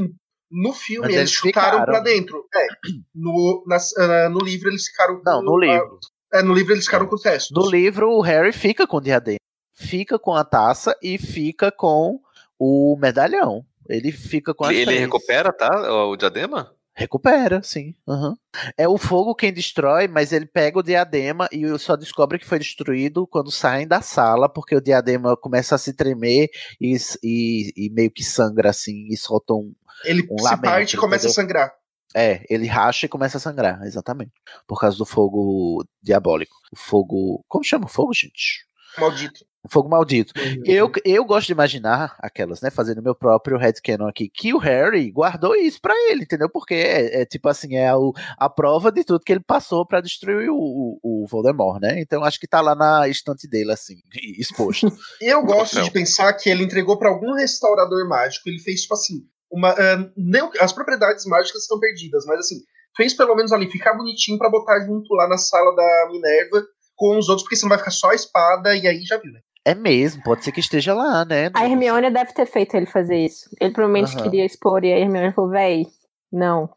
no 0.51 0.73
filme 0.73 1.07
Mas 1.07 1.15
eles 1.15 1.19
eles 1.21 1.31
chutaram 1.31 1.79
ficaram. 1.79 1.85
pra 1.93 1.99
dentro. 2.01 2.45
É. 2.55 2.67
No, 3.15 3.63
nas- 3.67 3.95
ah, 3.97 4.29
no 4.29 4.39
livro 4.39 4.69
eles 4.69 4.85
ficaram 4.85 5.17
com. 5.17 5.23
Não, 5.25 5.41
no 5.41 5.57
livro. 5.57 5.99
é, 6.33 6.41
no 6.43 6.53
livro 6.53 6.73
eles 6.73 6.85
ficaram 6.85 7.07
com 7.07 7.15
o 7.15 7.19
resto. 7.19 7.51
No 7.53 7.67
livro, 7.69 8.11
o 8.11 8.21
Harry 8.21 8.51
fica 8.53 8.85
com 8.85 8.97
o 8.97 9.01
diadema. 9.01 9.37
fica 9.73 10.19
com 10.19 10.35
a 10.35 10.43
taça 10.43 10.95
e 11.01 11.17
fica 11.17 11.71
com 11.71 12.19
o 12.59 12.95
medalhão. 13.01 13.65
Ele 13.87 14.11
fica 14.11 14.53
com 14.53 14.65
as 14.65 14.69
Ele, 14.71 14.79
ele 14.81 14.85
três. 14.85 15.01
recupera, 15.01 15.51
tá? 15.51 16.05
O 16.05 16.15
diadema? 16.15 16.71
Recupera, 16.99 17.63
sim. 17.63 17.95
aham. 18.05 18.35
É 18.77 18.85
o 18.87 18.97
fogo 18.97 19.33
quem 19.33 19.53
destrói, 19.53 20.07
mas 20.09 20.33
ele 20.33 20.45
pega 20.45 20.77
o 20.77 20.83
diadema 20.83 21.47
e 21.49 21.65
só 21.79 21.95
descobre 21.95 22.37
que 22.37 22.45
foi 22.45 22.59
destruído 22.59 23.25
quando 23.25 23.49
saem 23.49 23.87
da 23.87 24.01
sala, 24.01 24.49
porque 24.49 24.75
o 24.75 24.81
diadema 24.81 25.37
começa 25.37 25.75
a 25.75 25.77
se 25.77 25.93
tremer 25.93 26.49
e, 26.79 26.97
e- 27.23 27.71
e 27.85 27.89
meio 27.89 28.11
que 28.11 28.21
sangra 28.23 28.69
assim 28.71 29.07
e 29.09 29.15
solta 29.15 29.53
um. 29.53 29.73
Ele 30.03 30.27
um 30.29 30.37
se 30.37 30.43
lamento, 30.43 30.61
parte 30.63 30.93
e 30.95 30.99
começa 30.99 31.27
a 31.27 31.29
entendeu? 31.29 31.33
sangrar. 31.35 31.73
É, 32.13 32.43
ele 32.49 32.67
racha 32.67 33.05
e 33.05 33.09
começa 33.09 33.37
a 33.37 33.39
sangrar, 33.39 33.81
exatamente. 33.83 34.33
Por 34.67 34.77
causa 34.79 34.97
do 34.97 35.05
fogo 35.05 35.85
diabólico. 36.01 36.55
O 36.73 36.75
fogo. 36.77 37.45
Como 37.47 37.63
chama 37.63 37.85
o 37.85 37.89
fogo, 37.89 38.13
gente? 38.13 38.65
Maldito. 38.97 39.45
O 39.63 39.69
fogo 39.69 39.89
maldito. 39.89 40.33
Eu, 40.63 40.89
eu 41.03 41.25
gosto 41.25 41.47
de 41.47 41.53
imaginar 41.53 42.15
aquelas, 42.19 42.61
né? 42.61 42.69
Fazendo 42.69 43.03
meu 43.03 43.13
próprio 43.13 43.57
headcanon 43.57 44.07
aqui, 44.07 44.29
que 44.29 44.53
o 44.53 44.57
Harry 44.57 45.11
guardou 45.11 45.53
isso 45.53 45.81
pra 45.81 45.93
ele, 46.09 46.23
entendeu? 46.23 46.49
Porque 46.49 46.73
é, 46.73 47.21
é 47.21 47.25
tipo 47.25 47.49
assim, 47.49 47.75
é 47.75 47.89
a, 47.89 47.95
a 48.37 48.49
prova 48.49 48.89
de 48.89 49.03
tudo 49.03 49.23
que 49.23 49.33
ele 49.33 49.43
passou 49.43 49.85
pra 49.85 49.99
destruir 49.99 50.49
o, 50.49 50.55
o, 50.57 50.99
o 51.03 51.27
Voldemort, 51.27 51.81
né? 51.81 51.99
Então 51.99 52.23
acho 52.23 52.39
que 52.39 52.47
tá 52.47 52.61
lá 52.61 52.73
na 52.73 53.07
estante 53.09 53.49
dele, 53.49 53.73
assim, 53.73 53.95
exposto. 54.37 54.87
Eu 55.21 55.43
gosto 55.43 55.81
de 55.83 55.91
pensar 55.91 56.31
que 56.33 56.49
ele 56.49 56.63
entregou 56.63 56.97
pra 56.97 57.09
algum 57.09 57.33
restaurador 57.33 58.07
mágico. 58.07 58.47
Ele 58.47 58.59
fez, 58.59 58.83
tipo 58.83 58.93
assim, 58.93 59.25
uma. 59.51 59.71
ah, 59.71 60.09
não, 60.15 60.51
as 60.61 60.71
propriedades 60.71 61.25
mágicas 61.25 61.63
estão 61.63 61.79
perdidas, 61.79 62.25
mas 62.25 62.39
assim, 62.39 62.59
fez 62.95 63.13
pelo 63.13 63.35
menos 63.35 63.51
ali 63.51 63.69
ficar 63.69 63.93
bonitinho 63.93 64.37
pra 64.37 64.49
botar 64.49 64.79
junto 64.85 65.13
lá 65.15 65.27
na 65.27 65.37
sala 65.37 65.75
da 65.75 66.09
Minerva 66.11 66.65
com 66.95 67.17
os 67.17 67.29
outros, 67.29 67.43
porque 67.43 67.55
senão 67.55 67.69
vai 67.69 67.77
ficar 67.77 67.91
só 67.91 68.09
a 68.09 68.15
espada 68.15 68.75
e 68.75 68.87
aí 68.87 69.01
já 69.03 69.17
viu, 69.17 69.31
né? 69.31 69.39
É 69.69 69.75
mesmo, 69.75 70.23
pode 70.23 70.43
ser 70.43 70.51
que 70.51 70.59
esteja 70.59 70.93
lá, 70.93 71.23
né? 71.25 71.51
A 71.53 71.65
Hermione 71.65 72.09
deve 72.11 72.33
ter 72.33 72.45
feito 72.45 72.75
ele 72.75 72.85
fazer 72.85 73.17
isso. 73.17 73.49
Ele 73.59 73.71
provavelmente 73.73 74.15
Aham. 74.15 74.23
queria 74.23 74.45
expor 74.45 74.83
e 74.83 74.91
a 74.91 74.97
Hermione 74.97 75.31
falou, 75.33 75.51
véi, 75.51 75.85
não. 76.31 76.69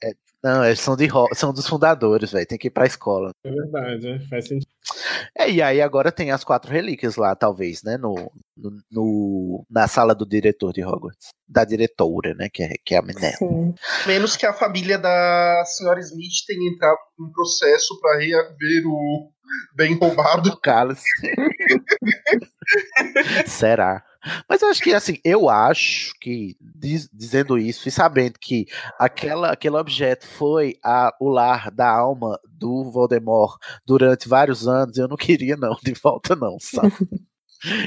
Não, 0.45 0.65
eles 0.65 0.81
são, 0.81 0.97
de, 0.97 1.09
são 1.35 1.53
dos 1.53 1.69
fundadores, 1.69 2.33
velho. 2.33 2.45
Tem 2.47 2.59
que 2.59 2.67
ir 2.67 2.71
pra 2.71 2.85
escola. 2.85 3.31
É 3.45 3.51
verdade, 3.51 4.09
é, 4.09 4.19
faz 4.29 4.49
sentido. 4.49 4.67
É, 5.39 5.49
e 5.49 5.63
aí 5.63 5.81
agora 5.81 6.11
tem 6.11 6.33
as 6.33 6.43
quatro 6.43 6.71
relíquias 6.73 7.15
lá, 7.17 7.35
talvez, 7.37 7.83
né? 7.85 7.97
No, 7.97 8.15
no, 8.57 8.71
no- 8.91 9.67
na 9.71 9.87
sala 9.87 10.15
do 10.17 10.27
diretor 10.27 10.73
de 10.73 10.85
Hogwarts. 10.85 11.29
Da 11.49 11.65
diretora, 11.65 12.35
né? 12.35 12.49
Que 12.53 12.65
é, 12.65 12.75
que 12.85 12.95
é 12.95 12.99
a 12.99 13.03
Minerva. 13.03 13.37
Sim. 13.39 13.73
Menos 14.07 14.37
que 14.37 14.45
a 14.45 14.53
família 14.53 14.99
da 14.99 15.63
senhora 15.65 16.01
Smith 16.01 16.45
tenha 16.47 16.71
entrado 16.71 16.99
em 17.21 17.33
processo 17.33 17.99
pra 18.01 18.19
reaver 18.19 18.83
o 18.87 19.31
bem 19.75 19.95
roubado. 19.97 20.59
Carlos. 20.61 21.01
Será? 23.47 24.03
Mas 24.49 24.63
eu 24.63 24.69
acho 24.69 24.81
que, 24.83 24.95
assim, 24.95 25.19
eu 25.25 25.51
acho 25.51 26.15
que, 26.21 26.57
diz- 26.61 27.09
dizendo 27.13 27.59
isso 27.59 27.89
e 27.89 27.91
sabendo 27.93 28.39
que 28.39 28.67
aquela, 28.99 29.51
aquele 29.51 29.77
objeto 29.77 30.27
foi 30.27 30.77
a, 30.83 31.13
o 31.21 31.29
lar 31.29 31.71
da 31.73 31.89
alma 31.89 32.39
do 32.49 32.91
Voldemort 32.91 33.59
durante 33.85 34.29
vários 34.29 34.69
anos, 34.69 34.97
eu 34.97 35.09
não 35.09 35.17
queria, 35.17 35.57
não, 35.57 35.77
de 35.83 35.93
volta, 35.95 36.37
não, 36.37 36.57
sabe? 36.61 36.93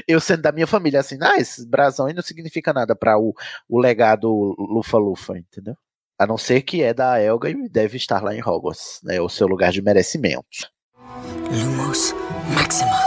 Eu 0.08 0.18
sendo 0.20 0.40
da 0.40 0.52
minha 0.52 0.66
família, 0.66 1.00
assim, 1.00 1.18
ah, 1.20 1.36
esse 1.36 1.66
brasão 1.68 2.06
aí 2.06 2.14
não 2.14 2.22
significa 2.22 2.72
nada 2.72 2.96
para 2.96 3.18
o, 3.18 3.34
o 3.68 3.78
legado 3.78 4.56
Lufa-Lufa, 4.58 5.36
entendeu? 5.36 5.76
A 6.18 6.26
não 6.26 6.38
ser 6.38 6.62
que 6.62 6.82
é 6.82 6.94
da 6.94 7.20
Elga 7.20 7.50
e 7.50 7.68
deve 7.68 7.98
estar 7.98 8.22
lá 8.22 8.34
em 8.34 8.40
Hogwarts, 8.42 9.00
né? 9.04 9.20
O 9.20 9.28
seu 9.28 9.46
lugar 9.46 9.72
de 9.72 9.82
merecimento. 9.82 10.70
Lumos 11.10 12.12
Maxima. 12.54 12.98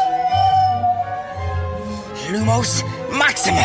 Lumos 2.32 2.82
Maxima. 3.12 3.62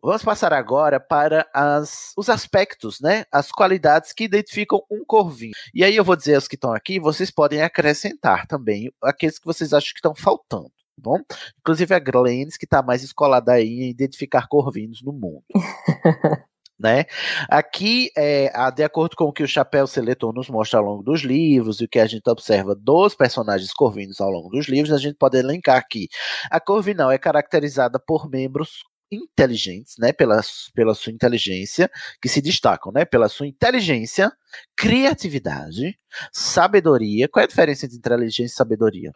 Vamos 0.00 0.22
passar 0.22 0.52
agora 0.52 1.00
para 1.00 1.46
as- 1.52 2.12
os 2.16 2.28
aspectos, 2.30 3.00
né? 3.00 3.24
As 3.32 3.50
qualidades 3.50 4.12
que 4.12 4.24
identificam 4.24 4.80
um 4.90 5.04
corvinho. 5.04 5.52
E 5.74 5.82
aí 5.82 5.96
eu 5.96 6.04
vou 6.04 6.14
dizer 6.16 6.38
os 6.38 6.46
que 6.46 6.54
estão 6.54 6.72
aqui, 6.72 7.00
vocês 7.00 7.30
podem 7.32 7.62
acrescentar 7.62 8.46
também 8.46 8.90
aqueles 9.02 9.38
que 9.38 9.44
vocês 9.44 9.72
acham 9.72 9.90
que 9.90 9.98
estão 9.98 10.14
faltando, 10.14 10.68
tá 10.68 10.72
bom? 10.98 11.18
Inclusive 11.60 11.94
a 11.94 11.98
Glennis, 11.98 12.56
que 12.56 12.64
está 12.64 12.80
mais 12.80 13.02
escolada 13.02 13.52
aí 13.52 13.68
em 13.82 13.90
identificar 13.90 14.46
corvinhos 14.48 15.02
no 15.02 15.12
mundo. 15.12 15.42
né? 16.78 17.04
Aqui, 17.48 18.10
é, 18.16 18.50
de 18.70 18.84
acordo 18.84 19.16
com 19.16 19.24
o 19.24 19.32
que 19.32 19.42
o 19.42 19.48
Chapéu 19.48 19.86
Seletor 19.86 20.32
nos 20.32 20.48
mostra 20.48 20.78
ao 20.78 20.84
longo 20.84 21.02
dos 21.02 21.22
livros 21.22 21.80
e 21.80 21.84
o 21.84 21.88
que 21.88 21.98
a 21.98 22.06
gente 22.06 22.28
observa 22.28 22.74
dos 22.74 23.14
personagens 23.14 23.72
corvinos 23.72 24.20
ao 24.20 24.30
longo 24.30 24.48
dos 24.50 24.68
livros, 24.68 24.92
a 24.92 24.98
gente 24.98 25.16
pode 25.16 25.36
elencar 25.36 25.76
aqui. 25.76 26.08
A 26.50 26.60
Corvinal 26.60 27.10
é 27.10 27.18
caracterizada 27.18 27.98
por 27.98 28.30
membros 28.30 28.84
inteligentes, 29.10 29.94
né, 29.98 30.12
pela, 30.12 30.40
pela 30.74 30.94
sua 30.94 31.12
inteligência, 31.12 31.90
que 32.20 32.28
se 32.28 32.42
destacam, 32.42 32.92
né, 32.92 33.04
pela 33.04 33.28
sua 33.28 33.46
inteligência, 33.46 34.30
criatividade, 34.76 35.98
sabedoria. 36.30 37.26
Qual 37.28 37.40
é 37.40 37.44
a 37.44 37.48
diferença 37.48 37.86
entre 37.86 37.96
inteligência 37.96 38.52
e 38.52 38.56
sabedoria? 38.56 39.12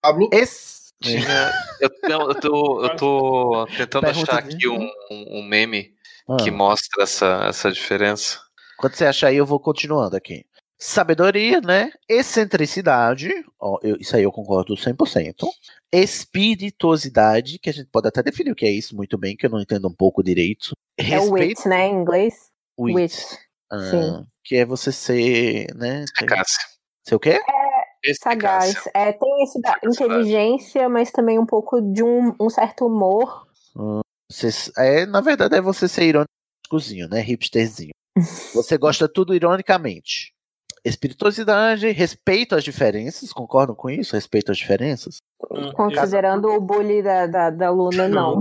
Pablo? 0.00 0.30
Esse... 0.32 0.86
Tinha- 1.02 1.52
eu, 1.78 1.90
não, 2.08 2.28
eu 2.28 2.34
tô, 2.40 2.82
eu 2.82 2.96
tô 2.96 3.66
tentando 3.76 4.04
Pergunta 4.04 4.32
achar 4.32 4.38
aqui 4.38 4.66
um, 4.66 4.88
um, 5.10 5.40
um 5.40 5.42
meme 5.42 5.94
Ah. 6.28 6.36
que 6.42 6.50
mostra 6.50 7.02
essa, 7.04 7.44
essa 7.48 7.70
diferença. 7.70 8.40
Quando 8.78 8.94
você 8.94 9.04
achar 9.06 9.28
aí, 9.28 9.36
eu 9.36 9.46
vou 9.46 9.60
continuando 9.60 10.16
aqui. 10.16 10.44
Sabedoria, 10.78 11.60
né? 11.60 11.90
Excentricidade, 12.08 13.30
ó, 13.58 13.78
eu- 13.82 13.96
isso 13.98 14.14
aí 14.14 14.22
eu 14.24 14.30
concordo 14.32 14.76
100%. 14.76 15.48
Espirituosidade, 15.92 17.58
que 17.58 17.70
a 17.70 17.72
gente 17.72 17.88
pode 17.90 18.08
até 18.08 18.22
definir 18.22 18.50
o 18.52 18.54
que 18.54 18.66
é 18.66 18.70
isso 18.70 18.94
muito 18.94 19.16
bem, 19.16 19.36
que 19.36 19.46
eu 19.46 19.50
não 19.50 19.60
entendo 19.60 19.88
um 19.88 19.94
pouco 19.94 20.22
direito. 20.22 20.72
É 20.98 21.18
o 21.18 21.32
wit, 21.32 21.66
né, 21.68 21.86
em 21.86 21.94
inglês? 21.94 22.34
Wit. 22.78 22.94
Wit. 22.96 23.38
Ah, 23.70 23.80
Sim. 23.90 24.26
Que 24.44 24.56
é 24.56 24.64
você 24.66 24.92
ser, 24.92 25.66
né? 25.74 26.04
Eficácia. 26.16 26.62
ser 27.06 27.14
o 27.14 27.20
quê? 27.20 27.40
Sagaz. 28.22 28.74
É, 28.94 29.12
tem 29.12 29.42
isso 29.44 29.58
da 29.60 29.76
inteligência, 29.82 30.88
mas 30.88 31.10
também 31.10 31.38
um 31.38 31.46
pouco 31.46 31.80
de 31.80 32.02
um, 32.04 32.34
um 32.38 32.48
certo 32.48 32.86
humor. 32.86 33.46
Hum, 33.74 34.00
você- 34.30 34.70
é, 34.76 35.06
na 35.06 35.20
verdade, 35.20 35.54
é 35.56 35.60
você 35.60 35.86
ser 35.88 36.04
irônicozinho, 36.04 37.08
né? 37.08 37.20
Hipsterzinho. 37.20 37.92
Você 38.54 38.78
gosta 38.78 39.06
tudo 39.06 39.34
ironicamente. 39.34 40.32
Espirituosidade, 40.82 41.90
respeito 41.90 42.54
às 42.54 42.64
diferenças, 42.64 43.32
concordam 43.32 43.74
com 43.74 43.90
isso? 43.90 44.14
Respeito 44.14 44.50
às 44.52 44.56
diferenças? 44.56 45.18
Considerando 45.74 46.48
o 46.48 46.60
bullying 46.60 47.02
da, 47.02 47.26
da, 47.26 47.50
da 47.50 47.70
Luna, 47.70 48.08
não. 48.08 48.38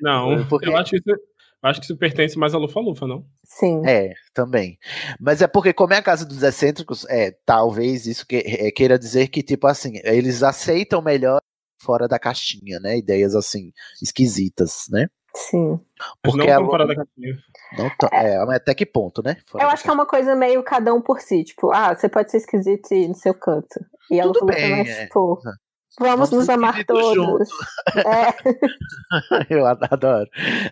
Não, 0.00 0.44
Porque- 0.48 0.68
eu 0.68 0.76
acho 0.76 0.90
que 0.92 0.96
isso, 0.96 1.20
acho 1.62 1.80
que 1.80 1.84
isso 1.86 1.96
pertence 1.96 2.38
mais 2.38 2.54
a 2.54 2.58
Lufa-Lufa, 2.58 3.06
não? 3.06 3.26
Sim. 3.44 3.82
É, 3.86 4.14
também. 4.32 4.78
Mas 5.20 5.42
é 5.42 5.46
porque, 5.46 5.72
como 5.74 5.92
é 5.92 5.98
a 5.98 6.02
casa 6.02 6.24
dos 6.24 6.42
excêntricos, 6.42 7.04
é, 7.10 7.32
talvez 7.44 8.06
isso 8.06 8.26
que, 8.26 8.36
é, 8.36 8.70
queira 8.70 8.98
dizer 8.98 9.28
que, 9.28 9.42
tipo 9.42 9.66
assim, 9.66 10.00
eles 10.04 10.42
aceitam 10.42 11.02
melhor 11.02 11.40
fora 11.82 12.06
da 12.06 12.18
caixinha, 12.18 12.78
né? 12.80 12.96
Ideias 12.96 13.34
assim, 13.34 13.72
esquisitas, 14.00 14.86
né? 14.90 15.08
Sim. 15.34 15.80
Mas 16.24 16.34
não 16.34 16.46
tão 16.46 16.66
fora 16.66 16.86
da 16.86 16.94
caixinha. 16.94 17.38
não 17.78 18.52
é, 18.52 18.56
até 18.56 18.74
que 18.74 18.84
ponto, 18.84 19.22
né? 19.22 19.38
Fora 19.46 19.64
Eu 19.64 19.68
acho 19.70 19.82
que 19.82 19.90
é 19.90 19.92
uma 19.92 20.06
coisa 20.06 20.34
meio 20.34 20.62
cada 20.62 20.92
um 20.92 21.00
por 21.00 21.20
si. 21.20 21.42
Tipo, 21.42 21.70
ah, 21.72 21.94
você 21.94 22.08
pode 22.08 22.30
ser 22.30 22.38
esquisito 22.38 22.92
e 22.92 23.04
ir 23.04 23.08
no 23.08 23.14
seu 23.14 23.34
canto. 23.34 23.80
E 24.10 24.20
ela 24.20 24.32
Tudo 24.32 24.40
falou 24.40 24.54
bem, 24.54 24.70
mais, 24.70 24.88
é. 24.88 25.04
tipo, 25.06 25.40
vamos, 25.98 26.30
Vamos 26.30 26.30
nos 26.30 26.48
amar 26.48 26.84
todos. 26.84 27.48
É. 27.96 28.34
Eu 29.50 29.66
adoro. 29.66 30.28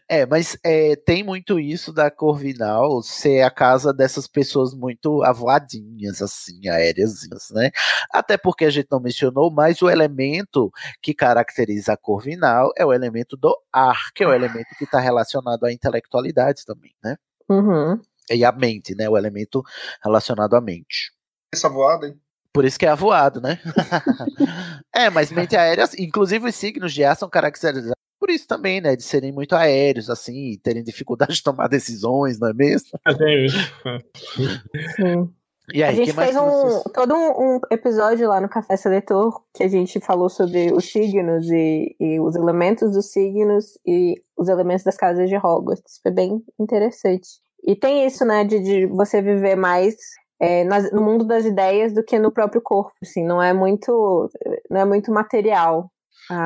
É, 0.09 0.25
mas 0.25 0.57
é, 0.65 0.97
tem 0.97 1.23
muito 1.23 1.61
isso 1.61 1.93
da 1.93 2.11
Corvinal 2.11 3.03
ser 3.03 3.43
a 3.43 3.51
casa 3.51 3.93
dessas 3.93 4.27
pessoas 4.27 4.75
muito 4.75 5.23
avoadinhas, 5.23 6.23
assim, 6.23 6.69
aéreazinhas, 6.69 7.51
né? 7.51 7.71
Até 8.11 8.37
porque 8.37 8.65
a 8.65 8.71
gente 8.71 8.89
não 8.91 9.01
mencionou, 9.01 9.51
mas 9.51 9.83
o 9.83 9.91
elemento 9.91 10.71
que 11.03 11.13
caracteriza 11.13 11.93
a 11.93 11.97
Corvinal 11.97 12.73
é 12.77 12.85
o 12.85 12.93
elemento 12.93 13.37
do 13.37 13.57
ar, 13.73 14.13
que 14.15 14.25
é 14.25 14.27
o 14.27 14.33
elemento 14.33 14.69
que 14.79 14.85
está 14.85 15.01
relacionado 15.01 15.65
à 15.65 15.73
intelectualidade 15.73 16.65
também, 16.65 16.95
né? 17.05 17.17
Uhum. 17.49 18.01
E 18.31 18.45
à 18.45 18.53
mente, 18.53 18.95
né? 18.95 19.09
O 19.09 19.19
elemento 19.19 19.63
relacionado 20.03 20.55
à 20.55 20.61
mente. 20.61 21.13
Essa 21.53 21.69
voada, 21.69 22.07
hein? 22.07 22.21
Por 22.53 22.65
isso 22.65 22.79
que 22.79 22.87
é 22.87 22.89
avoado, 22.89 23.41
né? 23.41 23.61
é, 24.95 25.09
mas 25.09 25.31
mente 25.31 25.57
aérea, 25.57 25.89
inclusive 25.99 26.49
os 26.49 26.55
signos 26.55 26.93
de 26.93 27.05
ar 27.05 27.17
são 27.17 27.29
caracterizados 27.29 27.93
por 28.21 28.29
isso 28.29 28.47
também, 28.47 28.83
né? 28.83 28.95
De 28.95 29.03
serem 29.03 29.33
muito 29.33 29.57
aéreos, 29.57 30.11
assim, 30.11 30.53
e 30.53 30.59
terem 30.59 30.85
dificuldade 30.85 31.35
de 31.35 31.43
tomar 31.43 31.69
decisões, 31.69 32.39
não 32.39 32.49
é 32.49 32.53
mesmo? 32.53 32.91
Sim. 34.95 35.33
E 35.73 35.83
aí, 35.83 35.91
a 35.91 35.95
gente 35.95 36.11
que 36.11 36.17
mais 36.17 36.31
fez 36.31 36.43
um, 36.43 36.47
vocês- 36.47 36.83
todo 36.93 37.15
um, 37.15 37.57
um 37.57 37.61
episódio 37.71 38.29
lá 38.29 38.41
no 38.41 38.49
Café 38.49 38.77
Seletor 38.77 39.43
que 39.55 39.63
a 39.63 39.69
gente 39.69 40.01
falou 40.01 40.29
sobre 40.29 40.73
os 40.73 40.91
signos 40.91 41.49
e, 41.49 41.97
e 41.99 42.21
os 42.21 42.35
elementos 42.35 42.93
dos 42.93 43.11
signos 43.13 43.79
e 43.87 44.21
os 44.37 44.49
elementos 44.49 44.85
das 44.85 44.97
casas 44.97 45.29
de 45.29 45.37
Hogwarts. 45.37 46.01
Foi 46.03 46.11
bem 46.13 46.43
interessante. 46.59 47.29
E 47.65 47.77
tem 47.77 48.05
isso, 48.05 48.25
né, 48.25 48.45
de, 48.45 48.59
de 48.59 48.87
você 48.87 49.23
viver 49.23 49.55
mais 49.55 49.95
é, 50.41 50.65
nas- 50.65 50.91
no 50.91 51.03
mundo 51.03 51.25
das 51.25 51.45
ideias 51.45 51.93
do 51.93 52.03
que 52.03 52.19
no 52.19 52.33
próprio 52.33 52.63
corpo, 52.63 52.93
assim, 53.03 53.25
não 53.25 53.43
é 53.43 53.53
muito, 53.53 54.31
não 54.71 54.81
é 54.81 54.85
muito 54.85 55.13
material. 55.13 55.91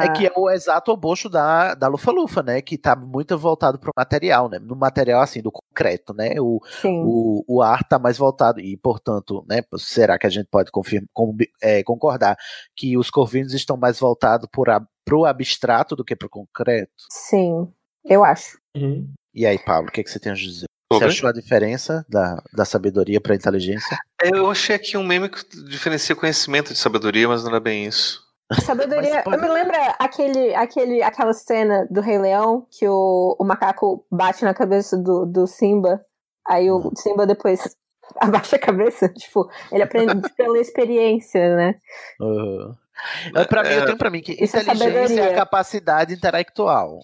É 0.03 0.09
que 0.09 0.26
é 0.26 0.32
o 0.34 0.49
exato 0.51 0.90
oposto 0.92 1.28
da, 1.28 1.74
da 1.74 1.88
Lufa-Lufa, 1.88 2.42
né? 2.42 2.62
Que 2.62 2.78
tá 2.78 2.97
muito 2.97 3.36
voltado 3.36 3.78
pro 3.78 3.92
material, 3.95 4.49
né? 4.49 4.59
No 4.59 4.74
material, 4.74 5.20
assim, 5.20 5.42
do 5.42 5.53
concreto, 5.53 6.14
né? 6.14 6.40
O, 6.40 6.59
o, 7.05 7.57
o 7.57 7.62
ar 7.62 7.84
tá 7.86 7.99
mais 7.99 8.16
voltado, 8.16 8.61
e, 8.61 8.76
portanto, 8.78 9.45
né? 9.47 9.61
Será 9.76 10.18
que 10.18 10.26
a 10.26 10.30
gente 10.30 10.47
pode 10.51 10.70
confirmar, 10.70 11.09
com, 11.12 11.36
é, 11.62 11.82
concordar 11.82 12.34
que 12.74 12.97
os 12.97 13.11
corvinos 13.11 13.53
estão 13.53 13.76
mais 13.76 13.99
voltados 14.01 14.49
por, 14.51 14.70
a- 14.70 14.80
pro 15.05 15.26
abstrato 15.26 15.95
do 15.95 16.05
que 16.05 16.16
pro 16.16 16.30
concreto? 16.30 16.90
Sim, 17.11 17.70
eu 18.07 18.24
acho. 18.24 18.59
E 19.34 19.45
aí, 19.45 19.59
Paulo, 19.59 19.88
o 19.88 19.90
que, 19.92 20.03
que 20.03 20.11
você 20.11 20.18
tem 20.18 20.32
a 20.32 20.34
dizer? 20.34 20.66
Você 20.99 21.05
achou 21.05 21.28
a 21.28 21.32
diferença 21.32 22.05
da, 22.09 22.42
da 22.53 22.64
sabedoria 22.64 23.20
pra 23.20 23.34
inteligência? 23.34 23.97
Eu 24.22 24.51
achei 24.51 24.76
aqui 24.76 24.97
um 24.97 25.05
meme 25.05 25.28
que 25.28 25.45
diferencia 25.68 26.16
conhecimento 26.16 26.72
de 26.72 26.78
sabedoria, 26.78 27.28
mas 27.28 27.42
não 27.42 27.51
era 27.51 27.61
bem 27.61 27.86
isso. 27.86 28.22
Sabedoria. 28.62 29.22
Eu 29.26 29.40
me 29.40 29.49
lembro 29.49 29.74
aquele, 29.99 30.55
aquele, 30.55 31.03
aquela 31.03 31.32
cena 31.32 31.86
do 31.90 32.01
Rei 32.01 32.18
Leão 32.18 32.66
que 32.70 32.86
o, 32.86 33.36
o 33.38 33.45
macaco 33.45 34.07
bate 34.11 34.45
na 34.45 34.55
cabeça 34.55 34.97
do, 34.97 35.24
do 35.24 35.47
Simba, 35.47 36.05
aí 36.47 36.70
o 36.70 36.92
Simba 36.95 37.26
depois 37.26 37.76
abaixa 38.20 38.57
a 38.57 38.59
cabeça. 38.61 39.09
Tipo, 39.09 39.49
ele 39.72 39.82
aprende 39.82 40.28
pela 40.36 40.59
experiência, 40.61 41.57
né? 41.57 41.74
Uhum. 42.20 42.74
É, 43.34 43.45
Pra 43.45 43.62
mim, 43.62 43.70
eu 43.70 43.84
tenho 43.86 43.99
pra 43.99 44.11
mim 44.11 44.20
que 44.20 44.32
Isso 44.32 44.57
é 44.57 44.62
inteligência 44.62 44.88
é, 44.88 45.03
a 45.05 45.09
sabedoria. 45.09 45.34
capacidade 45.34 46.14
intelectual. 46.14 47.01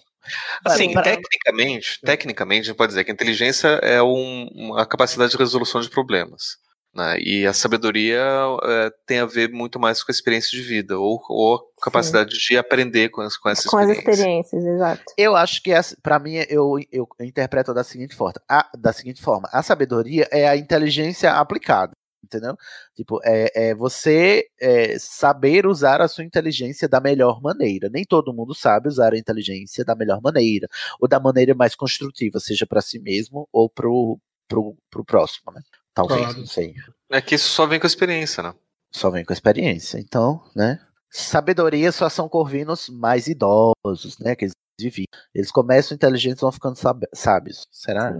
Assim, 0.65 0.93
Pra- 0.93 1.01
tecnicamente, 1.01 1.99
tecnicamente, 2.01 2.61
a 2.61 2.63
gente 2.65 2.77
pode 2.77 2.89
dizer 2.89 3.03
que 3.03 3.11
a 3.11 3.13
inteligência 3.13 3.67
é 3.81 4.01
um- 4.03 4.47
uma 4.53 4.85
capacidade 4.85 5.31
de 5.31 5.37
resolução 5.37 5.81
de 5.81 5.89
problemas. 5.89 6.59
né? 6.93 7.15
E 7.21 7.47
a 7.47 7.53
sabedoria 7.53 8.19
é, 8.63 8.91
tem 9.07 9.19
a 9.19 9.25
ver 9.25 9.49
muito 9.49 9.79
mais 9.79 10.03
com 10.03 10.11
a 10.11 10.13
experiência 10.13 10.49
de 10.51 10.61
vida, 10.61 10.99
ou, 10.99 11.21
ou 11.29 11.55
a 11.55 11.85
capacidade 11.85 12.37
de 12.37 12.57
aprender 12.57 13.07
com, 13.07 13.21
as, 13.21 13.37
com 13.37 13.47
essa 13.47 13.69
Com 13.69 13.77
as 13.77 13.89
experiência. 13.89 14.11
experiências, 14.11 14.65
exato. 14.65 15.01
Eu 15.17 15.33
acho 15.37 15.63
que, 15.63 15.71
pra 16.03 16.19
mim, 16.19 16.33
eu, 16.49 16.75
eu 16.91 17.07
interpreto 17.21 17.73
da 17.73 17.81
seguinte, 17.85 18.13
forma, 18.13 18.41
a, 18.49 18.69
da 18.77 18.91
seguinte 18.91 19.21
forma: 19.21 19.47
a 19.53 19.63
sabedoria 19.63 20.27
é 20.33 20.49
a 20.49 20.57
inteligência 20.57 21.31
aplicada, 21.31 21.93
entendeu? 22.37 22.55
Tipo, 22.95 23.19
é, 23.23 23.69
é 23.71 23.75
você 23.75 24.47
é, 24.59 24.97
saber 24.97 25.65
usar 25.67 26.01
a 26.01 26.07
sua 26.07 26.23
inteligência 26.23 26.87
da 26.87 26.99
melhor 27.01 27.41
maneira. 27.41 27.89
Nem 27.89 28.05
todo 28.05 28.33
mundo 28.33 28.55
sabe 28.55 28.87
usar 28.87 29.13
a 29.13 29.17
inteligência 29.17 29.83
da 29.83 29.95
melhor 29.95 30.21
maneira, 30.21 30.67
ou 30.99 31.07
da 31.07 31.19
maneira 31.19 31.53
mais 31.53 31.75
construtiva, 31.75 32.39
seja 32.39 32.65
pra 32.65 32.81
si 32.81 32.99
mesmo 32.99 33.47
ou 33.51 33.69
pro, 33.69 34.19
pro, 34.47 34.75
pro 34.89 35.03
próximo, 35.05 35.51
né? 35.51 35.61
Talvez, 35.93 36.21
Claro. 36.21 36.39
não 36.39 36.45
sei. 36.45 36.73
É 37.09 37.21
que 37.21 37.35
isso 37.35 37.49
só 37.49 37.65
vem 37.65 37.79
com 37.79 37.85
a 37.85 37.89
experiência, 37.89 38.41
né? 38.41 38.53
Só 38.91 39.09
vem 39.09 39.25
com 39.25 39.33
a 39.33 39.35
experiência. 39.35 39.99
Então, 39.99 40.41
né? 40.55 40.79
Sabedoria 41.09 41.91
só 41.91 42.07
são 42.07 42.29
corvinos 42.29 42.87
mais 42.89 43.27
idosos, 43.27 44.17
né? 44.19 44.35
Que 44.35 44.45
eles 44.45 44.53
vivem. 44.79 45.05
Eles 45.35 45.51
começam 45.51 45.93
inteligentes 45.95 46.39
e 46.39 46.41
vão 46.41 46.51
ficando 46.51 46.77
sábios. 47.13 47.67
Será? 47.71 48.17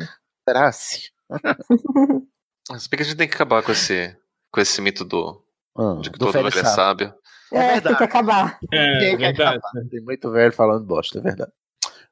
Será 0.48 0.68
assim? 0.68 1.00
Se 2.78 2.90
bem 2.90 2.98
que 2.98 3.04
a 3.04 3.06
gente 3.06 3.18
tem 3.18 3.28
que 3.28 3.36
acabar 3.36 3.64
com 3.64 3.72
esse, 3.72 4.16
com 4.52 4.62
esse 4.62 4.82
mito 4.82 5.04
do, 5.04 5.44
Ah, 5.78 5.98
de 6.02 6.10
que 6.12 6.18
do 6.18 6.26
todo 6.26 6.34
velho 6.34 6.50
velho 6.50 6.60
é 6.66 6.70
sábio. 6.70 7.08
sábio. 7.08 7.22
É, 7.52 7.82
tem 7.82 7.96
que 7.96 8.04
acabar. 8.04 8.60
É, 8.72 9.00
Tem 9.00 9.12
que 9.18 9.24
verdade. 9.24 9.58
acabar. 9.58 9.90
Tem 9.90 10.02
muito 10.02 10.32
velho 10.32 10.54
falando 10.54 10.86
bosta, 10.86 11.20
é 11.20 11.22
verdade. 11.22 11.52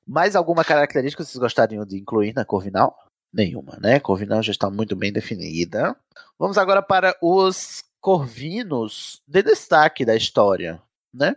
Mais 0.06 0.36
alguma 0.36 0.66
característica 0.66 1.24
que 1.24 1.30
vocês 1.30 1.39
gostariam 1.39 1.86
de 1.86 1.97
incluir 1.97 2.34
na 2.34 2.43
Corvinal? 2.43 2.97
Nenhuma, 3.32 3.78
né? 3.80 4.00
Corvinal 4.00 4.41
já 4.41 4.52
está 4.52 4.70
muito 4.70 4.95
bem 4.95 5.14
definida. 5.14 5.95
Vamos 6.38 6.58
agora 6.58 6.82
para 6.82 7.16
os 7.22 7.84
corvinos 8.02 9.22
de 9.28 9.43
destaque 9.43 10.04
da 10.04 10.16
história, 10.16 10.82
né? 11.14 11.36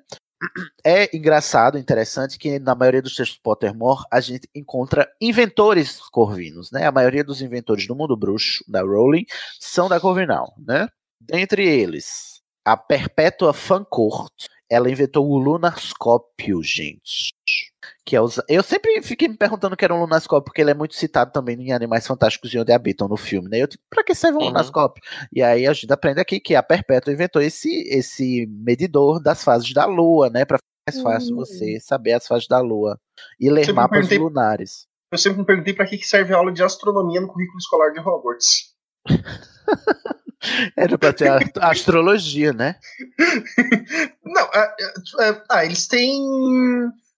É 0.85 1.15
engraçado, 1.17 1.79
interessante 1.79 2.39
que 2.39 2.59
na 2.59 2.75
maioria 2.75 3.03
dos 3.03 3.15
textos 3.15 3.39
Pottermore 3.39 4.05
a 4.11 4.21
gente 4.21 4.49
encontra 4.55 5.09
inventores 5.21 6.01
corvinos, 6.11 6.71
né? 6.71 6.87
A 6.87 6.93
maioria 6.93 7.25
dos 7.25 7.41
inventores 7.41 7.87
do 7.87 7.95
mundo 7.95 8.17
bruxo 8.17 8.65
da 8.69 8.83
Rowling 8.83 9.25
são 9.61 9.89
da 9.89 10.01
Corvinal, 10.01 10.55
né? 10.59 10.89
Dentre 11.21 11.67
eles, 11.67 12.43
a 12.65 12.77
Perpétua 12.77 13.53
Fancourt, 13.53 14.33
ela 14.69 14.91
inventou 14.91 15.29
o 15.29 15.39
lunascópio, 15.39 16.63
gente. 16.63 17.33
Que 18.05 18.17
é 18.17 18.21
usa... 18.21 18.45
Eu 18.49 18.63
sempre 18.65 19.01
fiquei 19.03 19.29
me 19.29 19.37
perguntando 19.37 19.75
o 19.75 19.77
que 19.77 19.85
era 19.85 19.95
um 19.95 20.01
lunascópio, 20.01 20.45
porque 20.45 20.61
ele 20.61 20.73
é 20.73 20.75
muito 20.75 20.95
citado 20.97 21.31
também 21.31 21.57
em 21.61 21.73
Animais 21.73 22.05
Fantásticos 22.07 22.53
e 22.53 22.59
Onde 22.59 22.73
Habitam 22.73 23.07
no 23.07 23.17
filme, 23.17 23.49
né? 23.49 23.63
Eu 23.63 23.69
digo, 23.69 23.83
pra 23.89 24.03
que 24.03 24.13
serve 24.15 24.39
um 24.39 24.41
Uhum. 24.41 24.47
lunascópio? 24.49 25.01
E 25.33 25.41
aí 25.41 25.67
a 25.69 25.73
gente 25.73 25.93
aprende 25.93 26.21
aqui 26.21 26.41
que 26.41 26.55
a 26.57 26.63
Perpétua 26.65 27.13
inventou 27.13 27.41
esse, 27.41 27.71
esse 27.89 28.47
medidor 28.51 29.23
das 29.23 29.45
fases 29.45 29.73
da 29.73 29.85
Lua, 29.87 30.29
né? 30.31 30.45
Pra 30.45 30.59
ficar 30.59 31.01
mais 31.01 31.01
fácil 31.21 31.37
você 31.37 31.79
saber 31.81 32.15
as 32.15 32.27
fases 32.27 32.49
da 32.49 32.59
Lua 32.59 32.99
e 33.39 33.49
ler 33.49 33.61
Sempre 33.67 33.75
mapas 33.75 33.99
perguntei- 34.09 34.19
lunares. 34.19 34.87
Eu 35.13 35.19
sempre 35.19 35.39
me 35.41 35.45
perguntei 35.47 35.75
pra 35.75 35.87
que 35.87 35.99
serve 35.99 36.33
a 36.35 36.39
aula 36.39 36.51
de 36.51 36.63
astronomia 36.63 37.21
no 37.21 37.29
currículo 37.29 37.59
escolar 37.59 37.93
de 37.93 38.01
Hogwarts. 38.01 38.73
Era 40.77 40.99
pra 40.99 41.13
ter 41.13 41.29
a 41.29 41.39
a 41.61 41.71
astrologia, 41.71 42.53
né? 42.53 42.77
Não, 44.25 44.43
ah, 44.43 44.75
ah, 45.21 45.43
ah, 45.51 45.65
eles 45.65 45.87
têm. 45.87 46.21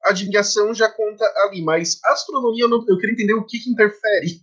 Adivinhação 0.04 0.74
já 0.74 0.88
conta 0.88 1.24
ali, 1.46 1.62
mas 1.62 1.98
astronomia 2.04 2.64
eu, 2.64 2.68
não- 2.68 2.84
eu 2.88 2.98
queria 2.98 3.12
entender 3.14 3.34
o 3.34 3.44
que, 3.44 3.58
que 3.58 3.70
interfere. 3.70 4.40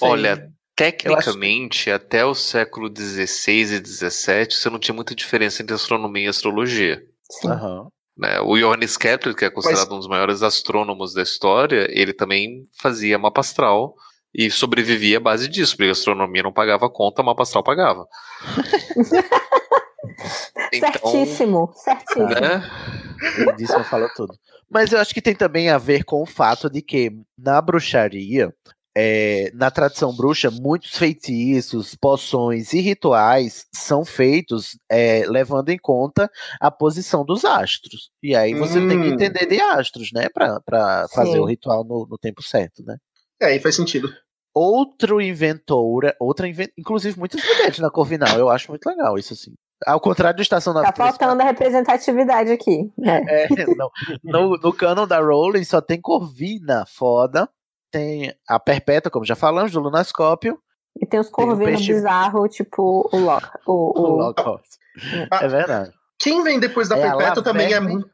Olha, 0.00 0.50
tecnicamente, 0.76 1.90
até 1.90 2.24
o 2.24 2.34
século 2.34 2.88
XVI 2.94 3.52
e 3.62 3.86
XVII, 3.86 4.50
você 4.50 4.68
não 4.70 4.78
tinha 4.78 4.94
muita 4.94 5.14
diferença 5.14 5.62
entre 5.62 5.74
astronomia 5.74 6.24
e 6.26 6.28
astrologia. 6.28 7.02
Aham. 7.44 7.88
né? 8.16 8.40
O 8.40 8.56
Johannes 8.58 8.96
Kepler, 8.96 9.34
que 9.34 9.44
é 9.44 9.50
considerado 9.50 9.94
um 9.94 9.98
dos 9.98 10.08
maiores 10.08 10.42
astrônomos 10.42 11.14
da 11.14 11.22
história, 11.22 11.86
ele 11.90 12.12
também 12.12 12.62
fazia 12.80 13.18
mapa 13.18 13.40
astral 13.40 13.94
e 14.34 14.50
sobrevivia 14.50 15.18
à 15.18 15.20
base 15.20 15.48
disso, 15.48 15.76
porque 15.76 15.88
a 15.88 15.92
astronomia 15.92 16.42
não 16.42 16.52
pagava 16.52 16.90
conta, 16.90 17.22
mapa 17.22 17.42
astral 17.42 17.62
pagava. 17.62 18.06
Então, 20.72 20.90
certíssimo, 21.10 21.72
certíssimo. 21.74 22.28
né? 22.28 22.62
Lindíssima 23.38 23.84
falou 23.84 24.08
tudo. 24.14 24.34
Mas 24.70 24.92
eu 24.92 24.98
acho 24.98 25.12
que 25.14 25.22
tem 25.22 25.34
também 25.34 25.68
a 25.68 25.78
ver 25.78 26.04
com 26.04 26.22
o 26.22 26.26
fato 26.26 26.68
de 26.70 26.80
que 26.82 27.12
na 27.38 27.60
bruxaria, 27.60 28.52
é, 28.96 29.50
na 29.54 29.70
tradição 29.70 30.14
bruxa, 30.14 30.50
muitos 30.50 30.96
feitiços, 30.96 31.94
poções 31.94 32.72
e 32.72 32.80
rituais 32.80 33.66
são 33.74 34.04
feitos 34.04 34.78
é, 34.90 35.24
levando 35.26 35.70
em 35.70 35.78
conta 35.78 36.30
a 36.60 36.70
posição 36.70 37.24
dos 37.24 37.44
astros. 37.44 38.10
E 38.22 38.34
aí 38.34 38.54
você 38.54 38.74
tem 38.86 39.00
que 39.00 39.08
Hum. 39.08 39.14
entender 39.14 39.46
de 39.46 39.60
astros, 39.60 40.10
né? 40.12 40.28
Pra, 40.32 40.60
pra 40.60 41.06
fazer 41.14 41.38
o 41.38 41.46
ritual 41.46 41.84
no, 41.84 42.06
no 42.10 42.18
tempo 42.18 42.42
certo, 42.42 42.82
né? 42.84 42.96
É, 43.40 43.46
aí 43.46 43.60
faz 43.60 43.76
sentido. 43.76 44.08
Outro 44.54 45.20
inventora, 45.20 46.14
outra 46.20 46.46
inven... 46.46 46.68
inclusive 46.76 47.18
muitas 47.18 47.42
mulheres 47.42 47.78
na 47.78 47.90
Corvinal, 47.90 48.38
eu 48.38 48.50
acho 48.50 48.70
muito 48.70 48.84
legal 48.86 49.16
isso 49.18 49.32
assim. 49.32 49.54
Ao 49.86 50.00
contrário 50.00 50.36
do 50.36 50.42
Estação 50.42 50.72
Tá 50.72 50.80
93, 50.80 51.16
faltando 51.16 51.42
a 51.42 51.44
representatividade 51.46 52.50
aqui. 52.50 52.92
né? 52.98 53.22
é, 53.28 53.48
não, 53.74 53.90
no, 54.22 54.56
no 54.56 54.72
canon 54.72 55.06
da 55.06 55.18
Rowling 55.20 55.64
só 55.64 55.80
tem 55.80 56.00
Corvina 56.00 56.84
foda, 56.86 57.48
tem 57.90 58.34
a 58.48 58.58
Perpétua, 58.60 59.10
como 59.10 59.24
já 59.24 59.34
falamos, 59.36 59.72
do 59.72 59.80
Lunascópio, 59.80 60.58
E 61.00 61.06
tem 61.06 61.20
os 61.20 61.28
corvinos 61.30 61.76
peixe- 61.76 61.92
bizarros, 61.94 62.54
tipo 62.54 63.08
o 63.12 63.16
Loki. 63.18 63.46
O, 63.66 63.72
o 64.00 64.02
o... 64.02 64.16
Lockhart. 64.16 64.64
É 65.40 65.48
verdade. 65.48 65.92
Quem 66.18 66.42
vem 66.42 66.60
depois 66.60 66.88
da 66.88 66.96
É 66.98 67.02
Perpétua 67.02 67.42
também 67.42 67.72
é 67.72 67.80
muito, 67.80 68.08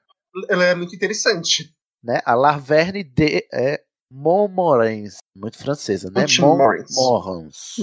ela 0.49 0.65
é 0.65 0.75
muito 0.75 0.95
interessante. 0.95 1.71
Né? 2.03 2.21
A 2.25 2.35
Laverne 2.35 3.03
de 3.05 3.47
é, 3.53 3.81
Montmorency, 4.11 5.19
muito 5.37 5.59
francesa, 5.59 6.11
né? 6.11 6.23
Montmorency. 6.41 6.95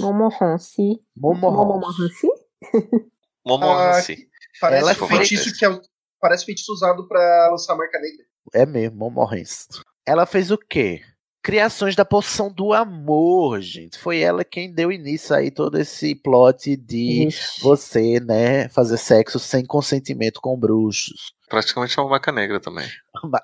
Montmorency. 0.00 1.00
Montmorency. 1.16 2.28
Montmorency. 3.46 4.28
Parece 4.60 4.82
Ela 4.82 4.90
é 4.90 4.94
feitiço 4.94 5.56
que 5.56 5.64
é, 5.64 5.80
parece 6.20 6.44
feitiço 6.44 6.72
usado 6.72 7.06
pra 7.06 7.48
lançar 7.50 7.74
a 7.74 7.76
marca 7.76 7.98
negra. 8.00 8.24
É 8.52 8.66
mesmo, 8.66 8.96
Montmorency. 8.96 9.68
Ela 10.04 10.26
fez 10.26 10.50
o 10.50 10.58
quê? 10.58 11.00
Criações 11.42 11.94
da 11.94 12.04
poção 12.04 12.52
do 12.52 12.72
amor, 12.72 13.60
gente. 13.60 13.98
Foi 13.98 14.18
ela 14.18 14.44
quem 14.44 14.72
deu 14.72 14.90
início 14.90 15.34
aí 15.34 15.50
todo 15.50 15.78
esse 15.78 16.14
plot 16.16 16.76
de 16.76 17.28
Ixi. 17.28 17.62
você, 17.62 18.18
né, 18.18 18.68
fazer 18.68 18.96
sexo 18.96 19.38
sem 19.38 19.64
consentimento 19.64 20.40
com 20.40 20.58
bruxos. 20.58 21.32
Praticamente 21.48 21.96
é 21.96 22.02
uma 22.02 22.10
maca 22.10 22.32
negra 22.32 22.58
também. 22.58 22.88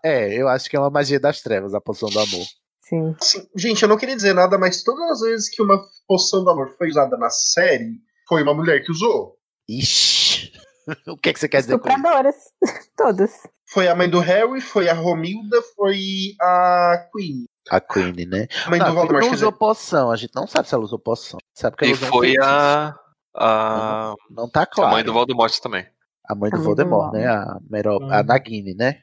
É, 0.04 0.34
eu 0.34 0.48
acho 0.48 0.68
que 0.68 0.76
é 0.76 0.80
uma 0.80 0.90
magia 0.90 1.20
das 1.20 1.40
trevas, 1.40 1.74
a 1.74 1.80
poção 1.80 2.08
do 2.08 2.18
amor. 2.18 2.44
Sim. 2.82 3.14
Assim, 3.20 3.46
gente, 3.56 3.82
eu 3.82 3.88
não 3.88 3.96
queria 3.96 4.16
dizer 4.16 4.34
nada, 4.34 4.58
mas 4.58 4.82
todas 4.82 5.08
as 5.12 5.20
vezes 5.20 5.48
que 5.48 5.62
uma 5.62 5.80
poção 6.06 6.42
do 6.42 6.50
amor 6.50 6.74
foi 6.76 6.88
usada 6.88 7.16
na 7.16 7.30
série, 7.30 8.00
foi 8.28 8.42
uma 8.42 8.52
mulher 8.52 8.84
que 8.84 8.90
usou. 8.90 9.36
Ixi. 9.68 10.52
o 11.08 11.16
que, 11.16 11.30
é 11.30 11.32
que 11.32 11.38
você 11.38 11.48
quer 11.48 11.60
dizer 11.60 11.78
com 11.78 11.88
isso? 11.88 11.96
Estupradoras. 11.96 12.36
Todas. 12.96 13.32
Foi 13.70 13.88
a 13.88 13.94
mãe 13.94 14.08
do 14.08 14.18
Harry, 14.20 14.60
foi 14.60 14.88
a 14.88 14.94
Romilda, 14.94 15.60
foi 15.76 16.34
a 16.40 17.08
Queen. 17.14 17.44
A 17.70 17.80
Queen, 17.80 18.26
né? 18.26 18.46
A 18.66 18.70
mãe 18.70 18.78
Não, 18.78 18.86
do 18.86 18.92
a 18.92 18.94
Queen 18.94 18.94
Voldemort. 18.94 19.24
não 19.24 19.32
usou 19.32 19.48
dizer. 19.50 19.58
poção, 19.58 20.10
a 20.10 20.16
gente 20.16 20.34
não 20.34 20.46
sabe 20.46 20.68
se 20.68 20.74
ela 20.74 20.84
usou 20.84 20.98
poção. 20.98 21.38
Sabe 21.54 21.76
que 21.76 21.84
ela 21.84 21.92
E 21.92 21.94
usou 21.94 22.08
foi 22.08 22.34
a, 22.42 22.94
a, 23.36 24.14
Não 24.30 24.48
tá 24.50 24.62
a 24.62 24.66
claro. 24.66 24.90
mãe 24.92 25.04
do 25.04 25.12
Voldemort 25.12 25.52
também. 25.60 25.86
A 26.28 26.34
mãe 26.34 26.50
do 26.50 26.56
A 26.56 26.60
Voldemort, 26.60 27.12
né? 27.12 27.26
A, 27.26 27.58
Mero... 27.70 27.96
Hum. 28.02 28.10
a 28.12 28.22
Nagini, 28.22 28.74
né? 28.74 28.98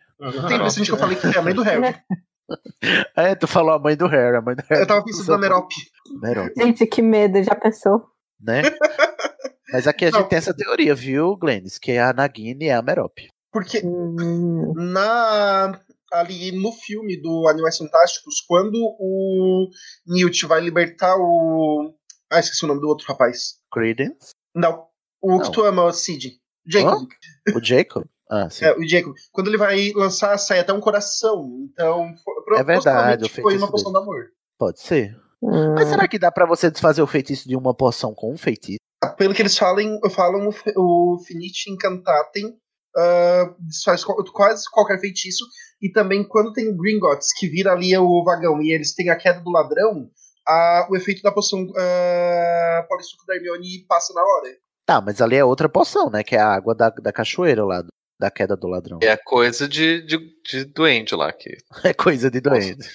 Tem 0.48 0.58
impressão 0.58 0.84
que 0.84 0.92
eu 0.92 0.98
falei 0.98 1.16
que 1.18 1.28
é 1.28 1.38
a 1.38 1.42
mãe 1.42 1.54
do 1.54 1.62
Harry. 1.64 1.96
É, 3.16 3.36
tu 3.36 3.48
falou 3.48 3.74
a 3.74 3.78
mãe 3.80 3.96
do 3.96 4.08
Harry, 4.08 4.36
a 4.38 4.42
mãe 4.42 4.56
do 4.56 4.64
Harry. 4.68 4.82
Eu 4.82 4.88
tava 4.88 5.04
pensando 5.06 5.28
na 5.34 5.38
Merope. 5.38 5.76
Merope, 6.20 6.52
Gente, 6.58 6.88
que 6.88 7.00
medo, 7.00 7.44
já 7.44 7.54
pensou? 7.54 8.02
né? 8.42 8.64
Mas 9.72 9.88
aqui 9.88 10.06
a 10.06 10.12
Não. 10.12 10.20
gente 10.20 10.30
tem 10.30 10.38
essa 10.38 10.54
teoria, 10.54 10.94
viu, 10.96 11.36
Glennis? 11.38 11.78
Que 11.78 11.98
a 11.98 12.12
Nagini 12.14 12.66
é 12.66 12.74
a 12.76 12.82
Merope. 12.82 13.28
Porque 13.52 13.82
Hum, 13.84 14.74
na 14.76 15.80
ali 16.12 16.52
no 16.52 16.72
filme 16.72 17.22
do 17.22 17.48
Animais 17.48 17.78
Fantásticos, 17.78 18.42
quando 18.48 18.76
o 19.00 19.70
Newt 20.08 20.46
vai 20.48 20.60
libertar 20.62 21.16
o. 21.18 21.94
Ah, 22.32 22.40
esqueci 22.40 22.64
o 22.66 22.68
nome 22.68 22.82
do 22.82 22.88
outro 22.88 23.06
rapaz. 23.08 23.56
Credence? 23.72 24.32
Não. 24.56 24.88
O 25.22 25.38
que 25.40 25.46
Não. 25.46 25.52
tu 25.52 25.64
ama, 25.64 25.84
o 25.84 25.92
Sid. 25.92 26.40
Jacob. 26.66 27.08
O 27.56 27.64
Jacob? 27.64 28.06
Ah, 28.30 28.50
sim. 28.50 28.66
É, 28.66 28.76
o 28.78 28.88
Jacob. 28.88 29.14
Quando 29.32 29.48
ele 29.48 29.58
vai 29.58 29.92
lançar, 29.96 30.38
sai 30.38 30.60
até 30.60 30.72
um 30.72 30.80
coração. 30.80 31.68
Então, 31.72 32.14
É 32.56 32.64
verdade, 32.64 33.28
foi 33.30 33.58
uma 33.58 33.70
poção 33.70 33.92
dele. 33.92 34.04
do 34.06 34.10
amor. 34.12 34.26
Pode 34.58 34.80
ser. 34.80 35.16
hum. 35.42 35.74
Mas 35.76 35.88
será 35.90 36.08
que 36.08 36.20
dá 36.20 36.32
pra 36.32 36.46
você 36.46 36.70
desfazer 36.70 37.02
o 37.02 37.08
feitiço 37.08 37.48
de 37.48 37.56
uma 37.56 37.74
poção 37.74 38.14
com 38.14 38.32
um 38.32 38.38
feitiço? 38.38 38.80
Pelo 39.18 39.34
que 39.34 39.42
eles 39.42 39.58
falam, 39.58 40.00
falam 40.10 40.50
o, 40.76 41.18
Finite 41.26 41.72
Incantatem 41.72 42.54
desfaz 43.60 44.04
qual- 44.04 44.24
quase 44.34 44.64
qualquer 44.72 45.00
feitiço. 45.00 45.46
E 45.82 45.90
também 45.92 46.28
quando 46.28 46.52
tem 46.52 46.68
o 46.70 46.76
Gringotts, 46.76 47.30
que 47.38 47.48
vira 47.48 47.72
ali 47.72 47.96
o 47.98 48.24
vagão, 48.26 48.62
e 48.62 48.74
eles 48.74 48.94
têm 48.94 49.10
a 49.10 49.16
queda 49.16 49.40
do 49.40 49.50
ladrão, 49.52 50.10
a- 50.48 50.88
o 50.90 50.96
efeito 50.98 51.22
da 51.22 51.32
poção 51.32 51.62
uh, 51.64 52.88
Polissuco 52.90 53.26
da 53.26 53.36
Hermione 53.36 53.86
passa 53.88 54.14
na 54.14 54.22
hora. 54.22 54.50
Tá, 54.86 55.00
mas 55.00 55.22
ali 55.22 55.36
é 55.38 55.46
outra 55.46 55.70
poção, 55.70 56.10
né? 56.10 56.24
Que 56.24 56.36
é 56.36 56.40
a 56.40 56.48
água 56.54 56.76
da, 56.76 56.90
da 56.90 57.14
cachoeira 57.14 57.64
lá, 57.64 57.84
da 58.20 58.30
queda 58.32 58.58
do 58.58 58.68
ladrão. 58.68 59.00
É 59.04 59.16
coisa 59.16 59.68
de, 59.70 60.02
de, 60.02 60.18
de 60.44 60.66
duende 60.66 61.16
lá, 61.16 61.32
que 61.32 61.56
É 61.86 61.94
coisa 61.94 62.30
de 62.30 62.42
doente. 62.42 62.90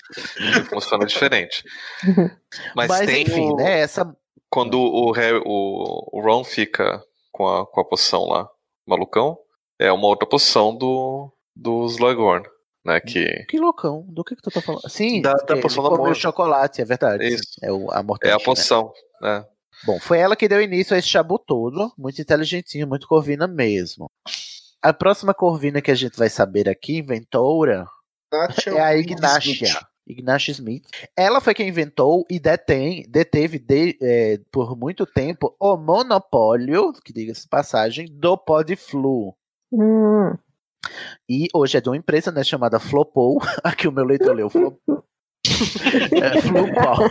funciona 0.68 1.07
diferente. 1.07 1.62
Mas, 2.76 2.88
Mas, 2.88 3.07
tem 3.07 3.22
enfim, 3.22 3.52
o- 3.52 3.57
né? 3.57 3.80
Essa. 3.80 4.14
Quando 4.55 4.80
o, 4.80 5.11
Harry, 5.11 5.42
o, 5.44 6.09
o 6.12 6.20
Ron 6.22 6.44
fica 6.44 7.02
com 7.32 7.48
a, 7.48 7.66
com 7.66 7.80
a 7.80 7.84
poção 7.84 8.24
lá, 8.28 8.48
malucão, 8.86 9.36
é 9.80 9.90
uma 9.90 10.07
outra 10.07 10.28
poção 10.28 10.72
do, 10.72 11.32
do 11.57 11.84
Slughorn, 11.86 12.46
né? 12.86 13.00
Que 13.00 13.44
Que 13.48 13.59
loucão. 13.59 14.05
Do 14.09 14.22
que, 14.22 14.36
que 14.36 14.42
tu 14.42 14.52
tá 14.52 14.61
falando? 14.61 14.88
Sim, 14.88 15.20
Da- 15.22 15.32
da 15.32 15.57
poção 15.57 15.82
do 15.82 15.88
comeu 15.90 16.05
amor. 16.05 16.14
chocolate, 16.14 16.80
é 16.80 16.84
verdade. 16.84 17.26
Isso. 17.26 17.42
É 17.61 17.72
o, 17.72 17.90
a 17.90 17.98
é 17.98 18.02
mortante, 18.05 18.32
a 18.32 18.38
poção, 18.38 18.92
né? 19.20 19.44
Bom, 19.84 19.98
foi 19.98 20.18
ela 20.18 20.36
que 20.36 20.46
deu 20.46 20.62
início 20.62 20.94
a 20.94 20.98
esse 21.00 21.09
chabu 21.09 21.36
todo. 21.36 21.92
Muito 21.98 22.22
inteligentinho, 22.22 22.86
muito 22.86 23.09
corvina 23.09 23.48
mesmo. 23.48 24.07
A 24.80 24.92
próxima 24.92 25.34
corvina 25.34 25.82
que 25.82 25.90
a 25.90 25.96
gente 25.96 26.16
vai 26.16 26.28
saber 26.30 26.68
aqui, 26.68 26.98
inventora, 26.98 27.86
é 28.68 28.80
a 28.80 28.96
Ignatia. 28.96 29.80
Ignatia 30.07 30.52
Smith. 30.52 30.86
Ela 31.16 31.40
foi 31.40 31.55
quem 31.55 31.68
inventou 31.68 32.24
e 32.30 32.38
detém, 32.38 33.05
deteve 33.09 33.59
de- 33.59 33.96
é, 34.02 34.38
por 34.52 34.76
muito 34.76 35.07
tempo 35.07 35.55
o 35.59 35.76
monopólio, 35.76 36.92
que 37.05 37.12
diga-se 37.12 37.48
passagem, 37.48 38.07
do 38.11 38.36
Podflu. 38.36 39.34
Hum. 39.72 40.36
E 41.28 41.48
hoje 41.55 41.78
é 41.78 41.80
de 41.80 41.88
uma 41.88 41.96
empresa 41.96 42.30
né, 42.30 42.44
chamada 42.44 42.78
Flopou. 42.78 43.38
Aqui 43.64 43.88
o 43.88 43.92
meu 43.92 44.05
leitor 44.05 44.34
leu 44.36 44.50
Flopou. 44.50 44.93
É, 46.22 46.40
Flopou. 46.40 47.11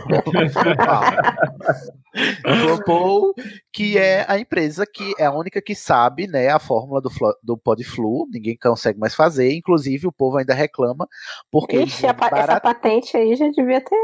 Flopou, 2.60 3.34
que 3.72 3.98
é 3.98 4.26
a 4.28 4.38
empresa 4.38 4.86
que 4.86 5.14
é 5.20 5.26
a 5.26 5.32
única 5.32 5.62
que 5.62 5.76
sabe 5.76 6.28
né, 6.28 6.50
a 6.50 6.60
fórmula 6.60 7.02
do, 7.02 7.10
do 7.42 7.58
Podflu. 7.58 8.28
Ninguém 8.32 8.58
consegue 8.58 9.00
mais 9.00 9.16
fazer. 9.16 9.52
Inclusive, 9.54 10.08
o 10.08 10.12
povo 10.12 10.38
ainda 10.38 10.54
reclama, 10.54 11.08
porque 11.52 11.78
Ixi, 11.82 12.08
a 12.08 12.14
pa- 12.14 12.30
essa 12.34 12.60
patente 12.60 13.16
aí 13.18 13.36
já 13.36 13.48
devia 13.50 13.82
ter. 13.82 13.96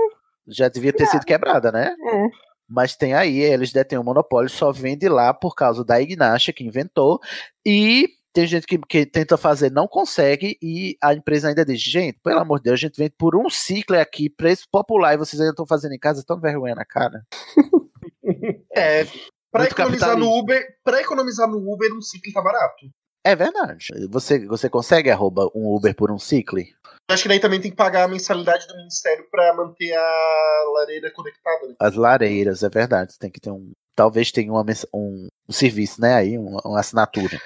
já 0.47 0.67
devia 0.69 0.93
ter 0.93 1.05
sido 1.07 1.25
quebrada, 1.25 1.71
né? 1.71 1.95
É. 2.05 2.27
Mas 2.67 2.95
tem 2.95 3.13
aí, 3.15 3.39
eles 3.39 3.71
detêm 3.71 3.97
o 3.97 4.03
monopólio, 4.03 4.47
só 4.49 4.71
vende 4.71 5.09
lá 5.09 5.33
por 5.33 5.55
causa 5.55 5.83
da 5.83 5.99
Ignatia, 5.99 6.53
que 6.53 6.63
inventou, 6.63 7.19
e 7.65 8.07
tem 8.39 8.47
gente 8.47 8.65
que, 8.65 8.77
que 8.77 9.05
tenta 9.05 9.35
fazer, 9.35 9.69
não 9.69 9.85
consegue, 9.85 10.57
e 10.61 10.95
a 11.03 11.13
empresa 11.13 11.49
ainda 11.49 11.65
diz, 11.65 11.81
gente, 11.81 12.17
pelo 12.23 12.39
amor 12.39 12.59
de 12.59 12.63
Deus, 12.65 12.75
a 12.75 12.87
gente 12.87 12.95
vende 12.95 13.13
por 13.17 13.35
um 13.35 13.49
ciclo 13.49 13.99
aqui, 13.99 14.29
preço 14.29 14.63
popular, 14.71 15.13
e 15.13 15.17
vocês 15.17 15.41
ainda 15.41 15.51
estão 15.51 15.67
fazendo 15.67 15.93
em 15.93 15.99
casa, 15.99 16.23
tão 16.25 16.39
vergonha 16.39 16.75
na 16.75 16.85
cara. 16.85 17.25
É, 18.71 19.03
pra 19.51 19.61
Muito 19.61 19.73
economizar 19.73 20.15
no. 20.15 20.31
Uber, 20.31 20.63
para 20.83 21.01
economizar 21.01 21.49
no 21.49 21.57
Uber, 21.57 21.91
um 21.91 22.01
ciclo 22.01 22.31
tá 22.31 22.41
barato. 22.41 22.87
É 23.25 23.35
verdade. 23.35 23.87
Você, 24.09 24.45
você 24.45 24.69
consegue 24.69 25.09
arroba 25.09 25.49
um 25.53 25.75
Uber 25.75 25.93
por 25.95 26.11
um 26.11 26.19
ciclo? 26.19 26.59
Acho 27.09 27.23
que 27.23 27.29
daí 27.29 27.39
também 27.39 27.59
tem 27.59 27.71
que 27.71 27.75
pagar 27.75 28.03
a 28.03 28.07
mensalidade 28.07 28.67
do 28.67 28.77
Ministério 28.77 29.25
pra 29.31 29.53
manter 29.55 29.93
a 29.93 30.63
lareira 30.75 31.11
conectada, 31.11 31.67
né? 31.67 31.73
As 31.79 31.95
lareiras, 31.95 32.61
é 32.61 32.69
verdade. 32.69 33.17
Tem 33.19 33.31
que 33.31 33.41
ter 33.41 33.49
um. 33.49 33.71
Talvez 33.95 34.31
tenha 34.31 34.51
uma, 34.51 34.63
um, 34.93 35.27
um 35.49 35.51
serviço, 35.51 35.99
né? 35.99 36.13
Aí, 36.13 36.37
uma, 36.37 36.61
uma 36.63 36.79
assinatura. 36.79 37.41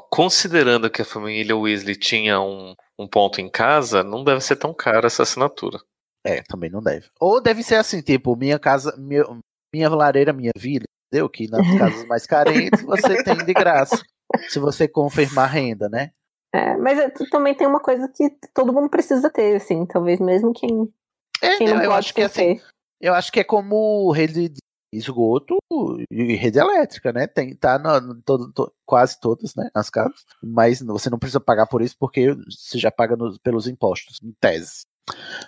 Considerando 0.00 0.90
que 0.90 1.02
a 1.02 1.04
família 1.04 1.56
Weasley 1.56 1.96
tinha 1.96 2.40
um, 2.40 2.74
um 2.98 3.06
ponto 3.06 3.40
em 3.40 3.48
casa, 3.48 4.02
não 4.02 4.24
deve 4.24 4.40
ser 4.40 4.56
tão 4.56 4.72
cara 4.74 5.06
essa 5.06 5.22
assinatura. 5.22 5.78
É, 6.24 6.42
também 6.42 6.68
não 6.70 6.82
deve. 6.82 7.06
Ou 7.20 7.40
deve 7.40 7.62
ser 7.62 7.76
assim, 7.76 8.02
tipo, 8.02 8.34
minha 8.36 8.58
casa, 8.58 8.94
minha, 8.98 9.24
minha 9.72 9.88
lareira, 9.88 10.32
minha 10.32 10.52
vida, 10.56 10.84
entendeu? 11.06 11.28
Que 11.28 11.48
nas 11.48 11.60
casas 11.78 12.06
mais 12.06 12.26
carentes 12.26 12.82
você 12.82 13.22
tem 13.22 13.36
de 13.36 13.54
graça. 13.54 14.02
Se 14.48 14.58
você 14.58 14.88
confirmar 14.88 15.50
renda, 15.50 15.88
né? 15.88 16.10
É, 16.52 16.76
mas 16.76 16.98
é, 16.98 17.08
também 17.30 17.54
tem 17.54 17.66
uma 17.66 17.80
coisa 17.80 18.08
que 18.08 18.30
todo 18.54 18.72
mundo 18.72 18.88
precisa 18.88 19.30
ter, 19.30 19.56
assim, 19.56 19.84
talvez 19.86 20.18
mesmo 20.18 20.52
quem, 20.52 20.92
É, 21.42 21.56
quem 21.58 21.68
não 21.68 21.76
eu 21.76 21.90
pode 21.90 21.98
acho 21.98 22.14
que 22.14 22.22
assim, 22.22 22.56
ter. 22.56 22.64
eu 23.00 23.14
acho 23.14 23.30
que 23.30 23.40
é 23.40 23.44
como 23.44 24.10
rede 24.10 24.48
de 24.48 24.58
esgoto 24.92 25.56
e 26.10 26.34
rede 26.36 26.58
elétrica, 26.58 27.12
né? 27.12 27.26
Tem, 27.26 27.54
tá 27.54 27.78
no- 27.78 28.20
todo, 28.22 28.52
to- 28.52 28.72
quase 28.84 29.18
todas, 29.20 29.54
né? 29.54 29.68
As 29.74 29.90
casas. 29.90 30.24
Mas 30.42 30.80
você 30.82 31.10
não 31.10 31.18
precisa 31.18 31.40
pagar 31.40 31.66
por 31.66 31.82
isso 31.82 31.96
porque 31.98 32.34
você 32.48 32.78
já 32.78 32.90
paga 32.90 33.16
nos- 33.16 33.38
pelos 33.38 33.66
impostos, 33.66 34.18
em 34.22 34.32
tese. 34.40 34.84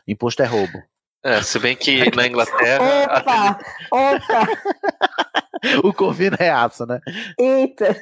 Imposto 0.07 0.43
é 0.43 0.47
roubo. 0.47 0.82
É, 1.24 1.43
se 1.43 1.59
bem 1.59 1.74
que 1.76 1.99
na 2.16 2.26
Inglaterra. 2.26 3.18
Opa! 3.18 3.59
Opa! 3.91 4.47
o 5.84 5.93
Corvino 5.93 6.36
é 6.39 6.49
aço, 6.51 6.86
né? 6.86 7.01
Eita! 7.39 7.97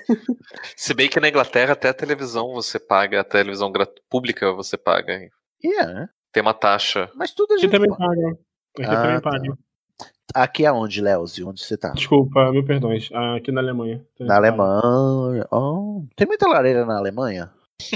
Se 0.76 0.93
bem 0.93 1.09
que 1.09 1.18
na 1.20 1.28
Inglaterra 1.28 1.72
até 1.72 1.89
a 1.89 1.95
televisão 1.95 2.53
você 2.53 2.78
paga, 2.78 3.20
a 3.20 3.24
televisão 3.24 3.72
grat- 3.72 4.01
pública 4.11 4.53
você 4.53 4.76
paga. 4.76 5.18
Yeah. 5.64 6.09
Tem 6.32 6.43
uma 6.43 6.53
taxa. 6.53 7.11
Mas 7.14 7.32
tudo 7.32 7.53
a 7.53 7.55
Aqui 7.55 7.62
gente 7.62 7.72
também 7.72 7.89
paga. 7.91 8.05
paga. 8.07 8.39
Aqui 8.78 8.84
Ah, 8.84 9.20
também 9.20 9.20
tá. 9.53 9.59
Aqui 10.35 10.66
aonde, 10.66 11.01
Leozio? 11.01 11.49
Onde 11.49 11.62
você 11.64 11.77
tá? 11.77 11.91
Desculpa, 11.91 12.51
mil 12.51 12.64
perdões. 12.64 13.09
Aqui 13.37 13.53
na 13.53 13.61
Alemanha. 13.61 14.05
Na. 14.20 14.37
Alemanha. 14.37 15.47
Oh, 15.51 16.05
tem 16.16 16.27
muita 16.27 16.49
lareira 16.49 16.85
na 16.85 16.97
Alemanha? 16.99 17.51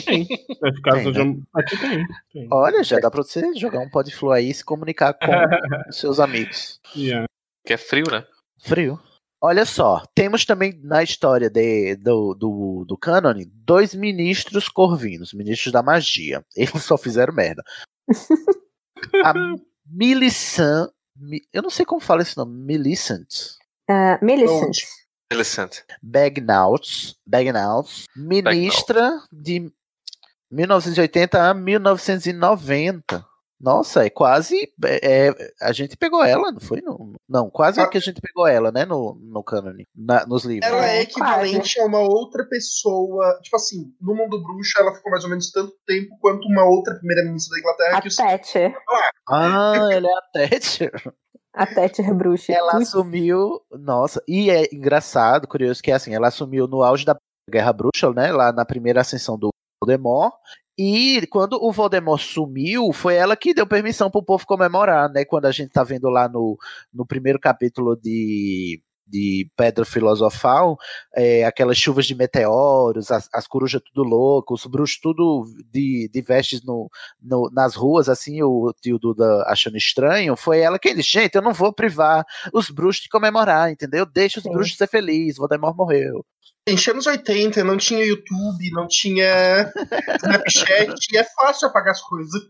Tem. 0.05 0.27
É 0.65 0.81
causa 0.83 1.13
Tem, 1.13 1.13
né? 1.13 1.23
um- 1.23 1.43
Aqui 1.55 1.77
tem. 1.79 2.07
tem. 2.33 2.49
Olha, 2.53 2.85
já 2.85 2.99
dá 2.99 3.11
pra 3.11 3.23
você 3.23 3.55
jogar 3.55 3.81
um 3.81 3.89
Podflu 3.91 4.31
aí 4.31 4.51
e 4.51 4.55
se 4.55 4.65
comunicar 4.65 5.15
com 5.15 5.21
seus 5.93 6.21
amigos. 6.21 6.81
Yeah. 6.95 7.27
Que 7.67 7.73
é 7.73 7.77
frio, 7.79 8.05
né? 8.11 8.25
Frio. 8.63 9.01
Olha 9.43 9.65
só, 9.65 10.03
temos 10.15 10.45
também 10.45 10.79
na 10.85 11.03
história 11.03 11.49
de, 11.49 11.97
do, 11.97 12.35
do, 12.35 12.85
do 12.87 12.97
cânone 12.99 13.47
dois 13.47 13.95
ministros 13.95 14.69
corvinos, 14.69 15.33
ministros 15.33 15.73
da 15.73 15.83
magia. 15.83 16.45
Eles 16.55 16.83
só 16.85 16.99
fizeram 16.99 17.35
merda. 17.35 17.63
A 19.25 19.33
Millicent, 19.87 20.89
Mi- 20.89 21.00
eu 21.53 21.63
não 21.63 21.71
sei 21.71 21.85
como 21.85 22.01
fala 22.01 22.23
esse 22.23 22.37
nome, 22.37 22.53
Millicent 22.55 23.61
Uh, 23.91 24.25
Millicent. 24.25 24.87
Millicent. 25.33 25.79
Bagnalls, 26.01 27.17
Bagnalls, 27.27 28.07
ministra 28.15 29.21
de 29.33 29.73
1980 30.49 31.51
a 31.51 31.53
1990. 31.53 33.27
Nossa, 33.61 34.07
é 34.07 34.11
quase. 34.11 34.57
é, 34.85 35.29
é, 35.29 35.35
a 35.61 35.71
gente 35.73 35.97
pegou 35.97 36.25
ela, 36.25 36.51
não 36.51 36.61
foi? 36.61 36.81
Não, 36.81 37.13
não 37.29 37.51
quase 37.51 37.79
Ah. 37.81 37.87
que 37.87 37.99
a 37.99 38.01
gente 38.01 38.21
pegou 38.21 38.47
ela, 38.47 38.73
né? 38.73 38.85
No, 38.87 39.19
no 39.21 39.43
cânone, 39.45 39.87
na- 39.95 40.25
nos 40.27 40.45
livros. 40.45 40.67
Ela 40.71 40.87
é 40.89 40.99
É, 40.99 41.03
equivalente 41.03 41.79
a 41.81 41.85
uma 41.85 41.99
outra 42.01 42.45
pessoa. 42.49 43.39
Tipo 43.43 43.57
assim, 43.57 43.93
no 44.01 44.15
mundo 44.15 44.43
bruxo, 44.43 44.73
ela 44.79 44.95
ficou 44.95 45.11
mais 45.13 45.25
ou 45.25 45.31
menos 45.31 45.51
tanto 45.51 45.73
tempo 45.87 46.17
quanto 46.21 46.47
uma 46.49 46.65
outra 46.65 46.95
primeira-ministra 46.95 47.55
da 47.55 47.61
Inglaterra 47.61 47.99
A 47.99 48.01
que 48.01 48.09
o 48.09 48.17
Thatcher. 48.17 48.75
Ah, 49.29 49.89
ela 49.93 50.09
é 50.09 50.13
a 50.13 50.23
Thatcher. 50.33 51.13
A 51.53 51.67
Thatcher 51.67 52.15
bruxa. 52.15 52.53
Ela 52.53 52.77
Ui, 52.77 52.83
assumiu. 52.83 53.61
Nossa, 53.73 54.23
e 54.27 54.51
é 54.51 54.73
engraçado, 54.73 55.47
curioso, 55.49 55.83
que 55.83 55.91
é 55.91 55.95
assim, 55.95 56.15
ela 56.15 56.29
assumiu 56.29 56.67
no 56.67 56.83
auge 56.83 57.05
da 57.05 57.17
Guerra 57.51 57.73
Bruxa, 57.73 58.11
né? 58.13 58.31
Lá 58.33 58.53
na 58.53 58.65
primeira 58.65 59.01
ascensão 59.01 59.37
do 59.37 59.51
Voldemort. 59.83 60.33
E 60.83 61.27
quando 61.27 61.63
o 61.63 61.71
Voldemort 61.71 62.23
sumiu, 62.23 62.91
foi 62.91 63.15
ela 63.15 63.37
que 63.37 63.53
deu 63.53 63.67
permissão 63.67 64.11
pro 64.11 64.23
povo 64.23 64.47
comemorar, 64.47 65.11
né? 65.11 65.27
Quando 65.27 65.45
a 65.45 65.53
gente 65.53 65.71
tá 65.71 65.85
vendo 65.85 66.09
lá 66.09 66.27
no, 66.27 66.57
no 66.91 67.05
primeiro 67.05 67.39
capítulo 67.39 67.95
de, 67.95 68.81
de 69.11 69.51
pedra 69.57 69.85
filosofal, 69.85 70.79
é, 71.15 71.45
aquelas 71.45 71.77
chuvas 71.77 72.07
de 72.07 72.15
meteoros, 72.15 73.11
as, 73.11 73.29
as 73.33 73.47
corujas 73.47 73.83
tudo 73.83 74.09
loucos, 74.09 74.65
os 74.65 74.71
bruxos 74.71 74.99
tudo 75.01 75.45
de, 75.71 76.09
de 76.13 76.23
vestes 76.23 76.63
no, 76.63 76.89
no, 77.21 77.51
nas 77.53 77.75
ruas, 77.75 78.09
assim, 78.09 78.43
o 78.43 78.73
tio 78.81 78.99
Duda 78.99 79.45
achando 79.47 79.77
estranho, 79.77 80.37
foi 80.37 80.61
ela 80.61 80.79
quem 80.79 80.95
disse, 80.95 81.11
gente, 81.11 81.35
eu 81.35 81.43
não 81.43 81.53
vou 81.53 81.73
privar 81.73 82.25
os 82.53 82.71
bruxos 82.71 83.03
de 83.03 83.09
comemorar, 83.09 83.71
entendeu? 83.71 84.07
Deixa 84.07 84.39
os 84.39 84.45
Sim. 84.45 84.53
bruxos 84.53 84.77
ser 84.77 84.87
felizes, 84.89 85.39
Voldemort 85.39 85.77
morreu. 85.77 86.25
Gente, 86.69 86.91
anos 86.91 87.07
80, 87.07 87.65
não 87.65 87.77
tinha 87.77 88.05
YouTube, 88.05 88.71
não 88.73 88.87
tinha 88.87 89.73
Snapchat, 90.23 90.95
e 91.13 91.17
é 91.17 91.25
fácil 91.25 91.69
apagar 91.69 91.93
as 91.93 92.03
coisas. 92.03 92.43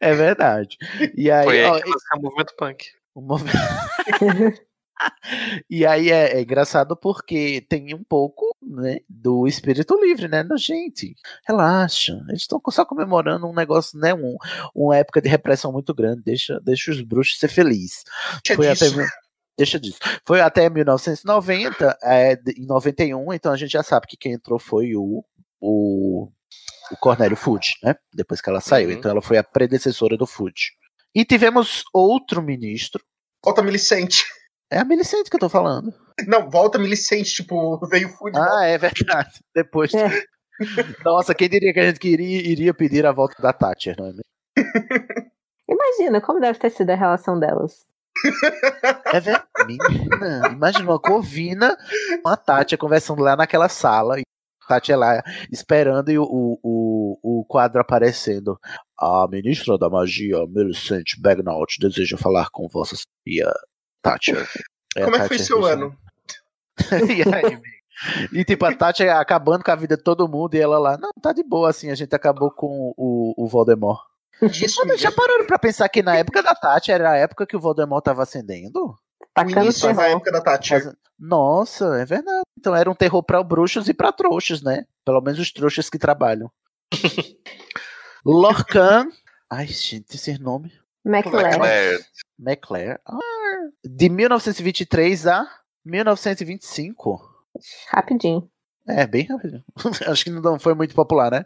É 0.00 0.14
verdade. 0.14 0.76
E 1.14 1.30
aí, 1.30 1.44
Foi 1.44 1.64
aí 1.64 1.70
ó, 1.70 1.80
que 1.80 1.88
o 1.88 2.20
movimento 2.22 2.54
punk. 2.56 2.84
o 3.14 3.20
movi- 3.20 3.50
E 5.68 5.84
aí 5.84 6.10
é, 6.10 6.38
é 6.38 6.42
engraçado 6.42 6.96
porque 6.96 7.64
tem 7.68 7.94
um 7.94 8.02
pouco 8.02 8.56
né, 8.62 9.00
do 9.08 9.46
espírito 9.46 9.98
livre, 10.00 10.28
né? 10.28 10.46
Gente, 10.56 11.14
relaxa. 11.46 12.12
Eles 12.28 12.42
estão 12.42 12.60
só 12.70 12.84
comemorando 12.84 13.46
um 13.46 13.54
negócio, 13.54 13.98
né? 13.98 14.14
Um, 14.14 14.36
uma 14.74 14.96
época 14.96 15.20
de 15.20 15.28
repressão 15.28 15.72
muito 15.72 15.94
grande. 15.94 16.22
Deixa, 16.22 16.60
deixa 16.60 16.90
os 16.90 17.00
bruxos 17.02 17.38
ser 17.38 17.48
felizes. 17.48 18.04
Deixa 18.44 18.56
Foi 18.56 18.68
até, 18.68 18.88
disso. 18.88 19.12
deixa 19.56 19.80
disso. 19.80 19.98
Foi 20.24 20.40
até 20.40 20.70
1990, 20.70 21.98
é, 22.02 22.38
em 22.56 22.66
91, 22.66 23.32
então 23.32 23.52
a 23.52 23.56
gente 23.56 23.72
já 23.72 23.82
sabe 23.82 24.06
que 24.06 24.16
quem 24.16 24.32
entrou 24.32 24.58
foi 24.58 24.94
o, 24.94 25.24
o, 25.60 26.28
o 26.90 26.96
Cornélio 26.98 27.36
Fudge, 27.36 27.74
né? 27.82 27.94
Depois 28.12 28.40
que 28.40 28.48
ela 28.48 28.60
saiu. 28.60 28.88
Uhum. 28.88 28.94
Então 28.94 29.10
ela 29.10 29.22
foi 29.22 29.38
a 29.38 29.44
predecessora 29.44 30.16
do 30.16 30.26
Fudge. 30.26 30.72
E 31.14 31.24
tivemos 31.24 31.82
outro 31.92 32.42
ministro. 32.42 33.02
Volta 33.42 33.62
Milicente. 33.62 34.24
É 34.70 34.78
a 34.78 34.84
Milicente 34.84 35.30
que 35.30 35.36
eu 35.36 35.40
tô 35.40 35.48
falando. 35.48 35.94
Não, 36.26 36.50
volta 36.50 36.78
Milicente, 36.78 37.32
tipo, 37.34 37.78
veio 37.86 38.08
Food. 38.10 38.36
Ah, 38.36 38.64
é 38.64 38.78
verdade. 38.78 39.40
Depois. 39.54 39.92
É. 39.94 40.08
Nossa, 41.04 41.34
quem 41.34 41.48
diria 41.48 41.72
que 41.72 41.80
a 41.80 41.86
gente 41.86 42.00
queria, 42.00 42.40
iria 42.40 42.74
pedir 42.74 43.06
a 43.06 43.12
volta 43.12 43.40
da 43.40 43.52
Thatcher, 43.52 43.94
não 43.98 44.06
é 44.06 44.08
mesmo? 44.08 44.22
Imagina 45.68 46.20
como 46.20 46.40
deve 46.40 46.58
ter 46.58 46.70
sido 46.70 46.90
a 46.90 46.94
relação 46.94 47.38
delas. 47.38 47.84
É 49.12 49.20
verdade. 49.20 49.46
Menina, 49.66 50.48
imagina 50.50 50.90
uma 50.90 50.98
Corvina 50.98 51.76
com 52.22 52.28
a 52.28 52.36
Thatcher 52.36 52.78
conversando 52.78 53.22
lá 53.22 53.36
naquela 53.36 53.68
sala. 53.68 54.18
E 54.18 54.22
a 54.62 54.66
Thatcher 54.68 54.98
lá 54.98 55.22
esperando 55.50 56.10
e 56.10 56.18
o, 56.18 56.24
o, 56.24 56.58
o, 56.62 57.40
o 57.40 57.44
quadro 57.44 57.80
aparecendo. 57.80 58.58
A 58.98 59.26
ministra 59.28 59.76
da 59.76 59.90
magia, 59.90 60.46
Millicent 60.48 61.18
Bagnaut, 61.18 61.78
deseja 61.78 62.16
falar 62.16 62.48
com 62.50 62.68
vossa 62.68 62.96
senhoria 62.96 63.52
Thatcher. 64.10 64.48
a 64.96 65.04
Como 65.04 65.16
é 65.16 65.20
que 65.20 65.28
foi 65.28 65.38
seu 65.38 65.64
ano? 65.64 65.96
e 66.92 67.22
aí? 67.34 67.60
E 68.32 68.44
tipo, 68.44 68.64
a 68.66 68.74
Tati 68.74 69.02
acabando 69.08 69.64
com 69.64 69.70
a 69.70 69.74
vida 69.76 69.96
de 69.96 70.02
todo 70.02 70.28
mundo 70.28 70.54
e 70.54 70.60
ela 70.60 70.78
lá, 70.78 70.98
não, 70.98 71.10
tá 71.22 71.32
de 71.32 71.42
boa 71.42 71.70
assim, 71.70 71.90
a 71.90 71.94
gente 71.94 72.14
acabou 72.14 72.50
com 72.50 72.92
o, 72.96 73.32
o 73.36 73.46
Voldemort. 73.48 74.00
Disso, 74.50 74.82
Mas 74.86 75.00
já 75.00 75.10
pararam 75.10 75.46
pra 75.46 75.58
pensar 75.58 75.88
que 75.88 76.02
na 76.02 76.14
época 76.16 76.42
da 76.42 76.54
Tati 76.54 76.92
era 76.92 77.12
a 77.12 77.16
época 77.16 77.46
que 77.46 77.56
o 77.56 77.60
Voldemort 77.60 78.04
tava 78.04 78.22
ascendendo? 78.22 78.78
o 78.84 78.96
Tacando 79.32 79.60
início 79.62 79.88
da 79.88 79.94
terror. 79.94 80.10
época 80.16 80.30
da 80.32 80.40
Thatcher. 80.42 80.84
Mas- 80.84 80.94
Nossa, 81.18 81.86
é 81.98 82.04
verdade. 82.04 82.42
Então 82.58 82.74
era 82.76 82.90
um 82.90 82.94
terror 82.94 83.22
pra 83.22 83.42
bruxos 83.42 83.88
e 83.88 83.94
pra 83.94 84.12
trouxas, 84.12 84.60
né? 84.60 84.84
Pelo 85.04 85.22
menos 85.22 85.38
os 85.40 85.50
trouxas 85.50 85.88
que 85.88 85.98
trabalham. 85.98 86.50
Lorcan. 88.24 89.08
Ai, 89.50 89.66
gente, 89.66 90.14
esse 90.16 90.38
nome. 90.38 90.72
McLaren. 91.04 91.98
McClare. 92.38 92.98
Ah, 93.06 93.45
de 93.84 94.08
1923 94.08 95.26
a 95.26 95.46
1925. 95.84 97.20
Rapidinho. 97.88 98.48
É, 98.88 99.04
bem 99.06 99.24
rápido. 99.24 99.64
Acho 100.06 100.24
que 100.24 100.30
não 100.30 100.58
foi 100.60 100.74
muito 100.74 100.94
popular, 100.94 101.30
né? 101.32 101.44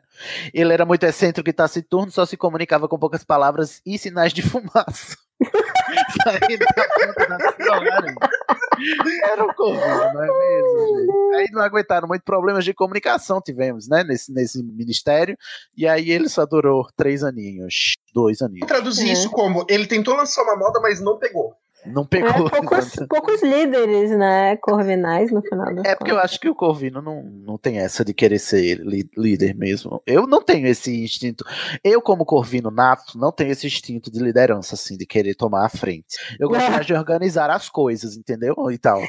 Ele 0.52 0.72
era 0.74 0.84
muito 0.84 1.04
excêntrico 1.04 1.48
e 1.48 1.52
taciturno, 1.52 2.10
só 2.10 2.26
se 2.26 2.36
comunicava 2.36 2.86
com 2.86 2.98
poucas 2.98 3.24
palavras 3.24 3.80
e 3.86 3.98
sinais 3.98 4.32
de 4.32 4.42
fumaça. 4.46 5.16
Era 9.24 9.44
um 9.44 9.54
Covid, 9.54 9.80
não 10.14 10.22
é 10.22 10.26
mesmo, 10.26 10.98
gente? 10.98 11.34
Aí 11.36 11.46
não 11.52 11.62
aguentaram 11.62 12.08
muito 12.08 12.22
problemas 12.22 12.64
de 12.64 12.74
comunicação 12.74 13.40
tivemos, 13.40 13.88
né? 13.88 14.04
Nesse, 14.04 14.32
nesse 14.32 14.62
ministério. 14.62 15.36
E 15.76 15.86
aí 15.86 16.10
ele 16.10 16.28
só 16.28 16.44
durou 16.44 16.86
três 16.96 17.22
aninhos. 17.24 17.94
Dois 18.12 18.42
aninhos. 18.42 18.66
Traduzir 18.66 19.08
É. 19.08 19.12
isso 19.12 19.30
como 19.30 19.64
ele 19.68 19.86
tentou 19.86 20.14
lançar 20.14 20.42
uma 20.42 20.56
moda, 20.56 20.80
mas 20.80 21.00
não 21.00 21.18
pegou. 21.18 21.54
Não 21.86 22.02
É, 22.02 22.06
pegou. 22.06 22.50
poucos, 22.50 22.92
poucos 23.08 23.42
líderes, 23.42 24.10
né? 24.10 24.56
Corvinais 24.58 25.30
no 25.32 25.40
final 25.42 25.66
É 25.84 25.94
porque 25.94 26.10
eu 26.12 26.18
acho 26.18 26.38
que 26.38 26.48
o 26.48 26.54
Corvino 26.54 27.00
não, 27.00 27.22
não 27.22 27.56
tem 27.56 27.78
essa 27.78 28.04
de 28.04 28.12
querer 28.12 28.38
ser 28.38 28.80
líder 29.16 29.54
mesmo. 29.54 30.02
Eu 30.06 30.26
não 30.26 30.42
tenho 30.42 30.66
esse 30.66 31.02
instinto. 31.02 31.44
Eu, 31.82 32.02
como 32.02 32.24
Corvino 32.26 32.70
nato, 32.70 33.16
não 33.18 33.32
tenho 33.32 33.50
esse 33.52 33.66
instinto 33.66 34.10
de 34.10 34.18
liderança, 34.18 34.74
assim, 34.74 34.96
de 34.96 35.06
querer 35.06 35.34
tomar 35.34 35.64
a 35.64 35.68
frente. 35.70 36.16
Eu 36.38 36.48
gosto 36.48 36.64
É. 36.64 36.70
mais 36.70 36.86
de 36.86 36.92
organizar 36.94 37.48
as 37.50 37.68
coisas, 37.68 38.16
entendeu? 38.16 38.54
E 38.70 38.76
tal. 38.78 39.00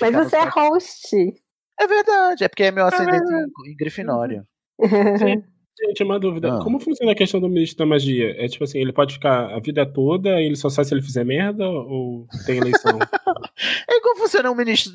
Mas 0.00 0.10
Ficar 0.10 0.24
você 0.24 0.36
no- 0.38 0.42
é 0.44 0.48
host. 0.48 1.34
É 1.78 1.86
verdade, 1.86 2.42
é 2.44 2.48
porque 2.48 2.64
é 2.64 2.70
meu 2.70 2.86
ascendente 2.86 3.30
em, 3.32 3.70
em 3.72 3.76
Grifinória. 3.76 4.44
Sim. 5.18 5.42
Gente, 5.78 6.02
uma 6.02 6.18
dúvida. 6.18 6.54
Ah. 6.56 6.62
Como 6.62 6.80
funciona 6.80 7.12
a 7.12 7.14
questão 7.14 7.38
do 7.40 7.48
ministro 7.48 7.78
da 7.78 7.86
magia? 7.86 8.34
É 8.42 8.48
tipo 8.48 8.64
assim, 8.64 8.78
ele 8.78 8.92
pode 8.92 9.14
ficar 9.14 9.54
a 9.54 9.60
vida 9.60 9.84
toda 9.84 10.40
e 10.40 10.46
ele 10.46 10.56
só 10.56 10.70
sai 10.70 10.84
se 10.86 10.94
ele 10.94 11.02
fizer 11.02 11.24
merda 11.24 11.68
ou 11.68 12.26
tem 12.46 12.58
eleição? 12.58 12.98
É 13.88 14.00
como 14.02 14.18
funciona 14.20 14.50
o 14.50 14.54
ministro, 14.54 14.92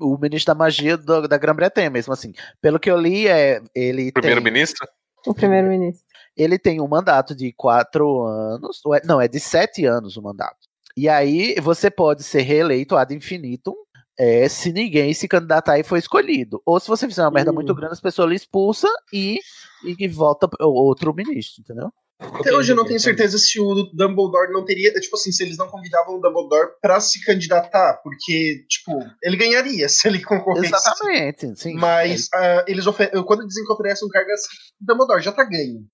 o 0.00 0.18
ministro 0.18 0.54
da 0.54 0.58
magia 0.58 0.96
do- 0.96 1.28
da 1.28 1.36
Grã-Bretanha 1.36 1.90
mesmo, 1.90 2.12
assim. 2.12 2.32
Pelo 2.60 2.78
que 2.80 2.90
eu 2.90 2.98
li, 2.98 3.28
é, 3.28 3.60
ele 3.74 4.04
tem, 4.04 4.12
Primeiro-ministro? 4.12 4.86
o 5.26 5.34
primeiro-ministro. 5.34 6.06
ele 6.34 6.58
tem 6.58 6.80
um 6.80 6.88
mandato 6.88 7.34
de 7.34 7.52
quatro 7.52 8.22
anos, 8.22 8.80
ou 8.84 8.94
é- 8.94 9.02
não, 9.04 9.20
é 9.20 9.28
de 9.28 9.38
sete 9.38 9.84
anos 9.84 10.16
o 10.16 10.22
mandato. 10.22 10.56
E 10.96 11.06
aí 11.08 11.54
você 11.60 11.90
pode 11.90 12.22
ser 12.22 12.40
reeleito 12.42 12.96
ad 12.96 13.14
infinitum 13.14 13.74
é, 14.18 14.48
se 14.48 14.72
ninguém 14.72 15.14
se 15.14 15.28
candidatar 15.28 15.78
e 15.78 15.84
for 15.84 15.96
escolhido. 15.96 16.60
Ou 16.66 16.78
se 16.80 16.88
você 16.88 17.06
fizer 17.08 17.22
uma 17.22 17.30
merda 17.30 17.50
Hum. 17.50 17.54
muito 17.54 17.74
grande, 17.74 17.92
as 17.94 18.00
pessoas 18.00 18.28
lhe 18.28 18.36
expulsam 18.36 18.90
e, 19.12 19.38
e 19.84 19.94
que 19.94 20.08
volta 20.08 20.48
o- 20.60 20.66
outro 20.88 21.14
ministro, 21.14 21.60
entendeu? 21.60 21.90
Até 22.20 22.52
hoje 22.52 22.72
eu 22.72 22.76
não 22.76 22.84
tenho 22.84 22.98
certeza 22.98 23.38
se 23.38 23.60
o 23.60 23.74
Dumbledore 23.94 24.52
não 24.52 24.64
teria. 24.64 24.92
Tipo 24.94 25.14
assim, 25.16 25.30
se 25.30 25.40
eles 25.44 25.56
não 25.56 25.68
convidavam 25.68 26.16
o 26.16 26.20
Dumbledore 26.20 26.70
pra 26.82 26.98
se 26.98 27.24
candidatar. 27.24 28.00
Porque, 28.02 28.64
tipo, 28.68 28.98
ele 29.22 29.36
ganharia 29.36 29.88
se 29.88 30.08
ele 30.08 30.20
concorresse. 30.24 30.66
Exatamente, 30.74 31.54
sim. 31.56 31.74
Mas 31.74 32.28
ah, 32.34 32.64
eles 32.66 32.88
ofe- 32.88 33.10
quando 33.24 33.46
dizem 33.46 33.64
que 33.64 33.72
oferecem 33.72 34.06
um 34.08 34.10
cargo 34.10 34.32
assim, 34.32 34.48
o 34.82 34.84
Dumbledore 34.84 35.22
já 35.22 35.30
tá 35.30 35.44
ganho. 35.44 35.86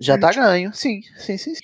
Já 0.00 0.16
tá 0.16 0.32
ganho, 0.32 0.72
sim, 0.72 1.00
sim, 1.18 1.36
sim. 1.36 1.54
sim. 1.54 1.60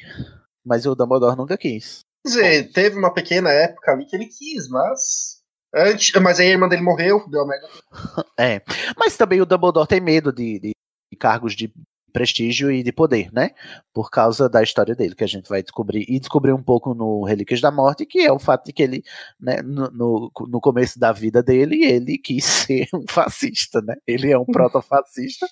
Mas 0.63 0.85
o 0.85 0.95
Dumbledore 0.95 1.37
nunca 1.37 1.57
quis. 1.57 2.01
Quer 2.23 2.29
dizer, 2.29 2.73
teve 2.73 2.99
uma 2.99 3.13
pequena 3.13 3.51
época 3.51 3.93
ali 3.93 4.05
que 4.05 4.15
ele 4.17 4.27
quis, 4.27 4.69
mas. 4.69 5.43
Antes, 5.75 6.13
mas 6.21 6.39
aí 6.39 6.49
a 6.49 6.51
irmã 6.51 6.69
dele 6.69 6.83
morreu, 6.83 7.29
deu 7.29 7.43
a 7.43 7.47
merda. 7.47 7.69
É. 8.39 8.63
Mas 8.97 9.17
também 9.17 9.41
o 9.41 9.47
Dumbledore 9.47 9.89
tem 9.89 10.01
medo 10.01 10.33
de, 10.33 10.59
de 10.61 10.73
cargos 11.19 11.55
de 11.55 11.73
prestígio 12.15 12.71
e 12.71 12.85
de 12.85 12.93
poder, 12.93 13.29
né? 13.33 13.51
Por 13.93 14.09
causa 14.09 14.49
da 14.49 14.63
história 14.63 14.95
dele, 14.95 15.17
que 15.17 15.25
a 15.25 15.27
gente 15.27 15.49
vai 15.49 15.65
descobrir 15.65 16.07
e 16.09 16.21
descobrir 16.21 16.53
um 16.53 16.63
pouco 16.63 16.95
no 16.95 17.25
Relíquias 17.25 17.61
da 17.61 17.73
Morte, 17.73 18.07
que 18.07 18.21
é 18.21 18.31
o 18.31 18.39
fato 18.39 18.67
de 18.67 18.73
que 18.73 18.85
ele, 18.85 19.03
né, 19.39 19.61
no, 19.63 19.91
no, 19.91 20.33
no 20.49 20.61
começo 20.61 20.99
da 20.99 21.11
vida 21.11 21.43
dele, 21.43 21.85
ele 21.85 22.17
quis 22.17 22.45
ser 22.71 22.89
um 22.95 23.05
fascista, 23.09 23.83
né? 23.83 23.97
Ele 24.07 24.31
é 24.31 24.39
um 24.39 24.45
proto-fascista. 24.45 25.47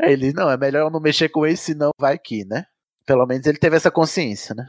Ele, 0.00 0.32
não, 0.32 0.50
é 0.50 0.56
melhor 0.56 0.80
eu 0.86 0.90
não 0.90 1.00
mexer 1.00 1.28
com 1.28 1.46
ele, 1.46 1.56
senão 1.56 1.90
vai 1.98 2.18
que, 2.18 2.44
né? 2.44 2.66
Pelo 3.06 3.24
menos 3.24 3.46
ele 3.46 3.58
teve 3.58 3.76
essa 3.76 3.90
consciência, 3.90 4.52
né? 4.54 4.66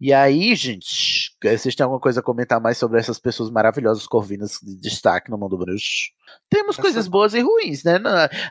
E 0.00 0.12
aí, 0.12 0.54
gente, 0.54 1.36
vocês 1.42 1.74
têm 1.74 1.84
alguma 1.84 2.00
coisa 2.00 2.20
a 2.20 2.22
comentar 2.22 2.60
mais 2.60 2.78
sobre 2.78 2.98
essas 2.98 3.18
pessoas 3.18 3.50
maravilhosas 3.50 4.06
corvinas 4.06 4.58
de 4.62 4.76
destaque 4.76 5.30
no 5.30 5.36
mundo 5.36 5.58
bruxo? 5.58 6.10
Temos 6.48 6.76
coisas 6.76 7.06
boas 7.06 7.34
e 7.34 7.40
ruins, 7.40 7.84
né? 7.84 7.98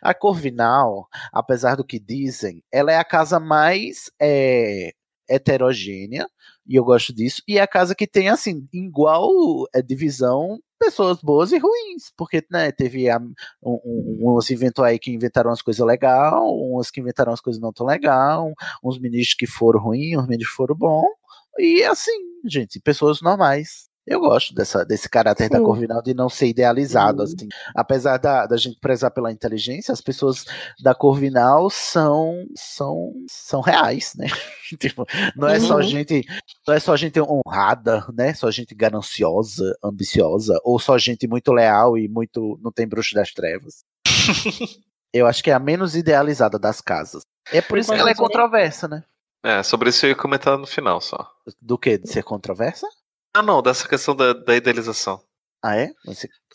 A 0.01 0.13
Corvinal, 0.13 1.07
apesar 1.33 1.75
do 1.75 1.83
que 1.83 1.99
dizem, 1.99 2.63
ela 2.71 2.91
é 2.91 2.97
a 2.97 3.03
casa 3.03 3.39
mais 3.39 4.11
é, 4.21 4.93
heterogênea, 5.27 6.27
e 6.67 6.75
eu 6.75 6.83
gosto 6.83 7.13
disso, 7.13 7.41
e 7.47 7.57
é 7.57 7.61
a 7.61 7.67
casa 7.67 7.95
que 7.95 8.05
tem, 8.05 8.29
assim, 8.29 8.67
igual 8.71 9.31
é, 9.73 9.81
divisão, 9.81 10.59
pessoas 10.79 11.21
boas 11.21 11.51
e 11.51 11.57
ruins, 11.57 12.11
porque, 12.17 12.45
né, 12.49 12.71
teve 12.71 13.09
a, 13.09 13.19
um, 13.61 14.37
uns 14.37 14.49
inventou 14.49 14.85
aí 14.85 14.97
que 14.97 15.11
inventaram 15.11 15.49
umas 15.49 15.61
coisas 15.61 15.85
legais, 15.85 16.33
uns 16.33 16.89
que 16.89 17.01
inventaram 17.01 17.31
umas 17.31 17.41
coisas 17.41 17.61
não 17.61 17.73
tão 17.73 17.85
legal, 17.85 18.53
uns 18.83 18.99
ministros 18.99 19.35
que 19.35 19.47
foram 19.47 19.79
ruins, 19.79 20.17
uns 20.17 20.27
ministros 20.27 20.51
que 20.51 20.55
foram 20.57 20.75
bons, 20.75 21.09
e 21.57 21.83
assim, 21.83 22.17
gente, 22.45 22.79
pessoas 22.79 23.21
normais. 23.21 23.88
Eu 24.07 24.19
gosto 24.19 24.55
dessa, 24.55 24.83
desse 24.83 25.07
caráter 25.07 25.49
da 25.49 25.59
Sim. 25.59 25.63
Corvinal 25.63 26.01
de 26.01 26.13
não 26.13 26.29
ser 26.29 26.47
idealizado, 26.47 27.21
assim. 27.21 27.47
Apesar 27.75 28.17
da, 28.17 28.47
da 28.47 28.57
gente 28.57 28.79
prezar 28.79 29.11
pela 29.11 29.31
inteligência, 29.31 29.91
as 29.91 30.01
pessoas 30.01 30.45
da 30.81 30.95
Corvinal 30.95 31.69
são 31.69 32.45
são, 32.55 33.13
são 33.29 33.61
reais, 33.61 34.13
né? 34.17 34.27
Tipo, 34.79 35.05
não 35.35 35.47
é 35.47 35.59
só 35.59 35.77
Uhum. 35.77 35.83
gente, 35.83 36.25
não 36.67 36.73
é 36.73 36.79
só 36.79 36.95
gente 36.95 37.19
honrada, 37.19 38.05
né? 38.13 38.33
Só 38.33 38.49
gente 38.51 38.73
gananciosa, 38.75 39.75
ambiciosa, 39.83 40.59
ou 40.63 40.79
só 40.79 40.97
gente 40.97 41.27
muito 41.27 41.51
leal 41.51 41.97
e 41.97 42.07
muito 42.07 42.59
não 42.63 42.71
tem 42.71 42.87
bruxo 42.87 43.15
das 43.15 43.31
trevas. 43.31 43.83
Eu 45.13 45.25
acho 45.25 45.43
que 45.43 45.49
é 45.49 45.53
a 45.53 45.59
menos 45.59 45.95
idealizada 45.95 46.59
das 46.59 46.81
casas. 46.81 47.23
É 47.51 47.61
por 47.61 47.79
isso 47.79 47.91
que 47.91 47.99
ela 47.99 48.11
é 48.11 48.15
controversa, 48.15 48.87
né? 48.87 49.03
É, 49.43 49.63
sobre 49.63 49.89
isso 49.89 50.05
eu 50.05 50.09
ia 50.09 50.15
comentar 50.15 50.57
no 50.57 50.67
final 50.67 50.99
só. 51.01 51.27
Do 51.61 51.77
que? 51.77 51.97
De 51.97 52.09
ser 52.09 52.23
controversa? 52.23 52.87
Ah, 53.33 53.43
não, 53.43 53.61
dessa 53.61 53.87
questão 53.87 54.15
da, 54.15 54.33
da 54.33 54.55
idealização. 54.55 55.21
Ah, 55.61 55.77
é? 55.77 55.91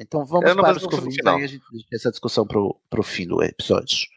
Então 0.00 0.24
vamos 0.24 0.48
Eu 0.48 0.54
não 0.54 0.64
para 0.64 0.76
os 0.76 0.82
no 0.82 0.90
convites 0.90 1.16
final. 1.16 1.36
aí 1.36 1.44
a 1.44 1.46
gente 1.46 1.62
deixa 1.70 1.88
essa 1.92 2.10
discussão 2.10 2.46
pro, 2.46 2.80
pro 2.90 3.02
fim 3.02 3.26
do 3.26 3.42
episódio. 3.42 4.08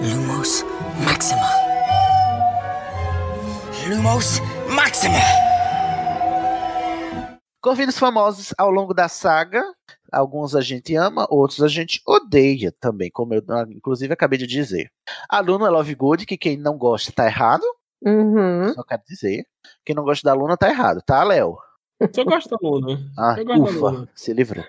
Lumos 0.00 0.64
Maxima. 1.04 1.42
Lumos 3.88 4.40
Maxima. 4.74 5.18
Corvinos 7.60 7.98
famosos 7.98 8.54
ao 8.56 8.70
longo 8.70 8.94
da 8.94 9.08
saga. 9.08 9.62
Alguns 10.12 10.54
a 10.54 10.60
gente 10.60 10.94
ama, 10.94 11.26
outros 11.28 11.60
a 11.62 11.66
gente 11.68 12.00
odeia 12.06 12.70
também, 12.78 13.10
como 13.10 13.34
eu 13.34 13.42
ah, 13.50 13.64
inclusive 13.68 14.12
acabei 14.12 14.38
de 14.38 14.46
dizer. 14.46 14.90
A 15.28 15.40
Luna 15.40 15.66
é 15.66 15.70
Love 15.70 15.94
Good, 15.94 16.26
que 16.26 16.36
quem 16.38 16.56
não 16.56 16.78
gosta 16.78 17.10
tá 17.10 17.26
errado. 17.26 17.64
Uhum. 18.00 18.72
Só 18.74 18.82
quero 18.84 19.02
dizer. 19.08 19.44
Quem 19.84 19.94
não 19.96 20.04
gosta 20.04 20.24
da 20.24 20.34
Luna 20.34 20.56
tá 20.56 20.68
errado, 20.68 21.02
tá, 21.04 21.22
Léo? 21.24 21.56
Eu 22.00 22.24
gosto 22.24 22.48
da 22.50 22.56
Luna. 22.60 23.00
Ah, 23.18 23.34
eu 23.38 23.44
gosto 23.44 23.62
da 23.64 23.70
ufa, 23.70 23.90
Luna. 23.90 24.08
se 24.14 24.32
livrou. 24.32 24.64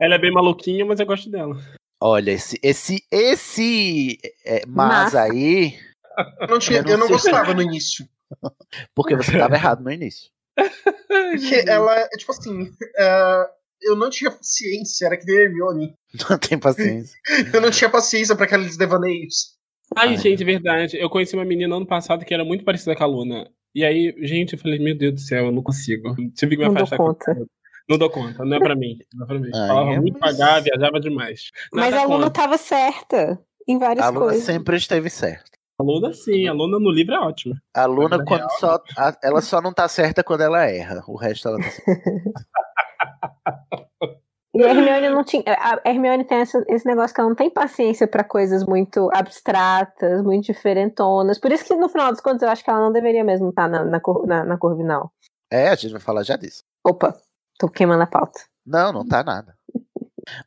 Ela 0.00 0.14
é 0.14 0.18
bem 0.18 0.32
maluquinha, 0.32 0.84
mas 0.84 0.98
eu 1.00 1.06
gosto 1.06 1.30
dela. 1.30 1.56
Olha, 2.00 2.32
esse, 2.32 2.58
esse, 2.62 3.04
esse 3.10 4.18
é, 4.44 4.64
mas 4.66 5.12
Mas- 5.12 5.14
aí. 5.14 5.78
Eu 6.40 6.48
não, 6.48 6.58
tinha, 6.58 6.80
Eu 6.80 6.84
eu 6.84 6.98
não 6.98 7.08
não, 7.08 7.18
sei. 7.18 7.30
gostava 7.32 7.54
no 7.54 7.62
início. 7.62 8.06
Porque 8.94 9.14
você 9.16 9.38
tava 9.38 9.54
errado 9.54 9.82
no 9.82 9.90
início. 9.90 10.30
Porque 10.56 11.64
ela, 11.66 11.98
é, 11.98 12.08
tipo 12.10 12.32
assim, 12.32 12.70
é, 12.98 13.46
eu 13.82 13.96
não 13.96 14.10
tinha 14.10 14.30
paciência, 14.30 15.06
era 15.06 15.16
que 15.16 15.24
nem 15.26 15.38
a 15.38 15.42
Hermione. 15.42 15.94
Não 16.28 16.38
tem 16.38 16.58
paciência. 16.58 17.18
Eu 17.54 17.60
não 17.60 17.70
tinha 17.70 17.88
paciência 17.88 18.34
pra 18.36 18.44
aqueles 18.44 18.76
devaneios. 18.76 19.56
Ai, 19.96 20.16
gente, 20.16 20.44
verdade. 20.44 20.96
Eu 20.98 21.08
conheci 21.10 21.34
uma 21.34 21.44
menina 21.44 21.74
ano 21.76 21.86
passado 21.86 22.24
que 22.24 22.32
era 22.34 22.44
muito 22.44 22.64
parecida 22.64 22.94
com 22.96 23.02
a 23.04 23.06
Luna. 23.06 23.48
E 23.74 23.84
aí, 23.84 24.14
gente, 24.20 24.52
eu 24.54 24.58
falei, 24.58 24.78
meu 24.78 24.96
Deus 24.96 25.14
do 25.14 25.20
céu, 25.20 25.46
eu 25.46 25.52
não 25.52 25.62
consigo. 25.62 26.14
Tive 26.34 26.56
que 26.56 26.62
me 26.62 26.68
Não 26.68 26.74
dou 26.74 26.82
afastar. 26.84 26.96
conta. 26.98 27.46
Não 27.88 27.98
dou 27.98 28.10
conta, 28.10 28.44
não 28.44 28.56
é 28.56 28.60
pra 28.60 28.76
mim. 28.76 28.98
Não 29.14 29.24
é 29.24 29.28
pra 29.28 29.38
mim. 29.38 29.50
Ai, 29.54 29.68
Falava 29.68 29.90
é, 29.92 30.00
muito 30.00 30.18
mas- 30.20 30.36
pagar, 30.38 30.60
viajava 30.62 31.00
demais. 31.00 31.50
Mas 31.72 31.90
Nada 31.90 32.02
a 32.02 32.06
Luna 32.06 32.24
contra. 32.26 32.30
tava 32.42 32.58
certa 32.58 33.38
em 33.66 33.78
várias 33.78 34.04
A 34.06 34.08
Luna 34.10 34.26
coisas. 34.26 34.44
sempre 34.44 34.76
esteve 34.76 35.10
certa. 35.10 35.50
A 35.80 35.82
Luna, 35.82 36.12
sim, 36.12 36.46
a 36.46 36.52
Luna 36.52 36.78
no 36.78 36.90
livro 36.90 37.14
é 37.14 37.18
ótima. 37.18 37.56
A 37.74 37.86
Luna, 37.86 38.18
Na 38.18 38.24
quando 38.24 38.40
real- 38.42 38.58
só, 38.60 38.78
a- 38.96 39.16
ela 39.22 39.40
só 39.40 39.60
não 39.60 39.72
tá 39.72 39.88
certa 39.88 40.22
quando 40.22 40.42
ela 40.42 40.64
erra. 40.64 41.02
O 41.08 41.16
resto 41.16 41.48
ela 41.48 41.58
tá 41.58 41.70
certa. 41.70 41.82
E 44.54 44.62
a 44.62 44.68
Hermione 44.70 45.08
não 45.08 45.24
tinha. 45.24 45.42
A 45.46 45.80
Hermione 45.88 46.24
tem 46.24 46.38
essa- 46.38 46.62
esse 46.68 46.86
negócio 46.86 47.14
que 47.14 47.20
ela 47.20 47.30
não 47.30 47.36
tem 47.36 47.48
paciência 47.48 48.06
pra 48.06 48.22
coisas 48.22 48.64
muito 48.66 49.08
abstratas, 49.14 50.22
muito 50.22 50.44
diferentonas. 50.44 51.38
Por 51.38 51.50
isso 51.50 51.64
que 51.64 51.74
no 51.74 51.88
final 51.88 52.10
das 52.10 52.20
contas 52.20 52.42
eu 52.42 52.48
acho 52.50 52.62
que 52.62 52.68
ela 52.70 52.80
não 52.80 52.92
deveria 52.92 53.24
mesmo 53.24 53.48
estar 53.48 53.68
na, 53.68 53.82
na, 53.84 54.00
na, 54.26 54.44
na 54.44 54.58
Corvinal. 54.58 55.10
É, 55.50 55.68
a 55.68 55.74
gente 55.74 55.92
vai 55.92 56.00
falar 56.00 56.22
já 56.22 56.36
disso. 56.36 56.62
Opa, 56.86 57.14
tô 57.58 57.68
queimando 57.68 58.02
a 58.02 58.06
pauta. 58.06 58.40
Não, 58.66 58.92
não 58.92 59.06
tá 59.06 59.22
nada. 59.24 59.54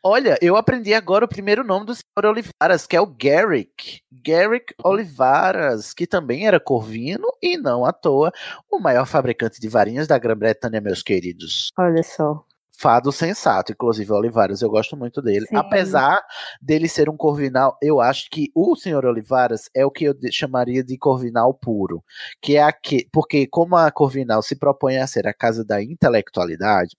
Olha, 0.01 0.37
eu 0.41 0.55
aprendi 0.55 0.93
agora 0.93 1.25
o 1.25 1.27
primeiro 1.27 1.63
nome 1.63 1.85
do 1.85 1.93
senhor 1.93 2.31
Olivaras, 2.31 2.87
que 2.87 2.95
é 2.95 3.01
o 3.01 3.05
Garrick. 3.05 3.99
Garrick 4.11 4.73
Olivaras, 4.83 5.93
que 5.93 6.07
também 6.07 6.47
era 6.47 6.59
corvino 6.59 7.27
e 7.41 7.57
não 7.57 7.83
à 7.83 7.91
toa 7.91 8.31
o 8.71 8.79
maior 8.79 9.05
fabricante 9.05 9.59
de 9.59 9.67
varinhas 9.67 10.07
da 10.07 10.17
Grã-Bretanha, 10.17 10.79
meus 10.79 11.03
queridos. 11.03 11.69
Olha 11.77 12.01
só. 12.03 12.43
Fado 12.77 13.11
sensato, 13.11 13.71
inclusive 13.71 14.11
o 14.11 14.15
Olivaras, 14.15 14.61
eu 14.61 14.69
gosto 14.69 14.97
muito 14.97 15.21
dele. 15.21 15.45
Sim. 15.47 15.55
Apesar 15.55 16.21
dele 16.61 16.87
ser 16.87 17.09
um 17.09 17.17
corvinal, 17.17 17.77
eu 17.81 18.01
acho 18.01 18.29
que 18.29 18.51
o 18.53 18.75
senhor 18.75 19.05
Olivaras 19.05 19.69
é 19.73 19.85
o 19.85 19.91
que 19.91 20.05
eu 20.05 20.15
chamaria 20.31 20.83
de 20.83 20.97
corvinal 20.97 21.53
puro, 21.53 22.03
que 22.41 22.57
é 22.57 22.63
aqui, 22.63 23.07
porque 23.11 23.47
como 23.47 23.75
a 23.75 23.91
corvinal 23.91 24.41
se 24.41 24.55
propõe 24.55 24.97
a 24.97 25.07
ser 25.07 25.27
a 25.27 25.33
casa 25.33 25.63
da 25.63 25.81
intelectualidade, 25.81 26.95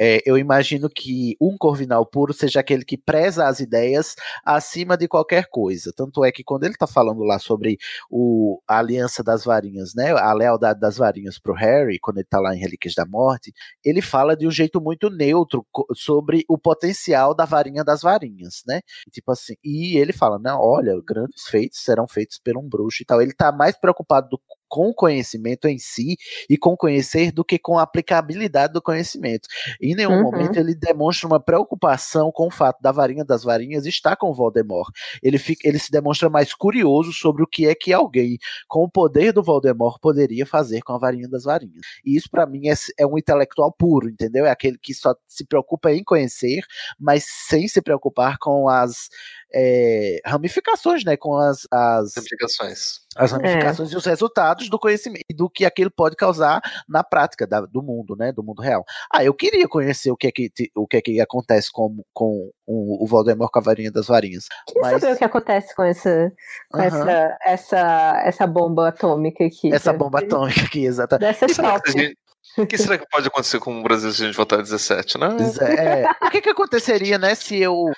é, 0.00 0.22
eu 0.24 0.38
imagino 0.38 0.88
que 0.88 1.36
um 1.40 1.56
corvinal 1.58 2.06
puro 2.06 2.32
seja 2.32 2.60
aquele 2.60 2.84
que 2.84 2.96
preza 2.96 3.46
as 3.46 3.60
ideias 3.60 4.14
acima 4.44 4.96
de 4.96 5.08
qualquer 5.08 5.46
coisa. 5.50 5.92
Tanto 5.96 6.24
é 6.24 6.30
que 6.30 6.44
quando 6.44 6.64
ele 6.64 6.74
está 6.74 6.86
falando 6.86 7.22
lá 7.24 7.38
sobre 7.38 7.76
o, 8.10 8.60
a 8.68 8.78
aliança 8.78 9.22
das 9.24 9.44
varinhas, 9.44 9.94
né, 9.96 10.12
a 10.12 10.32
lealdade 10.32 10.78
das 10.80 10.96
varinhas 10.96 11.38
pro 11.38 11.52
Harry, 11.54 11.98
quando 11.98 12.18
ele 12.18 12.24
está 12.26 12.38
lá 12.40 12.54
em 12.54 12.60
Relíquias 12.60 12.94
da 12.94 13.04
Morte, 13.06 13.52
ele 13.84 14.00
fala 14.00 14.36
de 14.36 14.46
um 14.46 14.50
jeito 14.50 14.80
muito 14.80 15.10
neutro 15.10 15.66
sobre 15.94 16.44
o 16.48 16.56
potencial 16.58 17.34
da 17.34 17.44
varinha 17.44 17.82
das 17.84 18.02
varinhas, 18.02 18.62
né? 18.66 18.80
Tipo 19.12 19.32
assim, 19.32 19.54
e 19.64 19.96
ele 19.98 20.12
fala, 20.12 20.38
não, 20.38 20.60
olha, 20.60 20.94
grandes 21.06 21.44
feitos 21.48 21.80
serão 21.82 22.06
feitos 22.06 22.38
por 22.42 22.56
um 22.56 22.68
bruxo 22.68 23.02
e 23.02 23.06
tal. 23.06 23.20
Ele 23.20 23.32
tá 23.32 23.50
mais 23.52 23.76
preocupado 23.78 24.28
do- 24.28 24.40
com 24.68 24.88
o 24.88 24.94
conhecimento 24.94 25.66
em 25.66 25.78
si 25.78 26.16
e 26.48 26.56
com 26.56 26.76
conhecer 26.76 27.32
do 27.32 27.44
que 27.44 27.58
com 27.58 27.78
a 27.78 27.82
aplicabilidade 27.82 28.72
do 28.72 28.82
conhecimento. 28.82 29.48
Em 29.80 29.94
nenhum 29.94 30.18
Uhum. 30.18 30.22
momento 30.22 30.56
ele 30.56 30.74
demonstra 30.74 31.26
uma 31.26 31.40
preocupação 31.40 32.30
com 32.32 32.46
o 32.46 32.50
fato 32.50 32.80
da 32.80 32.92
varinha 32.92 33.24
das 33.24 33.42
varinhas 33.44 33.86
estar 33.86 34.16
com 34.16 34.32
Voldemort. 34.32 34.88
Ele, 35.22 35.38
fica, 35.38 35.66
ele 35.68 35.78
se 35.78 35.90
demonstra 35.90 36.28
mais 36.30 36.52
curioso 36.54 37.12
sobre 37.12 37.42
o 37.42 37.46
que 37.46 37.66
é 37.66 37.74
que 37.74 37.92
alguém 37.92 38.38
com 38.66 38.84
o 38.84 38.90
poder 38.90 39.32
do 39.32 39.42
Voldemort 39.42 39.98
poderia 40.00 40.46
fazer 40.46 40.82
com 40.82 40.92
a 40.92 40.98
varinha 40.98 41.28
das 41.28 41.44
varinhas. 41.44 41.80
E 42.04 42.16
isso 42.16 42.28
para 42.30 42.46
mim 42.46 42.68
é, 42.68 42.74
é 42.98 43.06
um 43.06 43.18
intelectual 43.18 43.72
puro, 43.72 44.08
entendeu? 44.08 44.46
É 44.46 44.50
aquele 44.50 44.78
que 44.78 44.94
só 44.94 45.14
se 45.26 45.44
preocupa 45.44 45.92
em 45.92 46.02
conhecer, 46.04 46.62
mas 46.98 47.24
sem 47.48 47.68
se 47.68 47.80
preocupar 47.82 48.38
com 48.38 48.68
as 48.68 49.08
é, 49.54 50.20
ramificações, 50.24 51.04
né? 51.04 51.16
Com 51.16 51.36
as, 51.36 51.66
as 51.72 52.16
Implicações. 52.16 53.00
as 53.16 53.32
ramificações 53.32 53.90
e 53.92 53.96
os 53.96 54.04
resultados 54.04 54.68
do 54.68 54.78
conhecimento 54.78 55.24
e 55.28 55.34
do 55.34 55.48
que 55.48 55.64
aquilo 55.64 55.90
pode 55.90 56.16
causar 56.16 56.60
na 56.88 57.02
prática 57.02 57.46
da- 57.46 57.62
do 57.62 57.82
mundo, 57.82 58.14
né, 58.16 58.30
do 58.32 58.42
mundo 58.42 58.60
real. 58.62 58.84
Ah, 59.12 59.24
eu 59.24 59.32
queria 59.34 59.66
conhecer 59.66 60.10
o 60.10 60.16
que 60.16 60.26
é 60.26 60.32
que, 60.32 60.50
o 60.76 60.86
que, 60.86 60.96
é 60.98 61.00
que 61.00 61.20
acontece 61.20 61.68
com, 61.72 62.02
com 62.12 62.50
o, 62.66 63.02
o 63.04 63.06
Voldemort 63.06 63.50
com 63.50 63.58
a 63.58 63.62
varinha 63.62 63.90
das 63.90 64.06
varinhas. 64.06 64.44
Queria 64.66 64.82
Mas 64.82 65.00
saber 65.00 65.14
o 65.14 65.18
que 65.18 65.24
acontece 65.24 65.74
com 65.74 65.82
essa, 65.82 66.32
com 66.70 66.78
Aham. 66.78 66.86
essa, 66.86 67.38
essa, 67.44 68.22
essa 68.24 68.46
bomba 68.46 68.88
atômica 68.88 69.44
aqui. 69.44 69.68
essa 69.72 69.86
sabe? 69.86 69.98
bomba 69.98 70.20
atômica 70.20 70.60
aqui, 70.62 70.84
exatamente. 70.84 71.26
Dessa 71.40 71.46
O 71.46 71.48
que 71.48 71.54
será 71.54 71.80
que, 71.80 71.88
a 71.88 71.92
gente- 71.92 72.18
o 72.58 72.66
que 72.66 72.78
será 72.78 72.98
que 72.98 73.06
pode 73.10 73.26
acontecer 73.28 73.58
com 73.60 73.78
o 73.80 73.82
Brasil 73.82 74.10
se 74.12 74.22
a 74.22 74.26
gente 74.26 74.36
votar 74.36 74.60
17, 74.62 75.18
né? 75.18 75.28
É, 75.62 76.26
o 76.26 76.30
que, 76.30 76.40
que 76.40 76.50
aconteceria, 76.50 77.18
né, 77.18 77.34
se 77.34 77.58
eu 77.58 77.90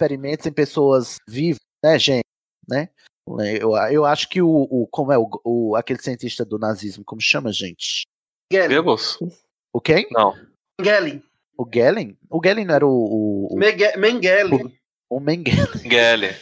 experimento 0.00 0.48
em 0.48 0.52
pessoas 0.52 1.16
vivas, 1.26 1.60
né, 1.82 1.98
gente, 1.98 2.24
né? 2.68 2.88
Eu, 3.60 3.74
eu 3.90 4.04
acho 4.04 4.28
que 4.28 4.40
o, 4.40 4.48
o 4.70 4.86
como 4.86 5.10
é 5.10 5.18
o, 5.18 5.28
o 5.44 5.74
aquele 5.74 6.00
cientista 6.00 6.44
do 6.44 6.58
nazismo, 6.58 7.04
como 7.04 7.20
chama, 7.20 7.50
gente? 7.52 8.02
Goebbels? 8.52 9.18
O 9.72 9.80
quem? 9.80 10.06
Não. 10.12 10.34
Mengele. 10.80 11.24
O 11.58 11.66
Gellen? 11.72 12.16
O 12.30 12.40
Gellen 12.44 12.64
não 12.66 12.74
era 12.74 12.86
o, 12.86 12.90
o, 12.90 13.48
o, 13.54 13.56
Menge- 13.58 13.96
Mengele. 13.96 14.78
o 15.10 15.18
Mengele. 15.18 15.90
Gelle. 15.90 16.36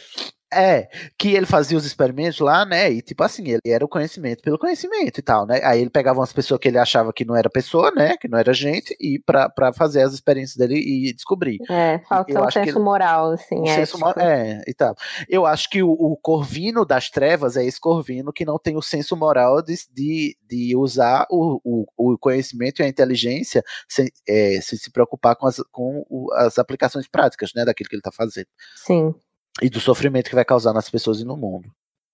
É, 0.55 0.89
que 1.17 1.33
ele 1.33 1.45
fazia 1.45 1.77
os 1.77 1.85
experimentos 1.85 2.39
lá, 2.39 2.65
né? 2.65 2.91
E 2.91 3.01
tipo 3.01 3.23
assim, 3.23 3.43
ele 3.49 3.59
era 3.65 3.83
o 3.83 3.89
conhecimento 3.89 4.41
pelo 4.41 4.57
conhecimento 4.57 5.19
e 5.19 5.21
tal, 5.21 5.45
né? 5.45 5.59
Aí 5.63 5.81
ele 5.81 5.89
pegava 5.89 6.19
umas 6.19 6.31
pessoas 6.33 6.59
que 6.59 6.67
ele 6.67 6.77
achava 6.77 7.11
que 7.13 7.25
não 7.25 7.35
era 7.35 7.49
pessoa, 7.49 7.91
né? 7.91 8.15
Que 8.17 8.27
não 8.27 8.37
era 8.37 8.53
gente, 8.53 8.95
e 8.99 9.19
pra, 9.19 9.49
pra 9.49 9.73
fazer 9.73 10.01
as 10.01 10.13
experiências 10.13 10.55
dele 10.57 10.75
e 10.79 11.13
descobrir. 11.13 11.57
É, 11.69 11.99
falta 12.07 12.31
Eu 12.31 12.41
um 12.43 12.47
que 12.47 12.53
senso 12.53 12.69
ele- 12.69 12.79
moral, 12.79 13.31
assim. 13.31 13.59
Um 13.61 13.65
senso 13.65 13.97
ético. 13.97 13.99
mo- 13.99 14.13
é, 14.21 14.61
e 14.67 14.73
tal. 14.73 14.95
Eu 15.27 15.45
acho 15.45 15.69
que 15.69 15.83
o, 15.83 15.89
o 15.91 16.15
Corvino 16.17 16.85
das 16.85 17.09
Trevas 17.09 17.57
é 17.57 17.65
esse 17.65 17.79
Corvino 17.79 18.31
que 18.31 18.45
não 18.45 18.57
tem 18.57 18.75
o 18.77 18.81
senso 18.81 19.15
moral 19.15 19.61
de, 19.61 19.75
de, 19.93 20.37
de 20.47 20.75
usar 20.75 21.25
o, 21.29 21.59
o, 21.63 21.85
o 22.13 22.17
conhecimento 22.17 22.81
e 22.81 22.83
a 22.83 22.87
inteligência 22.87 23.63
sem, 23.89 24.07
é, 24.27 24.59
sem 24.61 24.77
se 24.77 24.91
preocupar 24.91 25.35
com 25.35 25.47
as, 25.47 25.57
com 25.71 26.05
o- 26.09 26.31
as 26.33 26.57
aplicações 26.57 27.07
práticas, 27.07 27.51
né? 27.55 27.65
Daquilo 27.65 27.89
que 27.89 27.95
ele 27.95 28.01
tá 28.01 28.11
fazendo 28.11 28.47
Sim. 28.75 29.13
E 29.61 29.69
do 29.69 29.79
sofrimento 29.79 30.29
que 30.29 30.35
vai 30.35 30.45
causar 30.45 30.73
nas 30.73 30.89
pessoas 30.89 31.19
e 31.19 31.25
no 31.25 31.37
mundo. 31.37 31.71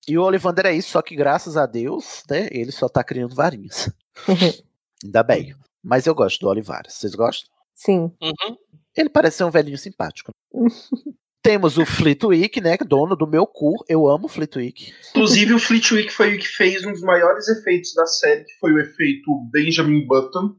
E 0.08 0.18
o 0.18 0.24
Olivander 0.24 0.66
é 0.66 0.74
isso, 0.74 0.90
só 0.90 1.02
que 1.02 1.16
graças 1.16 1.58
a 1.58 1.66
Deus, 1.66 2.24
né, 2.30 2.48
ele 2.52 2.72
só 2.72 2.90
tá 2.90 3.04
criando 3.04 3.36
varinhas. 3.36 3.92
Ainda 5.04 5.24
bem. 5.24 5.56
Mas 5.84 6.06
eu 6.06 6.14
gosto 6.14 6.40
do 6.40 6.48
Olivares. 6.48 6.94
Vocês 6.94 7.16
gostam? 7.16 7.52
Sim. 7.74 8.12
Uhum. 8.22 8.58
Ele 8.96 9.10
parece 9.10 9.38
ser 9.38 9.44
um 9.44 9.52
velhinho 9.52 9.78
simpático. 9.78 10.32
Temos 11.44 11.80
o 11.80 11.86
Flitwick, 11.86 12.62
né, 12.62 12.78
dono 12.78 13.16
do 13.16 13.26
meu 13.26 13.48
cu. 13.48 13.74
Eu 13.90 14.08
amo 14.08 14.26
o 14.26 14.30
Flitwick. 14.30 14.94
Inclusive, 15.10 15.56
o 15.56 15.60
Flitwick 15.60 16.12
foi 16.12 16.36
o 16.36 16.40
que 16.40 16.48
fez 16.48 16.86
um 16.86 16.92
dos 16.92 17.02
maiores 17.02 17.48
efeitos 17.48 17.96
da 17.96 18.06
série, 18.06 18.44
que 18.44 18.54
foi 18.60 18.72
o 18.72 18.80
efeito 18.80 19.50
Benjamin 19.52 20.06
Button. 20.06 20.56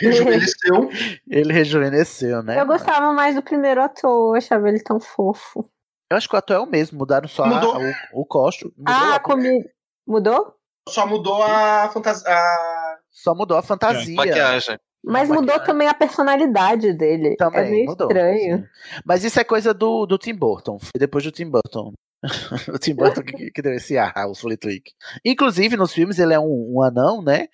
Rejuvenesceu. 0.00 0.90
Ele 1.28 1.52
rejuvenesceu, 1.52 2.42
né? 2.42 2.60
Eu 2.60 2.66
gostava 2.66 3.12
mais 3.12 3.34
do 3.34 3.42
primeiro 3.42 3.82
ator, 3.82 4.30
eu 4.30 4.34
achava 4.36 4.68
ele 4.68 4.80
tão 4.82 4.98
fofo. 5.00 5.68
Eu 6.10 6.16
acho 6.16 6.28
que 6.28 6.34
o 6.34 6.38
ator 6.38 6.56
é 6.56 6.60
o 6.60 6.66
mesmo, 6.66 6.98
mudaram 6.98 7.28
só 7.28 7.44
a- 7.44 7.48
Mudou. 7.48 7.76
o, 8.14 8.20
o 8.22 8.24
costo. 8.24 8.72
Mudou 8.76 8.94
Ah, 8.94 9.16
a- 9.16 9.20
comi... 9.20 9.64
mudou? 10.06 10.54
Só 10.88 11.04
mudou 11.06 11.42
a 11.42 11.90
fantasia. 11.92 12.28
A... 12.28 12.98
Só 13.10 13.34
mudou 13.34 13.56
a 13.58 13.62
fantasia. 13.62 14.14
Maquiagem. 14.14 14.78
Mas 15.04 15.28
mudou 15.28 15.58
também 15.60 15.88
a 15.88 15.94
personalidade 15.94 16.92
dele. 16.92 17.36
Também, 17.36 17.60
é 17.60 17.70
meio 17.70 17.86
mudou, 17.86 18.08
estranho. 18.08 18.68
Mas 19.04 19.22
isso 19.24 19.38
é 19.40 19.44
coisa 19.44 19.72
do, 19.74 20.04
do 20.06 20.18
Tim 20.18 20.34
Burton. 20.34 20.78
Foi 20.80 20.90
depois 20.98 21.22
do 21.24 21.30
Tim 21.30 21.48
Burton. 21.48 21.92
o 22.72 22.78
Tim 22.78 22.94
Burton 22.94 23.22
que, 23.22 23.50
que 23.50 23.62
deu 23.62 23.72
esse 23.74 23.96
ar 23.96 24.12
ao 24.16 24.34
Flitwick. 24.34 24.92
Inclusive, 25.24 25.76
nos 25.76 25.92
filmes 25.92 26.18
ele 26.18 26.34
é 26.34 26.40
um, 26.40 26.74
um 26.76 26.82
anão, 26.82 27.22
né? 27.22 27.48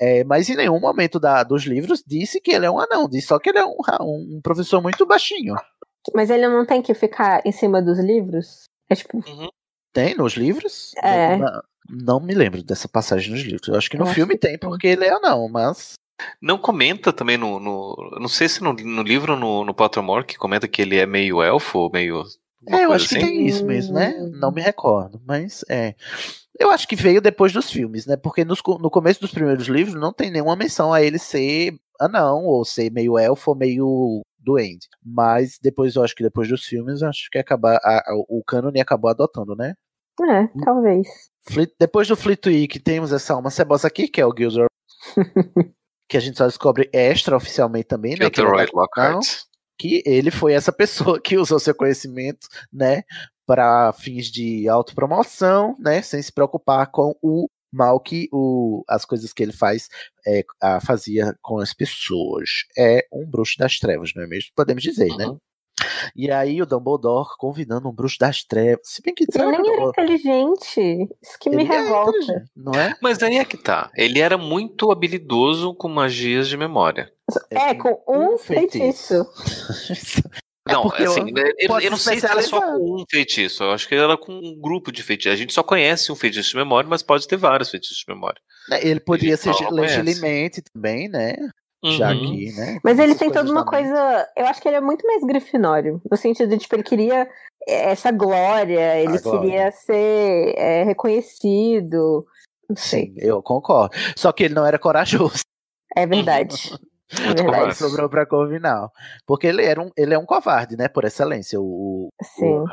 É, 0.00 0.24
mas 0.24 0.48
em 0.48 0.56
nenhum 0.56 0.80
momento 0.80 1.18
da, 1.18 1.42
dos 1.42 1.64
livros 1.64 2.02
disse 2.06 2.40
que 2.40 2.52
ele 2.52 2.66
é 2.66 2.70
um 2.70 2.80
anão. 2.80 3.08
Disse 3.08 3.28
só 3.28 3.38
que 3.38 3.50
ele 3.50 3.58
é 3.58 3.64
um, 3.64 3.76
um 4.00 4.40
professor 4.42 4.82
muito 4.82 5.06
baixinho. 5.06 5.54
Mas 6.14 6.30
ele 6.30 6.46
não 6.48 6.64
tem 6.64 6.82
que 6.82 6.94
ficar 6.94 7.42
em 7.44 7.52
cima 7.52 7.82
dos 7.82 7.98
livros? 7.98 8.64
É 8.88 8.94
tipo. 8.94 9.22
Tem 9.92 10.14
nos 10.14 10.34
livros? 10.34 10.92
É. 11.02 11.36
Não, 11.36 11.62
não 11.88 12.20
me 12.20 12.34
lembro 12.34 12.62
dessa 12.62 12.88
passagem 12.88 13.32
nos 13.32 13.42
livros. 13.42 13.68
Eu 13.68 13.76
acho 13.76 13.90
que 13.90 13.96
no 13.96 14.06
Eu 14.06 14.12
filme 14.12 14.34
que 14.34 14.40
tem, 14.40 14.58
porque 14.58 14.86
ele 14.86 15.04
é 15.04 15.12
anão, 15.12 15.48
mas. 15.48 15.94
Não 16.40 16.58
comenta 16.58 17.12
também 17.12 17.36
no. 17.36 17.60
no 17.60 18.18
não 18.20 18.28
sei 18.28 18.48
se 18.48 18.62
no, 18.62 18.72
no 18.72 19.02
livro 19.02 19.34
ou 19.34 19.38
no, 19.38 19.64
no 19.64 19.74
Pottermore 19.74 20.24
que 20.24 20.38
comenta 20.38 20.68
que 20.68 20.80
ele 20.80 20.96
é 20.96 21.06
meio 21.06 21.42
elfo 21.42 21.78
ou 21.78 21.90
meio. 21.90 22.24
Alguma 22.62 22.80
É, 22.80 22.84
eu 22.84 22.92
acho 22.92 23.08
que 23.08 23.16
assim. 23.16 23.26
tem 23.26 23.46
isso 23.46 23.64
mesmo, 23.66 23.94
né? 23.94 24.14
Não 24.32 24.50
me 24.52 24.60
recordo, 24.60 25.20
mas 25.24 25.64
é. 25.68 25.94
Eu 26.58 26.70
acho 26.70 26.88
que 26.88 26.96
veio 26.96 27.20
depois 27.20 27.52
dos 27.52 27.70
filmes, 27.70 28.06
né? 28.06 28.16
Porque 28.16 28.44
nos 28.44 28.60
no 28.80 28.90
começo 28.90 29.20
dos 29.20 29.30
primeiros 29.30 29.66
livros 29.68 29.94
não 30.00 30.12
tem 30.12 30.30
nenhuma 30.30 30.56
menção 30.56 30.92
a 30.92 31.02
ele 31.02 31.18
ser 31.18 31.74
anão, 32.00 32.44
ou 32.44 32.64
ser 32.64 32.90
meio 32.90 33.18
elfo, 33.18 33.50
ou 33.50 33.56
meio 33.56 34.22
duende. 34.38 34.86
Mas 35.04 35.58
depois, 35.62 35.94
eu 35.96 36.02
acho 36.04 36.14
que 36.14 36.22
depois 36.22 36.48
dos 36.48 36.64
filmes, 36.64 37.02
eu 37.02 37.08
acho 37.08 37.28
que 37.30 37.38
acabar, 37.38 37.76
a- 37.82 37.98
a- 38.06 38.14
o 38.28 38.42
cânone 38.46 38.80
acabou 38.80 39.10
adotando, 39.10 39.54
né? 39.54 39.74
É, 40.22 40.46
talvez. 40.64 41.06
Fleet- 41.48 41.74
depois 41.78 42.08
do 42.08 42.16
Fleetwick, 42.16 42.78
temos 42.80 43.12
essa 43.12 43.34
alma 43.34 43.50
cebosa 43.50 43.86
aqui, 43.86 44.08
que 44.08 44.20
é 44.20 44.26
o 44.26 44.34
Gilderoy. 44.36 44.68
que 46.08 46.16
a 46.16 46.20
gente 46.20 46.38
só 46.38 46.46
descobre 46.46 46.88
extra 46.92 47.36
oficialmente 47.36 47.86
também, 47.86 48.12
né? 48.12 48.18
que 48.30 48.40
é 48.40 48.44
Gilderoy 48.44 48.66
Lockhart. 48.72 49.26
Que 49.78 50.02
ele 50.06 50.30
foi 50.30 50.52
essa 50.52 50.72
pessoa 50.72 51.20
que 51.20 51.36
usou 51.36 51.58
seu 51.58 51.74
conhecimento, 51.74 52.46
né, 52.72 53.02
para 53.46 53.92
fins 53.92 54.26
de 54.26 54.68
autopromoção, 54.68 55.76
né, 55.78 56.02
sem 56.02 56.20
se 56.20 56.32
preocupar 56.32 56.90
com 56.90 57.14
o 57.22 57.48
mal 57.72 58.00
que 58.00 58.28
o, 58.32 58.82
as 58.88 59.04
coisas 59.04 59.32
que 59.32 59.42
ele 59.42 59.52
faz 59.52 59.88
é, 60.26 60.42
a- 60.62 60.80
fazia 60.80 61.36
com 61.42 61.58
as 61.58 61.74
pessoas. 61.74 62.48
É 62.76 63.06
um 63.12 63.26
bruxo 63.28 63.54
das 63.58 63.78
trevas, 63.78 64.12
não 64.16 64.22
é 64.22 64.26
mesmo? 64.26 64.50
Podemos 64.56 64.82
dizer, 64.82 65.08
né? 65.16 65.26
E 66.14 66.30
aí 66.30 66.60
o 66.62 66.66
Dumbledore 66.66 67.36
convidando 67.38 67.88
um 67.88 67.92
bruxo 67.92 68.16
das 68.18 68.42
trevas. 68.42 68.80
Se 68.84 69.02
bem 69.02 69.14
que 69.14 69.24
Ele 69.24 69.58
nem 69.58 69.72
era 69.72 69.82
inteligente. 69.88 71.08
Isso 71.22 71.38
que 71.38 71.50
me 71.50 71.62
Ele 71.64 71.72
é 71.72 71.80
revolta. 71.82 72.44
não 72.56 72.72
é? 72.72 72.94
Mas 73.02 73.22
aí 73.22 73.36
é 73.36 73.44
que 73.44 73.56
tá. 73.56 73.90
Ele 73.94 74.20
era 74.20 74.38
muito 74.38 74.90
habilidoso 74.90 75.74
com 75.74 75.88
magias 75.88 76.48
de 76.48 76.56
memória. 76.56 77.12
É, 77.50 77.74
com 77.74 78.02
um 78.08 78.38
feitiço. 78.38 79.26
Não, 80.68 80.82
porque 80.82 81.04
assim, 81.04 81.20
eu- 81.30 81.52
eu, 81.58 81.68
pode 81.68 81.84
eu 81.84 81.90
não 81.92 81.96
se 81.96 82.02
sei 82.04 82.18
se 82.18 82.26
era 82.26 82.42
só 82.42 82.60
com 82.60 83.00
um 83.00 83.04
feitiço. 83.08 83.62
Eu 83.62 83.70
acho 83.70 83.86
que 83.86 83.94
era 83.94 84.16
com 84.16 84.32
um 84.32 84.58
grupo 84.60 84.90
de 84.90 85.00
feitiços. 85.00 85.32
A 85.32 85.36
gente 85.36 85.52
só 85.54 85.62
conhece 85.62 86.10
um 86.10 86.16
feitiço 86.16 86.50
de 86.50 86.56
memória, 86.56 86.90
mas 86.90 87.04
pode 87.04 87.28
ter 87.28 87.36
vários 87.36 87.70
feitiços 87.70 87.98
de 87.98 88.04
memória. 88.12 88.40
Né, 88.68 88.80
Ele 88.84 88.98
podia 88.98 89.28
Ele 89.28 89.36
ser 89.36 89.54
legilimamente 89.70 90.60
também, 90.62 91.08
né? 91.08 91.36
Já 91.92 92.10
Uhum. 92.12 92.20
que, 92.20 92.52
né? 92.52 92.78
Mas 92.82 92.98
ele 92.98 93.14
tem 93.14 93.30
toda 93.30 93.50
uma 93.50 93.64
da 93.64 93.70
coisa. 93.70 94.28
Eu 94.36 94.46
acho 94.46 94.60
que 94.60 94.68
ele 94.68 94.76
é 94.76 94.80
muito 94.80 95.06
mais 95.06 95.22
grifinório. 95.22 96.00
No 96.10 96.16
sentido 96.16 96.48
de, 96.50 96.58
tipo, 96.58 96.74
ele 96.74 96.82
queria 96.82 97.28
essa 97.68 98.10
glória, 98.10 98.98
ele 98.98 99.18
glória. 99.18 99.40
queria 99.40 99.70
ser 99.72 100.54
é, 100.56 100.82
reconhecido. 100.84 102.26
Não 102.68 102.76
sei. 102.76 103.06
Sim, 103.06 103.14
eu 103.18 103.42
concordo. 103.42 103.94
Só 104.16 104.32
que 104.32 104.44
ele 104.44 104.54
não 104.54 104.66
era 104.66 104.78
corajoso. 104.78 105.40
É 105.96 106.06
verdade. 106.06 106.72
É 107.08 107.34
verdade. 107.40 107.76
sobrou 107.76 108.10
pra 108.10 108.26
Corvinal. 108.26 108.90
Porque 109.24 109.46
ele, 109.46 109.64
era 109.64 109.80
um, 109.80 109.90
ele 109.96 110.12
é 110.12 110.18
um 110.18 110.26
covarde, 110.26 110.76
né? 110.76 110.88
Por 110.88 111.04
excelência, 111.04 111.58
o, 111.60 111.62
o, 111.64 112.08
Sim. 112.20 112.58
o. 112.58 112.64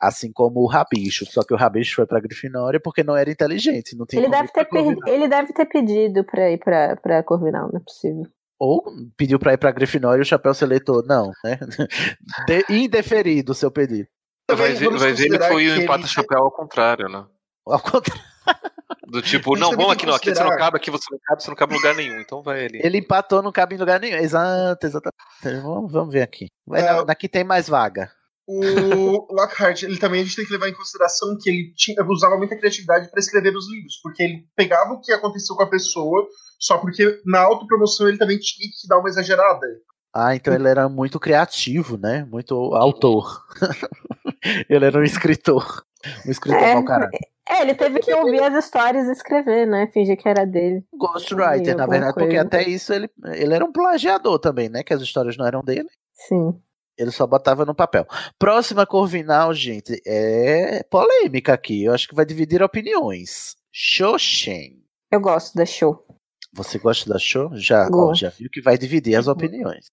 Assim 0.00 0.32
como 0.32 0.58
o 0.62 0.66
Rabicho. 0.66 1.24
Só 1.26 1.44
que 1.44 1.54
o 1.54 1.56
Rabicho 1.56 1.94
foi 1.94 2.04
pra 2.04 2.18
Grifinória 2.20 2.80
porque 2.82 3.04
não 3.04 3.16
era 3.16 3.30
inteligente. 3.30 3.96
Não 3.96 4.04
tinha 4.04 4.20
Ele 4.20 4.28
deve, 4.28 4.48
ter 4.48 4.64
per- 4.64 4.96
ele 5.06 5.28
deve 5.28 5.52
ter 5.52 5.64
pedido 5.66 6.24
pra 6.24 6.50
ir 6.50 6.58
pra, 6.58 6.96
pra 6.96 7.22
Corvinal, 7.22 7.70
não 7.72 7.78
é 7.78 7.82
possível. 7.84 8.24
Ou 8.58 8.82
pediu 9.16 9.38
pra 9.38 9.52
ir 9.52 9.58
pra 9.58 9.70
Grifinória 9.70 10.20
e 10.20 10.22
o 10.22 10.26
chapéu 10.26 10.52
seletor. 10.52 11.04
Não, 11.06 11.30
né? 11.44 11.58
De, 12.46 12.64
indeferido 12.68 13.52
o 13.52 13.54
seu 13.54 13.70
pedido. 13.70 14.08
Vai 14.50 14.72
ver, 14.72 14.88
vai 14.90 15.12
ver 15.12 15.26
ele 15.26 15.38
considerar 15.38 15.48
foi 15.48 15.70
o 15.70 15.74
que 15.74 15.82
empata 15.82 16.00
ele- 16.00 16.08
chapéu 16.08 16.38
ao 16.38 16.50
contrário, 16.50 17.08
né? 17.08 17.24
Ao 17.66 17.80
contrário. 17.80 18.22
Do 19.06 19.22
tipo, 19.22 19.56
não, 19.56 19.70
vamos 19.70 19.92
aqui 19.92 20.00
que 20.00 20.06
não, 20.06 20.14
aqui 20.14 20.34
você 20.34 20.44
não 20.44 20.56
cabe, 20.56 20.76
aqui 20.76 20.90
você 20.90 21.04
não 21.10 21.18
cabe, 21.24 21.42
você 21.42 21.50
não 21.50 21.56
cabe 21.56 21.72
em 21.72 21.76
lugar 21.76 21.94
nenhum. 21.94 22.20
Então 22.20 22.42
vai 22.42 22.66
ali. 22.66 22.78
Ele 22.82 22.98
empatou, 22.98 23.42
não 23.42 23.52
cabe 23.52 23.74
em 23.74 23.78
lugar 23.78 23.98
nenhum. 24.00 24.16
Exato, 24.18 24.86
exatamente. 24.86 25.62
Vamos, 25.62 25.90
vamos 25.92 26.12
ver 26.12 26.22
aqui. 26.22 26.48
Vai, 26.66 26.82
É. 26.82 27.14
que 27.14 27.28
tem 27.28 27.42
mais 27.44 27.68
vaga. 27.68 28.10
O 28.50 29.26
Lockhart, 29.30 29.82
ele 29.82 29.98
também 29.98 30.22
a 30.22 30.24
gente 30.24 30.36
tem 30.36 30.46
que 30.46 30.52
levar 30.52 30.70
em 30.70 30.74
consideração 30.74 31.36
que 31.38 31.50
ele 31.50 31.70
tinha, 31.76 32.02
usava 32.02 32.38
muita 32.38 32.56
criatividade 32.56 33.10
para 33.10 33.20
escrever 33.20 33.54
os 33.54 33.70
livros, 33.70 34.00
porque 34.02 34.22
ele 34.22 34.46
pegava 34.56 34.94
o 34.94 35.00
que 35.00 35.12
aconteceu 35.12 35.54
com 35.54 35.64
a 35.64 35.68
pessoa, 35.68 36.26
só 36.58 36.78
porque 36.78 37.20
na 37.26 37.40
autopromoção 37.40 38.08
ele 38.08 38.16
também 38.16 38.38
tinha 38.38 38.66
que 38.70 38.88
dar 38.88 39.00
uma 39.00 39.08
exagerada. 39.10 39.66
Ah, 40.14 40.34
então 40.34 40.54
ele 40.54 40.66
era 40.66 40.88
muito 40.88 41.20
criativo, 41.20 41.98
né? 41.98 42.26
Muito 42.30 42.54
autor. 42.74 43.44
ele 44.66 44.86
era 44.86 44.98
um 44.98 45.04
escritor. 45.04 45.84
Um 46.26 46.30
escritor 46.30 46.62
É, 46.62 46.74
mau 46.74 46.84
caráter. 46.86 47.20
É, 47.46 47.62
ele 47.62 47.74
teve 47.74 48.00
que 48.00 48.14
ouvir 48.14 48.42
as 48.42 48.64
histórias 48.64 49.06
e 49.08 49.12
escrever, 49.12 49.66
né? 49.66 49.90
Fingir 49.92 50.16
que 50.16 50.28
era 50.28 50.46
dele. 50.46 50.84
Ghostwriter, 50.94 51.76
na 51.76 51.86
verdade, 51.86 52.14
porque 52.14 52.28
coisa. 52.28 52.42
até 52.42 52.62
isso 52.62 52.94
ele, 52.94 53.10
ele 53.34 53.54
era 53.54 53.64
um 53.64 53.72
plagiador 53.72 54.38
também, 54.38 54.70
né? 54.70 54.82
Que 54.82 54.94
as 54.94 55.02
histórias 55.02 55.36
não 55.36 55.46
eram 55.46 55.62
dele. 55.62 55.88
Sim. 56.14 56.58
Ele 56.98 57.10
só 57.12 57.26
botava 57.26 57.64
no 57.64 57.74
papel. 57.74 58.04
Próxima 58.38 58.84
Corvinal, 58.84 59.54
gente, 59.54 60.02
é 60.06 60.82
polêmica 60.90 61.52
aqui. 61.54 61.84
Eu 61.84 61.94
acho 61.94 62.08
que 62.08 62.14
vai 62.14 62.24
dividir 62.26 62.62
opiniões. 62.62 63.54
Shoshen. 63.72 64.82
Eu 65.10 65.20
gosto 65.20 65.54
da 65.54 65.64
show. 65.64 66.04
Você 66.52 66.78
gosta 66.78 67.08
da 67.08 67.18
show? 67.18 67.50
Já, 67.54 67.88
ó, 67.92 68.12
já 68.14 68.30
viu 68.30 68.48
que 68.50 68.60
vai 68.60 68.76
dividir 68.76 69.14
as 69.14 69.28
opiniões. 69.28 69.86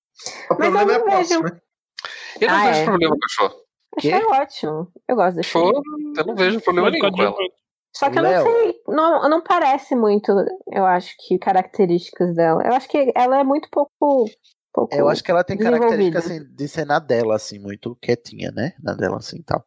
O 0.49 0.55
Mas 0.57 0.67
eu 0.67 0.71
problema 0.73 0.91
é 0.91 0.95
a 0.95 0.99
não 0.99 1.05
posse, 1.05 1.29
vejo. 1.29 1.43
né? 1.43 1.61
Eu 2.41 2.47
não 2.47 2.55
Ah, 2.55 2.65
vejo 2.67 2.79
é. 2.79 2.85
problema 2.85 3.15
com 3.15 3.25
a 3.25 3.29
show. 3.29 3.65
Quê? 3.99 4.11
Achei 4.11 4.25
ótimo. 4.25 4.91
Eu 5.07 5.15
gosto 5.15 5.35
da 5.35 5.43
show. 5.43 5.71
Show, 5.73 5.83
eu 6.17 6.25
não 6.25 6.35
vejo 6.35 6.61
problema 6.61 6.89
nenhum 6.89 7.11
com 7.11 7.21
ela. 7.21 7.35
Só 7.95 8.09
que 8.09 8.19
eu 8.19 8.23
não 8.23 8.43
sei, 8.43 8.81
não, 8.89 9.29
não 9.29 9.41
parece 9.41 9.95
muito, 9.95 10.29
eu 10.73 10.85
acho 10.85 11.15
que, 11.17 11.37
características 11.39 12.35
dela. 12.35 12.61
Eu 12.65 12.73
acho 12.73 12.89
que 12.89 13.09
ela 13.15 13.39
é 13.39 13.43
muito 13.43 13.69
pouco. 13.71 14.25
Pouco 14.75 14.93
Eu 14.95 15.07
acho 15.09 15.23
que 15.23 15.31
ela 15.31 15.43
tem 15.43 15.57
característica 15.57 16.19
assim, 16.19 16.43
de 16.53 16.67
ser 16.67 16.85
na 16.85 16.99
dela, 16.99 17.35
assim, 17.35 17.57
muito 17.57 17.95
quietinha, 18.01 18.51
né? 18.51 18.73
Na 18.83 18.93
dela, 18.93 19.17
assim 19.17 19.41
tal. 19.41 19.63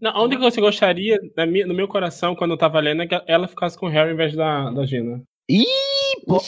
Não, 0.00 0.12
onde 0.24 0.36
que 0.36 0.42
você 0.42 0.60
gostaria, 0.60 1.18
na 1.36 1.46
minha- 1.46 1.66
no 1.66 1.72
meu 1.74 1.88
coração, 1.88 2.36
quando 2.36 2.50
eu 2.52 2.58
tava 2.58 2.78
lendo, 2.80 3.02
é 3.02 3.06
que 3.06 3.20
ela 3.26 3.48
ficasse 3.48 3.78
com 3.78 3.86
o 3.86 3.88
Harry 3.88 4.12
em 4.12 4.16
vez 4.16 4.34
da, 4.36 4.70
da 4.70 4.84
Gina. 4.84 5.22
Ih, 5.50 5.64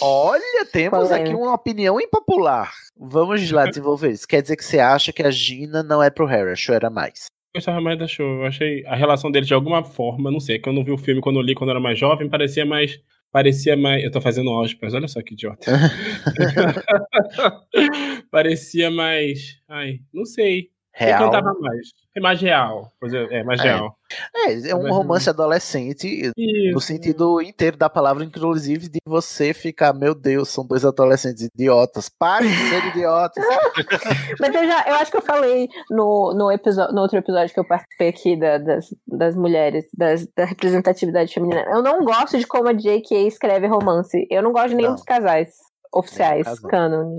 olha, 0.00 0.64
temos 0.70 1.08
polêmica. 1.08 1.30
aqui 1.30 1.34
uma 1.34 1.54
opinião 1.54 2.00
impopular. 2.00 2.72
Vamos 2.96 3.50
lá 3.50 3.64
desenvolver 3.66 4.10
isso. 4.10 4.28
Quer 4.28 4.42
dizer 4.42 4.56
que 4.56 4.64
você 4.64 4.78
acha 4.78 5.12
que 5.12 5.22
a 5.22 5.30
Gina 5.30 5.82
não 5.82 6.02
é 6.02 6.10
pro 6.10 6.26
Harry, 6.26 6.50
a 6.52 6.54
Show 6.56 6.74
era 6.74 6.90
mais. 6.90 7.26
Eu 7.54 7.58
gostava 7.58 7.80
mais 7.80 7.98
da 7.98 8.06
show. 8.06 8.40
Eu 8.40 8.46
achei 8.46 8.84
a 8.86 8.94
relação 8.94 9.30
deles 9.30 9.46
de 9.48 9.54
alguma 9.54 9.82
forma, 9.84 10.30
não 10.30 10.40
sei, 10.40 10.58
que 10.58 10.68
eu 10.68 10.72
não 10.72 10.84
vi 10.84 10.92
o 10.92 10.96
filme 10.98 11.20
quando 11.20 11.36
eu 11.36 11.42
li 11.42 11.54
quando 11.54 11.68
eu 11.70 11.72
era 11.74 11.80
mais 11.80 11.98
jovem, 11.98 12.28
parecia 12.28 12.64
mais. 12.64 12.98
Parecia 13.32 13.74
mais. 13.76 14.04
Eu 14.04 14.10
tô 14.10 14.20
fazendo 14.20 14.50
álgebras, 14.50 14.92
olha 14.92 15.08
só 15.08 15.22
que 15.22 15.32
idiota. 15.32 15.64
parecia 18.30 18.90
mais. 18.90 19.58
Ai, 19.68 20.00
não 20.12 20.26
sei. 20.26 20.70
Real. 20.94 21.22
Eu 21.22 21.30
cantava 21.30 21.54
mais. 21.58 21.88
É 22.14 22.20
mais 22.20 22.40
real. 22.40 22.92
É, 23.02 23.38
é 23.38 23.42
mais 23.44 23.60
É. 23.60 23.62
real. 23.64 23.96
É, 24.36 24.68
é 24.70 24.74
um 24.76 24.82
Mas- 24.82 24.92
romance 24.92 25.30
adolescente, 25.30 26.30
no 26.36 26.42
Isso. 26.78 26.80
sentido 26.80 27.40
inteiro 27.40 27.78
da 27.78 27.88
palavra, 27.88 28.22
inclusive 28.22 28.90
de 28.90 28.98
você 29.06 29.54
ficar, 29.54 29.94
meu 29.94 30.14
Deus, 30.14 30.50
são 30.50 30.66
dois 30.66 30.84
adolescentes 30.84 31.48
idiotas. 31.54 32.10
Parem 32.10 32.50
de 32.50 32.56
ser 32.68 32.84
idiotas. 32.88 33.42
Mas 34.38 34.54
eu 34.54 34.66
já, 34.66 34.84
eu 34.88 34.94
acho 34.96 35.10
que 35.10 35.16
eu 35.16 35.22
falei 35.22 35.66
no, 35.90 36.34
no, 36.34 36.52
episódio, 36.52 36.94
no 36.94 37.00
outro 37.00 37.16
episódio 37.18 37.54
que 37.54 37.60
eu 37.60 37.66
participei 37.66 38.08
aqui 38.10 38.36
da- 38.38 38.58
das, 38.58 38.84
das 39.08 39.34
mulheres, 39.34 39.86
das, 39.96 40.26
da 40.36 40.44
representatividade 40.44 41.32
feminina. 41.32 41.64
Eu 41.70 41.82
não 41.82 42.04
gosto 42.04 42.36
de 42.38 42.46
como 42.46 42.68
a 42.68 42.72
J.K. 42.74 43.26
escreve 43.26 43.66
romance. 43.66 44.26
Eu 44.30 44.42
não 44.42 44.52
gosto 44.52 44.68
de 44.68 44.74
nenhum 44.74 44.88
Não. 44.90 44.94
dos 44.96 45.04
casais 45.04 45.48
oficiais, 45.90 46.58
canon. 46.60 47.18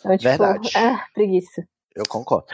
Então, 0.00 0.16
tipo, 0.18 0.28
Verdade. 0.28 0.70
ah, 0.76 1.04
preguiça. 1.14 1.62
Eu 1.96 2.04
concordo. 2.08 2.46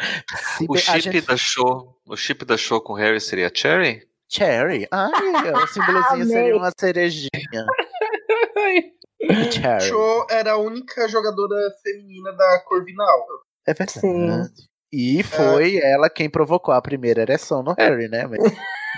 Se 0.57 0.67
O 0.69 0.77
chip 0.77 1.01
gente- 1.01 1.27
da 1.27 1.37
show, 1.37 1.97
o 2.07 2.17
chip 2.17 2.45
da 2.45 2.57
show 2.57 2.81
com 2.81 2.93
o 2.93 2.97
Harry 2.97 3.21
seria 3.21 3.49
a 3.49 3.51
Cherry? 3.53 4.07
Cherry. 4.29 4.87
Ai, 4.91 5.11
o 5.53 5.67
símbolozinho 5.67 6.27
seria 6.27 6.57
uma 6.57 6.71
cerejinha. 6.79 7.29
Harry. 9.63 9.89
Cho 9.89 10.27
era 10.31 10.53
a 10.53 10.57
única 10.57 11.09
jogadora 11.09 11.55
feminina 11.83 12.33
da 12.33 12.61
Corvinal. 12.67 13.27
É 13.67 13.75
verdade. 13.75 14.51
E 14.93 15.23
foi 15.23 15.79
ela 15.79 16.11
quem 16.11 16.29
provocou 16.29 16.75
a 16.75 16.83
primeira 16.83 17.23
ereção 17.23 17.63
no 17.63 17.75
Harry, 17.79 18.09
né? 18.09 18.27
Mas 18.27 18.41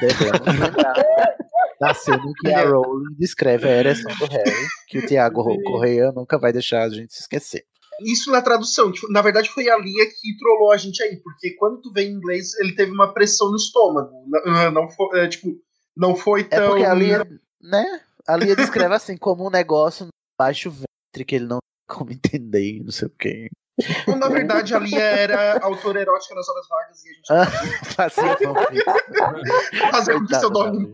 devemos 0.00 0.60
lembrar 0.60 0.94
da 1.80 1.94
cena 1.94 2.22
que 2.40 2.52
a 2.52 2.64
Rowling 2.64 3.14
descreve 3.18 3.68
a 3.68 3.72
ereção 3.76 4.12
do 4.16 4.26
Harry, 4.26 4.66
que 4.88 4.98
o 4.98 5.06
Tiago 5.06 5.44
Correia 5.62 6.10
nunca 6.12 6.38
vai 6.38 6.52
deixar 6.52 6.82
a 6.82 6.88
gente 6.88 7.12
se 7.14 7.20
esquecer. 7.20 7.64
Isso 8.02 8.30
na 8.30 8.42
tradução. 8.42 8.90
tipo, 8.92 9.10
na 9.12 9.22
verdade, 9.22 9.50
foi 9.50 9.68
a 9.68 9.76
Lia 9.78 10.06
que 10.06 10.36
trollou 10.38 10.72
a 10.72 10.76
gente 10.76 11.02
aí, 11.02 11.16
porque 11.22 11.52
quando 11.56 11.80
tu 11.80 11.92
vê 11.92 12.02
em 12.04 12.12
inglês, 12.12 12.54
ele 12.58 12.74
teve 12.74 12.90
uma 12.92 13.12
pressão 13.12 13.50
no 13.50 13.56
estômago. 13.56 14.10
Não, 14.26 14.70
não 14.70 14.90
foi, 14.90 15.20
é, 15.20 15.28
tipo, 15.28 15.48
não 15.96 16.14
foi 16.16 16.40
É 16.42 16.44
tão. 16.44 16.68
porque 16.70 16.84
a 16.84 16.94
Lia, 16.94 17.26
né? 17.62 18.00
A 18.26 18.36
Lia 18.36 18.56
descreve 18.56 18.94
assim 18.94 19.16
como 19.16 19.46
um 19.46 19.50
negócio 19.50 20.06
no 20.06 20.10
baixo 20.38 20.70
ventre 20.70 21.24
que 21.26 21.36
ele 21.36 21.46
não 21.46 21.58
tem 21.58 21.96
como 21.96 22.10
entender, 22.12 22.82
não 22.82 22.90
sei 22.92 23.08
o 23.08 23.12
quê. 23.18 23.48
Na 24.18 24.28
verdade, 24.28 24.72
a 24.74 24.78
Lia 24.78 25.00
era 25.02 25.58
autora 25.58 26.00
erótica 26.00 26.34
nas 26.34 26.48
horas 26.48 26.66
vagas 26.68 27.04
e 27.04 27.08
a 27.08 27.12
gente 27.12 27.32
Ah, 27.32 27.46
fazia 27.94 28.36
fanfic. 28.36 29.90
fazia 29.90 30.14
com 30.14 30.26
que 30.26 30.34
seu 30.36 30.50
nome. 30.50 30.92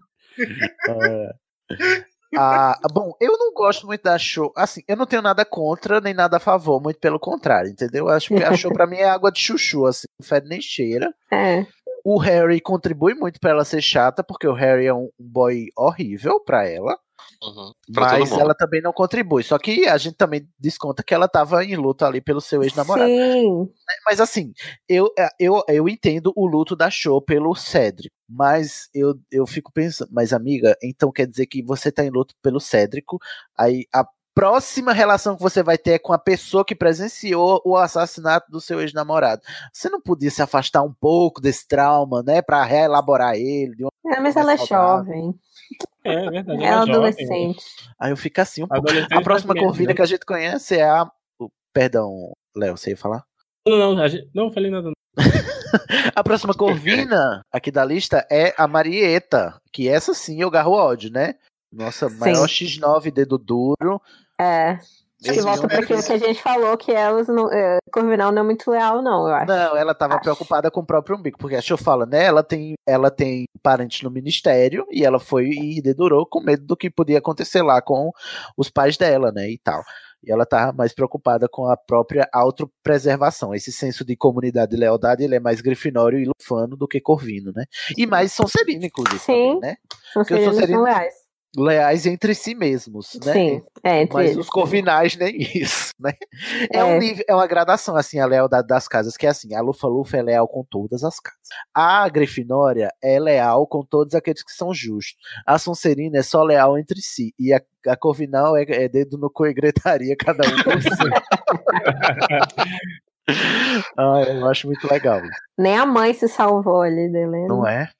Ah, 2.37 2.79
bom, 2.93 3.13
eu 3.21 3.37
não 3.37 3.53
gosto 3.53 3.87
muito 3.87 4.03
da 4.03 4.17
show. 4.19 4.53
Assim, 4.57 4.83
eu 4.87 4.97
não 4.97 5.07
tenho 5.07 5.23
nada 5.23 5.45
contra 5.45 6.01
nem 6.01 6.15
nada 6.15 6.37
a 6.37 6.41
favor, 6.41 6.81
muito 6.81 7.01
pelo 7.01 7.19
contrário, 7.19 7.71
entendeu? 7.71 8.07
Eu 8.07 8.11
acho 8.11 8.29
que 8.29 8.43
a 8.43 8.55
show 8.57 8.73
pra 8.73 8.87
mim 8.87 8.97
é 8.97 9.09
água 9.09 9.33
de 9.33 9.41
chuchu, 9.41 9.87
assim, 9.87 10.07
não 10.21 10.27
fede 10.27 10.49
nem 10.49 10.61
cheira. 10.61 11.13
É. 11.33 11.67
O 12.05 12.19
Harry 12.19 12.61
contribui 12.61 13.15
muito 13.15 13.39
pra 13.39 13.51
ela 13.51 13.65
ser 13.65 13.83
chata, 13.83 14.25
porque 14.25 14.47
o 14.47 14.55
Harry 14.55 14.87
é 14.87 14.95
um 14.95 15.01
um 15.01 15.11
boy 15.19 15.67
horrível 15.77 16.41
pra 16.41 16.67
ela. 16.67 16.97
Todo 17.41 17.75
Mas 17.89 18.33
ela 18.33 18.55
também 18.55 18.83
não 18.83 18.93
contribui. 18.93 19.43
Só 19.43 19.59
que 19.59 19.87
a 19.87 19.97
gente 19.97 20.17
também 20.17 20.49
desconta 20.59 21.03
que 21.03 21.15
ela 21.15 21.29
tava 21.29 21.65
em 21.65 21.77
luto 21.77 22.05
ali 22.05 22.21
pelo 22.21 22.41
seu 22.41 22.63
ex-namorado. 22.63 23.09
Sim. 23.09 23.69
Mas 24.05 24.21
assim, 24.21 24.53
eu, 24.89 25.13
eu, 25.39 25.63
eu 25.69 25.89
entendo 25.89 26.33
o 26.37 26.47
luto 26.47 26.77
da 26.77 26.91
show 26.91 27.21
pelo 27.21 27.55
Cédrico. 27.55 28.15
Mas 28.29 28.89
eu, 28.95 29.19
eu 29.31 29.47
fico 29.47 29.73
pensando, 29.73 30.09
mas 30.13 30.33
amiga, 30.33 30.77
então 30.83 31.11
quer 31.11 31.27
dizer 31.27 31.47
que 31.47 31.63
você 31.63 31.91
tá 31.91 32.05
em 32.05 32.11
luto 32.11 32.35
pelo 32.41 32.61
Cédrico, 32.61 33.19
aí 33.59 33.87
a 33.93 34.07
próxima 34.41 34.95
relação 34.95 35.37
que 35.37 35.43
você 35.43 35.63
vai 35.63 35.77
ter 35.77 35.91
é 35.93 35.99
com 35.99 36.15
a 36.15 36.19
pessoa 36.19 36.65
que 36.65 36.75
presenciou 36.75 37.61
o 37.63 37.77
assassinato 37.77 38.51
do 38.51 38.59
seu 38.59 38.81
ex-namorado. 38.81 39.43
Você 39.71 39.91
não 39.91 40.01
podia 40.01 40.31
se 40.31 40.41
afastar 40.41 40.83
um 40.83 40.93
pouco 40.99 41.43
desse 41.43 41.69
trauma, 41.69 42.23
né, 42.23 42.41
Pra 42.41 42.65
reelaborar 42.65 43.35
ele? 43.35 43.77
de 43.77 43.85
uma 43.85 43.91
É, 44.07 44.19
mas 44.19 44.37
ela 44.37 44.55
é 44.55 44.57
jovem. 44.57 45.35
É, 46.03 46.15
é 46.15 46.31
verdade. 46.31 46.65
Ela 46.65 46.65
é 46.65 46.67
é 46.67 46.77
jovem. 46.79 46.95
adolescente. 46.95 47.65
Aí 48.01 48.11
eu 48.11 48.17
fico 48.17 48.41
assim 48.41 48.63
um 48.63 48.67
pouco. 48.67 48.89
A 49.13 49.21
próxima 49.21 49.55
corvina 49.55 49.91
né? 49.91 49.95
que 49.95 50.03
a 50.03 50.07
gente 50.07 50.25
conhece 50.25 50.77
é 50.77 50.85
a. 50.85 51.07
Perdão, 51.75 52.33
Léo, 52.57 52.79
você 52.79 52.91
ia 52.91 52.97
falar? 52.97 53.23
Não, 53.69 53.95
não, 53.95 54.03
a 54.03 54.09
gente- 54.09 54.29
não 54.35 54.51
falei 54.51 54.71
nada. 54.71 54.85
não. 54.89 54.95
A 56.17 56.25
próxima 56.25 56.55
corvina 56.55 57.43
aqui 57.53 57.71
da 57.71 57.85
lista 57.85 58.27
é 58.31 58.53
a 58.57 58.67
Marieta, 58.67 59.61
que 59.73 59.87
essa 59.89 60.13
sim 60.15 60.41
eu 60.41 60.51
garro 60.51 60.73
ódio, 60.73 61.11
né? 61.13 61.35
Nossa, 61.73 62.09
maior 62.09 62.49
X9 62.49 63.13
dedo 63.13 63.39
duro. 63.39 64.03
É. 64.41 64.79
Que 65.23 65.33
Mesmo 65.33 65.43
volta 65.43 65.69
para 65.69 65.81
aquilo 65.81 66.03
que 66.03 66.13
a 66.13 66.19
gente 66.19 66.43
falou, 66.43 66.75
que 66.79 66.91
elas 66.91 67.29
não. 67.29 67.53
É, 67.53 67.77
Corvinal 67.93 68.33
não 68.33 68.41
é 68.41 68.45
muito 68.45 68.71
leal, 68.71 69.03
não, 69.03 69.29
eu 69.29 69.35
acho. 69.35 69.47
Não, 69.47 69.77
ela 69.77 69.95
tava 69.95 70.19
preocupada 70.19 70.71
com 70.71 70.81
o 70.81 70.87
próprio 70.87 71.19
umbigo, 71.19 71.37
porque 71.37 71.57
a 71.57 71.77
fala, 71.77 72.07
né? 72.07 72.25
Ela 72.25 72.43
tem, 72.43 72.73
ela 72.87 73.11
tem 73.11 73.45
parente 73.63 74.03
no 74.03 74.11
ministério 74.11 74.87
e 74.91 75.05
ela 75.05 75.21
foi 75.21 75.51
e 75.51 75.83
dedurou 75.83 76.25
com 76.25 76.41
medo 76.41 76.65
do 76.65 76.75
que 76.75 76.89
podia 76.89 77.19
acontecer 77.19 77.61
lá 77.61 77.83
com 77.83 78.11
os 78.57 78.71
pais 78.71 78.97
dela, 78.97 79.31
né? 79.31 79.51
E 79.51 79.59
tal. 79.59 79.83
E 80.23 80.33
ela 80.33 80.47
tava 80.47 80.73
mais 80.73 80.95
preocupada 80.95 81.47
com 81.51 81.67
a 81.67 81.77
própria 81.77 82.27
autopreservação. 82.33 83.55
Esse 83.55 83.73
senso 83.73 84.07
de 84.07 84.17
comunidade 84.17 84.75
e 84.75 84.79
lealdade, 84.79 85.23
ele 85.23 85.35
é 85.35 85.41
mais 85.41 85.61
grifinório 85.61 86.19
e 86.19 86.25
lufano 86.25 86.77
do 86.79 86.89
que 86.89 86.99
corvino, 86.99 87.53
né? 87.55 87.65
E 87.95 88.07
mais 88.07 88.33
sonserino, 88.33 88.87
inclusive, 88.87 89.19
Sim. 89.19 89.55
também, 89.55 89.61
né? 89.61 89.77
São 90.15 90.23
Porque 90.23 90.35
os 90.35 90.45
são 90.45 90.53
Sonserinos 90.55 90.89
leais. 91.57 92.07
entre 92.07 92.35
si 92.35 92.55
mesmos, 92.55 93.19
né? 93.25 93.33
Sim, 93.33 93.63
é, 93.83 94.03
entre 94.03 94.15
Mas 94.15 94.31
eles. 94.31 94.39
os 94.45 94.49
corvinais 94.49 95.17
nem 95.17 95.37
isso, 95.55 95.93
né? 95.99 96.13
É, 96.73 96.85
um 96.85 96.93
É. 96.93 96.99
nível, 96.99 97.25
é 97.29 97.35
uma 97.35 97.47
gradação, 97.47 97.97
assim, 97.97 98.19
a 98.19 98.27
lealdade 98.27 98.67
das 98.69 98.87
casas, 98.89 99.17
que 99.17 99.27
é 99.27 99.31
assim, 99.31 99.55
a 99.55 99.61
Lufa-Lufa 99.61 100.17
é 100.17 100.23
leal 100.23 100.49
com 100.49 100.65
todas 100.65 101.05
as 101.05 101.19
casas. 101.21 101.39
A 101.75 102.09
Grifinória 102.09 102.91
é 103.03 103.19
leal 103.19 103.67
com 103.67 103.85
todos 103.85 104.15
aqueles 104.15 104.43
que 104.43 104.53
são 104.53 104.73
justos. 104.73 105.17
A 105.47 105.59
Sonserina 105.59 106.19
é 106.19 106.23
só 106.23 106.43
leal 106.43 106.79
entre 106.79 107.01
si. 107.01 107.35
E 107.39 107.53
a, 107.53 107.61
a 107.89 107.97
Corvinal 107.97 108.57
é, 108.57 108.63
é 108.69 108.89
dedo 108.89 109.19
no 109.19 109.31
cu 109.31 109.47
e 109.47 109.55
gritaria, 109.55 110.17
cada 110.17 110.47
um 110.49 110.63
por 110.63 110.83
si. 110.83 110.89
ah, 113.97 114.23
eu 114.23 114.49
acho 114.49 114.67
muito 114.67 114.91
legal. 114.91 115.21
Nem 115.59 115.77
a 115.77 115.87
mãe 115.87 116.13
se 116.15 116.29
salvou 116.29 116.83
ali 116.83 117.03
Helena. 117.03 117.47
Não 117.49 117.67
é? 117.67 117.91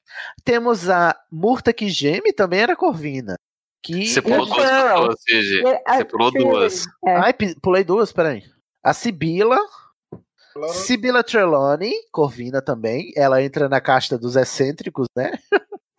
Temos 0.43 0.89
a 0.89 1.15
Murta 1.31 1.71
que 1.73 1.89
geme, 1.89 2.33
também 2.33 2.59
era 2.61 2.75
Corvina. 2.75 3.35
Que 3.83 4.05
Você 4.07 4.21
pulou 4.21 4.45
duas 4.45 4.57
pessoas, 4.69 5.15
Gigi. 5.27 5.61
Você 5.61 6.05
pulou 6.05 6.31
duas. 6.31 6.85
É. 7.05 7.15
Ai, 7.15 7.33
pulei 7.61 7.83
duas, 7.83 8.11
peraí. 8.11 8.43
A 8.83 8.93
Sibila. 8.93 9.57
Sibila 10.69 11.23
Trelawney, 11.23 11.93
Corvina 12.11 12.61
também. 12.61 13.11
Ela 13.15 13.41
entra 13.41 13.67
na 13.69 13.79
casta 13.81 14.17
dos 14.17 14.35
excêntricos, 14.35 15.07
né? 15.15 15.31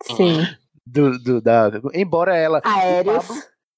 Sim. 0.03 0.45
Do, 0.85 1.17
do- 1.17 1.41
da, 1.41 1.71
embora 1.93 2.35
ela. 2.35 2.59
Aéreos. 2.61 3.25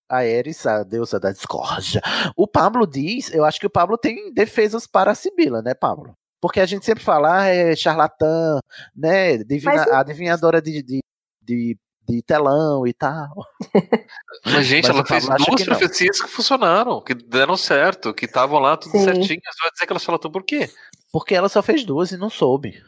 A 0.09 0.17
Ares, 0.17 0.65
a 0.65 0.83
deusa 0.83 1.19
da 1.19 1.31
discórdia. 1.31 2.01
O 2.35 2.47
Pablo 2.47 2.85
diz, 2.85 3.33
eu 3.33 3.43
acho 3.43 3.59
que 3.59 3.65
o 3.65 3.69
Pablo 3.71 3.97
tem 3.97 4.31
defesas 4.33 4.85
para 4.85 5.11
a 5.11 5.15
Sibila, 5.15 5.61
né, 5.61 5.73
Pablo? 5.73 6.13
Porque 6.41 6.59
a 6.59 6.65
gente 6.65 6.85
sempre 6.85 7.03
fala, 7.03 7.41
ah, 7.41 7.45
é 7.47 7.75
charlatã, 7.75 8.59
né? 8.95 9.37
divina- 9.39 9.73
Mas 9.77 9.87
a 9.87 9.99
adivinhadora 9.99 10.61
de, 10.61 10.83
de, 10.83 10.99
de, 11.41 11.77
de 12.07 12.21
telão 12.21 12.85
e 12.85 12.93
tal. 12.93 13.33
Mas, 14.45 14.65
gente, 14.67 14.87
Mas 14.87 14.95
ela 14.95 15.05
fez 15.05 15.25
duas 15.25 15.63
profecias 15.63 16.21
que 16.21 16.27
funcionaram, 16.27 17.01
que 17.01 17.15
deram 17.15 17.57
certo, 17.57 18.13
que 18.13 18.25
estavam 18.25 18.59
lá 18.59 18.77
tudo 18.77 18.91
Sim. 18.91 19.05
certinho. 19.05 19.39
Você 19.43 19.61
vai 19.61 19.71
dizer 19.71 19.85
que 19.87 19.93
ela 19.93 19.99
charlatão 19.99 20.29
por 20.31 20.43
quê? 20.43 20.69
Porque 21.11 21.33
ela 21.33 21.49
só 21.49 21.63
fez 21.63 21.83
duas 21.83 22.11
e 22.11 22.17
não 22.17 22.29
soube. 22.29 22.83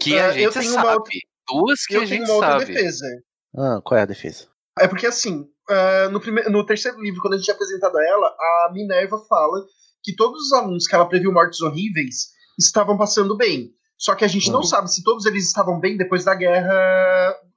Que 0.00 0.18
ah, 0.18 0.26
a 0.30 0.38
eu 0.38 0.50
gente 0.50 0.60
tenho 0.62 0.72
uma 0.74 0.82
sabe. 0.82 0.94
outra- 0.96 1.12
Duas 1.48 1.84
que 1.84 1.94
eu 1.96 2.02
a 2.02 2.04
gente 2.06 2.18
tenho 2.24 2.24
uma 2.30 2.34
outra 2.34 2.60
sabe. 2.60 2.72
defesa. 2.72 3.04
Ah, 3.58 3.80
qual 3.84 3.98
é 3.98 4.02
a 4.02 4.06
defesa? 4.06 4.46
É 4.78 4.88
porque 4.88 5.06
assim, 5.06 5.50
ah, 5.68 6.08
no, 6.10 6.20
primeiro, 6.20 6.50
no 6.50 6.64
terceiro 6.66 7.00
livro, 7.00 7.20
quando 7.20 7.34
a 7.34 7.38
gente 7.38 7.50
é 7.50 7.54
apresentado 7.54 7.96
a 7.96 8.04
ela, 8.06 8.26
a 8.28 8.70
Minerva 8.72 9.18
fala 9.28 9.64
que 10.02 10.14
todos 10.16 10.40
os 10.46 10.52
alunos 10.52 10.86
que 10.86 10.94
ela 10.94 11.08
previu 11.08 11.32
mortes 11.32 11.60
horríveis 11.60 12.30
estavam 12.58 12.96
passando 12.98 13.36
bem. 13.36 13.70
Só 13.98 14.14
que 14.16 14.24
a 14.24 14.28
gente 14.28 14.50
não 14.50 14.58
Uhum. 14.60 14.64
sabe 14.64 14.90
se 14.92 15.02
todos 15.04 15.24
eles 15.26 15.46
estavam 15.46 15.78
bem 15.78 15.96
depois 15.96 16.24
da 16.24 16.34
guerra. 16.34 16.72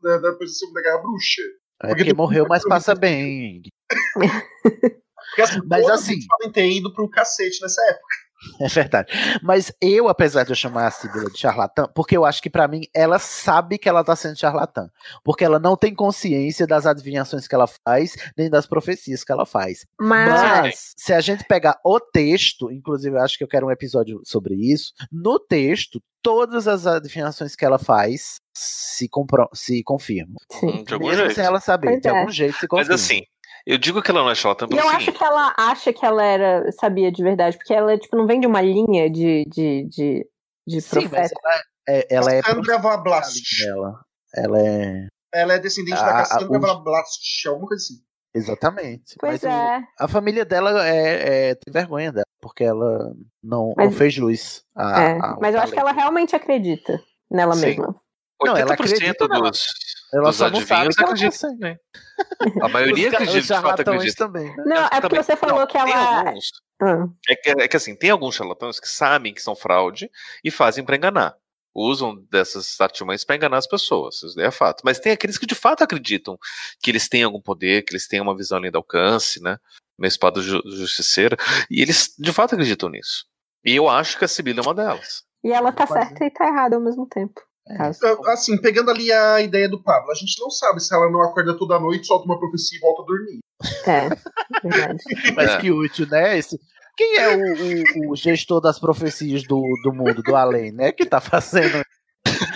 da- 0.02 0.18
depois 0.20 0.52
da 0.52 0.56
Segunda 0.56 0.82
Guerra 0.84 1.00
Bruxa. 1.00 1.42
É 1.84 1.96
porque 1.96 2.14
morreu, 2.14 2.46
mas 2.48 2.64
passa 2.64 2.94
bem. 2.94 3.62
Porque 5.36 5.42
assim, 5.42 5.60
Mas 5.66 5.90
assim- 5.90 6.20
podem 6.28 6.52
ter 6.52 6.70
ido 6.70 6.94
pro 6.94 7.10
cacete 7.10 7.60
nessa 7.62 7.82
época. 7.90 8.16
É 8.62 8.68
verdade. 8.68 9.12
Mas 9.44 9.72
eu, 9.82 10.08
apesar 10.08 10.44
de 10.44 10.52
eu 10.52 10.56
chamar 10.56 10.88
a 10.88 10.92
Sibila 10.92 11.30
de 11.30 11.38
charlatã, 11.38 11.88
porque 11.94 12.16
eu 12.16 12.24
acho 12.26 12.42
que 12.42 12.50
pra 12.50 12.68
mim 12.68 12.84
ela 12.94 13.20
sabe 13.20 13.78
que 13.78 13.90
ela 13.90 14.04
tá 14.04 14.16
sendo 14.16 14.38
charlatã. 14.40 14.90
Porque 15.24 15.44
ela 15.44 15.60
não 15.60 15.76
tem 15.76 15.94
consciência 15.94 16.66
das 16.66 16.86
adivinhações 16.86 17.48
que 17.48 17.56
ela 17.56 17.68
faz, 17.68 18.16
nem 18.38 18.50
das 18.50 18.66
profecias 18.66 19.24
que 19.24 19.32
ela 19.32 19.46
faz. 19.46 19.86
Mas- 20.00 20.94
se 20.98 21.12
a 21.14 21.20
gente 21.22 21.44
pegar 21.46 21.78
o 21.84 22.00
texto, 22.00 22.72
inclusive 22.72 23.16
eu 23.18 23.22
acho 23.22 23.38
que 23.38 23.44
eu 23.44 23.48
quero 23.48 23.68
um 23.68 23.72
episódio 23.72 24.22
sobre 24.24 24.56
isso, 24.56 24.94
no 25.12 25.40
texto, 25.40 26.02
todas 26.22 26.68
as 26.68 26.88
adivinhações 26.88 27.56
que 27.56 27.64
ela 27.66 27.78
faz 27.78 28.40
se, 28.58 29.08
compro 29.10 29.48
se 29.54 29.84
confirmam. 29.84 30.38
Sim. 30.52 30.84
De 30.84 30.94
algum 30.94 31.08
Mesmo 31.08 31.22
jeito. 31.24 31.36
sem 31.36 31.44
ela 31.44 31.60
saber, 31.60 31.88
Pois 31.90 32.02
de 32.02 32.08
é. 32.08 32.12
algum 32.12 32.32
jeito 32.32 32.54
se 32.54 32.60
Mas 32.62 32.70
confirma. 32.70 32.96
assim, 32.96 33.22
eu 33.66 33.78
digo 33.78 34.02
que 34.02 34.12
ela 34.12 34.22
não 34.24 34.30
é 34.30 34.36
charlatã 34.36 34.66
E 34.66 34.70
pelo 34.70 34.82
eu 34.82 34.90
seguinte. 34.90 35.10
acho 35.10 35.18
que 35.18 35.24
ela 35.24 35.54
acha 35.58 35.94
que 35.94 36.06
ela 36.06 36.24
era, 36.24 36.72
sabia 36.74 37.12
de 37.12 37.24
verdade, 37.24 37.58
porque 37.58 37.74
ela, 37.74 37.98
tipo, 37.98 38.16
não 38.16 38.26
vem 38.28 38.40
de 38.40 38.48
uma 38.48 38.62
linha 38.62 39.10
de, 39.10 39.46
de, 39.48 39.86
de, 39.90 40.30
de 40.68 40.82
Sim, 40.82 41.08
mas 41.12 41.32
profeta. 41.32 41.36
ela 41.44 41.54
é, 41.88 42.08
ela 42.10 42.32
é 42.34 42.42
Cassandra 42.42 42.78
Vlablast. 42.80 43.44
dela. 43.66 44.00
Ela 44.36 44.60
é. 44.60 45.08
Ela 45.34 45.54
é 45.54 45.60
descendente 45.60 46.00
Ah, 46.00 46.06
da 46.06 46.14
Cassandra 46.14 46.52
os- 46.58 46.60
Vlablast, 46.60 47.48
alguma 47.48 47.68
coisa 47.68 47.84
assim. 47.84 47.96
Exatamente. 48.34 49.16
Pois 49.20 49.42
Mas 49.42 49.44
o- 49.44 49.48
é. 49.48 49.84
a 50.00 50.08
família 50.08 50.44
dela 50.44 50.86
é, 50.88 51.50
é- 51.52 51.56
tem 51.56 51.72
vergonha 51.72 52.12
dela, 52.12 52.26
porque 52.42 52.64
ela 52.64 53.14
não, 53.44 53.74
Mas- 53.78 53.92
não 53.92 53.94
fez 53.98 54.18
luz. 54.18 54.64
a- 54.76 55.02
É, 55.02 55.18
a- 55.20 55.38
mas 55.40 55.56
eu 55.56 55.62
acho 55.62 55.72
que 55.74 55.80
ela 55.80 55.92
realmente 55.94 56.36
acredita 56.36 57.02
nela 57.32 57.54
Sim. 57.56 57.66
mesma. 57.68 57.96
Não, 58.42 58.58
ela 58.58 58.72
80% 58.72 58.74
acredita 58.74 59.28
dos, 59.28 59.66
Ela 60.14 60.24
dos 60.24 60.36
só 60.36 60.50
não 60.50 60.62
sabe 60.62 60.90
ela? 60.98 61.76
A 62.62 62.70
maioria 62.70 63.10
acredita, 63.10 63.40
os 63.40 63.48
de 63.48 63.54
fato 63.54 63.82
acredita. 63.82 64.26
também, 64.26 64.56
né? 64.56 64.64
Não, 64.66 64.86
é 64.86 65.02
porque 65.02 65.24
você 65.24 65.36
falou 65.36 65.60
não, 65.60 65.68
que 65.68 65.78
ela. 65.78 66.20
alguns. 66.20 66.50
Ah, 66.82 67.08
É 67.30 67.36
que, 67.36 67.50
é 67.50 67.68
que 67.68 67.78
assim, 67.78 67.96
tem 67.96 68.10
alguns 68.10 68.36
charlatães 68.36 68.80
que 68.80 68.90
sabem 68.90 69.34
que 69.34 69.42
são 69.42 69.56
fraude 69.56 70.10
e 70.44 70.52
fazem 70.52 70.84
pra 70.84 70.96
enganar. 70.96 71.36
Usam 71.74 72.16
dessas 72.30 72.80
artimanhas 72.80 73.26
pra 73.26 73.36
enganar 73.36 73.58
as 73.58 73.68
pessoas, 73.68 74.16
isso 74.16 74.36
daí 74.36 74.46
é 74.46 74.52
fato. 74.52 74.82
Mas 74.86 75.00
tem 75.00 75.12
aqueles 75.12 75.38
que 75.38 75.46
de 75.46 75.56
fato 75.56 75.84
acreditam 75.84 76.38
que 76.82 76.90
eles 76.90 77.10
têm 77.10 77.24
algum 77.24 77.42
poder, 77.42 77.84
que 77.84 77.92
eles 77.92 78.08
têm 78.08 78.22
uma 78.22 78.36
visão 78.36 78.58
além 78.58 78.72
do 78.72 78.78
alcance, 78.78 79.42
né? 79.42 79.58
uma 79.98 80.08
espada 80.08 80.42
ju 80.42 80.62
justiceira, 80.66 81.38
e 81.70 81.82
eles 81.82 82.14
de 82.18 82.32
fato 82.34 82.54
acreditam 82.54 82.90
nisso. 82.90 83.26
E 83.64 83.76
eu 83.76 83.90
acho 83.90 84.18
que 84.18 84.26
a 84.26 84.28
Sibila 84.28 84.60
é 84.60 84.64
uma 84.64 84.74
delas. 84.74 85.24
E 85.44 85.52
ela 85.52 85.72
tá 85.72 85.88
certa 85.88 86.26
e 86.26 86.32
tá 86.32 86.48
errada 86.48 86.76
ao 86.76 86.82
mesmo 86.82 87.08
tempo. 87.08 87.42
Caso. 87.78 88.00
Assim, 88.28 88.58
pegando 88.60 88.92
ali 88.92 89.12
a 89.12 89.42
ideia 89.42 89.68
do 89.70 89.82
Pablo, 89.82 90.12
a 90.12 90.16
gente 90.16 90.40
não 90.40 90.50
sabe 90.50 90.80
se 90.82 90.94
ela 90.94 91.10
não 91.12 91.22
acorda 91.22 91.58
toda 91.58 91.80
noite, 91.80 92.06
solta 92.08 92.26
uma 92.26 92.40
profecia 92.40 92.78
e 92.78 92.82
volta 92.82 93.02
a 93.02 93.06
dormir. 93.06 93.40
É, 93.86 94.10
verdade. 94.68 95.04
Mas 95.36 95.52
É. 95.52 95.58
que 95.60 95.72
útil, 95.72 96.08
né? 96.08 96.38
Esse... 96.38 96.60
Quem 96.98 97.18
é 97.18 97.36
o, 97.36 98.10
o- 98.10 98.12
o 98.12 98.16
gestor 98.16 98.62
das 98.62 98.80
profecias 98.80 99.44
do, 99.44 99.62
do 99.84 99.92
mundo, 99.94 100.22
do 100.24 100.36
além, 100.36 100.72
né? 100.72 100.92
Que 100.94 101.06
tá 101.06 101.20
fazendo. 101.20 101.84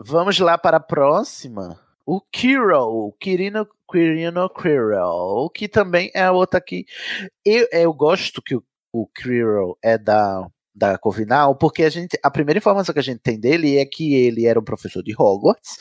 Vamos 0.00 0.38
lá 0.38 0.58
para 0.58 0.76
a 0.78 0.80
próxima. 0.80 1.78
O 2.04 2.20
Kiro, 2.20 2.78
o 2.82 3.12
Kirino, 3.12 3.66
Quirino 3.90 4.50
Quirrell, 4.50 5.48
que 5.54 5.68
também 5.68 6.10
é 6.14 6.24
a 6.24 6.32
outra 6.32 6.60
que. 6.60 6.84
Eu, 7.44 7.66
eu 7.72 7.92
gosto 7.94 8.42
que 8.42 8.56
o, 8.56 8.62
o 8.92 9.06
Quirrell 9.06 9.78
é 9.82 9.96
da, 9.96 10.46
da 10.74 10.96
Corvinal, 10.96 11.54
porque 11.54 11.84
a, 11.84 11.90
gente, 11.90 12.18
a 12.22 12.30
primeira 12.30 12.58
informação 12.58 12.92
que 12.92 12.98
a 12.98 13.02
gente 13.02 13.20
tem 13.20 13.38
dele 13.38 13.76
é 13.76 13.84
que 13.84 14.14
ele 14.14 14.46
era 14.46 14.58
um 14.58 14.64
professor 14.64 15.02
de 15.02 15.14
Hogwarts 15.16 15.76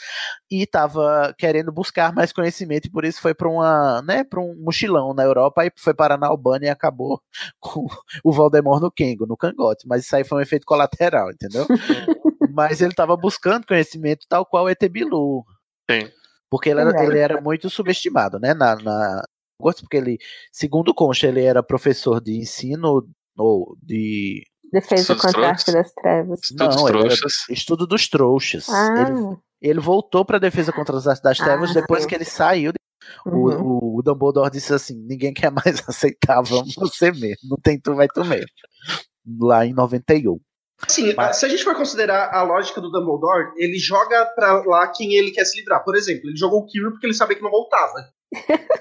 e 0.49 0.63
estava 0.63 1.34
querendo 1.38 1.72
buscar 1.72 2.13
mais 2.13 2.34
conhecimento, 2.34 2.88
e 2.88 2.91
por 2.91 3.05
isso 3.05 3.22
foi 3.22 3.34
para 3.34 3.47
uma, 3.47 4.01
né, 4.01 4.23
para 4.23 4.41
um 4.41 4.55
mochilão 4.61 5.13
na 5.13 5.23
Europa 5.23 5.65
e 5.65 5.72
foi 5.77 5.93
parar 5.93 6.18
na 6.18 6.27
Albânia 6.27 6.68
e 6.68 6.69
acabou 6.69 7.22
com 7.59 7.88
o 8.23 8.31
Voldemort 8.31 8.81
no 8.81 8.91
Kengo, 8.91 9.26
no 9.26 9.38
cangote. 9.38 9.88
Mas 9.88 10.03
isso 10.03 10.15
aí 10.15 10.23
foi 10.23 10.39
um 10.39 10.41
efeito 10.41 10.65
colateral, 10.65 11.31
entendeu? 11.31 11.65
Mas 12.53 12.81
ele 12.81 12.91
estava 12.91 13.15
buscando 13.15 13.65
conhecimento 13.65 14.26
tal 14.27 14.45
qual 14.45 14.65
o 14.65 14.69
ET 14.69 14.84
Bilu. 14.89 15.45
Sim. 15.89 16.09
Porque 16.49 16.69
ele 16.69 16.81
era, 16.81 16.89
Verdade. 16.89 17.11
ele 17.11 17.19
era 17.19 17.41
muito 17.41 17.69
subestimado, 17.69 18.38
né? 18.38 18.53
Na, 18.53 18.76
na 18.76 19.23
Hogwarts, 19.57 19.81
porque 19.81 19.95
ele, 19.95 20.18
segundo 20.51 20.89
o 20.89 20.93
Concha, 20.93 21.27
ele 21.27 21.41
era 21.41 21.63
professor 21.63 22.19
de 22.19 22.38
ensino 22.38 23.07
ou 23.38 23.77
de 23.81 24.43
Defesa 24.72 25.02
Estudos 25.02 25.22
contra 25.23 25.45
a 25.45 25.49
arte 25.49 25.72
das 25.72 25.93
trevas. 25.93 26.39
Estudos 26.43 26.76
não, 26.76 26.88
ele 26.89 26.98
era 26.99 27.07
trouxas. 27.10 27.34
estudo 27.49 27.88
dos 27.88 28.07
trouxas. 28.10 28.69
Ah, 28.69 29.06
Ele, 29.07 29.38
ele 29.73 29.80
voltou 29.80 30.23
para 30.26 30.38
a 30.38 30.39
defesa 30.39 30.72
contra 30.72 30.95
as 30.95 31.07
artes 31.07 31.22
das 31.22 31.38
trevas 31.38 31.72
Ah, 31.72 31.73
depois 31.81 32.03
sim. 32.03 32.10
que 32.10 32.15
ele 32.15 32.26
saiu. 32.26 32.72
O, 33.26 33.30
uhum. 33.30 33.80
o, 33.81 33.99
o 33.99 34.02
Dumbledore 34.02 34.49
disse 34.52 34.73
assim: 34.73 34.95
ninguém 35.07 35.34
quer 35.34 35.52
mais 35.52 35.84
aceitar, 35.89 36.41
vamos 36.41 36.73
você 36.76 37.11
mesmo. 37.11 37.49
Não 37.49 37.57
tem 37.61 37.80
tu, 37.80 37.95
vai 37.95 38.07
tu 38.07 38.23
mesmo. 38.23 38.48
Lá 39.39 39.65
em 39.65 39.73
91. 39.73 40.39
Assim, 40.88 41.14
Mas- 41.15 41.38
se 41.38 41.45
a 41.45 41.49
gente 41.49 41.64
for 41.64 41.76
considerar 41.76 42.34
a 42.34 42.41
lógica 42.41 42.81
do 42.81 42.89
Dumbledore, 42.89 43.52
ele 43.57 43.77
joga 43.77 44.26
pra 44.35 44.64
lá 44.65 44.88
quem 44.88 45.14
ele 45.14 45.31
quer 45.31 45.45
se 45.45 45.60
livrar. 45.60 45.84
Por 45.84 45.95
exemplo, 45.95 46.27
ele 46.30 46.38
jogou 46.38 46.61
o 46.61 46.65
Kirill 46.65 46.91
porque 46.91 47.06
ele 47.06 47.14
sabia 47.14 47.35
que 47.35 47.43
não 47.43 47.52
voltava. 47.52 47.93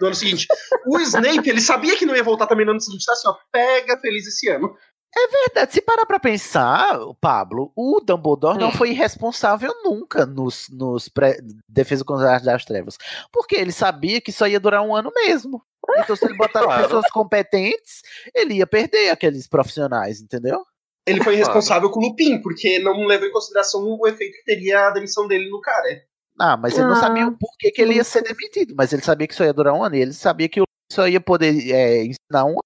No 0.00 0.06
ano 0.06 0.14
seguinte. 0.16 0.46
O 0.86 0.98
Snape, 1.00 1.48
ele 1.50 1.60
sabia 1.60 1.96
que 1.96 2.06
não 2.06 2.16
ia 2.16 2.22
voltar 2.22 2.46
também 2.46 2.64
no 2.64 2.70
ano 2.72 2.80
seguinte. 2.80 3.04
Tá 3.04 3.12
assim, 3.12 3.28
ó, 3.28 3.34
pega 3.52 3.98
feliz 3.98 4.26
esse 4.26 4.48
ano. 4.48 4.72
Verdade, 5.14 5.72
se 5.72 5.80
parar 5.82 6.06
pra 6.06 6.20
pensar, 6.20 6.98
Pablo, 7.20 7.72
o 7.76 8.00
Dumbledore 8.00 8.58
não 8.58 8.68
Hum. 8.68 8.72
foi 8.72 8.90
irresponsável 8.90 9.72
nunca 9.84 10.24
nos, 10.26 10.68
nos 10.70 11.08
pré- 11.08 11.38
Defesa 11.68 12.04
contra 12.04 12.36
as 12.36 12.42
das 12.42 12.64
Trevas. 12.64 12.96
Porque 13.32 13.56
ele 13.56 13.72
sabia 13.72 14.20
que 14.20 14.32
só 14.32 14.46
ia 14.46 14.60
durar 14.60 14.82
um 14.82 14.94
ano 14.94 15.10
mesmo. 15.14 15.62
Então, 15.98 16.14
se 16.14 16.24
ele 16.24 16.36
botasse 16.36 16.64
Claro. 16.66 16.82
pessoas 16.84 17.10
competentes, 17.10 18.02
ele 18.34 18.54
ia 18.54 18.66
perder 18.66 19.10
aqueles 19.10 19.46
profissionais, 19.48 20.20
entendeu? 20.20 20.64
Ele 21.06 21.22
foi 21.22 21.34
Claro. 21.36 21.46
responsável 21.46 21.90
com 21.90 21.98
o 22.00 22.02
Lupin, 22.08 22.40
porque 22.42 22.78
não 22.78 23.04
levou 23.06 23.26
em 23.26 23.32
consideração 23.32 23.82
o 23.82 24.06
efeito 24.06 24.36
que 24.38 24.44
teria 24.44 24.86
a 24.88 24.90
demissão 24.90 25.26
dele 25.26 25.48
no 25.50 25.60
cara. 25.60 26.02
Ah, 26.38 26.56
mas 26.56 26.74
ele 26.74 26.84
não 26.86 26.92
Ah. 26.92 27.00
sabia 27.00 27.26
o 27.26 27.36
porquê 27.36 27.70
que 27.70 27.82
ele 27.82 27.94
ia 27.94 28.04
ser 28.04 28.22
demitido, 28.22 28.74
mas 28.76 28.92
ele 28.92 29.02
sabia 29.02 29.26
que 29.26 29.34
só 29.34 29.44
ia 29.44 29.52
durar 29.52 29.74
um 29.74 29.82
ano, 29.82 29.96
e 29.96 30.00
ele 30.00 30.12
sabia 30.12 30.48
que 30.48 30.60
o 30.60 30.64
só 30.92 31.06
ia 31.08 31.20
poder 31.20 31.70
é, 31.70 32.04
ensinar 32.04 32.44
um 32.44 32.56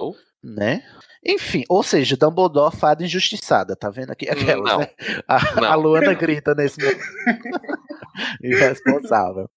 ano, 0.00 0.16
né? 0.42 0.82
Enfim, 1.24 1.62
ou 1.68 1.82
seja, 1.82 2.16
Dumbledore 2.16 2.76
fada 2.76 3.04
injustiçada, 3.04 3.76
tá 3.76 3.88
vendo 3.90 4.10
aqui? 4.10 4.28
Aquelas, 4.28 4.72
Não. 4.72 4.78
né? 4.80 4.88
A, 5.28 5.60
Não. 5.60 5.64
a 5.70 5.74
Luana 5.76 6.14
grita 6.14 6.54
nesse 6.54 6.80
momento. 6.82 7.00
Irresponsável. 8.42 9.48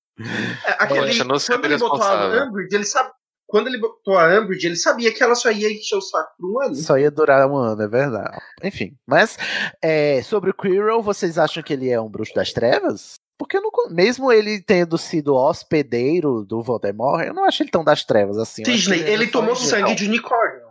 É, 0.66 0.72
aquele, 0.80 1.18
quando 1.18 1.66
ele 1.66 1.78
botou 1.78 2.04
a. 2.04 2.46
Umbridge, 2.46 2.76
ele 2.76 2.86
sabe. 2.86 3.10
Quando 3.48 3.68
ele 3.68 3.80
botou 3.80 4.18
a 4.18 4.40
Umbridge, 4.40 4.68
ele 4.68 4.76
sabia 4.76 5.14
que 5.14 5.22
ela 5.22 5.36
só 5.36 5.52
ia 5.52 5.72
encher 5.72 5.96
o 5.96 6.02
saco 6.02 6.32
por 6.38 6.52
um 6.52 6.62
ano. 6.64 6.76
Só 6.76 6.98
ia 6.98 7.12
durar 7.12 7.50
um 7.50 7.56
ano, 7.56 7.82
é 7.82 7.88
verdade. 7.88 8.38
Enfim, 8.64 8.96
mas 9.06 9.38
é, 9.82 10.22
sobre 10.24 10.52
o 10.52 10.54
Quirrell, 10.54 11.02
vocês 11.02 11.38
acham 11.38 11.62
que 11.62 11.74
ele 11.74 11.90
é 11.90 12.00
um 12.00 12.10
bruxo 12.10 12.34
das 12.34 12.54
trevas? 12.54 13.16
Porque 13.38 13.60
não, 13.60 13.70
mesmo 13.90 14.32
ele 14.32 14.62
tendo 14.62 14.98
sido 14.98 15.36
hospedeiro 15.36 16.46
do 16.46 16.62
Voldemort, 16.62 17.26
eu 17.26 17.34
não 17.34 17.44
acho 17.44 17.64
ele 17.64 17.70
tão 17.70 17.84
das 17.84 18.06
trevas 18.06 18.38
assim. 18.38 18.64
que 18.64 18.72
ele 18.72 19.26
é 19.26 19.28
só 19.28 19.32
tomou 19.34 19.56
sangue 19.56 19.94
de 19.94 20.06
unicórnio. 20.06 20.65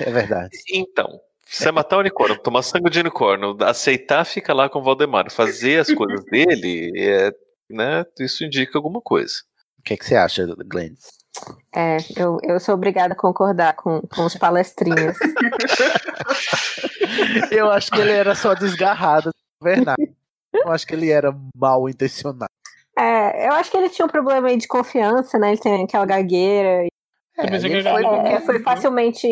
É 0.00 0.10
verdade. 0.10 0.56
Então, 0.72 1.20
você 1.46 1.70
matar 1.70 1.96
o 1.96 2.00
unicórnio, 2.00 2.38
tomar 2.38 2.62
sangue 2.62 2.90
de 2.90 3.00
unicórnio, 3.00 3.56
aceitar 3.60 4.24
fica 4.24 4.52
lá 4.52 4.68
com 4.68 4.80
o 4.80 4.82
Valdemar, 4.82 5.30
fazer 5.30 5.80
as 5.80 5.92
coisas 5.92 6.24
dele, 6.26 6.92
é, 6.96 7.32
né, 7.70 8.04
isso 8.18 8.44
indica 8.44 8.78
alguma 8.78 9.00
coisa. 9.00 9.34
O 9.78 9.82
que, 9.82 9.94
é 9.94 9.96
que 9.96 10.04
você 10.04 10.16
acha, 10.16 10.46
Glenn? 10.66 10.94
É, 11.74 11.96
eu, 12.16 12.38
eu 12.42 12.60
sou 12.60 12.74
obrigada 12.74 13.12
a 13.12 13.16
concordar 13.16 13.74
com, 13.74 14.00
com 14.02 14.24
os 14.24 14.36
palestrinhas. 14.36 15.16
Eu 17.50 17.70
acho 17.70 17.90
que 17.90 18.00
ele 18.00 18.12
era 18.12 18.34
só 18.34 18.54
desgarrado, 18.54 19.30
é 19.62 19.64
verdade. 19.64 20.12
Eu 20.52 20.70
acho 20.70 20.86
que 20.86 20.94
ele 20.94 21.10
era 21.10 21.34
mal 21.54 21.88
intencionado. 21.88 22.50
É, 22.96 23.48
eu 23.48 23.52
acho 23.54 23.70
que 23.70 23.76
ele 23.76 23.90
tinha 23.90 24.06
um 24.06 24.08
problema 24.08 24.48
aí 24.48 24.56
de 24.56 24.68
confiança, 24.68 25.36
né? 25.36 25.50
Ele 25.50 25.60
tem 25.60 25.84
aquela 25.84 26.06
gagueira. 26.06 26.86
É, 27.36 27.56
ele 27.56 27.82
foi 27.82 28.04
É, 28.04 28.40
foi 28.40 28.58
facilmente 28.60 29.26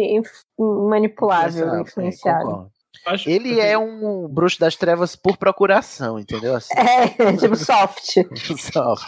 manipulável, 0.59 1.69
é. 1.75 1.85
Acho- 3.07 3.29
Ele 3.29 3.59
é 3.61 3.77
um 3.77 4.29
bruxo 4.29 4.61
das 4.61 4.77
trevas 4.77 5.17
por 5.17 5.37
procuração, 5.37 6.19
entendeu? 6.19 6.55
Assim, 6.55 6.73
É, 6.77 7.09
tipo 7.37 7.57
soft. 7.57 8.05
soft. 8.73 9.07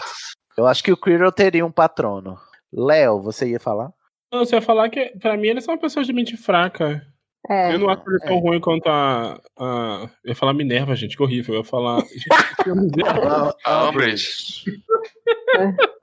Eu 0.57 0.65
acho 0.67 0.83
que 0.83 0.91
o 0.91 0.97
Quirrell 0.97 1.31
teria 1.31 1.65
um 1.65 1.71
patrono. 1.71 2.37
Léo, 2.73 3.21
você 3.21 3.47
ia 3.49 3.59
falar? 3.59 3.91
Não, 4.33 4.43
você 4.45 4.55
ia 4.55 4.61
falar 4.61 4.89
que, 4.89 5.05
pra 5.19 5.37
mim, 5.37 5.47
eles 5.47 5.63
são 5.63 5.77
pessoas 5.77 6.07
de 6.07 6.13
mente 6.13 6.35
fraca. 6.35 7.01
É, 7.47 7.73
Eu 7.75 7.79
não 7.79 7.89
acho 7.89 8.01
ele 8.09 8.19
tão 8.19 8.37
é. 8.37 8.39
ruim 8.41 8.59
quanto 8.59 8.87
a, 8.87 9.39
a. 9.57 10.09
Eu 10.23 10.29
ia 10.29 10.35
falar 10.35 10.53
Minerva, 10.53 10.95
gente, 10.95 11.15
que 11.15 11.21
horrível. 11.23 11.53
Eu 11.55 11.59
ia 11.61 11.65
falar. 11.65 12.01
Gente, 12.01 12.63
que 12.63 12.69
Minerva. 12.73 13.55
A 13.63 13.89
Umbridge. 13.89 14.63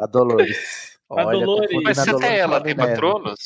A 0.01 0.07
Dolores. 0.07 0.92
A 1.19 1.25
Dolores. 1.25 1.71
confundindo 1.71 1.83
Mas 1.83 1.97
Dolores 1.97 2.25
até 2.25 2.39
ela 2.39 2.61
tem 2.61 2.75
Minerva. 2.75 2.93
patronos, 2.95 3.39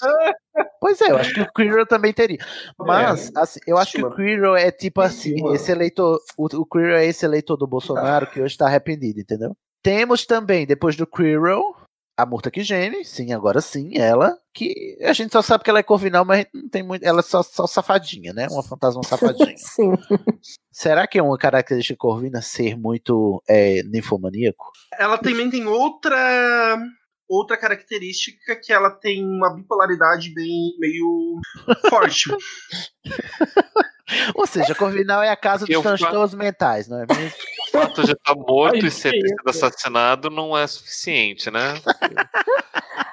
Pois 0.81 1.01
é, 1.01 1.11
eu 1.11 1.17
acho 1.17 1.35
que 1.35 1.41
o 1.41 1.53
Quirrell 1.53 1.87
também 1.87 2.13
teria. 2.13 2.39
Mas, 2.79 3.33
assim, 3.35 3.61
eu 3.67 3.77
acho 3.77 3.93
que 3.93 4.05
o. 4.05 4.15
Quirrell 4.15 4.57
é 4.57 4.71
tipo 4.71 5.01
assim, 5.01 5.35
esse 5.55 5.73
eleitor. 5.73 6.21
O, 6.37 6.45
o 6.45 6.67
Quirrell 6.67 6.99
é 6.99 7.07
esse 7.07 7.25
eleitor 7.25 7.57
do 7.57 7.67
Bolsonaro 7.67 8.31
que 8.31 8.41
hoje 8.41 8.57
tá 8.57 8.67
arrependido, 8.67 9.21
entendeu? 9.21 9.57
Temos 9.83 10.27
também, 10.27 10.67
depois 10.67 10.97
do 10.97 11.07
Quirrell, 11.07 11.75
a 12.17 12.25
Murta 12.25 12.51
Kigene, 12.51 13.05
sim, 13.05 13.33
agora 13.33 13.61
sim, 13.61 13.99
ela, 13.99 14.37
que 14.55 14.97
a 15.03 15.13
gente 15.13 15.33
só 15.33 15.43
sabe 15.43 15.63
que 15.63 15.71
ela 15.71 15.81
é 15.81 15.83
corvinal, 15.83 16.25
mas 16.25 16.47
não 16.53 16.69
tem 16.69 16.83
muito. 16.83 17.05
Ela 17.05 17.21
é 17.21 17.23
só, 17.23 17.43
só 17.43 17.67
safadinha, 17.67 18.33
né? 18.33 18.47
Uma 18.51 18.63
fantasma 18.63 19.03
safadinha. 19.03 19.55
Sim. 19.59 19.93
Será 20.73 21.07
que 21.07 21.19
é 21.19 21.23
uma 21.23 21.37
característica 21.37 21.97
corvina 21.99 22.41
ser 22.41 22.77
muito 22.77 23.43
é, 23.49 23.83
ninfomaníaco? 23.83 24.73
Ela 24.99 25.19
também 25.19 25.51
tem 25.51 25.67
outra 25.67 26.79
outra 27.29 27.57
característica 27.57 28.57
que 28.57 28.73
ela 28.73 28.91
tem 28.91 29.25
uma 29.25 29.55
bipolaridade 29.55 30.33
bem 30.33 30.75
meio 30.79 31.41
forte. 31.89 32.31
Ou 34.37 34.47
seja, 34.47 34.75
corvinal 34.75 35.23
é 35.23 35.31
a 35.31 35.37
casa 35.37 35.67
dos 35.67 35.83
transtornos 35.83 36.35
mentais, 36.35 36.87
não 36.89 37.03
é 37.03 37.07
mesmo? 37.13 37.33
o 37.69 37.71
fato 37.73 38.05
de 38.05 38.13
estar 38.13 38.35
morto 38.37 38.77
Ai, 38.83 38.87
e 38.87 38.91
ser 38.91 39.11
que 39.11 39.21
ter 39.21 39.29
sido 39.29 39.49
assassinado 39.49 40.31
não 40.31 40.57
é 40.57 40.65
suficiente, 40.67 41.51
né? 41.51 41.75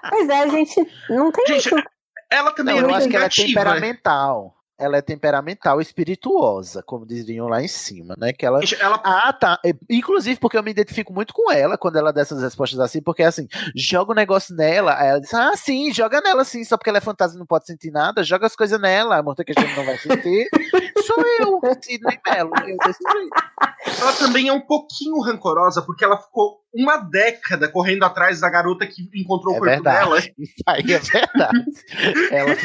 Pois 0.10 0.30
é, 0.30 0.44
a 0.44 0.48
gente 0.48 0.88
não 1.10 1.32
tem 1.32 1.48
Gente, 1.48 1.72
muito. 1.72 1.90
ela 2.32 2.52
também 2.52 2.80
Não, 2.80 2.90
é 2.90 2.92
eu 2.92 2.96
acho 2.96 3.10
que 3.10 3.16
ela 3.16 3.26
é 3.26 3.28
negativa. 3.28 3.48
temperamental. 3.48 4.56
Ela 4.78 4.98
é 4.98 5.02
temperamental 5.02 5.80
espirituosa, 5.80 6.82
como 6.84 7.06
diriam 7.06 7.48
lá 7.48 7.62
em 7.62 7.68
cima, 7.68 8.16
né? 8.18 8.34
Que 8.34 8.46
ela. 8.46 8.60
Ela 8.80 9.00
Ah, 9.04 9.32
tá. 9.32 9.60
Inclusive 9.90 10.40
porque 10.40 10.58
eu 10.58 10.64
me 10.64 10.72
identifico 10.72 11.14
muito 11.14 11.34
com 11.34 11.52
ela 11.52 11.78
quando 11.78 11.98
ela 11.98 12.12
dá 12.12 12.22
essas 12.22 12.42
respostas 12.42 12.80
assim, 12.80 13.02
porque 13.02 13.24
assim, 13.24 13.48
joga 13.76 14.12
o 14.12 14.16
negócio 14.16 14.56
nela, 14.56 14.98
aí 15.00 15.10
ela 15.10 15.20
diz, 15.20 15.34
ah, 15.34 15.56
sim, 15.56 15.94
joga 15.94 16.22
nela 16.22 16.44
sim, 16.44 16.64
só 16.64 16.76
porque 16.76 16.90
ela 16.90 16.98
é 16.98 17.02
fantasma 17.02 17.36
e 17.36 17.40
não 17.40 17.46
pode 17.46 17.68
sentir 17.68 17.92
nada, 17.92 18.24
joga 18.24 18.48
as 18.48 18.56
coisas 18.56 18.80
nela, 18.80 19.18
a 19.18 19.24
Monta 19.24 19.44
que 19.44 19.54
a 19.56 19.62
gente 19.62 19.76
não 19.76 19.86
vai 19.86 19.98
sentir. 19.98 20.50
Sou 21.06 21.24
eu, 21.40 21.60
Sidney 21.82 22.20
Mello, 22.26 22.52
eu 22.68 22.78
ela 24.02 24.14
também 24.14 24.48
é 24.48 24.54
um 24.54 24.62
pouquinho 24.62 25.20
rancorosa, 25.22 25.82
porque 25.82 26.04
ela 26.04 26.18
ficou 26.18 26.63
uma 26.74 26.98
década 26.98 27.68
correndo 27.68 28.04
atrás 28.04 28.40
da 28.40 28.50
garota 28.50 28.86
que 28.88 29.08
encontrou 29.14 29.54
É 29.54 29.58
o 29.58 29.60
corpo 29.62 29.84
dela. 29.84 30.16
verdade. 30.16 30.34
Isso 30.40 30.54
aí 30.66 30.94
é 30.94 31.00
verdade. 31.00 31.66
ela, 32.32 32.56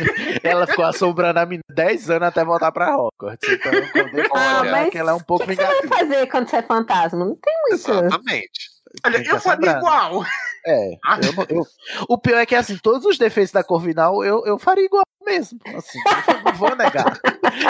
ela 0.43 0.67
ficou 0.67 0.85
assombrando 0.85 1.39
a 1.41 1.45
menina 1.47 1.63
10 1.71 2.11
anos 2.11 2.29
até 2.29 2.45
voltar 2.45 2.73
pra 2.73 2.97
Hogwarts. 2.97 3.49
Então, 3.49 3.73
quando 3.93 4.19
eu 4.19 4.25
Ah, 4.35 4.65
mas 4.65 4.91
que 4.91 4.99
ela 4.99 5.11
é 5.13 5.15
um 5.15 5.21
pouco 5.21 5.45
O 5.45 5.47
que, 5.49 5.57
que 5.57 5.63
você 5.63 5.87
vai 5.87 5.99
fazer 5.99 6.27
quando 6.29 6.49
você 6.49 6.57
é 6.57 6.63
fantasma? 6.63 7.19
Não 7.19 7.37
tem 7.37 7.55
muito. 7.69 7.75
Exatamente. 7.75 8.79
Olha, 9.05 9.23
que 9.23 9.31
eu 9.31 9.41
faria 9.41 9.71
igual. 9.73 10.25
É, 10.67 10.93
eu 10.95 11.33
não- 11.37 11.47
eu- 11.51 11.67
o 12.09 12.19
pior 12.19 12.39
é 12.39 12.47
que, 12.47 12.55
assim, 12.55 12.77
todos 12.79 13.05
os 13.05 13.19
defeitos 13.19 13.53
da 13.53 13.63
Corvinal 13.63 14.25
eu, 14.25 14.45
eu 14.47 14.59
faria 14.59 14.85
igual 14.85 15.03
mesmo. 15.25 15.59
Assim, 15.77 15.99
eu 16.27 16.43
não 16.43 16.53
vou 16.55 16.75
negar. 16.75 17.21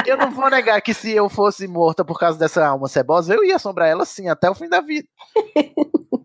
Eu 0.06 0.16
não 0.16 0.30
vou 0.30 0.48
negar 0.48 0.80
que 0.80 0.94
se 0.94 1.10
eu 1.12 1.28
fosse 1.28 1.66
morta 1.66 2.04
por 2.04 2.18
causa 2.18 2.38
dessa 2.38 2.64
alma 2.66 2.86
cebosa, 2.88 3.34
eu 3.34 3.44
ia 3.44 3.56
assombrar 3.56 3.88
ela 3.88 4.04
sim, 4.06 4.28
até 4.28 4.48
o 4.48 4.54
fim 4.54 4.68
da 4.68 4.80
vida. 4.80 5.08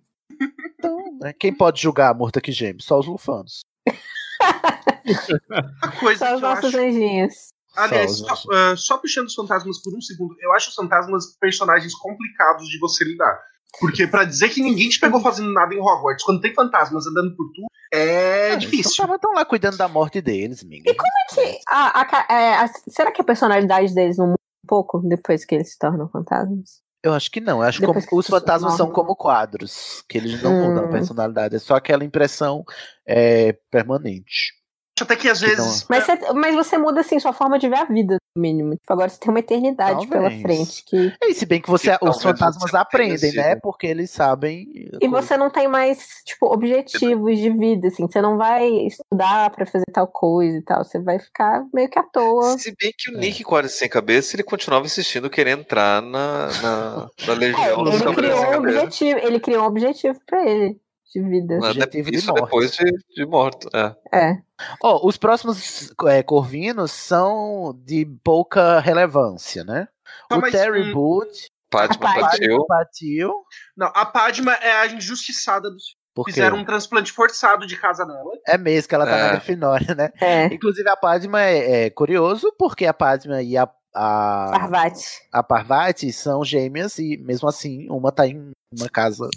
Então, 0.84 1.18
né, 1.22 1.34
quem 1.34 1.54
pode 1.54 1.82
julgar 1.82 2.12
a 2.12 2.14
morta 2.14 2.42
que 2.42 2.52
geme? 2.52 2.82
Só 2.82 3.00
os 3.00 3.08
lufanos. 3.08 3.62
Só 6.18 6.36
os 6.36 6.42
nossos 6.42 6.66
acho... 6.66 6.78
anjinhos. 6.78 7.34
Aliás, 7.76 8.20
Só 8.20 8.36
só, 8.36 8.50
ah, 8.54 8.76
só 8.76 8.98
puxando 9.00 9.26
os 9.28 9.34
fantasmas 9.34 9.82
por 9.82 9.98
um 9.98 10.02
segundo, 10.02 10.36
eu 10.40 10.52
acho 10.54 10.70
os 10.70 10.76
fantasmas 10.76 11.36
personagens 11.40 11.94
complicados 11.96 12.68
de 12.68 12.78
você 12.80 13.04
lidar. 13.04 13.42
Porque 13.80 14.06
pra 14.06 14.24
dizer 14.26 14.50
que 14.50 14.62
ninguém 14.62 14.90
te 14.90 15.00
pegou 15.00 15.20
fazendo 15.20 15.52
nada 15.52 15.74
em 15.74 15.80
Hogwarts, 15.80 16.24
quando 16.24 16.42
tem 16.42 16.54
fantasmas 16.54 17.08
andando 17.08 17.36
por 17.36 17.52
tudo, 17.52 17.66
é 17.92 18.52
Ah, 18.52 18.56
difícil. 18.56 19.04
Então 19.04 19.16
estão 19.16 19.34
lá 19.34 19.44
cuidando 19.44 19.78
da 19.78 19.88
morte 19.88 20.22
deles, 20.22 20.64
Ming. 20.64 20.84
E 20.86 20.94
como 20.94 21.10
é 21.10 21.34
que. 21.34 21.60
A, 21.68 22.02
a 22.02 22.34
é, 22.34 22.56
a- 22.58 22.68
será 22.88 23.12
que 23.12 23.22
a 23.22 23.26
personalidade 23.26 23.94
deles 23.96 24.18
não 24.18 24.28
muda 24.28 24.38
um 24.64 24.68
pouco 24.68 25.00
depois 25.00 25.44
que 25.44 25.56
eles 25.56 25.72
se 25.72 25.80
tornam 25.80 26.08
fantasmas? 26.10 26.84
Eu 27.04 27.14
acho 27.14 27.30
que 27.30 27.42
não. 27.42 27.58
Eu 27.62 27.64
acho 27.68 27.80
que 27.80 27.86
Depois 27.86 28.06
como- 28.06 28.24
que 28.24 28.28
os 28.28 28.28
fantasmas 28.28 28.76
são 28.76 28.90
como 28.90 29.16
quadros, 29.16 30.04
que 30.08 30.18
eles 30.18 30.42
não 30.42 30.54
mudam 30.54 30.86
a 30.86 30.88
Hum. 30.88 30.90
personalidade. 30.90 31.56
É 31.56 31.60
só 31.60 31.76
aquela 31.76 32.04
impressão 32.06 32.64
é, 33.06 33.52
permanente. 33.70 34.54
Acho 34.96 35.04
até 35.06 35.16
que 35.16 35.28
às 35.28 35.42
vezes. 35.42 35.86
Mas 35.90 36.06
você, 36.06 36.34
mas 36.34 36.54
você 36.56 36.78
muda 36.78 37.02
assim 37.02 37.20
sua 37.20 37.34
forma 37.34 37.58
de 37.58 37.68
ver 37.68 37.80
a 37.80 37.86
vida, 37.86 38.18
no 38.36 38.42
mínimo. 38.42 38.76
Tipo, 38.76 38.94
agora 38.94 39.10
você 39.10 39.20
tem 39.20 39.30
uma 39.32 39.40
eternidade 39.40 40.06
pela 40.08 40.30
Talvez. 40.30 40.42
frente. 40.42 40.84
Que... 40.86 41.12
E 41.24 41.34
se 41.34 41.48
bem 41.48 41.60
que 41.60 41.70
você, 41.70 41.98
Que 41.98 42.08
os 42.08 42.22
fantasmas 42.22 42.74
aprendem, 42.76 43.34
né? 43.34 43.56
Porque 43.56 43.88
eles 43.88 44.12
sabem. 44.12 44.68
E 45.02 45.08
você 45.08 45.36
não 45.36 45.50
tem 45.50 45.68
mais, 45.68 46.22
tipo, 46.24 46.46
objetivos 46.46 47.40
de 47.40 47.50
vida, 47.50 47.88
assim. 47.88 48.06
Você 48.08 48.22
não 48.22 48.38
vai 48.38 48.68
estudar 48.68 49.50
pra 49.50 49.66
fazer 49.66 49.86
tal 49.92 50.08
coisa 50.08 50.58
e 50.58 50.62
tal. 50.62 50.84
Você 50.84 51.00
vai 51.00 51.18
ficar 51.18 51.66
meio 51.74 51.90
que 51.90 51.98
à 51.98 52.04
toa. 52.04 52.56
Se 52.60 52.74
bem 52.80 52.90
É. 52.90 52.94
que 52.96 53.10
o 53.12 53.18
Nick 53.18 53.44
Quadro 53.44 53.72
Sem 53.72 53.90
Cabeça, 53.90 54.36
ele 54.36 54.44
continuava 54.44 54.86
insistindo 54.86 55.28
querendo 55.28 55.62
entrar 55.62 56.04
na, 56.04 56.48
na, 56.62 57.10
na 57.28 57.34
É, 57.34 57.36
Legião 57.36 57.84
dos 57.84 58.00
ele 58.02 58.14
criou 58.14 58.46
um 58.46 58.58
objetivo, 58.58 59.20
ele 59.20 59.40
criou 59.40 59.64
um 59.64 59.68
objetivo 59.68 60.20
pra 60.28 60.48
ele 60.48 60.83
de 61.14 61.22
vida. 61.22 61.58
Mas 61.60 61.72
Objetivo 61.72 62.12
de 62.12 62.18
Isso 62.18 62.28
morte. 62.28 62.44
depois 62.44 62.72
de, 62.72 62.92
de 63.16 63.26
morto. 63.26 63.70
É. 63.74 63.96
É. 64.14 64.38
Ó, 64.82 65.08
os 65.08 65.18
próximos 65.18 65.92
é, 66.08 66.24
corvinos 66.24 66.92
são 66.92 67.74
de 67.86 68.06
pouca 68.24 68.80
relevância, 68.80 69.64
né? 69.64 69.88
Não, 70.30 70.38
o 70.40 70.42
mas, 70.42 70.52
Terry 70.52 70.90
hum, 70.90 70.94
Boot 70.94 71.30
Padma 71.70 72.14
bateu. 72.22 72.66
partiu. 72.68 73.34
Não, 73.76 73.88
a 73.96 74.06
Padma 74.06 74.54
é 74.54 74.72
a 74.82 74.88
injustiçada 74.88 75.70
dos. 75.72 75.96
Fizeram 76.26 76.58
um 76.58 76.64
transplante 76.66 77.12
forçado 77.12 77.66
de 77.66 77.76
casa 77.76 78.06
dela. 78.06 78.30
é 78.48 78.56
mesmo 78.56 78.88
que 78.88 78.94
ela 78.94 79.04
tá 79.06 79.18
É. 79.18 79.24
na 79.24 79.30
Grifinória, 79.32 79.96
né? 79.96 80.12
É. 80.22 80.46
Inclusive 80.46 80.88
a 80.88 80.96
Padma 80.96 81.42
é, 81.42 81.86
é 81.86 81.90
curioso 81.90 82.54
porque 82.60 82.86
a 82.86 82.94
Padma 82.94 83.42
e 83.42 83.58
a, 83.58 83.68
a, 83.96 84.50
Parvati. 84.52 85.08
a 85.32 85.42
Parvati 85.42 86.14
são 86.14 86.44
gêmeas 86.46 87.00
e 87.00 87.18
mesmo 87.18 87.50
assim 87.50 87.88
uma 87.90 88.12
tá 88.12 88.28
em 88.28 88.52
uma 88.72 88.88
casa, 88.90 89.28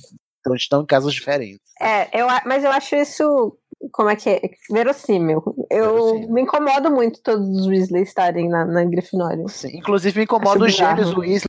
então 0.47 0.55
estão 0.55 0.83
em 0.83 0.87
casas 0.87 1.13
diferentes. 1.13 1.61
É, 1.81 2.21
eu, 2.21 2.27
mas 2.47 2.63
eu 2.63 2.71
acho 2.71 2.95
isso. 2.95 3.59
Como 3.93 4.09
é 4.09 4.17
que 4.17 4.31
é? 4.31 4.41
Verossímil. 4.71 5.43
Eu 5.71 5.93
Verossímil. 5.93 6.33
me 6.33 6.43
incomodo 6.43 6.91
muito 6.91 7.21
todos 7.23 7.47
os 7.49 7.67
Weasley 7.67 8.03
estarem 8.03 8.49
na, 8.49 8.65
na 8.65 8.85
Grifinória. 8.85 9.47
Sim, 9.49 9.77
inclusive 9.77 10.19
me 10.19 10.25
incomoda 10.25 10.65
os 10.65 10.73
gêmeos. 10.75 11.13
Weasley 11.15 11.45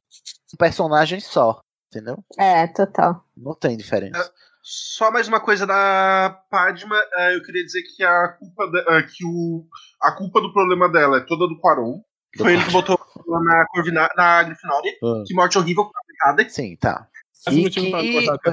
um 0.53 0.57
personagem 0.57 1.19
só, 1.19 1.61
entendeu? 1.91 2.17
É, 2.37 2.67
total. 2.67 3.23
Não 3.35 3.53
tem 3.53 3.77
diferença. 3.77 4.31
Só 4.61 5.11
mais 5.11 5.27
uma 5.27 5.39
coisa 5.39 5.65
da 5.65 6.41
Padma, 6.49 6.97
eh, 7.13 7.35
eu 7.37 7.43
queria 7.43 7.63
dizer 7.63 7.83
que 7.83 8.03
a 8.03 8.29
culpa 8.29 8.69
da- 8.69 8.97
eh, 8.97 9.03
que 9.03 9.23
o 9.25 9.65
a 10.01 10.11
culpa 10.11 10.41
do 10.41 10.51
problema 10.51 10.89
dela 10.89 11.17
é 11.17 11.21
toda 11.21 11.47
do 11.47 11.57
Quaron. 11.59 12.01
Foi 12.37 12.53
ele 12.53 12.63
que 12.65 12.71
botou 12.71 12.99
na 13.25 13.65
Corvina, 13.67 14.09
na 14.17 14.43
Grifinória. 14.43 14.91
Ah. 15.03 15.23
Que 15.25 15.33
morte 15.33 15.57
horrível 15.57 15.85
complicada. 15.85 16.49
Sim, 16.49 16.75
tá. 16.75 17.07
E 17.51 17.69
que 17.69 17.91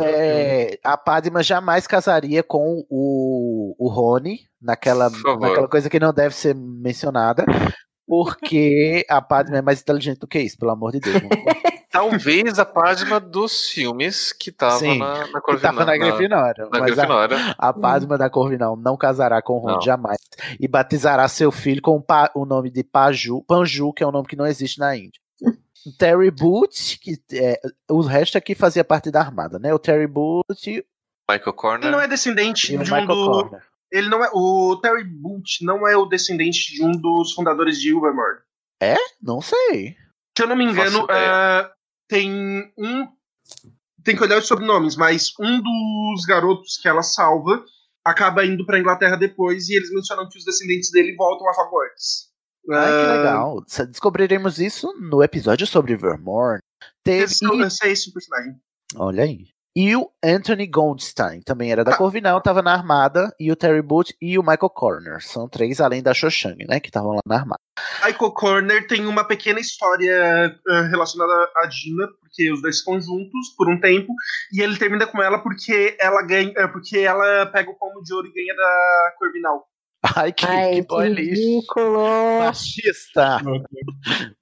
é, 0.00 0.78
a 0.84 0.96
Padma 0.96 1.42
jamais 1.42 1.86
casaria 1.86 2.42
com 2.42 2.84
o, 2.88 3.74
o 3.78 3.88
Rony, 3.88 4.40
naquela, 4.60 5.10
naquela 5.10 5.68
coisa 5.68 5.88
que 5.90 5.98
não 6.00 6.12
deve 6.12 6.34
ser 6.34 6.54
mencionada, 6.54 7.44
porque 8.06 9.04
a 9.08 9.20
Padma 9.22 9.58
é 9.58 9.62
mais 9.62 9.80
inteligente 9.80 10.18
do 10.18 10.26
que 10.26 10.38
isso, 10.40 10.58
pelo 10.58 10.70
amor 10.72 10.92
de 10.92 11.00
Deus. 11.00 11.16
Talvez 11.90 12.58
a 12.58 12.64
Padma 12.64 13.20
dos 13.20 13.68
filmes 13.68 14.32
que 14.32 14.50
tava 14.50 14.78
Sim, 14.80 14.98
na, 14.98 15.28
na 15.28 15.40
Corvinal. 15.40 15.72
tava 15.74 15.84
na 15.84 15.96
Grifinória. 15.96 16.64
Na 16.64 16.80
mas 16.80 16.82
a- 16.82 16.94
Grifinória. 16.96 17.54
A 17.56 17.72
Padma 17.72 18.18
da 18.18 18.28
Corvinal 18.28 18.76
não 18.76 18.96
casará 18.96 19.40
com 19.40 19.54
o 19.54 19.58
Ron 19.60 19.74
Não. 19.74 19.80
jamais. 19.80 20.18
E 20.58 20.66
batizará 20.66 21.28
seu 21.28 21.52
filho 21.52 21.80
com 21.80 21.92
o, 21.96 22.02
pa- 22.02 22.32
o 22.34 22.44
nome 22.44 22.68
de 22.68 22.82
Paju, 22.82 23.44
Panju, 23.46 23.92
que 23.92 24.02
é 24.02 24.06
um 24.06 24.10
nome 24.10 24.26
que 24.26 24.34
não 24.34 24.44
existe 24.44 24.80
na 24.80 24.96
Índia. 24.96 25.20
Terry 25.92 26.30
Boot, 26.30 26.98
que 26.98 27.20
é, 27.32 27.60
o 27.90 28.00
resto 28.00 28.38
aqui 28.38 28.54
fazia 28.54 28.84
parte 28.84 29.10
da 29.10 29.20
armada, 29.20 29.58
né? 29.58 29.72
O 29.72 29.78
Terry 29.78 30.06
Boot 30.06 30.44
e 30.66 30.84
Michael 31.30 31.52
Corner. 31.54 31.86
Ele 31.86 31.90
não 31.90 32.00
é 32.00 32.08
descendente 32.08 32.76
o 32.76 32.82
de 32.82 32.92
um 32.92 32.96
Michael 32.96 33.06
do. 33.06 33.26
Corner. 33.26 33.62
Ele 33.90 34.08
não 34.08 34.24
é. 34.24 34.30
O 34.32 34.76
Terry 34.82 35.04
Boot 35.04 35.64
não 35.64 35.86
é 35.86 35.96
o 35.96 36.06
descendente 36.06 36.72
de 36.72 36.84
um 36.84 36.92
dos 36.92 37.32
fundadores 37.32 37.80
de 37.80 37.90
Ilvermorny. 37.90 38.40
Não 39.22 39.40
sei. 39.40 39.96
Se 40.36 40.42
eu 40.42 40.48
não 40.48 40.56
me 40.56 40.64
engano, 40.64 41.06
ah, 41.08 41.70
tem 42.08 42.72
um. 42.76 43.08
Tem 44.02 44.14
que 44.14 44.22
olhar 44.22 44.38
os 44.38 44.46
sobrenomes, 44.46 44.96
mas 44.96 45.32
um 45.40 45.62
dos 45.62 46.26
garotos 46.26 46.76
que 46.76 46.88
ela 46.88 47.02
salva 47.02 47.64
acaba 48.04 48.44
indo 48.44 48.66
pra 48.66 48.78
Inglaterra 48.78 49.16
depois 49.16 49.68
e 49.68 49.76
eles 49.76 49.90
mencionam 49.90 50.28
que 50.28 50.36
os 50.36 50.44
descendentes 50.44 50.90
dele 50.90 51.14
voltam 51.16 51.48
a 51.48 51.52
Hogwarts. 51.52 52.33
Ai, 52.70 52.86
que 52.90 53.10
Ah, 53.10 53.14
legal. 53.16 53.64
Descobriremos 53.88 54.58
isso 54.58 54.92
no 55.00 55.22
episódio 55.22 55.66
sobre 55.66 55.96
Vermorn. 55.96 56.60
Teve. 57.02 57.24
Esse, 57.24 57.44
esse 57.44 57.86
é 57.86 57.92
esse 57.92 58.10
o 58.10 58.12
personagem. 58.12 58.54
Olha 58.96 59.24
aí. 59.24 59.48
E 59.76 59.96
o 59.96 60.08
Anthony 60.24 60.68
Goldstein 60.68 61.40
também 61.42 61.72
era 61.72 61.82
da 61.82 61.90
Ah. 61.92 61.96
Corvinal, 61.96 62.40
tava 62.40 62.62
na 62.62 62.72
armada. 62.72 63.34
E 63.40 63.50
o 63.50 63.56
Terry 63.56 63.82
Boot 63.82 64.14
e 64.22 64.38
o 64.38 64.42
Michael 64.42 64.70
Corner. 64.70 65.20
São 65.20 65.48
três, 65.48 65.80
além 65.80 66.00
da 66.00 66.14
Shoshang, 66.14 66.64
né? 66.68 66.78
Que 66.78 66.90
estavam 66.90 67.10
lá 67.10 67.20
na 67.26 67.34
armada. 67.34 67.58
Michael 68.06 68.30
Corner 68.30 68.86
tem 68.86 69.04
uma 69.04 69.24
pequena 69.26 69.58
história 69.58 70.56
ah, 70.68 70.80
relacionada 70.82 71.50
a 71.56 71.66
Dina, 71.66 72.06
porque 72.20 72.52
os 72.52 72.62
dois 72.62 72.78
ficam 72.78 73.00
juntos 73.00 73.48
por 73.56 73.68
um 73.68 73.80
tempo, 73.80 74.12
e 74.52 74.62
ele 74.62 74.78
termina 74.78 75.08
com 75.08 75.20
ela 75.20 75.40
porque 75.40 75.96
ela 75.98 76.22
ganha, 76.22 76.68
porque 76.72 76.98
ela 76.98 77.46
pega 77.46 77.68
o 77.68 77.74
pomo 77.74 78.00
de 78.00 78.14
ouro 78.14 78.28
e 78.28 78.32
ganha 78.32 78.54
da 78.54 79.12
Corvinal. 79.18 79.66
Ai, 80.16 80.32
que, 80.32 80.44
Ai, 80.46 80.70
que 80.70 80.80
que 80.82 80.86
boy 80.88 81.08
lixo. 81.08 81.42
ridículo. 81.42 82.38
Machista. 82.40 83.40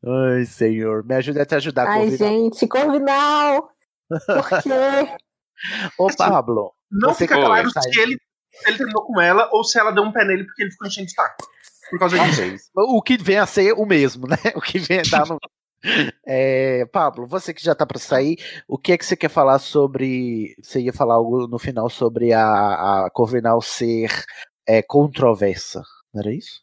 Ai, 0.05 0.45
senhor. 0.45 1.05
Me 1.05 1.15
ajuda 1.15 1.43
a 1.43 1.47
te 1.47 1.55
ajudar, 1.55 1.87
Ai, 1.89 2.01
Corvinal. 2.09 2.29
gente, 2.29 2.67
Corvinal. 2.67 3.69
Por 4.09 4.63
quê? 4.63 5.17
Ô, 5.99 6.09
Pablo. 6.17 6.73
Não 6.91 7.11
Você 7.11 7.25
fica 7.25 7.37
claro 7.37 7.71
se 7.71 8.01
ele, 8.01 8.17
se 8.53 8.69
ele 8.69 8.77
terminou 8.77 9.05
com 9.07 9.21
ela 9.21 9.49
ou 9.53 9.65
se 9.65 9.79
ela 9.79 9.93
deu 9.93 10.03
um 10.03 10.13
pé 10.13 10.25
nele 10.25 10.45
porque 10.45 10.63
ele 10.63 10.71
ficou 10.73 10.87
enchendo 10.89 11.07
de 11.07 11.15
taco. 11.15 11.47
Por 11.91 11.99
causa 11.99 12.19
disso. 12.19 12.71
O 12.75 13.01
que 13.03 13.17
vem 13.17 13.39
a 13.39 13.47
ser 13.47 13.73
o 13.73 13.87
mesmo, 13.87 14.27
né? 14.27 14.37
O 14.57 14.61
que 14.61 14.79
vem 14.79 14.99
a 15.01 15.03
dar 15.11 15.27
no. 15.27 15.39
É, 16.27 16.87
Pablo, 16.87 17.27
você 17.27 17.53
que 17.53 17.63
já 17.63 17.75
tá 17.75 17.85
para 17.85 17.99
sair, 17.99 18.37
o 18.69 18.79
que 18.79 18.93
é 18.93 18.99
que 18.99 19.05
você 19.05 19.17
quer 19.17 19.29
falar 19.29 19.59
sobre. 19.59 20.55
Você 20.63 20.81
ia 20.81 20.93
falar 20.93 21.15
algo 21.15 21.47
no 21.49 21.59
final 21.59 21.89
sobre 21.91 22.33
a, 22.33 23.05
a 23.07 23.11
Corvinal 23.13 23.61
ser 23.63 24.11
é, 24.67 24.83
controversa, 24.83 25.83
não 26.13 26.21
era 26.21 26.33
isso? 26.33 26.63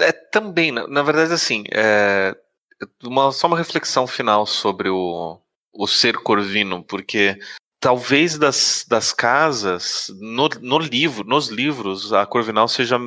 É, 0.00 0.12
também, 0.12 0.70
na, 0.70 0.86
na 0.86 1.02
verdade, 1.02 1.32
assim, 1.32 1.64
é, 1.72 2.36
uma, 3.02 3.32
só 3.32 3.46
uma 3.46 3.58
reflexão 3.58 4.06
final 4.06 4.46
sobre 4.46 4.88
o, 4.88 5.40
o 5.72 5.86
ser 5.86 6.16
corvino, 6.18 6.82
porque 6.84 7.38
talvez 7.80 8.38
das, 8.38 8.84
das 8.88 9.12
casas, 9.12 10.06
no, 10.20 10.48
no 10.60 10.78
livro, 10.78 11.24
nos 11.24 11.48
livros, 11.48 12.12
a 12.12 12.24
Corvinal 12.24 12.68
seja 12.68 12.98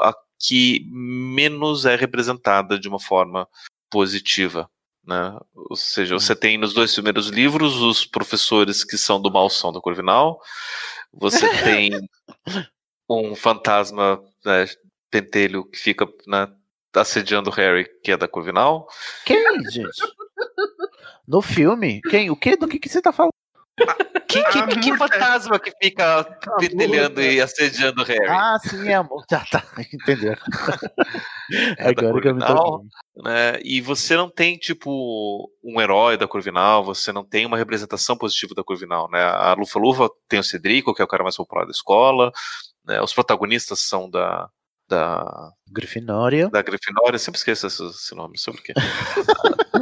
a 0.00 0.14
que 0.38 0.86
menos 0.90 1.84
é 1.84 1.96
representada 1.96 2.78
de 2.78 2.88
uma 2.88 3.00
forma 3.00 3.48
positiva. 3.90 4.70
Né? 5.04 5.36
Ou 5.54 5.74
seja, 5.74 6.14
você 6.14 6.36
tem 6.36 6.58
nos 6.58 6.74
dois 6.74 6.92
primeiros 6.92 7.28
livros 7.28 7.76
os 7.76 8.04
professores 8.04 8.84
que 8.84 8.98
são 8.98 9.20
do 9.20 9.32
malsão 9.32 9.72
da 9.72 9.80
Corvinal, 9.80 10.40
você 11.12 11.48
tem 11.64 11.90
um 13.08 13.34
fantasma 13.34 14.22
né, 14.44 14.66
pentelho 15.10 15.64
que 15.64 15.78
fica 15.78 16.06
né, 16.26 16.48
assediando 16.94 17.50
o 17.50 17.52
Harry, 17.52 17.88
que 18.02 18.12
é 18.12 18.16
da 18.16 18.28
Corvinal. 18.28 18.86
Quem, 19.24 19.42
gente? 19.70 20.02
No 21.26 21.42
filme? 21.42 22.00
Quem? 22.10 22.30
O 22.30 22.36
que? 22.36 22.56
Do 22.56 22.68
que, 22.68 22.78
que 22.78 22.88
você 22.88 23.00
tá 23.00 23.12
falando? 23.12 23.32
Que, 24.26 24.42
que, 24.42 24.80
que 24.80 24.96
fantasma 24.96 25.58
que 25.58 25.72
fica 25.80 26.24
pedelhando 26.58 27.22
e 27.22 27.40
assediando 27.40 28.02
o 28.02 28.04
Harry? 28.04 28.26
Ah, 28.28 28.58
sim, 28.60 28.88
é 28.88 28.94
amor. 28.94 29.24
Já 29.30 29.44
tá, 29.44 29.64
entendeu? 29.92 30.34
É 31.78 31.94
da 31.94 32.02
Agora 32.08 32.20
que 32.20 32.28
eu 32.28 32.34
me 32.34 32.42
né? 33.24 33.58
E 33.64 33.80
você 33.80 34.14
não 34.14 34.28
tem, 34.28 34.58
tipo, 34.58 35.50
um 35.64 35.80
herói 35.80 36.18
da 36.18 36.28
Corvinal, 36.28 36.84
você 36.84 37.10
não 37.10 37.24
tem 37.24 37.46
uma 37.46 37.56
representação 37.56 38.18
positiva 38.18 38.54
da 38.54 38.62
Corvinal, 38.62 39.08
né? 39.10 39.22
A 39.22 39.54
Lufa 39.54 39.78
Lufa 39.78 40.10
tem 40.28 40.38
o 40.38 40.44
Cedrico, 40.44 40.94
que 40.94 41.00
é 41.00 41.04
o 41.06 41.08
cara 41.08 41.22
mais 41.22 41.36
popular 41.36 41.64
da 41.64 41.70
escola, 41.70 42.30
né? 42.88 43.00
Os 43.02 43.12
protagonistas 43.14 43.78
são 43.80 44.10
da. 44.10 44.48
Da, 44.88 45.52
Grifinória. 45.70 46.48
da 46.48 46.62
Grifinória, 46.62 47.16
eu 47.16 47.18
sempre 47.18 47.36
esqueço 47.38 47.66
esse, 47.66 47.84
esse 47.86 48.14
nome, 48.14 48.30
não 48.30 48.38
sei 48.38 48.54
por 48.54 48.62
quê. 48.62 48.72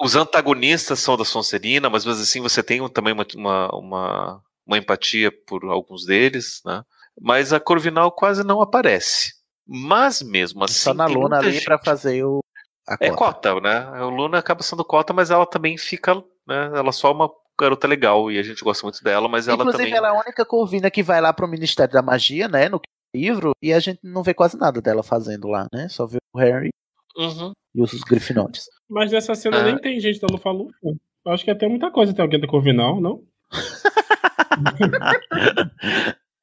Os 0.00 0.14
antagonistas 0.16 1.00
são 1.00 1.16
da 1.16 1.24
Sonserina, 1.24 1.88
mas 1.90 2.04
mesmo 2.04 2.22
assim 2.22 2.40
você 2.40 2.62
tem 2.62 2.86
também 2.88 3.12
uma, 3.12 3.26
uma, 3.34 3.68
uma, 3.76 4.42
uma 4.66 4.78
empatia 4.78 5.30
por 5.46 5.64
alguns 5.66 6.04
deles, 6.06 6.60
né? 6.64 6.82
Mas 7.20 7.52
a 7.52 7.60
Corvinal 7.60 8.12
quase 8.12 8.44
não 8.44 8.60
aparece. 8.60 9.32
Mas 9.66 10.22
mesmo 10.22 10.64
assim. 10.64 10.74
Só 10.74 10.94
na 10.94 11.06
Luna 11.06 11.38
ali 11.38 11.52
gente- 11.52 11.64
pra 11.64 11.78
fazer 11.78 12.24
o. 12.24 12.40
A 12.88 12.96
É 13.00 13.10
cota. 13.10 13.58
né? 13.60 13.90
O 14.02 14.10
Luna 14.10 14.38
acaba 14.38 14.62
sendo 14.62 14.84
cota, 14.84 15.12
mas 15.12 15.30
ela 15.30 15.44
também 15.46 15.76
fica. 15.76 16.14
Né? 16.46 16.70
Ela 16.74 16.92
só 16.92 17.08
é 17.08 17.12
uma 17.12 17.30
garota 17.60 17.86
legal 17.86 18.30
e 18.30 18.38
a 18.38 18.42
gente 18.42 18.62
gosta 18.62 18.84
muito 18.84 19.02
dela, 19.02 19.28
mas 19.28 19.48
ela 19.48 19.56
Inclusive, 19.58 19.84
também. 19.84 19.94
ela 19.96 20.08
é 20.08 20.10
a 20.10 20.20
única 20.20 20.44
Corvina 20.44 20.90
que 20.90 21.02
vai 21.02 21.20
lá 21.20 21.32
pro 21.32 21.48
Ministério 21.48 21.92
da 21.92 22.02
Magia, 22.02 22.48
né? 22.48 22.68
No 22.68 22.80
livro, 23.14 23.52
e 23.62 23.72
a 23.72 23.78
gente 23.80 23.98
não 24.02 24.22
vê 24.22 24.34
quase 24.34 24.58
nada 24.58 24.80
dela 24.82 25.02
fazendo 25.02 25.48
lá, 25.48 25.66
né? 25.72 25.88
Só 25.88 26.06
vê 26.06 26.18
o 26.34 26.38
Harry 26.38 26.70
Uhum. 27.16 27.52
e 27.74 27.82
os 27.82 27.92
Grifinórios. 28.02 28.64
Mas 28.90 29.10
nessa 29.10 29.34
cena 29.34 29.58
Ah. 29.58 29.62
nem 29.62 29.78
tem 29.78 29.98
gente 30.00 30.20
da 30.20 30.26
Lufa 30.30 30.50
Lufa. 30.50 30.74
Eu 30.82 31.32
acho 31.32 31.44
que 31.44 31.50
até 31.50 31.66
muita 31.66 31.90
coisa 31.90 32.12
tem 32.14 32.22
alguém 32.22 32.38
da 32.40 32.46
Corvinal, 32.46 33.00
não? 33.00 33.22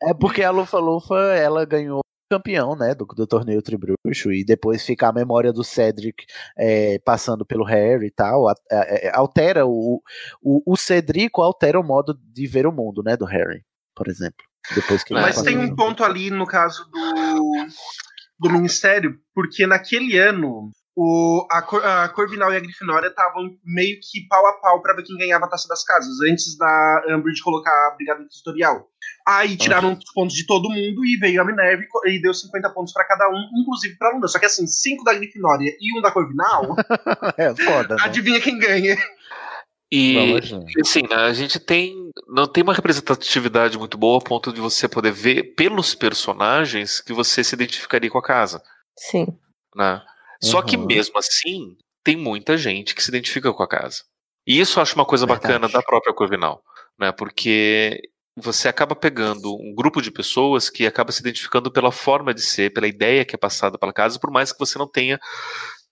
É 0.01 0.13
porque 0.13 0.43
a 0.43 0.51
Lufa 0.51 0.77
Lufa, 0.79 1.15
ela 1.15 1.63
ganhou 1.65 2.01
campeão, 2.33 2.75
né, 2.75 2.95
do, 2.95 3.05
do 3.05 3.27
torneio 3.27 3.61
Tribruxo, 3.61 4.31
e 4.31 4.43
depois 4.43 4.85
fica 4.85 5.07
a 5.07 5.13
memória 5.13 5.53
do 5.53 5.63
Cedric 5.63 6.25
é, 6.57 6.99
passando 6.99 7.45
pelo 7.45 7.63
Harry 7.63 8.07
e 8.07 8.11
tal, 8.11 8.47
a- 8.47 8.55
a- 8.71 8.75
a- 8.75 9.17
altera 9.17 9.65
o, 9.65 10.01
o, 10.41 10.73
o 10.73 10.75
Cedrico 10.77 11.41
altera 11.41 11.79
o 11.79 11.83
modo 11.83 12.17
de 12.31 12.47
ver 12.47 12.65
o 12.65 12.71
mundo, 12.71 13.03
né, 13.03 13.15
do 13.15 13.25
Harry, 13.25 13.63
por 13.95 14.07
exemplo. 14.07 14.43
Depois 14.73 15.03
que 15.03 15.13
Mas 15.13 15.41
tem 15.41 15.57
um 15.57 15.75
ponto 15.75 16.03
ali 16.03 16.31
no 16.31 16.45
caso 16.47 16.89
do, 16.89 17.67
do 18.39 18.49
Ministério, 18.49 19.19
porque 19.35 19.67
naquele 19.67 20.17
ano 20.17 20.71
o, 20.95 21.47
a, 21.49 21.61
Cor- 21.61 21.83
a 21.83 22.07
Corvinal 22.09 22.53
e 22.53 22.57
a 22.57 22.59
Grifinória 22.59 23.07
estavam 23.07 23.49
meio 23.65 23.97
que 23.99 24.27
pau 24.27 24.45
a 24.45 24.53
pau 24.53 24.81
pra 24.81 24.93
ver 24.93 25.03
quem 25.03 25.17
ganhava 25.17 25.45
a 25.45 25.49
taça 25.49 25.67
das 25.67 25.83
casas, 25.83 26.13
antes 26.29 26.55
da 26.57 27.03
Umbridge 27.09 27.41
colocar 27.41 27.71
a 27.71 27.95
Brigada 27.95 28.21
Inquisitorial. 28.21 28.87
Aí 29.27 29.57
tiraram 29.57 29.93
os 29.93 30.13
pontos 30.13 30.35
de 30.35 30.45
todo 30.45 30.69
mundo 30.69 31.03
e 31.05 31.17
veio 31.17 31.41
a 31.41 31.45
Minerva 31.45 31.81
e 32.05 32.15
e 32.17 32.21
deu 32.21 32.33
50 32.33 32.69
pontos 32.69 32.93
pra 32.93 33.05
cada 33.05 33.27
um, 33.29 33.49
inclusive 33.61 33.97
pra 33.97 34.11
Luna. 34.11 34.27
Só 34.27 34.37
que 34.37 34.45
assim, 34.45 34.67
5 34.67 35.03
da 35.03 35.13
Grifinória 35.13 35.71
e 35.79 35.97
um 35.97 36.01
da 36.01 36.11
Corvinal, 36.11 36.75
é 37.37 37.55
foda, 37.55 37.95
né? 37.95 38.01
adivinha 38.03 38.39
quem 38.39 38.59
ganha. 38.59 38.95
E 39.91 40.39
assim, 40.81 41.01
a 41.11 41.31
gente 41.33 41.59
tem. 41.59 41.93
Não 42.27 42.47
tem 42.47 42.63
uma 42.63 42.73
representatividade 42.73 43.77
muito 43.77 43.95
boa 43.97 44.17
a 44.17 44.21
ponto 44.21 44.51
de 44.51 44.59
você 44.59 44.87
poder 44.87 45.11
ver 45.11 45.53
pelos 45.55 45.93
personagens 45.93 46.99
que 46.99 47.13
você 47.13 47.43
se 47.43 47.53
identificaria 47.53 48.09
com 48.09 48.17
a 48.17 48.23
casa. 48.23 48.61
Sim. 48.97 49.27
né? 49.75 50.01
Só 50.43 50.61
que 50.61 50.75
Uhum. 50.77 50.85
mesmo 50.85 51.17
assim, 51.17 51.77
tem 52.03 52.17
muita 52.17 52.57
gente 52.57 52.93
que 52.93 53.01
se 53.03 53.09
identifica 53.09 53.53
com 53.53 53.63
a 53.63 53.67
casa. 53.67 54.03
E 54.45 54.59
isso 54.59 54.77
eu 54.79 54.83
acho 54.83 54.95
uma 54.95 55.05
coisa 55.05 55.25
Verdade. 55.25 55.47
bacana 55.53 55.69
da 55.69 55.81
própria 55.81 56.13
Corvinal, 56.13 56.61
né? 56.99 57.11
Porque 57.11 58.01
você 58.35 58.67
acaba 58.67 58.95
pegando 58.95 59.55
um 59.55 59.73
grupo 59.75 60.01
de 60.01 60.11
pessoas 60.11 60.69
que 60.69 60.85
acaba 60.85 61.11
se 61.11 61.21
identificando 61.21 61.71
pela 61.71 61.91
forma 61.91 62.33
de 62.33 62.41
ser, 62.41 62.73
pela 62.73 62.87
ideia 62.87 63.23
que 63.23 63.35
é 63.35 63.37
passada 63.37 63.77
pela 63.77 63.93
casa, 63.93 64.19
por 64.19 64.31
mais 64.31 64.51
que 64.51 64.59
você 64.59 64.77
não 64.77 64.87
tenha 64.89 65.19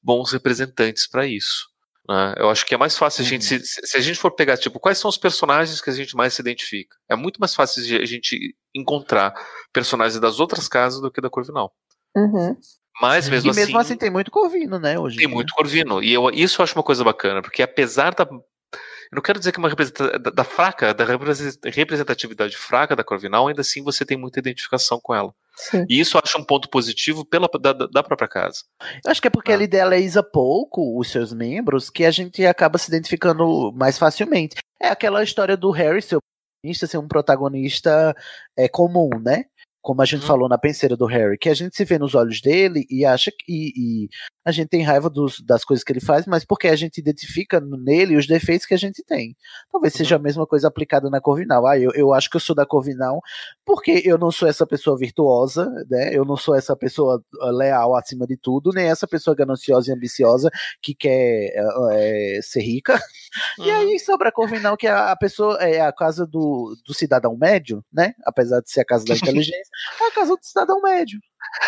bons 0.03 0.31
representantes 0.31 1.07
para 1.07 1.25
isso. 1.27 1.69
né? 2.09 2.33
Eu 2.37 2.49
acho 2.49 2.65
que 2.65 2.73
é 2.73 2.77
mais 2.77 2.97
fácil 2.97 3.23
a 3.23 3.27
gente, 3.27 3.45
se, 3.45 3.59
se 3.63 3.95
a 3.95 4.01
gente 4.01 4.17
for 4.19 4.31
pegar, 4.31 4.57
tipo, 4.57 4.79
quais 4.79 4.97
são 4.97 5.07
os 5.07 5.17
personagens 5.19 5.79
que 5.79 5.89
a 5.89 5.93
gente 5.93 6.15
mais 6.15 6.33
se 6.33 6.41
identifica? 6.41 6.97
É 7.07 7.15
muito 7.15 7.39
mais 7.39 7.53
fácil 7.55 7.83
a 8.01 8.05
gente 8.05 8.55
encontrar 8.75 9.33
personagens 9.71 10.19
das 10.19 10.39
outras 10.39 10.67
casas 10.67 10.99
do 10.99 11.11
que 11.11 11.21
da 11.21 11.29
Corvinal. 11.29 11.71
Uhum. 12.17 12.57
Mas 13.01 13.27
mesmo 13.27 13.51
e 13.51 13.55
mesmo 13.55 13.77
assim 13.77 13.87
assim 13.91 13.97
tem 13.97 14.09
muito 14.09 14.31
Corvino, 14.31 14.79
né, 14.79 14.97
hoje. 14.97 15.17
tem 15.17 15.27
muito 15.27 15.53
Corvino. 15.53 16.01
E 16.03 16.13
eu, 16.13 16.29
isso 16.29 16.61
eu 16.61 16.63
acho 16.63 16.75
uma 16.75 16.83
coisa 16.83 17.03
bacana, 17.03 17.41
porque 17.41 17.61
apesar 17.61 18.13
da. 18.13 18.23
Eu 18.23 19.17
não 19.17 19.21
quero 19.21 19.39
dizer 19.39 19.51
que 19.51 19.59
é 19.59 19.63
uma 19.63 19.69
da, 19.69 20.29
da 20.31 20.43
fraca, 20.45 20.93
da 20.93 21.03
represen- 21.03 21.59
representatividade 21.65 22.55
fraca 22.55 22.95
da 22.95 23.03
Corvinal, 23.03 23.49
ainda 23.49 23.59
assim 23.59 23.83
você 23.83 24.05
tem 24.05 24.15
muita 24.15 24.39
identificação 24.39 25.01
com 25.03 25.13
ela. 25.13 25.33
Sim. 25.57 25.85
E 25.89 25.99
isso 25.99 26.15
eu 26.15 26.21
acho 26.23 26.37
um 26.39 26.45
ponto 26.45 26.69
positivo 26.69 27.25
pela, 27.25 27.49
da, 27.59 27.73
da- 27.73 28.03
própria 28.03 28.29
casa. 28.29 28.59
Eu 29.03 29.11
acho 29.11 29.21
que 29.21 29.27
é 29.27 29.31
porque 29.31 29.51
ele 29.51 29.65
idealiza 29.65 30.23
pouco 30.23 30.97
os 30.97 31.09
seus 31.11 31.33
membros 31.33 31.89
que 31.89 32.05
a 32.05 32.11
gente 32.11 32.45
acaba 32.45 32.77
se 32.77 32.89
identificando 32.89 33.73
mais 33.73 33.97
facilmente. 33.97 34.55
É 34.81 34.87
aquela 34.87 35.21
história 35.23 35.57
do 35.57 35.71
Harry 35.71 36.01
ser 36.01 36.15
o 36.15 36.21
protagonista, 36.61 36.87
ser 36.87 36.97
um 36.97 37.07
protagonista 37.07 38.15
é, 38.57 38.69
comum, 38.69 39.09
né? 39.21 39.45
Como 39.81 40.01
a 40.01 40.05
gente 40.05 40.21
Uhum. 40.21 40.27
falou 40.27 40.49
na 40.49 40.57
penseira 40.57 40.95
do 40.95 41.05
Harry, 41.05 41.37
que 41.37 41.49
a 41.49 41.53
gente 41.53 41.75
se 41.75 41.83
vê 41.85 41.97
nos 41.97 42.13
olhos 42.15 42.41
dele 42.41 42.85
e 42.89 43.03
acha 43.05 43.31
que. 43.31 43.45
E, 43.47 44.05
e 44.05 44.09
a 44.45 44.51
gente 44.51 44.69
tem 44.69 44.81
raiva 44.83 45.09
dos- 45.09 45.41
das 45.41 45.63
coisas 45.63 45.83
que 45.83 45.91
ele 45.93 45.99
faz, 46.01 46.25
mas 46.25 46.43
porque 46.43 46.67
a 46.67 46.75
gente 46.75 46.97
identifica 46.97 47.59
nele 47.61 48.17
os 48.17 48.25
defeitos 48.27 48.65
que 48.65 48.73
a 48.73 48.77
gente 48.77 49.03
tem. 49.03 49.35
Talvez 49.71 49.93
seja 49.93 50.15
a 50.15 50.19
mesma 50.19 50.47
coisa 50.47 50.67
aplicada 50.67 51.09
na 51.09 51.21
Corvinal. 51.21 51.65
Ah, 51.67 51.77
eu, 51.77 51.91
eu 51.93 52.13
acho 52.13 52.29
que 52.29 52.35
eu 52.37 52.41
sou 52.41 52.55
da 52.55 52.65
Corvinal 52.65 53.21
porque 53.65 54.01
eu 54.03 54.17
não 54.17 54.31
sou 54.31 54.47
essa 54.47 54.65
pessoa 54.65 54.97
virtuosa, 54.97 55.69
né? 55.89 56.15
Eu 56.15 56.25
não 56.25 56.35
sou 56.35 56.55
essa 56.55 56.75
pessoa 56.75 57.23
ah, 57.41 57.51
leal 57.51 57.95
acima 57.95 58.25
de 58.25 58.35
tudo, 58.37 58.71
nem 58.73 58.87
essa 58.87 59.07
pessoa 59.07 59.35
gananciosa 59.35 59.91
e 59.91 59.93
ambiciosa 59.93 60.49
que 60.81 60.95
quer 60.95 61.53
ah, 61.57 61.89
é, 61.93 62.39
ser 62.41 62.61
rica. 62.61 62.99
E 63.59 63.69
aí 63.71 63.97
sobra 63.97 64.27
a 64.27 64.31
Corvinal, 64.31 64.75
que 64.75 64.85
é 64.87 64.91
a 64.91 65.15
pessoa 65.15 65.55
é 65.61 65.79
a 65.79 65.93
casa 65.93 66.27
do, 66.27 66.75
do 66.85 66.93
cidadão 66.93 67.37
médio, 67.37 67.81
né? 67.91 68.13
Apesar 68.25 68.59
de 68.59 68.69
ser 68.69 68.81
a 68.81 68.85
casa 68.85 69.05
da 69.05 69.13
inteligência, 69.15 69.69
é 70.01 70.07
a 70.07 70.11
casa 70.11 70.35
do 70.35 70.43
cidadão 70.43 70.81
médio. 70.81 71.19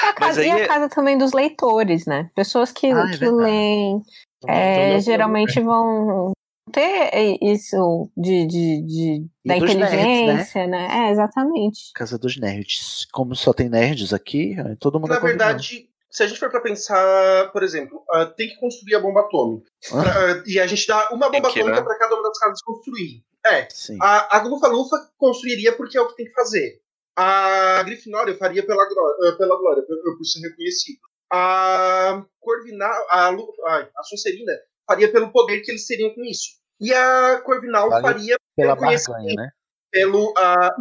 É 0.03 0.07
a 0.07 0.13
casa, 0.13 0.41
aí 0.41 0.47
e 0.47 0.51
a 0.51 0.59
é- 0.59 0.67
casa 0.67 0.89
também 0.89 1.17
dos 1.17 1.33
leitores, 1.33 2.05
né? 2.05 2.29
Pessoas 2.35 2.71
que, 2.71 2.87
Ah, 2.87 3.09
é 3.11 3.17
que 3.17 3.25
leem, 3.29 4.01
é, 4.47 4.89
Então, 4.89 5.01
geralmente 5.01 5.59
vão 5.59 6.31
ter 6.71 7.37
isso 7.41 8.09
de, 8.15 8.45
de, 8.47 8.81
de- 8.81 9.25
da 9.45 9.57
dos 9.57 9.75
nerds, 9.75 9.93
inteligência, 9.93 10.67
né? 10.67 10.87
É, 11.07 11.11
exatamente. 11.11 11.91
Casa 11.93 12.17
dos 12.17 12.37
nerds. 12.37 13.05
Como 13.11 13.35
só 13.35 13.53
tem 13.53 13.69
nerds 13.69 14.13
aqui, 14.13 14.55
todo 14.79 14.99
mundo 14.99 15.09
Na 15.09 15.17
é 15.17 15.19
verdade, 15.19 15.87
se 16.09 16.23
a 16.23 16.27
gente 16.27 16.39
for 16.39 16.49
pra 16.49 16.61
pensar, 16.61 17.51
por 17.51 17.63
exemplo, 17.63 18.03
ah, 18.11 18.25
tem 18.25 18.49
que 18.49 18.55
construir 18.59 18.95
a 18.95 18.99
bomba 18.99 19.21
atômica. 19.21 19.65
Pra- 19.89 20.43
e 20.45 20.59
a 20.59 20.67
gente 20.67 20.87
dá 20.87 21.09
uma 21.11 21.29
bomba 21.29 21.49
que, 21.51 21.59
atômica 21.59 21.81
né? 21.81 21.85
pra 21.85 21.97
cada 21.97 22.15
uma 22.15 22.23
das 22.23 22.37
casas 22.39 22.61
construir. 22.61 23.23
É, 23.45 23.67
Sim. 23.69 23.97
a, 24.01 24.37
a 24.37 24.41
Lufa 24.43 24.67
Lufa 24.67 24.95
construiria 25.17 25.73
porque 25.75 25.97
é 25.97 26.01
o 26.01 26.07
que 26.07 26.15
tem 26.15 26.25
que 26.25 26.33
fazer. 26.33 26.79
A 27.15 27.84
Grifinória 27.84 28.35
faria 28.35 28.65
pela, 28.65 28.84
ah, 28.84 29.35
pela 29.38 29.57
glória, 29.57 29.84
por, 29.84 29.98
por 30.18 30.26
ser 30.26 30.48
reconhecido. 30.48 30.99
A 31.31 32.23
Corvinal, 32.40 33.06
a, 33.10 33.30
Lu, 33.30 33.52
ai, 33.68 33.90
a 33.95 34.03
Sonserina 34.03 34.53
faria 34.88 35.11
pelo 35.11 35.31
poder 35.31 35.61
que 35.61 35.72
eles 35.72 35.85
teriam 35.85 36.14
com 36.14 36.23
isso. 36.23 36.61
E 36.80 36.94
a 36.94 37.41
Corvinal 37.41 37.90
Faria 37.90 38.07
faria 38.07 38.38
Pela 38.56 38.76
barganha, 38.76 39.34
né? 39.35 39.49
Pelo, 39.91 40.34
a, 40.38 40.76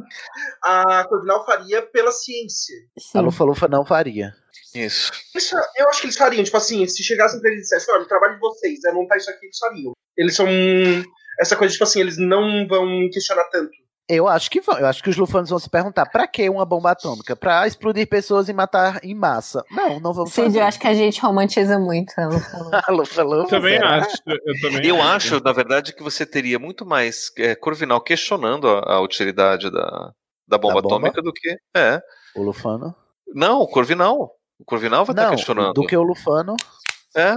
a 0.63 1.05
Corvinal 1.05 1.45
faria 1.45 1.83
pela 1.83 2.11
ciência. 2.11 2.75
Sim. 2.99 3.19
A 3.19 3.21
Lufa 3.21 3.45
Lufa 3.45 3.69
não 3.69 3.85
faria. 3.85 4.35
Isso. 4.75 5.13
Isso, 5.37 5.55
eu 5.77 5.89
acho 5.89 6.01
que 6.01 6.07
eles 6.07 6.17
fariam, 6.17 6.43
tipo 6.43 6.57
assim, 6.57 6.87
se 6.87 7.03
chegassem 7.03 7.41
pra 7.41 7.51
eles 7.51 7.61
e 7.61 7.63
dissessem, 7.63 7.95
olha, 7.95 8.05
o 8.05 8.09
trabalho 8.09 8.35
de 8.35 8.41
vocês 8.41 8.83
é 8.85 8.93
montar 8.93 9.19
isso 9.19 9.31
aqui, 9.31 9.47
eles 9.47 9.59
fariam. 9.59 9.93
Eles 10.17 10.35
são. 10.35 10.47
Essa 11.41 11.57
coisa, 11.57 11.73
tipo 11.73 11.85
assim, 11.85 12.01
eles 12.01 12.17
não 12.19 12.67
vão 12.67 13.09
questionar 13.11 13.45
tanto. 13.45 13.73
Eu 14.09 14.27
acho 14.29 14.51
que 14.51 14.61
vão. 14.61 14.79
Eu 14.79 14.87
acho 14.87 15.03
que 15.03 15.09
os 15.09 15.17
lufanos 15.17 15.49
vão 15.51 15.59
se 15.59 15.71
perguntar: 15.71 16.07
pra 16.07 16.27
que 16.27 16.49
uma 16.51 16.67
bomba 16.67 16.91
atômica? 16.91 17.37
Pra 17.37 17.67
explodir 17.67 18.09
pessoas 18.09 18.49
e 18.49 18.53
matar 18.53 18.99
em 19.05 19.15
massa. 19.15 19.65
Não, 19.71 20.01
não 20.01 20.13
vamos 20.13 20.33
Cid, 20.33 20.47
fazer. 20.47 20.61
eu 20.61 20.65
acho 20.65 20.79
que 20.81 20.87
a 20.89 20.95
gente 20.95 21.21
romantiza 21.21 21.79
muito. 21.79 22.13
A 22.19 22.91
Lufa 22.93 23.23
Lufa. 23.23 23.49
Também 23.49 23.79
será? 23.79 23.97
acho. 23.97 24.17
Eu 24.27 24.39
também 24.61 24.87
Eu 24.89 25.01
acho, 25.03 25.41
na 25.43 25.53
verdade, 25.53 25.95
que 25.95 26.03
você 26.03 26.27
teria 26.27 26.59
muito 26.59 26.85
mais 26.85 27.31
é, 27.39 27.55
Corvinal 27.55 28.01
questionando 28.01 28.69
a, 28.69 28.95
a 28.95 29.01
utilidade 29.01 29.71
da, 29.71 30.13
da 30.49 30.59
bomba 30.59 30.75
Da 30.75 30.81
bomba? 30.83 30.97
atômica 30.97 31.23
do 31.23 31.33
que. 31.33 31.57
É. 31.75 32.03
O 32.35 32.43
Lufano. 32.43 32.95
Não, 33.35 33.61
o 33.61 33.69
Corvinal. 33.69 34.35
O 34.59 34.65
Corvinal 34.65 35.05
vai 35.05 35.13
estar 35.15 35.25
Não, 35.25 35.31
questionando. 35.37 35.73
do 35.75 35.87
que 35.87 35.97
o 35.97 36.03
Lufano. 36.03 36.55
É. 37.17 37.35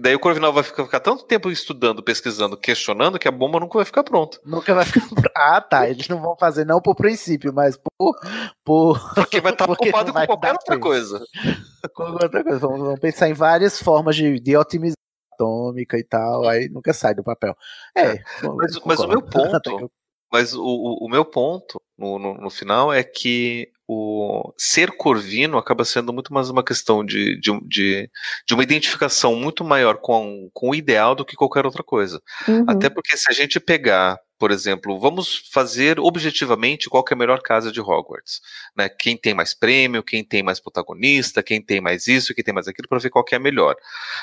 Daí 0.00 0.14
o 0.14 0.18
Corvinal 0.18 0.52
vai 0.52 0.62
ficar, 0.62 0.84
ficar 0.84 1.00
tanto 1.00 1.24
tempo 1.24 1.50
estudando, 1.50 2.02
pesquisando, 2.02 2.56
questionando, 2.56 3.18
que 3.18 3.28
a 3.28 3.32
bomba 3.32 3.58
nunca 3.58 3.78
vai 3.78 3.84
ficar 3.84 4.04
pronta. 4.04 4.38
Nunca 4.44 4.74
vai 4.74 4.84
ficar. 4.84 5.06
Ah, 5.36 5.60
tá. 5.60 5.88
Eles 5.88 6.08
não 6.08 6.20
vão 6.20 6.34
fazer, 6.34 6.64
não 6.64 6.80
por 6.80 6.94
princípio, 6.94 7.52
mas 7.52 7.76
por. 7.76 8.18
por... 8.64 9.14
Porque 9.14 9.40
vai 9.40 9.52
estar 9.52 9.66
Porque 9.68 9.90
ocupado 9.90 10.12
com 10.12 10.26
qualquer 10.26 10.52
outra 10.52 10.78
coisa. 10.78 11.24
qualquer 11.94 12.24
outra 12.24 12.42
coisa. 12.42 12.58
Vamos, 12.58 12.80
vamos 12.80 13.00
pensar 13.00 13.28
em 13.28 13.34
várias 13.34 13.80
formas 13.80 14.16
de, 14.16 14.40
de 14.40 14.56
otimizar 14.56 14.96
atômica 15.34 15.98
e 15.98 16.04
tal. 16.04 16.48
Aí 16.48 16.68
nunca 16.68 16.92
sai 16.92 17.14
do 17.14 17.22
papel. 17.22 17.54
É. 17.94 18.16
bom, 18.42 18.56
Mas, 18.56 18.78
mas 18.84 19.00
o 19.00 19.08
meu 19.08 19.22
ponto 19.22 19.90
Mas 20.32 20.54
o, 20.54 20.64
o 21.00 21.08
meu 21.08 21.24
ponto 21.24 21.80
no, 21.98 22.18
no, 22.18 22.34
no 22.34 22.50
final 22.50 22.92
é 22.92 23.02
que 23.02 23.70
o 23.88 24.52
ser 24.58 24.90
corvino 24.92 25.58
acaba 25.58 25.84
sendo 25.84 26.12
muito 26.12 26.32
mais 26.32 26.50
uma 26.50 26.64
questão 26.64 27.04
de, 27.04 27.38
de, 27.38 27.60
de, 27.62 28.10
de 28.46 28.54
uma 28.54 28.62
identificação 28.62 29.36
muito 29.36 29.64
maior 29.64 29.98
com, 29.98 30.50
com 30.52 30.70
o 30.70 30.74
ideal 30.74 31.14
do 31.14 31.24
que 31.24 31.36
qualquer 31.36 31.64
outra 31.64 31.84
coisa. 31.84 32.20
Uhum. 32.48 32.64
Até 32.66 32.90
porque 32.90 33.16
se 33.16 33.30
a 33.30 33.32
gente 33.32 33.60
pegar, 33.60 34.18
por 34.38 34.50
exemplo, 34.50 34.98
vamos 34.98 35.48
fazer 35.52 36.00
objetivamente 36.00 36.90
qual 36.90 37.04
é 37.08 37.14
a 37.14 37.16
melhor 37.16 37.40
casa 37.42 37.70
de 37.70 37.80
Hogwarts. 37.80 38.40
Né? 38.76 38.88
Quem 38.88 39.16
tem 39.16 39.34
mais 39.34 39.54
prêmio, 39.54 40.02
quem 40.02 40.24
tem 40.24 40.42
mais 40.42 40.58
protagonista, 40.58 41.42
quem 41.42 41.62
tem 41.62 41.80
mais 41.80 42.08
isso, 42.08 42.34
quem 42.34 42.44
tem 42.44 42.54
mais 42.54 42.66
aquilo, 42.66 42.88
para 42.88 42.98
ver 42.98 43.10
qual 43.10 43.24
que 43.24 43.34
é 43.34 43.38
a 43.38 43.40
melhor. 43.40 43.76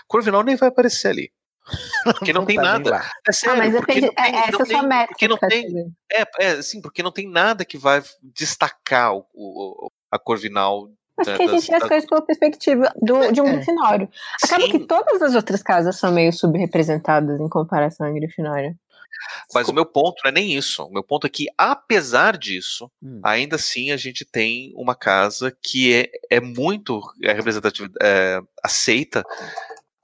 Corvinal 0.07 0.43
nem 0.43 0.57
vai 0.57 0.69
aparecer 0.69 1.07
ali. 1.07 1.31
Porque 2.03 2.33
não 2.33 2.45
tem 2.45 2.55
tá 2.57 2.61
nada. 2.61 3.01
É 3.27 3.31
sério, 3.31 3.61
ah, 3.63 3.71
mas 3.71 3.85
tem, 3.85 4.05
é, 4.05 4.29
essa 4.47 4.57
é 4.57 4.61
a 4.61 4.65
sua 4.65 4.83
métrica. 4.83 5.07
porque 5.07 5.27
não 5.27 5.37
tem, 5.37 5.93
é, 6.11 6.23
é, 6.39 6.61
sim, 6.61 6.81
porque 6.81 7.01
não 7.03 7.11
tem 7.11 7.29
nada 7.29 7.63
que 7.63 7.77
vai 7.77 8.03
destacar 8.21 9.13
o, 9.15 9.25
o- 9.33 9.91
a 10.11 10.19
Corvinal. 10.19 10.89
Mas 11.17 11.27
porque 11.29 11.43
a 11.43 11.47
gente 11.47 11.67
vê 11.69 11.75
as 11.75 11.87
coisas 11.87 12.09
pela 12.09 12.21
perspectiva 12.25 12.91
do, 13.01 13.31
de 13.31 13.39
um 13.41 13.47
É. 13.47 13.53
Grifinório. 13.53 14.09
Acaba 14.43 14.67
que 14.67 14.79
todas 14.79 15.21
as 15.21 15.35
outras 15.35 15.61
casas 15.61 15.95
são 15.97 16.11
meio 16.11 16.33
subrepresentadas 16.33 17.39
em 17.39 17.47
comparação 17.47 18.07
à 18.07 18.11
Grifinória. 18.11 18.75
Mas 19.53 19.69
o 19.69 19.73
meu 19.73 19.85
ponto 19.85 20.15
não 20.23 20.29
é 20.29 20.33
nem 20.33 20.53
isso. 20.53 20.83
O 20.83 20.91
meu 20.91 21.03
ponto 21.03 21.25
é 21.25 21.29
que, 21.29 21.45
apesar 21.57 22.35
disso, 22.37 22.91
Hum. 23.01 23.21
ainda 23.23 23.55
assim 23.55 23.91
a 23.91 23.95
gente 23.97 24.25
tem 24.25 24.73
uma 24.75 24.95
casa 24.95 25.55
que 25.63 25.93
é, 25.93 26.09
é 26.29 26.41
muito 26.41 26.99
é 27.23 27.31
representativa, 27.31 27.89
é, 28.01 28.41
aceita 28.61 29.23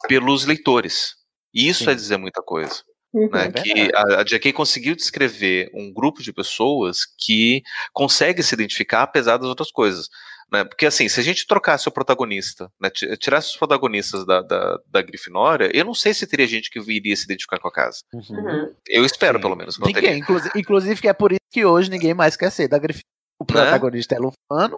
pelos 0.08 0.46
leitores. 0.46 1.16
E 1.54 1.68
isso 1.68 1.84
Sim. 1.86 1.92
é 1.92 1.96
dizer 1.96 2.18
muita 2.18 2.42
coisa. 2.42 2.84
Uhum. 3.14 3.30
Né, 3.32 3.46
É 3.46 3.52
que 3.52 3.92
a, 3.96 4.20
a 4.22 4.24
J.K. 4.24 4.54
conseguiu 4.54 4.96
descrever 4.96 5.70
um 5.74 5.92
grupo 5.92 6.22
de 6.22 6.32
pessoas 6.32 7.00
que 7.18 7.64
consegue 7.92 8.44
se 8.44 8.54
identificar 8.54 9.02
apesar 9.04 9.38
das 9.38 9.48
outras 9.48 9.72
coisas. 9.72 10.08
Né? 10.52 10.64
Porque 10.64 10.86
assim, 10.86 11.08
se 11.10 11.20
a 11.20 11.24
gente 11.24 11.46
trocasse 11.48 11.88
o 11.88 11.92
protagonista, 11.92 12.72
né, 12.80 12.90
ti- 12.90 13.16
tirasse 13.18 13.50
os 13.52 13.58
protagonistas 13.58 14.26
da, 14.26 14.42
da, 14.42 14.80
da 14.88 15.02
Grifinória, 15.02 15.70
eu 15.74 15.86
não 15.86 15.94
sei 15.94 16.14
se 16.14 16.26
teria 16.28 16.48
gente 16.48 16.70
que 16.72 16.80
iria 16.92 17.16
se 17.16 17.24
identificar 17.26 17.60
com 17.60 17.68
a 17.68 17.72
casa. 17.72 18.00
Uhum. 18.14 18.74
Eu 18.88 19.06
espero, 19.06 19.38
Sim. 19.38 19.42
pelo 19.42 19.56
menos. 19.56 19.78
Ninguém, 19.80 20.20
inclusive, 20.20 20.52
inclusive 20.60 21.02
que 21.02 21.08
é 21.08 21.14
por 21.14 21.32
isso 21.32 21.40
que 21.52 21.66
hoje 21.66 21.90
ninguém 21.90 22.14
mais 22.16 22.36
quer 22.36 22.52
ser 22.52 22.68
da 22.68 22.78
Grifinória. 22.80 23.06
O 23.40 23.46
protagonista 23.46 24.16
é 24.16 24.20
Lufano. 24.20 24.78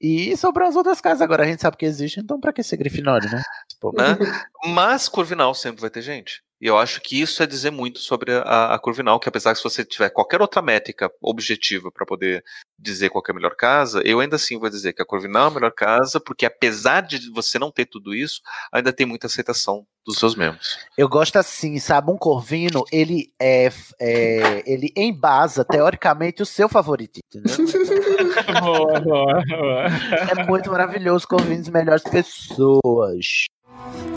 E 0.00 0.36
sobrou 0.36 0.68
as 0.68 0.74
outras 0.74 1.00
casas 1.00 1.22
agora. 1.22 1.44
A 1.44 1.46
gente 1.46 1.62
sabe 1.62 1.76
que 1.76 1.86
existe, 1.86 2.18
então 2.18 2.40
pra 2.40 2.52
que 2.52 2.62
ser 2.62 2.76
Grifinório, 2.76 3.30
né? 3.30 3.40
Pô, 3.80 3.92
né? 3.92 4.18
Mas 4.66 5.08
Corvinal 5.08 5.54
sempre 5.54 5.80
vai 5.80 5.90
ter 5.90 6.02
gente. 6.02 6.42
E 6.62 6.66
eu 6.68 6.78
acho 6.78 7.00
que 7.00 7.20
isso 7.20 7.42
é 7.42 7.46
dizer 7.46 7.72
muito 7.72 7.98
sobre 7.98 8.32
a, 8.32 8.72
a 8.72 8.78
Corvinal, 8.78 9.18
que 9.18 9.28
apesar 9.28 9.50
que 9.50 9.58
se 9.58 9.64
você 9.64 9.84
tiver 9.84 10.10
qualquer 10.10 10.40
outra 10.40 10.62
métrica 10.62 11.10
objetiva 11.20 11.90
para 11.90 12.06
poder 12.06 12.44
dizer 12.78 13.10
qual 13.10 13.20
que 13.20 13.32
é 13.32 13.34
a 13.34 13.34
melhor 13.34 13.56
casa, 13.56 14.00
eu 14.04 14.20
ainda 14.20 14.36
assim 14.36 14.56
vou 14.56 14.70
dizer 14.70 14.92
que 14.92 15.02
a 15.02 15.04
Corvinal 15.04 15.46
é 15.46 15.50
a 15.50 15.54
melhor 15.54 15.72
casa, 15.72 16.20
porque 16.20 16.46
apesar 16.46 17.00
de 17.00 17.28
você 17.32 17.58
não 17.58 17.72
ter 17.72 17.86
tudo 17.86 18.14
isso, 18.14 18.40
ainda 18.72 18.92
tem 18.92 19.04
muita 19.04 19.26
aceitação 19.26 19.84
dos 20.06 20.18
seus 20.18 20.36
membros. 20.36 20.78
Eu 20.96 21.08
gosto 21.08 21.34
assim, 21.34 21.80
sabe? 21.80 22.12
Um 22.12 22.16
corvino, 22.16 22.84
ele 22.92 23.32
é, 23.40 23.68
é 24.00 24.62
ele 24.64 24.92
embasa 24.94 25.64
teoricamente 25.64 26.42
o 26.42 26.46
seu 26.46 26.68
favorito, 26.68 27.18
entendeu? 27.26 27.56
boa, 28.62 29.00
boa, 29.00 29.44
boa. 29.44 29.86
É 30.30 30.46
muito 30.46 30.70
maravilhoso, 30.70 31.26
corvinos 31.26 31.68
melhores 31.68 32.04
pessoas. 32.04 33.46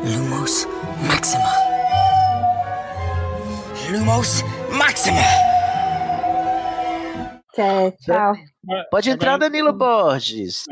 Lumos 0.03 0.67
Maxima. 1.07 1.74
Lumos 3.91 4.41
Maxima. 4.71 5.21
Tchau. 7.53 8.35
Pode 8.89 9.09
entrar, 9.11 9.37
Danilo 9.37 9.71
Borges. 9.71 10.65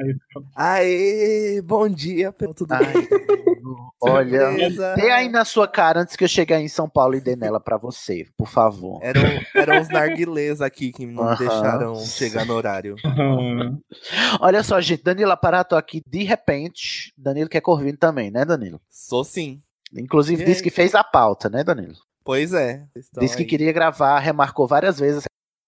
Aê, 0.56 1.62
bom 1.62 1.88
dia. 1.88 2.34
Tudo 2.56 2.74
Ai, 2.74 2.94
bem? 2.94 3.08
Olha, 4.02 4.50
dê 4.96 5.12
aí 5.12 5.30
na 5.30 5.46
sua 5.46 5.68
cara 5.68 6.02
antes 6.02 6.16
que 6.16 6.24
eu 6.24 6.28
chegar 6.28 6.60
em 6.60 6.68
São 6.68 6.90
Paulo 6.90 7.16
e 7.16 7.22
dê 7.22 7.36
nela 7.36 7.60
pra 7.60 7.78
você, 7.78 8.26
por 8.36 8.50
favor. 8.50 9.00
Eram, 9.02 9.24
eram 9.56 9.80
os 9.80 9.88
narguilês 9.88 10.60
aqui 10.60 10.92
que 10.92 11.06
não 11.06 11.24
Aham. 11.24 11.38
deixaram 11.38 11.96
chegar 11.96 12.46
no 12.46 12.54
horário. 12.54 12.96
Olha 14.42 14.64
só, 14.64 14.82
gente, 14.82 15.04
Danilo 15.04 15.32
Aparato 15.32 15.76
aqui, 15.76 16.02
de 16.06 16.24
repente, 16.24 17.14
Danilo 17.18 17.48
que 17.48 17.58
é 17.58 17.62
corvino 17.62 17.98
também, 17.98 18.30
né, 18.30 18.44
Danilo? 18.44 18.82
Sou 18.90 19.24
sim. 19.24 19.62
Inclusive 19.96 20.44
disse 20.44 20.64
que 20.64 20.72
fez 20.72 20.96
a 20.96 21.04
pauta, 21.04 21.50
né, 21.50 21.64
Danilo? 21.64 21.96
Pois 22.24 22.54
é. 22.54 22.86
Disse 23.20 23.36
que 23.36 23.44
aí. 23.44 23.48
queria 23.50 23.72
gravar, 23.72 24.20
remarcou 24.20 24.68
várias 24.68 25.00
vezes 25.00 25.24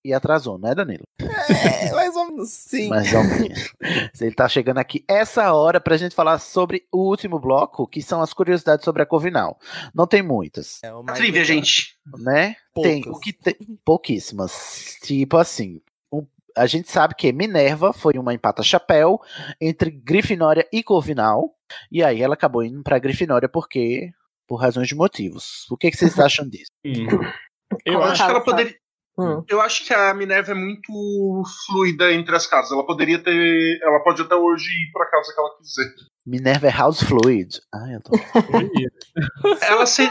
e 0.06 0.14
atrasou, 0.14 0.57
né, 0.60 0.73
Danilo? 0.76 1.03
É, 1.19 1.91
mais 1.94 2.15
ou 2.15 2.26
menos 2.27 2.49
sim. 2.52 2.88
Mas 2.90 3.07
ó, 3.14 3.19
ele 4.22 4.36
tá 4.36 4.48
chegando 4.48 4.77
aqui 4.77 5.03
essa 5.07 5.52
hora 5.53 5.82
pra 5.82 5.98
gente 5.98 6.14
falar 6.15 6.38
sobre 6.40 6.84
o 6.94 7.10
último 7.10 7.40
bloco, 7.40 7.88
que 7.88 8.02
são 8.02 8.22
as 8.22 8.32
curiosidades 8.34 8.86
sobre 8.86 9.02
a 9.02 9.06
Corvinal. 9.06 9.57
Não 9.94 10.06
tem 10.07 10.22
muitas, 10.22 10.82
É 10.84 10.94
o 10.94 10.99
A 10.99 11.03
mais 11.03 11.18
trivia, 11.18 11.44
gente. 11.44 11.98
né? 12.19 12.56
Tem, 12.76 13.02
Poucas. 13.02 13.18
o 13.18 13.19
que 13.19 13.34
tem, 13.34 13.56
pouquíssimas. 13.84 14.98
Tipo 15.02 15.38
assim, 15.38 15.82
um- 16.11 16.26
a 16.56 16.68
gente 16.68 16.91
sabe 16.91 17.15
que 17.15 17.34
Minerva 17.34 17.91
foi 17.91 18.14
uma 18.18 18.34
empata-chapéu 18.34 19.19
entre 19.60 19.90
Grifinória 19.90 20.68
e 20.72 20.84
Corvinal, 20.84 21.56
e 21.91 22.03
aí 22.03 22.22
ela 22.22 22.36
acabou 22.36 22.64
indo 22.64 22.84
pra 22.84 22.99
Grifinória 22.99 23.49
porque 23.49 24.11
por 24.48 24.58
razões 24.58 24.88
de 24.88 24.96
motivos. 24.96 25.66
O 25.70 25.78
que, 25.78 25.92
que 25.92 25.98
vocês 25.98 26.18
acham 26.20 26.48
disso? 26.48 26.72
Hum. 26.86 27.08
Eu, 27.86 28.04
acho 28.04 28.24
que 28.24 28.30
ela 28.30 28.42
fala. 28.42 28.44
poderia. 28.44 28.76
Hum. 29.18 29.44
Eu 29.48 29.62
acho 29.62 29.86
que 29.86 29.94
a 29.94 30.14
Minerva 30.14 30.52
é 30.52 30.56
muito 30.56 30.92
fluida 31.68 32.12
entre 32.12 32.36
as 32.36 32.46
casas. 32.46 32.72
Ela 32.72 32.86
poderia 32.86 33.18
ter. 33.18 33.80
Ela 33.82 34.04
pode 34.04 34.22
até 34.22 34.36
hoje 34.36 34.66
ir 34.66 34.92
pra 34.92 35.10
casa 35.10 35.34
que 35.34 35.40
ela 35.40 35.58
quiser. 35.58 36.16
Minerva 36.26 36.68
é 36.68 36.72
House 36.72 37.04
Fluid. 37.04 37.62
Ai, 37.74 37.96
eu 37.96 38.02
tô... 38.02 38.12
Ela 39.62 39.86
ser, 39.86 40.10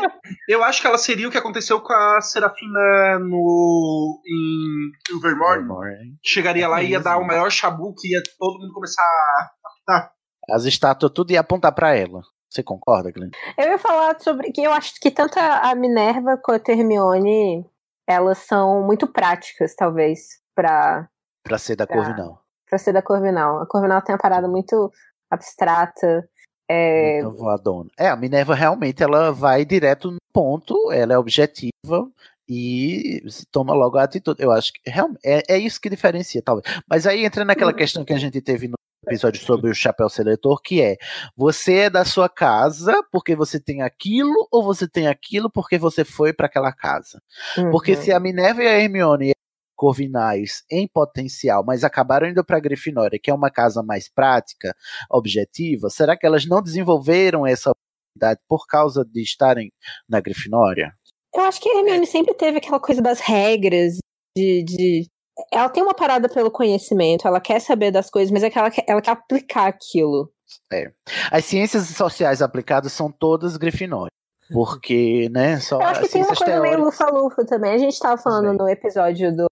eu 0.49 0.63
acho 0.63 0.81
que 0.81 0.87
ela 0.87 0.97
seria 0.97 1.27
o 1.27 1.31
que 1.31 1.37
aconteceu 1.37 1.81
com 1.81 1.93
a 1.93 2.21
Serafina 2.21 3.19
no 3.19 4.23
em 4.25 4.93
Ilvermorny. 5.13 6.17
Chegaria 6.25 6.69
lá 6.69 6.81
e 6.85 6.91
ia 6.91 7.01
dar 7.01 7.19
o 7.19 7.27
maior 7.27 7.51
chabu 7.51 7.93
que 7.97 8.13
ia 8.13 8.23
todo 8.39 8.61
mundo 8.61 8.73
começar 8.73 9.03
a 9.03 9.51
apitar. 9.67 10.13
As 10.51 10.65
estátuas 10.65 11.11
tudo 11.13 11.33
ia 11.33 11.41
apontar 11.41 11.75
pra 11.75 11.97
ela. 11.97 12.23
Você 12.55 12.63
concorda, 12.63 13.11
Glenn? 13.11 13.31
Eu 13.59 13.69
ia 13.69 13.79
falar 13.79 14.17
sobre 14.21 14.53
que 14.53 14.63
eu 14.63 14.73
acho 14.73 14.95
que 15.01 15.11
tanto 15.11 15.37
a 15.41 15.75
Minerva 15.75 16.37
quanto 16.37 16.71
a 16.71 16.73
Hermione, 16.75 17.67
elas 18.07 18.39
são 18.39 18.81
muito 18.87 19.09
práticas, 19.09 19.75
talvez, 19.75 20.41
pra, 20.55 21.09
Pra 21.43 21.59
ser 21.59 21.75
da 21.75 21.85
Tá. 21.87 21.95
Corvinal. 21.95 22.41
pra 22.71 22.79
ser 22.79 22.93
da 22.93 23.03
Corvinal. 23.03 23.61
A 23.61 23.67
Corvinal 23.67 24.01
tem 24.03 24.15
uma 24.15 24.21
parada 24.21 24.47
muito 24.47 24.91
abstrata. 25.31 26.29
É, 26.69 27.23
Muito 27.23 27.37
voadona. 27.39 27.91
É, 27.99 28.09
a 28.09 28.17
Minerva 28.17 28.55
realmente 28.55 29.03
ela 29.03 29.33
vai 29.33 29.65
direto 29.65 30.11
no 30.13 30.17
ponto, 30.33 30.91
ela 30.93 31.13
é 31.13 31.19
objetiva 31.19 32.09
e 32.49 33.21
toma 33.51 33.75
logo 33.75 33.99
a 33.99 34.05
atitude. 34.05 34.43
Eu 34.43 34.51
acho 34.53 34.73
que 34.73 34.81
realmente 34.89 35.21
é, 35.25 35.43
é 35.49 35.59
isso 35.59 35.81
que 35.81 35.91
diferencia, 35.91 36.41
talvez. 36.41 36.65
Mas 36.89 37.07
aí 37.07 37.25
entra 37.25 37.45
naquela 37.45 37.73
questão 37.75 38.05
que 38.05 38.13
a 38.15 38.19
gente 38.19 38.41
teve 38.41 38.69
no 38.69 38.75
episódio 39.05 39.41
sobre 39.43 39.71
o 39.71 39.75
chapéu 39.75 40.09
seletor, 40.09 40.61
que 40.61 40.81
é 40.83 40.97
você 41.37 41.75
é 41.75 41.91
da 41.91 42.05
sua 42.05 42.29
casa 42.29 43.03
porque 43.11 43.37
você 43.37 43.61
tem 43.61 43.83
aquilo 43.83 44.49
ou 44.51 44.63
você 44.63 44.89
tem 44.89 45.07
aquilo 45.07 45.51
porque 45.51 45.79
você 45.79 46.05
foi 46.05 46.33
para 46.33 46.47
aquela 46.47 46.73
casa. 46.73 47.23
Porque 47.71 47.95
uhum. 47.95 48.03
se 48.03 48.13
a 48.13 48.21
Minerva 48.21 48.63
e 48.63 48.69
a 48.69 48.79
Hermione 48.79 49.27
eram 49.27 49.35
corvinais 49.77 50.63
em 50.71 50.87
potencial, 50.87 51.65
mas 51.65 51.85
acabaram 51.85 52.29
indo 52.29 52.45
para 52.45 52.61
Grifinória, 52.61 53.19
que 53.23 53.31
é 53.31 53.35
uma 53.35 53.51
casa 53.51 53.83
mais 53.83 54.09
prática, 54.09 54.75
objetiva, 55.11 55.91
será 55.91 56.17
que 56.17 56.27
elas 56.27 56.47
não 56.47 56.63
desenvolveram 56.63 57.47
essa 57.47 57.73
habilidade 58.15 58.41
por 58.49 58.67
causa 58.67 59.05
de 59.05 59.23
estarem 59.23 59.73
na 60.09 60.21
Grifinória? 60.21 60.93
Eu 61.35 61.43
acho 61.43 61.61
que 61.61 61.69
a 61.69 61.79
Hermione 61.79 62.07
sempre 62.07 62.33
teve 62.35 62.59
aquela 62.59 62.79
coisa 62.79 63.03
das 63.03 63.19
regras, 63.21 63.99
de, 64.37 64.63
de- 64.65 65.09
Ela 65.53 65.69
tem 65.69 65.83
uma 65.83 65.95
parada 65.95 66.29
pelo 66.29 66.51
conhecimento, 66.51 67.27
ela 67.27 67.41
quer 67.41 67.61
saber 67.61 67.91
das 67.91 68.09
coisas, 68.11 68.31
mas 68.31 68.43
é 68.43 68.51
que 68.51 68.59
ela 68.59 68.71
quer, 68.71 68.85
ela 68.87 69.03
quer 69.03 69.11
aplicar 69.11 69.67
aquilo. 69.67 70.31
É. 70.73 70.93
As 71.31 71.45
ciências 71.45 71.89
sociais 71.89 72.41
aplicadas 72.41 72.93
são 72.93 73.11
todas 73.11 73.57
Grifinória. 73.57 74.11
Porque, 74.53 75.29
né, 75.31 75.59
só 75.59 75.81
Eu 75.81 75.87
acho 75.89 76.03
que 76.03 76.09
tem 76.11 76.23
uma 76.23 76.29
coisa 76.29 76.45
meio 76.61 76.63
teóricas. 76.77 76.85
lufa-lufa 76.85 77.47
também. 77.47 77.73
A 77.73 77.79
gente 77.79 77.99
tava 77.99 78.21
falando 78.21 78.53
no 78.57 78.69
episódio 78.69 79.35
do, 79.35 79.47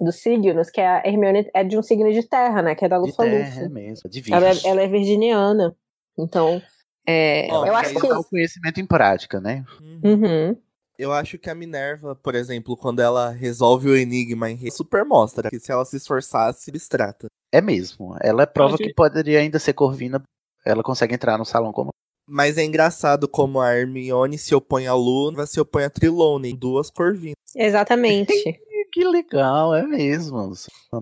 dos 0.00 0.16
signos, 0.16 0.70
que 0.70 0.80
a 0.80 1.02
Hermione 1.06 1.48
é 1.54 1.62
de 1.62 1.76
um 1.78 1.82
signo 1.82 2.10
de 2.10 2.26
terra, 2.26 2.62
né? 2.62 2.74
Que 2.74 2.86
é 2.86 2.88
da 2.88 2.98
De 2.98 3.14
terra, 3.14 3.28
é 3.28 3.38
lufa-lufa. 3.44 3.68
mesmo, 3.68 4.08
de 4.10 4.32
Ela, 4.32 4.48
é- 4.48 4.66
ela 4.66 4.82
é 4.82 4.88
virginiana. 4.88 5.76
Então, 6.18 6.60
é, 7.06 7.48
Ó, 7.50 7.66
eu 7.66 7.76
acho 7.76 7.90
aí 7.90 7.94
que. 7.94 8.00
Botar 8.00 8.18
o 8.18 8.24
conhecimento 8.24 8.80
em 8.80 8.86
prática, 8.86 9.40
né? 9.40 9.62
Uhum. 10.02 10.56
Eu 11.00 11.12
acho 11.12 11.38
que 11.38 11.48
a 11.48 11.54
Minerva, 11.54 12.14
por 12.14 12.34
exemplo, 12.34 12.76
quando 12.76 13.00
ela 13.00 13.30
resolve 13.30 13.88
o 13.88 13.96
enigma 13.96 14.50
em 14.50 14.54
Rei, 14.54 14.70
super 14.70 15.04
mostra 15.04 15.48
que 15.48 15.58
se 15.58 15.72
ela 15.72 15.84
se 15.84 15.96
esforçasse, 15.96 16.70
abstrata. 16.70 17.26
É 17.50 17.60
mesmo. 17.60 18.14
Ela 18.20 18.42
é 18.42 18.46
prova 18.46 18.76
Pode- 18.76 18.84
que 18.84 18.94
poderia 18.94 19.40
ainda 19.40 19.58
ser 19.58 19.72
corvina. 19.72 20.22
Ela 20.64 20.82
consegue 20.82 21.14
entrar 21.14 21.38
no 21.38 21.44
salão 21.46 21.72
como. 21.72 21.88
Mas 22.28 22.58
é 22.58 22.64
engraçado 22.64 23.26
como 23.26 23.60
a 23.60 23.74
Hermione 23.74 24.36
se 24.36 24.54
opõe 24.54 24.86
a 24.86 24.94
Luna, 24.94 25.46
se 25.46 25.58
opõe 25.58 25.84
a 25.84 25.90
Trelawney, 25.90 26.52
duas 26.54 26.90
corvinas. 26.90 27.34
Exatamente. 27.56 28.32
que 28.92 29.04
legal, 29.04 29.74
é 29.74 29.82
mesmo. 29.86 30.52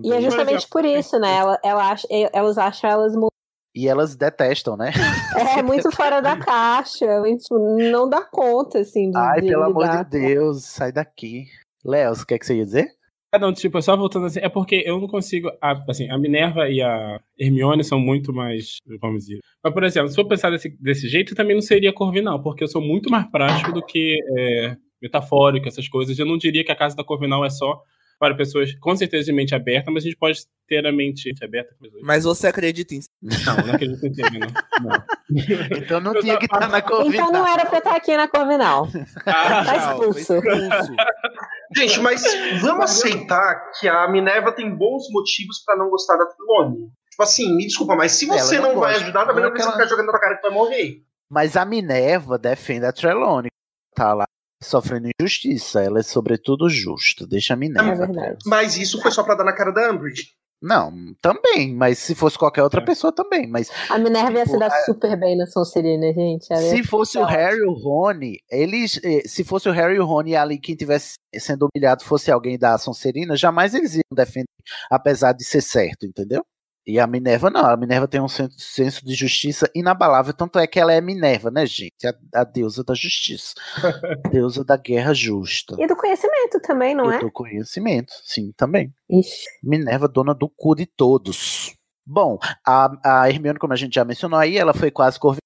E 0.03 0.13
é 0.13 0.21
justamente 0.21 0.67
por 0.69 0.85
isso, 0.85 1.19
né? 1.19 1.35
Ela, 1.35 1.59
ela 1.63 1.91
acha, 1.91 2.07
elas 2.31 2.57
acham 2.57 2.89
elas 2.89 3.13
E 3.79 3.87
elas 3.87 4.13
detestam, 4.13 4.75
né? 4.75 4.91
é, 5.57 5.63
muito 5.63 5.89
fora 5.95 6.19
da 6.19 6.35
caixa. 6.35 7.05
Tipo, 7.37 7.57
não 7.89 8.09
dá 8.09 8.21
conta, 8.25 8.79
assim, 8.79 9.09
de, 9.09 9.17
Ai, 9.17 9.39
de 9.39 9.47
pelo 9.47 9.63
amor 9.63 9.87
de 9.87 10.03
Deus, 10.09 10.65
sai 10.65 10.91
daqui. 10.91 11.45
Léo, 11.85 12.11
o 12.11 12.25
que, 12.25 12.33
é 12.33 12.37
que 12.37 12.45
você 12.45 12.57
ia 12.57 12.65
dizer? 12.65 12.87
Ah, 13.33 13.39
não, 13.39 13.53
tipo, 13.53 13.81
só 13.81 13.95
voltando 13.95 14.25
assim, 14.25 14.41
é 14.41 14.49
porque 14.49 14.83
eu 14.85 14.99
não 14.99 15.07
consigo. 15.07 15.49
a- 15.61 15.81
Assim, 15.87 16.09
a 16.09 16.17
Minerva 16.17 16.67
e 16.67 16.81
a 16.81 17.21
Hermione 17.39 17.85
são 17.85 18.01
muito 18.01 18.33
mais. 18.33 18.79
Vamos 18.99 19.27
dizer. 19.27 19.39
Mas, 19.63 19.73
por 19.73 19.83
exemplo, 19.85 20.09
se 20.09 20.15
for 20.15 20.27
pensar 20.27 20.49
desse, 20.49 20.75
desse 20.77 21.07
jeito, 21.07 21.33
também 21.33 21.55
não 21.55 21.61
seria 21.61 21.93
Corvinal, 21.93 22.43
porque 22.43 22.65
eu 22.65 22.67
sou 22.67 22.81
muito 22.81 23.09
mais 23.09 23.31
prático 23.31 23.71
do 23.71 23.81
que 23.85 24.17
é, 24.37 24.75
metafórico, 25.01 25.69
essas 25.69 25.87
coisas. 25.87 26.19
Eu 26.19 26.25
não 26.25 26.37
diria 26.37 26.65
que 26.65 26.71
a 26.71 26.75
casa 26.75 26.97
da 26.97 27.03
Corvinal 27.05 27.45
é 27.45 27.49
só 27.49 27.81
para 28.19 28.35
pessoas 28.35 28.73
com 28.79 28.95
certeza 28.97 29.25
de 29.25 29.31
mente 29.33 29.55
aberta, 29.55 29.89
mas 29.89 30.03
a 30.03 30.07
gente 30.07 30.17
pode 30.17 30.39
ter 30.67 30.85
a 30.85 30.91
mente 30.91 31.33
aberta. 31.41 31.73
Mas 32.03 32.25
você 32.25 32.47
acredita 32.47 32.93
em 32.93 32.99
Não, 33.21 33.55
não 33.65 33.73
acredito 33.73 34.05
em 34.05 34.13
si, 34.13 34.21
não. 34.21 34.89
não. 34.91 35.03
Então 35.77 35.99
não 36.01 36.13
tinha 36.19 36.37
que 36.37 36.45
estar 36.45 36.67
na 36.67 36.81
Corvinal. 36.81 37.13
Então 37.29 37.31
não 37.31 37.47
era 37.47 37.65
pra 37.65 37.77
estar 37.77 37.95
aqui 37.95 38.15
na 38.17 38.27
Corvinal. 38.27 38.87
Ah, 39.25 39.63
tá 39.63 39.77
expulso. 39.77 40.33
Gente, 41.75 41.99
mas 42.01 42.23
vamos 42.61 42.85
aceitar 42.85 43.71
que 43.79 43.87
a 43.87 44.07
Minerva 44.09 44.51
tem 44.51 44.69
bons 44.75 45.03
motivos 45.11 45.63
pra 45.63 45.75
não 45.77 45.89
gostar 45.89 46.17
da 46.17 46.25
Trelawney. 46.25 46.87
Tipo 47.11 47.23
assim, 47.23 47.55
me 47.55 47.65
desculpa, 47.65 47.95
mas 47.95 48.11
se 48.13 48.29
Ela 48.29 48.37
você 48.39 48.59
não 48.59 48.73
não, 48.73 48.79
vai 48.79 48.95
ajudar, 48.95 49.21
também 49.25 49.35
Não 49.43 49.43
não 49.43 49.51
precisa 49.51 49.69
ela- 49.71 49.77
ficar 49.77 49.89
jogando 49.89 50.05
na 50.07 50.11
tua 50.13 50.21
cara 50.21 50.35
que 50.35 50.41
vai 50.41 50.51
morrer. 50.51 51.03
Mas 51.29 51.55
a 51.55 51.63
Minerva 51.63 52.37
defende 52.39 52.85
a 52.85 52.91
Trelawney. 52.91 53.49
Tá 53.95 54.13
lá 54.13 54.25
sofrendo 54.61 55.09
injustiça. 55.19 55.81
Ela 55.81 55.99
é 55.99 56.03
sobretudo 56.03 56.69
justa. 56.69 57.25
Deixa 57.27 57.53
a 57.53 57.57
Minerva. 57.57 58.07
Mas 58.45 58.77
isso 58.77 59.01
foi 59.01 59.11
só 59.11 59.23
pra 59.23 59.35
dar 59.35 59.43
na 59.43 59.53
cara 59.53 59.71
da 59.71 59.91
Umbridge. 59.91 60.31
Não, 60.61 60.91
também. 61.21 61.73
Mas 61.73 61.99
se 61.99 62.13
fosse 62.13 62.37
qualquer 62.37 62.61
outra 62.63 62.83
pessoa, 62.83 63.13
também. 63.13 63.47
Mas 63.47 63.71
A 63.89 63.97
Minerva 63.97 64.33
ia 64.39 64.45
se 64.45 64.51
Tipo, 64.51 64.59
dar 64.59 64.67
é- 64.67 64.83
super 64.83 65.17
bem 65.17 65.37
na 65.37 65.45
Sonserina, 65.47 66.11
gente. 66.13 66.51
Ela 66.51 66.61
se 66.61 66.83
fosse 66.83 67.17
o 67.17 67.23
Harry 67.23 67.59
e 67.59 67.63
o 67.65 67.71
Rony, 67.71 68.39
eles. 68.51 68.99
eh, 69.01 69.21
Se 69.25 69.45
fosse 69.45 69.69
o 69.69 69.71
Harry 69.71 69.95
e 69.95 69.99
o 70.01 70.05
Rony 70.05 70.35
ali 70.35 70.59
quem 70.59 70.75
tivesse 70.75 71.13
sendo 71.37 71.69
humilhado 71.73 72.03
fosse 72.03 72.29
alguém 72.29 72.57
da 72.59 72.77
Sonserina, 72.77 73.37
jamais 73.37 73.73
eles 73.73 73.93
iam 73.95 74.03
defender, 74.11 74.49
apesar 74.91 75.31
de 75.31 75.45
ser 75.45 75.61
certo, 75.61 76.05
entendeu? 76.05 76.43
E 76.87 76.99
a 76.99 77.05
Minerva 77.05 77.49
não, 77.49 77.65
a 77.65 77.77
Minerva 77.77 78.07
tem 78.07 78.19
um 78.19 78.27
sen- 78.27 78.49
senso 78.57 79.05
de 79.05 79.13
justiça 79.13 79.69
inabalável, 79.75 80.33
tanto 80.33 80.57
é 80.57 80.65
que 80.65 80.79
ela 80.79 80.91
é 80.93 80.99
Minerva, 80.99 81.51
né, 81.51 81.65
gente? 81.65 82.07
A, 82.07 82.41
a 82.41 82.43
deusa 82.43 82.83
da 82.83 82.93
justiça. 82.95 83.53
deusa 84.31 84.63
da 84.63 84.75
guerra 84.77 85.13
justa. 85.13 85.75
E 85.77 85.85
do 85.85 85.95
conhecimento 85.95 86.59
também, 86.61 86.95
não 86.95 87.11
E 87.11 87.15
é? 87.15 87.19
do 87.19 87.31
conhecimento, 87.31 88.11
sim, 88.23 88.51
também. 88.57 88.91
Ixi. 89.09 89.45
Minerva, 89.63 90.07
dona 90.07 90.33
do 90.33 90.49
cu 90.49 90.73
de 90.73 90.85
todos. 90.85 91.75
Bom, 92.05 92.39
a, 92.65 93.21
a 93.21 93.29
Hermione, 93.29 93.59
como 93.59 93.73
a 93.73 93.75
gente 93.75 93.93
já 93.93 94.03
mencionou 94.03 94.39
aí, 94.39 94.57
ela 94.57 94.73
foi 94.73 94.89
quase 94.89 95.19
corvinal 95.19 95.39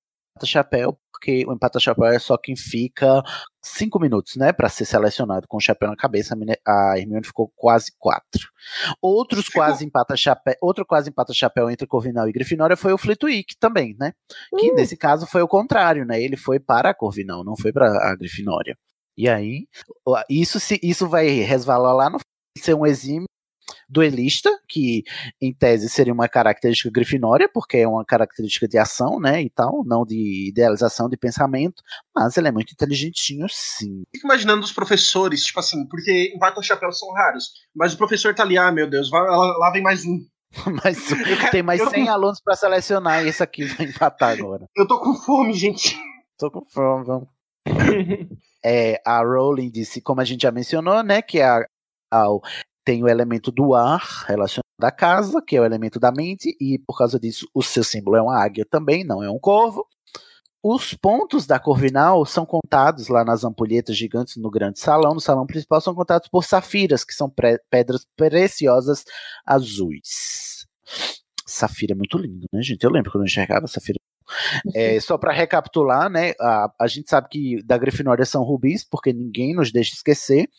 chapéu, 0.46 0.98
porque 1.24 1.46
o 1.48 1.54
empata 1.54 1.80
chapéu 1.80 2.08
é 2.08 2.20
só 2.20 2.38
quem 2.38 2.54
fica 2.54 3.24
cinco 3.64 3.98
minutos, 3.98 4.36
né, 4.36 4.52
para 4.52 4.68
ser 4.68 4.84
selecionado 4.84 5.48
com 5.48 5.56
o 5.56 5.62
chapéu 5.62 5.90
na 5.90 5.96
cabeça. 5.96 6.36
A, 6.68 7.00
Hermione 7.00 7.26
ficou 7.26 7.50
quase 7.56 7.94
quatro. 7.98 8.50
Outros 9.02 9.48
quase 9.48 9.86
empata 9.86 10.18
chapéu, 10.18 10.56
outro 10.62 10.86
quase 10.86 11.10
empata 11.10 11.34
chapéu 11.34 11.70
entre 11.70 11.88
Corvinal 11.88 12.28
e 12.28 12.34
Grifinória 12.34 12.76
foi 12.76 12.92
o 12.92 12.98
Flitwick 12.98 13.56
também, 13.58 13.96
né? 13.98 14.12
Que 14.60 14.72
Hum. 14.72 14.76
nesse 14.76 14.98
caso 14.98 15.26
foi 15.26 15.42
o 15.42 15.48
contrário, 15.48 16.06
né? 16.06 16.22
Ele 16.22 16.36
foi 16.36 16.60
para 16.60 16.90
a 16.90 16.94
Corvinal, 16.94 17.46
não 17.46 17.56
foi 17.56 17.72
para 17.72 17.88
a 17.88 18.16
Grifinória. 18.16 18.78
E 19.18 19.30
aí, 19.30 19.66
isso 20.30 20.60
se 20.60 20.78
isso 20.84 21.08
vai 21.08 21.28
resvalar 21.28 21.96
lá 21.96 22.10
no 22.10 22.20
ser 22.58 22.74
um 22.74 22.86
exímio 22.86 23.28
duelista, 23.90 24.50
que 24.68 25.04
em 25.42 25.54
tese 25.54 25.90
seria 25.90 26.14
uma 26.14 26.28
característica 26.28 26.90
grifinória, 26.92 27.50
porque 27.52 27.78
é 27.78 27.88
uma 27.88 28.04
característica 28.06 28.68
de 28.68 28.78
ação, 28.78 29.20
né, 29.20 29.42
e 29.42 29.50
tal, 29.50 29.84
não 29.86 30.06
de 30.06 30.50
idealização 30.50 31.08
de 31.10 31.18
pensamento, 31.18 31.82
mas 32.16 32.38
ele 32.38 32.48
é 32.48 32.52
muito 32.52 32.72
inteligentinho, 32.72 33.46
sim. 33.50 34.04
Fico 34.14 34.28
imaginando 34.28 34.64
os 34.64 34.72
professores, 34.72 35.44
tipo 35.44 35.60
assim, 35.60 35.88
porque 35.88 36.34
o 36.58 36.62
chapéu 36.62 36.92
são 36.92 37.12
raros. 37.14 37.46
Mas 37.76 37.94
o 37.94 37.98
professor 37.98 38.34
tá 38.34 38.44
ali, 38.44 38.58
ah, 38.58 38.72
meu 38.72 38.90
Deus, 38.90 39.10
vai, 39.10 39.22
lá, 39.22 39.58
lá 39.58 39.72
vem 39.72 39.82
mais 39.82 40.06
um. 40.06 40.20
Mas 40.84 40.98
tem 41.52 41.64
mais 41.64 41.80
eu- 41.82 41.90
100 41.90 42.10
alunos 42.10 42.40
para 42.40 42.56
selecionar 42.56 43.26
e 43.26 43.30
esse 43.30 43.42
aqui 43.42 43.66
vai 43.66 43.88
empatar 43.88 44.32
agora. 44.38 44.68
Eu 44.76 44.88
tô 44.88 45.00
com 45.00 45.16
fome, 45.16 45.52
gente. 45.54 45.98
Tô 46.38 46.52
com 46.52 46.64
fome, 46.66 47.06
vamos. 47.06 47.28
É, 48.66 49.02
a 49.06 49.22
Rowling 49.22 49.70
disse, 49.70 50.00
como 50.02 50.22
a 50.22 50.24
gente 50.24 50.44
já 50.44 50.52
mencionou, 50.52 51.04
né, 51.04 51.22
que 51.22 51.42
a, 51.42 51.66
a- 52.10 52.28
tem 52.84 53.04
o 53.04 53.08
elemento 53.08 53.52
do 53.52 53.74
ar 53.74 54.26
relacionado 54.28 54.64
à 54.82 54.92
casa, 54.92 55.42
que 55.42 55.56
é 55.56 55.62
o 55.62 55.66
elemento 55.66 56.00
da 56.00 56.12
mente, 56.12 56.56
e 56.60 56.80
por 56.80 56.98
causa 56.98 57.20
disso 57.20 57.48
o 57.54 57.62
seu 57.62 57.84
símbolo 57.84 58.18
é 58.18 58.22
uma 58.22 58.42
águia 58.42 58.66
também, 58.70 59.04
não 59.04 59.24
é 59.24 59.30
um 59.30 59.40
corvo. 59.40 59.88
Os 60.66 60.94
pontos 60.94 61.46
da 61.46 61.60
Corvinal 61.60 62.26
são 62.26 62.46
contados 62.46 63.10
lá 63.10 63.26
nas 63.26 63.44
ampulhetas 63.44 63.98
gigantes 63.98 64.38
no 64.38 64.50
grande 64.50 64.80
salão, 64.80 65.14
no 65.14 65.20
salão 65.20 65.46
principal, 65.46 65.82
são 65.82 65.94
contados 65.94 66.30
por 66.30 66.46
safiras, 66.46 67.04
que 67.04 67.14
são 67.14 67.30
pedras 67.70 68.08
preciosas 68.16 69.04
azuis. 69.46 70.66
Safira 71.46 71.94
é 71.94 71.96
muito 71.96 72.18
lindo, 72.18 72.48
né, 72.52 72.62
gente? 72.62 72.82
Eu 72.82 72.92
lembro 72.92 73.12
quando 73.12 73.24
eu 73.24 73.28
enxergava 73.28 73.68
safira. 73.68 74.00
É, 74.74 74.98
só 75.02 75.18
para 75.18 75.34
recapitular, 75.34 76.10
né? 76.10 76.32
A, 76.40 76.74
a 76.80 76.88
gente 76.88 77.10
sabe 77.10 77.28
que 77.28 77.62
da 77.62 77.78
Grifinória 77.78 78.26
são 78.26 78.42
rubis, 78.42 78.84
porque 78.84 79.12
ninguém 79.12 79.54
nos 79.54 79.70
deixa 79.70 79.94
esquecer, 79.94 80.50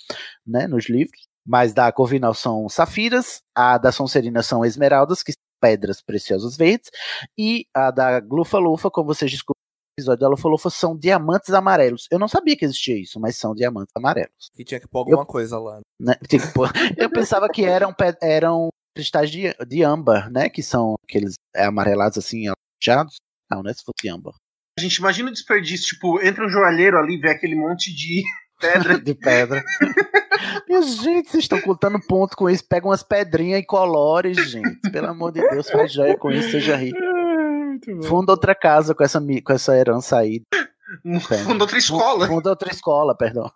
né? 0.46 0.66
Nos 0.66 0.88
livros. 0.88 1.26
Mas 1.46 1.72
da 1.72 1.90
Corvinal 1.92 2.34
são 2.34 2.68
safiras, 2.68 3.42
a 3.54 3.78
da 3.78 3.92
Sonserina 3.92 4.42
são 4.42 4.64
esmeraldas, 4.64 5.22
que 5.22 5.32
são 5.32 5.42
pedras 5.60 6.02
preciosas 6.02 6.56
verdes, 6.56 6.90
e 7.38 7.66
a 7.74 7.90
da 7.90 8.20
Glufa-Lufa, 8.20 8.90
como 8.90 9.08
vocês 9.08 9.30
descobriram 9.30 9.60
no 9.98 10.02
episódio 10.02 10.20
da 10.20 10.28
Lufa-Lufa, 10.28 10.70
são 10.70 10.96
diamantes 10.96 11.50
amarelos. 11.50 12.06
Eu 12.10 12.18
não 12.18 12.28
sabia 12.28 12.56
que 12.56 12.64
existia 12.64 13.00
isso, 13.00 13.20
mas 13.20 13.36
são 13.36 13.54
diamantes 13.54 13.92
amarelos. 13.96 14.50
E 14.58 14.64
tinha 14.64 14.80
que 14.80 14.88
pôr 14.88 15.00
alguma 15.00 15.26
coisa 15.26 15.58
lá. 15.58 15.80
Né? 16.00 16.14
Tipo, 16.28 16.62
eu 16.96 17.10
pensava 17.10 17.48
que 17.48 17.64
eram, 17.64 17.94
eram 18.22 18.68
cristais 18.94 19.30
de, 19.30 19.54
de 19.66 19.82
âmbar, 19.82 20.30
né? 20.30 20.48
Que 20.48 20.62
são 20.62 20.94
aqueles 21.04 21.34
amarelados 21.54 22.18
assim, 22.18 22.46
alaranjados. 22.46 23.16
Não, 23.50 23.62
né? 23.62 23.72
Se 23.72 23.82
fosse 23.82 24.08
âmbar. 24.08 24.34
A 24.78 24.82
gente 24.82 24.96
imagina 24.96 25.28
o 25.28 25.32
desperdício, 25.32 25.86
tipo, 25.86 26.20
entra 26.20 26.44
um 26.44 26.48
joalheiro 26.48 26.98
ali, 26.98 27.16
vê 27.16 27.30
aquele 27.30 27.54
monte 27.54 27.94
de 27.94 28.22
pedra. 28.60 28.98
de 29.00 29.14
pedra. 29.14 29.64
Minha 30.68 30.82
gente, 30.82 31.30
vocês 31.30 31.44
estão 31.44 31.60
contando 31.60 32.00
ponto 32.00 32.36
com 32.36 32.48
isso. 32.48 32.64
Pega 32.66 32.86
umas 32.86 33.02
pedrinhas 33.02 33.60
e 33.60 33.66
colore, 33.66 34.34
gente. 34.34 34.90
Pelo 34.90 35.08
amor 35.08 35.32
de 35.32 35.40
Deus, 35.48 35.70
faz 35.70 35.92
joia 35.92 36.16
com 36.16 36.30
isso, 36.30 36.50
seja 36.50 36.76
rico. 36.76 36.98
Funda 38.06 38.32
outra 38.32 38.54
casa 38.54 38.94
com 38.94 39.02
essa, 39.02 39.20
com 39.20 39.52
essa 39.52 39.76
herança 39.76 40.18
aí. 40.18 40.42
Funda 41.44 41.64
outra 41.64 41.78
escola. 41.78 42.26
Funda 42.26 42.50
outra 42.50 42.70
escola, 42.70 43.16
perdão. 43.16 43.50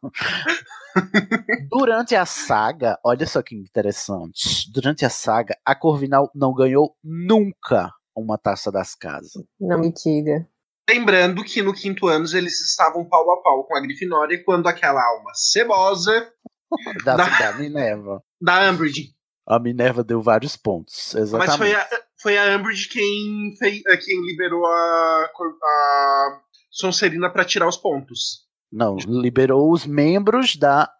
Durante 1.70 2.16
a 2.16 2.26
saga, 2.26 2.98
olha 3.04 3.26
só 3.26 3.42
que 3.42 3.54
interessante. 3.54 4.70
Durante 4.72 5.04
a 5.04 5.10
saga, 5.10 5.56
a 5.64 5.74
Corvinal 5.74 6.30
não 6.34 6.52
ganhou 6.52 6.96
nunca 7.02 7.92
uma 8.16 8.36
taça 8.36 8.72
das 8.72 8.94
casas. 8.94 9.32
Não 9.60 9.78
me 9.78 9.92
diga. 9.92 10.46
Lembrando 10.88 11.44
que 11.44 11.62
no 11.62 11.74
quinto 11.74 12.06
ano 12.08 12.24
eles 12.32 12.60
estavam 12.60 13.04
pau 13.04 13.30
a 13.30 13.42
pau 13.42 13.64
com 13.64 13.76
a 13.76 13.80
Grifinória 13.80 14.42
quando 14.42 14.68
aquela 14.68 15.04
alma 15.04 15.30
cebosa 15.34 16.32
Da, 17.04 17.16
Da- 17.16 17.38
da 17.38 17.52
Minerva. 17.58 18.22
da 18.40 18.70
Umbridge. 18.70 19.14
A 19.46 19.58
Minerva 19.58 20.04
deu 20.04 20.20
vários 20.20 20.56
pontos. 20.56 21.14
Exatamente. 21.14 21.48
Mas 21.48 21.56
foi 21.56 21.74
a, 21.74 21.88
foi 22.20 22.38
a 22.38 22.56
Umbridge 22.56 22.88
quem, 22.88 23.54
fei- 23.58 23.82
eh, 23.86 23.96
quem 23.96 24.20
liberou 24.26 24.64
a, 24.66 25.30
a 25.64 26.40
Sonserina 26.70 27.30
pra 27.30 27.44
tirar 27.44 27.66
os 27.66 27.76
pontos. 27.78 28.46
Não, 28.70 28.96
liberou 29.06 29.72
os 29.72 29.86
membros 29.86 30.54
da 30.56 30.90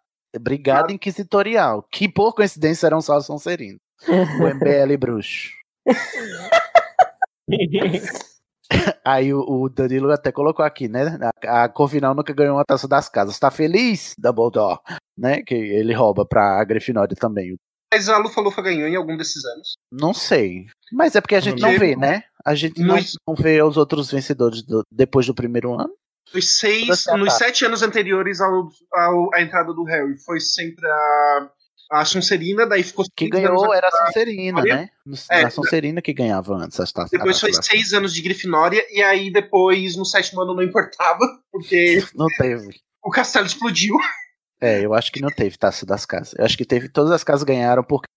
Brigada 0.41 0.91
Inquisitorial, 0.91 1.83
que 1.91 2.09
por 2.09 2.33
coincidência 2.33 2.87
eram 2.87 3.01
só 3.01 3.19
Sonserino. 3.21 3.79
O 4.07 4.47
MBL 4.47 4.97
bruxo. 4.97 5.51
Aí 9.05 9.33
o, 9.33 9.39
o 9.41 9.69
Danilo 9.69 10.11
até 10.11 10.31
colocou 10.31 10.63
aqui, 10.63 10.87
né? 10.87 11.17
A, 11.45 11.63
a 11.63 11.69
Corvinal 11.69 12.13
nunca 12.13 12.33
ganhou 12.33 12.55
uma 12.57 12.65
taça 12.65 12.87
das 12.87 13.09
casas. 13.09 13.39
Tá 13.39 13.49
feliz, 13.49 14.13
Dumbledore? 14.17 14.79
Né? 15.17 15.41
Que 15.41 15.55
ele 15.55 15.93
rouba 15.93 16.25
pra 16.25 16.63
Grifinória 16.63 17.15
também. 17.15 17.55
Mas 17.91 18.07
a 18.07 18.17
Lufa 18.19 18.39
Lufa 18.41 18.61
ganhou 18.61 18.87
em 18.87 18.95
algum 18.95 19.17
desses 19.17 19.43
anos. 19.45 19.73
Não 19.91 20.13
sei. 20.13 20.65
Mas 20.93 21.15
é 21.15 21.21
porque 21.21 21.35
a 21.35 21.39
gente 21.39 21.59
não 21.61 21.69
Porque- 21.71 21.79
vê, 21.87 21.95
né? 21.95 22.21
A 22.45 22.53
gente 22.53 22.79
não, 22.81 22.97
não 23.27 23.35
vê 23.35 23.61
os 23.63 23.77
outros 23.77 24.11
vencedores 24.11 24.61
do- 24.63 24.83
depois 24.91 25.25
do 25.25 25.33
primeiro 25.33 25.73
ano. 25.73 25.89
Nos 26.33 26.59
seis, 26.59 26.87
nos 27.17 27.33
sete 27.33 27.65
anos 27.65 27.81
anteriores 27.81 28.39
ao, 28.39 28.69
ao- 28.93 29.33
à 29.33 29.41
entrada 29.41 29.73
do 29.73 29.83
Harry, 29.85 30.15
foi 30.23 30.39
sempre 30.39 30.85
a, 30.87 31.49
a 31.91 32.05
Sonserina, 32.05 32.67
daí 32.67 32.83
ficou 32.83 33.05
Que 33.15 33.29
ganhou 33.29 33.73
era 33.73 33.87
a 33.87 33.91
Sonserina, 33.91 34.61
Grifinória. 34.61 34.75
né? 34.75 34.89
É, 35.31 35.43
a 35.43 35.49
Sonserina 35.49 36.01
que 36.01 36.13
ganhava 36.13 36.55
antes 36.55 36.79
as 36.79 36.91
taças. 36.91 37.09
Depois 37.11 37.39
foi 37.39 37.51
seis 37.53 37.93
anos 37.93 38.13
de 38.13 38.21
Grifinória, 38.21 38.85
e 38.91 39.01
aí 39.01 39.31
depois, 39.31 39.95
no 39.95 40.05
sétimo 40.05 40.41
ano, 40.41 40.53
não 40.53 40.63
importava, 40.63 41.19
porque 41.51 42.03
Não 42.15 42.27
teve. 42.37 42.79
o 43.03 43.09
castelo 43.09 43.45
explodiu. 43.45 43.95
É, 44.61 44.85
eu 44.85 44.93
acho 44.93 45.09
que 45.09 45.21
não 45.21 45.29
teve 45.29 45.57
taça 45.57 45.85
das 45.85 46.05
casas. 46.05 46.33
Eu 46.37 46.43
acho 46.43 46.57
que 46.57 46.65
teve. 46.65 46.89
Todas 46.89 47.13
as 47.13 47.23
casas 47.23 47.43
ganharam 47.43 47.81
porque 47.81 48.07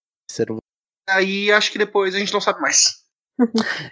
Aí 1.09 1.53
acho 1.53 1.71
que 1.71 1.79
depois 1.79 2.17
a 2.17 2.19
gente 2.19 2.33
não 2.33 2.41
sabe 2.41 2.61
mais. 2.61 3.05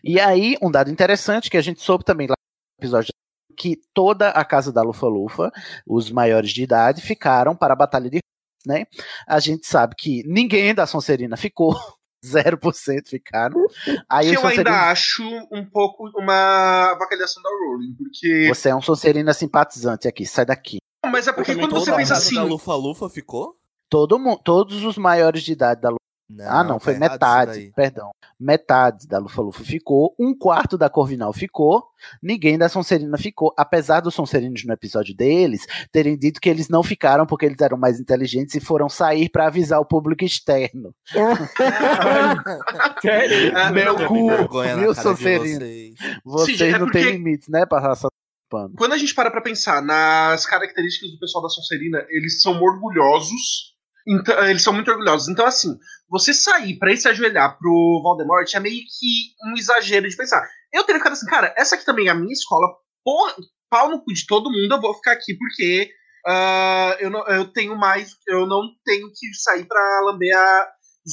E 0.02 0.18
aí, 0.18 0.56
um 0.60 0.68
dado 0.68 0.90
interessante 0.90 1.48
que 1.48 1.56
a 1.56 1.62
gente 1.62 1.80
soube 1.80 2.04
também 2.04 2.26
lá 2.26 2.34
no 2.36 2.82
episódio 2.82 3.12
que 3.56 3.80
toda 3.94 4.30
a 4.30 4.44
casa 4.44 4.72
da 4.72 4.82
Lufa-Lufa, 4.82 5.52
os 5.86 6.10
maiores 6.10 6.50
de 6.50 6.62
idade, 6.64 7.02
ficaram 7.02 7.54
para 7.54 7.74
a 7.74 7.76
Batalha 7.76 8.08
de 8.10 8.18
né? 8.66 8.84
A 9.26 9.38
gente 9.40 9.66
sabe 9.66 9.94
que 9.96 10.22
ninguém 10.26 10.74
da 10.74 10.86
Sonserina 10.86 11.36
ficou, 11.36 11.74
0% 12.24 13.08
ficaram. 13.08 13.64
Aí 14.08 14.30
que 14.30 14.36
eu 14.36 14.40
ainda 14.40 14.48
Sonserina- 14.50 14.90
acho 14.90 15.22
um 15.52 15.64
pouco 15.64 16.10
uma 16.16 16.90
avacalhação 16.92 17.42
da 17.42 17.48
Rowling, 17.50 17.94
porque. 17.96 18.48
Você 18.48 18.68
é 18.68 18.74
um 18.74 18.82
Sonserina 18.82 19.32
simpatizante 19.32 20.06
aqui, 20.06 20.26
sai 20.26 20.44
daqui. 20.44 20.78
Mas 21.10 21.26
é 21.26 21.32
porque 21.32 21.54
quando 21.56 21.70
você 21.70 21.94
pensa 21.94 22.14
assim. 22.14 22.34
da 22.34 22.42
Lufa 22.44 22.74
Lufa 22.74 23.08
ficou? 23.08 23.56
Todo 23.88 24.18
mundo, 24.18 24.40
todos 24.44 24.84
os 24.84 24.96
maiores 24.98 25.42
de 25.42 25.52
idade 25.52 25.80
da 25.80 25.90
Lufa. 26.30 26.50
ah, 26.50 26.64
não, 26.64 26.78
foi 26.78 26.96
metade, 26.96 27.72
perdão. 27.74 28.10
Metade 28.38 29.06
da 29.06 29.18
Lufa-Lufa 29.18 29.62
ficou, 29.64 30.14
um 30.18 30.36
quarto 30.36 30.78
da 30.78 30.88
Corvinal 30.88 31.32
ficou, 31.32 31.84
ninguém 32.22 32.56
da 32.56 32.68
Sonserina 32.68 33.18
ficou, 33.18 33.52
apesar 33.56 34.00
dos 34.00 34.14
Sonserinos 34.14 34.64
no 34.64 34.72
episódio 34.72 35.14
deles 35.14 35.66
terem 35.92 36.16
dito 36.16 36.40
que 36.40 36.48
eles 36.48 36.68
não 36.68 36.82
ficaram 36.82 37.26
porque 37.26 37.44
eles 37.44 37.60
eram 37.60 37.76
mais 37.76 38.00
inteligentes 38.00 38.54
e 38.54 38.60
foram 38.60 38.88
sair 38.88 39.28
para 39.28 39.46
avisar 39.46 39.80
o 39.80 39.84
público 39.84 40.24
externo. 40.24 40.94
Sério? 43.02 43.52
Meu 43.74 43.98
não, 43.98 44.06
cu, 44.06 44.30
viu, 44.78 44.94
Sonserino? 44.94 45.58
vocês. 45.58 45.94
Vocês 46.24 46.58
Sim, 46.58 46.64
é 46.64 46.78
não 46.78 46.90
têm 46.90 47.10
limites, 47.12 47.48
né, 47.48 47.66
pra 47.66 47.80
raça 47.80 48.08
pano. 48.50 48.74
Quando 48.76 48.92
a 48.92 48.98
gente 48.98 49.14
para 49.14 49.30
pra 49.30 49.40
pensar 49.40 49.80
nas 49.80 50.44
características 50.44 51.12
do 51.12 51.18
pessoal 51.18 51.42
da 51.42 51.48
Sonserina, 51.48 52.04
eles 52.10 52.42
são 52.42 52.60
orgulhosos. 52.60 53.70
Então, 54.06 54.44
eles 54.46 54.62
são 54.62 54.72
muito 54.72 54.90
orgulhosos. 54.90 55.28
Então, 55.28 55.46
assim, 55.46 55.78
você 56.10 56.34
sair 56.34 56.78
pra 56.78 56.92
ir 56.92 56.96
se 56.96 57.08
ajoelhar 57.08 57.56
pro 57.58 58.00
Voldemort 58.02 58.52
é 58.52 58.60
meio 58.60 58.80
que 58.80 59.32
um 59.46 59.56
exagero 59.56 60.08
de 60.08 60.16
pensar. 60.16 60.46
Eu 60.72 60.84
teria 60.84 60.98
ficado 60.98 61.12
assim, 61.12 61.26
cara, 61.26 61.54
essa 61.56 61.76
aqui 61.76 61.84
também 61.84 62.08
é 62.08 62.10
a 62.10 62.14
minha 62.14 62.32
escola, 62.32 62.66
porra, 63.04 63.34
pau 63.70 63.88
no 63.88 64.02
cu 64.02 64.12
de 64.12 64.26
todo 64.26 64.50
mundo, 64.50 64.74
eu 64.74 64.80
vou 64.80 64.94
ficar 64.94 65.12
aqui 65.12 65.34
porque 65.36 65.90
ah, 66.26 66.96
eu, 67.00 67.10
não, 67.10 67.26
eu 67.28 67.46
tenho 67.46 67.76
mais. 67.76 68.16
Eu 68.26 68.46
não 68.46 68.62
tenho 68.84 69.08
que 69.08 69.32
sair 69.34 69.64
pra 69.64 70.00
lamber 70.04 70.36
a 70.36 70.68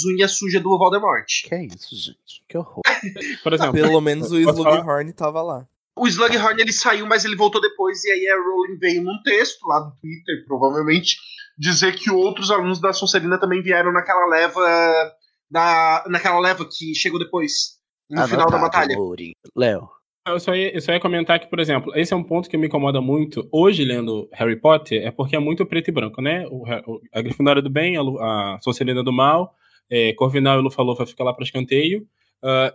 unha 0.09 0.27
suja 0.27 0.59
do 0.59 0.77
Voldemort. 0.77 1.25
Que 1.45 1.55
é 1.55 1.65
isso, 1.65 1.95
gente? 1.95 2.43
Que 2.47 2.57
horror. 2.57 2.81
Por 3.43 3.53
exemplo, 3.53 3.73
Pelo 3.73 4.01
menos 4.01 4.31
o? 4.31 4.39
Slughorn 4.39 5.13
tava 5.13 5.41
lá. 5.41 5.67
O 5.97 6.07
Slughorn 6.07 6.61
ele 6.61 6.73
saiu, 6.73 7.07
mas 7.07 7.25
ele 7.25 7.35
voltou 7.35 7.59
depois, 7.59 8.03
e 8.03 8.11
aí 8.11 8.27
a 8.27 8.35
Rowling 8.35 8.77
veio 8.77 9.01
num 9.01 9.19
texto 9.23 9.65
lá 9.65 9.79
do 9.79 9.95
Twitter, 9.99 10.45
provavelmente, 10.45 11.17
dizer 11.57 11.95
que 11.95 12.11
outros 12.11 12.51
alunos 12.51 12.79
da 12.79 12.93
Sonserina 12.93 13.39
também 13.39 13.61
vieram 13.61 13.91
naquela 13.91 14.25
leva. 14.27 14.61
Da, 15.49 16.03
naquela 16.09 16.39
leva 16.39 16.65
que 16.65 16.93
chegou 16.93 17.17
depois, 17.17 17.77
no 18.09 18.17
Anotado, 18.19 18.29
final 18.41 18.51
da 18.51 18.57
batalha. 18.57 18.97
Louri. 18.97 19.31
Léo. 19.55 19.87
Eu 20.27 20.41
só, 20.41 20.53
ia, 20.53 20.75
eu 20.75 20.81
só 20.81 20.91
ia 20.91 20.99
comentar 20.99 21.39
que, 21.39 21.49
por 21.49 21.57
exemplo, 21.57 21.93
esse 21.95 22.13
é 22.13 22.17
um 22.17 22.23
ponto 22.23 22.49
que 22.49 22.57
me 22.57 22.67
incomoda 22.67 22.99
muito 22.99 23.47
hoje 23.49 23.85
lendo 23.85 24.27
Harry 24.33 24.59
Potter, 24.59 25.07
é 25.07 25.09
porque 25.09 25.37
é 25.37 25.39
muito 25.39 25.65
preto 25.65 25.87
e 25.87 25.91
branco, 25.93 26.21
né? 26.21 26.45
O, 26.49 26.63
o- 26.63 26.99
a 27.13 27.21
Grifinória 27.21 27.61
do 27.61 27.69
bem, 27.69 27.95
a, 27.95 28.01
a 28.01 28.59
Sonserina 28.61 29.01
do 29.01 29.13
mal, 29.13 29.53
é, 29.89 30.11
Corvinal 30.15 30.59
e 30.59 30.61
Lufa-Lufa 30.63 31.05
fica 31.05 31.23
lá 31.23 31.33
para 31.33 31.45
escanteio. 31.45 32.05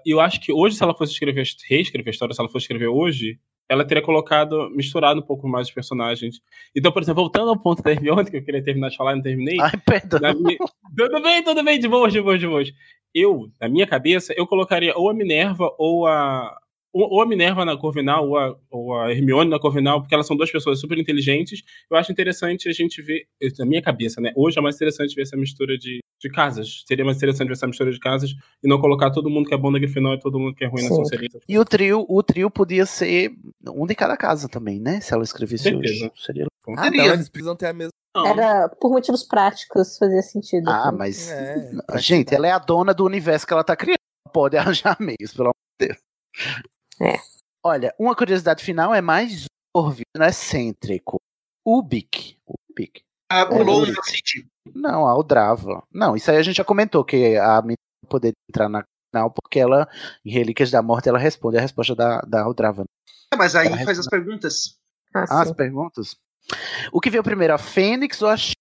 E 0.04 0.10
eu 0.10 0.20
acho 0.20 0.40
que 0.40 0.52
hoje, 0.52 0.76
se 0.76 0.82
ela 0.82 0.94
fosse 0.94 1.12
escrever, 1.12 1.44
reescrever 1.68 2.08
a 2.08 2.10
história, 2.10 2.34
se 2.34 2.40
ela 2.40 2.48
fosse 2.50 2.64
escrever 2.64 2.88
hoje, 2.88 3.38
ela 3.68 3.84
teria 3.86 4.02
colocado, 4.02 4.68
misturado 4.70 5.20
um 5.20 5.24
pouco 5.24 5.48
mais 5.48 5.68
os 5.68 5.72
personagens. 5.74 6.40
Então, 6.76 6.92
por 6.92 7.02
exemplo, 7.02 7.22
voltando 7.22 7.48
ao 7.50 7.58
ponto 7.58 7.82
da 7.82 7.90
Hermione, 7.92 8.24
que 8.30 8.36
eu 8.36 8.44
queria 8.44 8.62
terminar 8.62 8.90
de 8.90 8.96
falar 8.96 9.12
e 9.12 9.16
não 9.16 9.22
terminei. 9.22 9.58
Ai, 9.60 9.70
perdão. 9.86 10.20
na 10.20 10.34
minha- 10.34 10.58
Tudo 10.96 11.22
bem, 11.22 11.42
tudo 11.42 11.64
bem, 11.64 11.78
de 11.78 11.88
boa, 11.88 12.10
de 12.10 12.20
boa, 12.20 12.38
de 12.38 12.46
boa. 12.46 12.62
Eu, 13.14 13.50
na 13.60 13.68
minha 13.68 13.86
cabeça, 13.86 14.34
eu 14.36 14.46
colocaria 14.46 14.96
ou 14.96 15.08
a 15.10 15.14
Minerva 15.14 15.70
ou 15.78 16.06
a. 16.06 16.54
Ou 16.92 17.22
a 17.22 17.26
Minerva 17.26 17.64
na 17.64 17.76
Corvinal, 17.76 18.28
ou 18.28 18.36
a, 18.36 18.56
ou 18.70 18.94
a 18.94 19.10
Hermione 19.10 19.48
na 19.48 19.58
Corvinal, 19.58 20.00
porque 20.00 20.14
elas 20.14 20.26
são 20.26 20.36
duas 20.36 20.50
pessoas 20.50 20.78
super 20.78 20.98
inteligentes. 20.98 21.62
Eu 21.90 21.96
acho 21.96 22.12
interessante 22.12 22.68
a 22.68 22.72
gente 22.72 23.00
ver, 23.00 23.26
na 23.58 23.64
minha 23.64 23.80
cabeça, 23.80 24.20
né? 24.20 24.30
Hoje 24.36 24.58
é 24.58 24.62
mais 24.62 24.76
interessante 24.76 25.14
ver 25.14 25.22
essa 25.22 25.36
mistura 25.36 25.78
de, 25.78 26.00
de 26.20 26.28
casas. 26.28 26.84
Seria 26.86 27.04
mais 27.04 27.16
interessante 27.16 27.46
ver 27.48 27.54
essa 27.54 27.66
mistura 27.66 27.90
de 27.90 27.98
casas 27.98 28.32
e 28.62 28.68
não 28.68 28.78
colocar 28.78 29.10
todo 29.10 29.30
mundo 29.30 29.48
que 29.48 29.54
é 29.54 29.56
bom 29.56 29.70
na 29.70 29.78
Grifinória 29.78 30.18
e 30.18 30.20
todo 30.22 30.38
mundo 30.38 30.54
que 30.54 30.64
é 30.64 30.68
ruim 30.68 30.82
na 30.82 30.88
Sim. 30.88 30.96
Sonserina. 30.96 31.40
E 31.48 31.58
o 31.58 31.64
trio, 31.64 32.04
o 32.08 32.22
trio 32.22 32.50
podia 32.50 32.84
ser 32.84 33.32
um 33.66 33.86
de 33.86 33.94
cada 33.94 34.16
casa 34.16 34.48
também, 34.48 34.78
né? 34.78 35.00
Se 35.00 35.14
ela 35.14 35.24
escrevesse 35.24 35.64
Certeza. 35.64 36.06
hoje. 36.06 36.12
Seria 36.16 36.46
Ah, 36.76 36.90
não, 36.90 37.06
eles 37.06 37.28
precisam 37.30 37.56
ter 37.56 37.66
a 37.66 37.72
mesma. 37.72 37.92
Era 38.14 38.68
por 38.68 38.90
motivos 38.90 39.22
práticos 39.22 39.96
fazia 39.96 40.20
sentido. 40.20 40.68
Ah, 40.68 40.92
mas. 40.92 41.30
É, 41.30 41.70
gente, 41.96 42.34
ela 42.34 42.46
é 42.46 42.50
a 42.50 42.58
dona 42.58 42.92
do 42.92 43.06
universo 43.06 43.46
que 43.46 43.52
ela 43.52 43.64
tá 43.64 43.74
criando. 43.74 43.96
Pode 44.32 44.56
arranjar 44.58 44.98
meios, 45.00 45.32
pelo 45.32 45.48
amor 45.48 45.54
de 45.80 45.88
Deus. 45.88 45.98
É. 47.02 47.18
Olha, 47.64 47.94
uma 47.98 48.14
curiosidade 48.14 48.64
final 48.64 48.94
é 48.94 49.00
mais 49.00 49.46
Corvino 49.74 50.24
excêntrico. 50.24 51.20
Ubik. 51.66 52.36
Ubik. 52.46 53.02
Ah, 53.30 53.46
pulou 53.46 53.84
É, 53.86 53.92
City. 54.04 54.46
Não, 54.74 55.06
a 55.06 55.10
Aldrava. 55.10 55.82
Não, 55.90 56.14
isso 56.14 56.30
aí 56.30 56.36
a 56.36 56.42
gente 56.42 56.56
já 56.56 56.64
comentou, 56.64 57.04
que 57.04 57.36
a 57.36 57.60
menina 57.62 57.76
não 58.02 58.08
poderia 58.08 58.34
entrar 58.48 58.68
na 58.68 58.84
final 59.10 59.30
porque 59.30 59.58
ela, 59.58 59.88
em 60.24 60.30
Relíquias 60.30 60.70
da 60.70 60.82
Morte, 60.82 61.08
ela 61.08 61.18
responde 61.18 61.56
a 61.56 61.60
resposta 61.60 61.94
da, 61.94 62.20
da 62.20 62.42
Aldrava. 62.42 62.84
É, 63.32 63.36
Mas 63.36 63.54
aí 63.54 63.68
Ela 63.68 63.84
faz 63.84 63.98
as 63.98 64.06
perguntas. 64.06 64.76
Ah, 65.14 65.42
as 65.42 65.52
perguntas? 65.52 66.16
O 66.92 67.00
que 67.00 67.10
veio 67.10 67.22
primeiro, 67.22 67.54
a 67.54 67.58
Fênix 67.58 68.20
ou 68.20 68.28
a 68.28 68.36
X? 68.36 68.52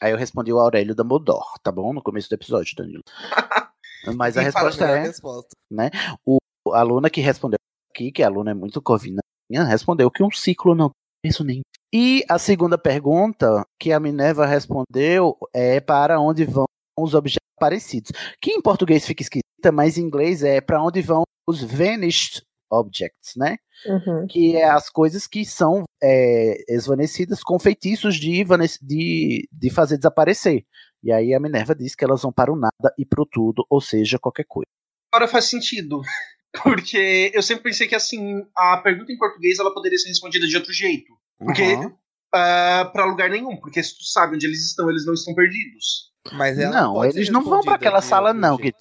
Aí 0.00 0.12
eu 0.12 0.16
respondi 0.18 0.52
o 0.52 0.58
Aurélio 0.58 0.94
Dumbledore, 0.94 1.58
tá 1.62 1.70
bom? 1.72 1.92
No 1.92 2.02
começo 2.02 2.28
do 2.28 2.34
episódio, 2.34 2.74
Danilo. 2.76 3.02
Mas 4.16 4.36
a 4.36 4.42
resposta 4.42 4.84
é, 4.84 5.00
resposta. 5.02 5.50
né? 5.70 5.90
O, 6.26 6.38
a 6.72 6.80
aluna 6.80 7.08
que 7.08 7.20
respondeu 7.20 7.58
aqui, 7.92 8.10
que 8.10 8.22
a 8.22 8.26
aluna 8.26 8.52
é 8.52 8.54
muito 8.54 8.80
covina, 8.80 9.20
respondeu 9.68 10.10
que 10.10 10.22
um 10.22 10.30
ciclo 10.30 10.74
não 10.74 10.88
tem 10.88 11.30
isso 11.30 11.44
nem. 11.44 11.60
E 11.92 12.24
a 12.28 12.38
segunda 12.38 12.78
pergunta 12.78 13.64
que 13.78 13.92
a 13.92 14.00
Minerva 14.00 14.46
respondeu 14.46 15.36
é 15.54 15.78
para 15.78 16.18
onde 16.18 16.44
vão 16.44 16.64
os 16.98 17.14
objetos 17.14 17.42
parecidos. 17.60 18.10
Que 18.40 18.52
em 18.52 18.62
português 18.62 19.06
fica 19.06 19.22
esquisita, 19.22 19.70
mas 19.72 19.98
em 19.98 20.02
inglês 20.02 20.42
é 20.42 20.60
para 20.60 20.82
onde 20.82 21.02
vão 21.02 21.22
os 21.46 21.62
vanished 21.62 22.42
objects, 22.70 23.34
né? 23.36 23.58
Uhum. 23.84 24.26
que 24.28 24.56
é 24.56 24.64
as 24.64 24.88
coisas 24.88 25.26
que 25.26 25.44
são 25.44 25.82
é, 26.00 26.56
esvanecidas 26.72 27.42
com 27.42 27.58
feitiços 27.58 28.14
de, 28.14 28.44
de, 28.80 29.48
de 29.52 29.70
fazer 29.70 29.96
desaparecer. 29.96 30.64
E 31.02 31.12
aí 31.12 31.34
a 31.34 31.40
Minerva 31.40 31.74
diz 31.74 31.94
que 31.96 32.04
elas 32.04 32.22
vão 32.22 32.32
para 32.32 32.52
o 32.52 32.56
nada 32.56 32.94
e 32.96 33.04
para 33.04 33.20
o 33.20 33.26
tudo, 33.26 33.66
ou 33.68 33.80
seja, 33.80 34.20
qualquer 34.20 34.46
coisa. 34.48 34.66
Agora 35.12 35.28
faz 35.28 35.46
sentido. 35.46 36.00
Porque 36.62 37.30
eu 37.34 37.42
sempre 37.42 37.64
pensei 37.64 37.88
que 37.88 37.94
assim, 37.94 38.44
a 38.56 38.76
pergunta 38.78 39.10
em 39.12 39.16
português 39.18 39.58
ela 39.58 39.72
poderia 39.72 39.98
ser 39.98 40.08
respondida 40.08 40.46
de 40.46 40.56
outro 40.56 40.72
jeito. 40.72 41.12
Porque 41.38 41.74
Uhum. 41.76 41.96
ah, 42.34 42.90
pra 42.92 43.04
lugar 43.06 43.30
nenhum, 43.30 43.56
porque 43.56 43.82
se 43.82 43.96
tu 43.96 44.04
sabe 44.04 44.34
onde 44.36 44.46
eles 44.46 44.66
estão, 44.66 44.90
eles 44.90 45.06
não 45.06 45.14
estão 45.14 45.34
perdidos. 45.34 46.12
Mas 46.32 46.58
ela 46.58 46.72
Não, 46.82 47.04
eles 47.04 47.28
não 47.30 47.42
vão 47.42 47.62
para 47.62 47.74
aquela 47.76 48.00
sala, 48.02 48.32
não. 48.32 48.56
Gui. 48.56 48.72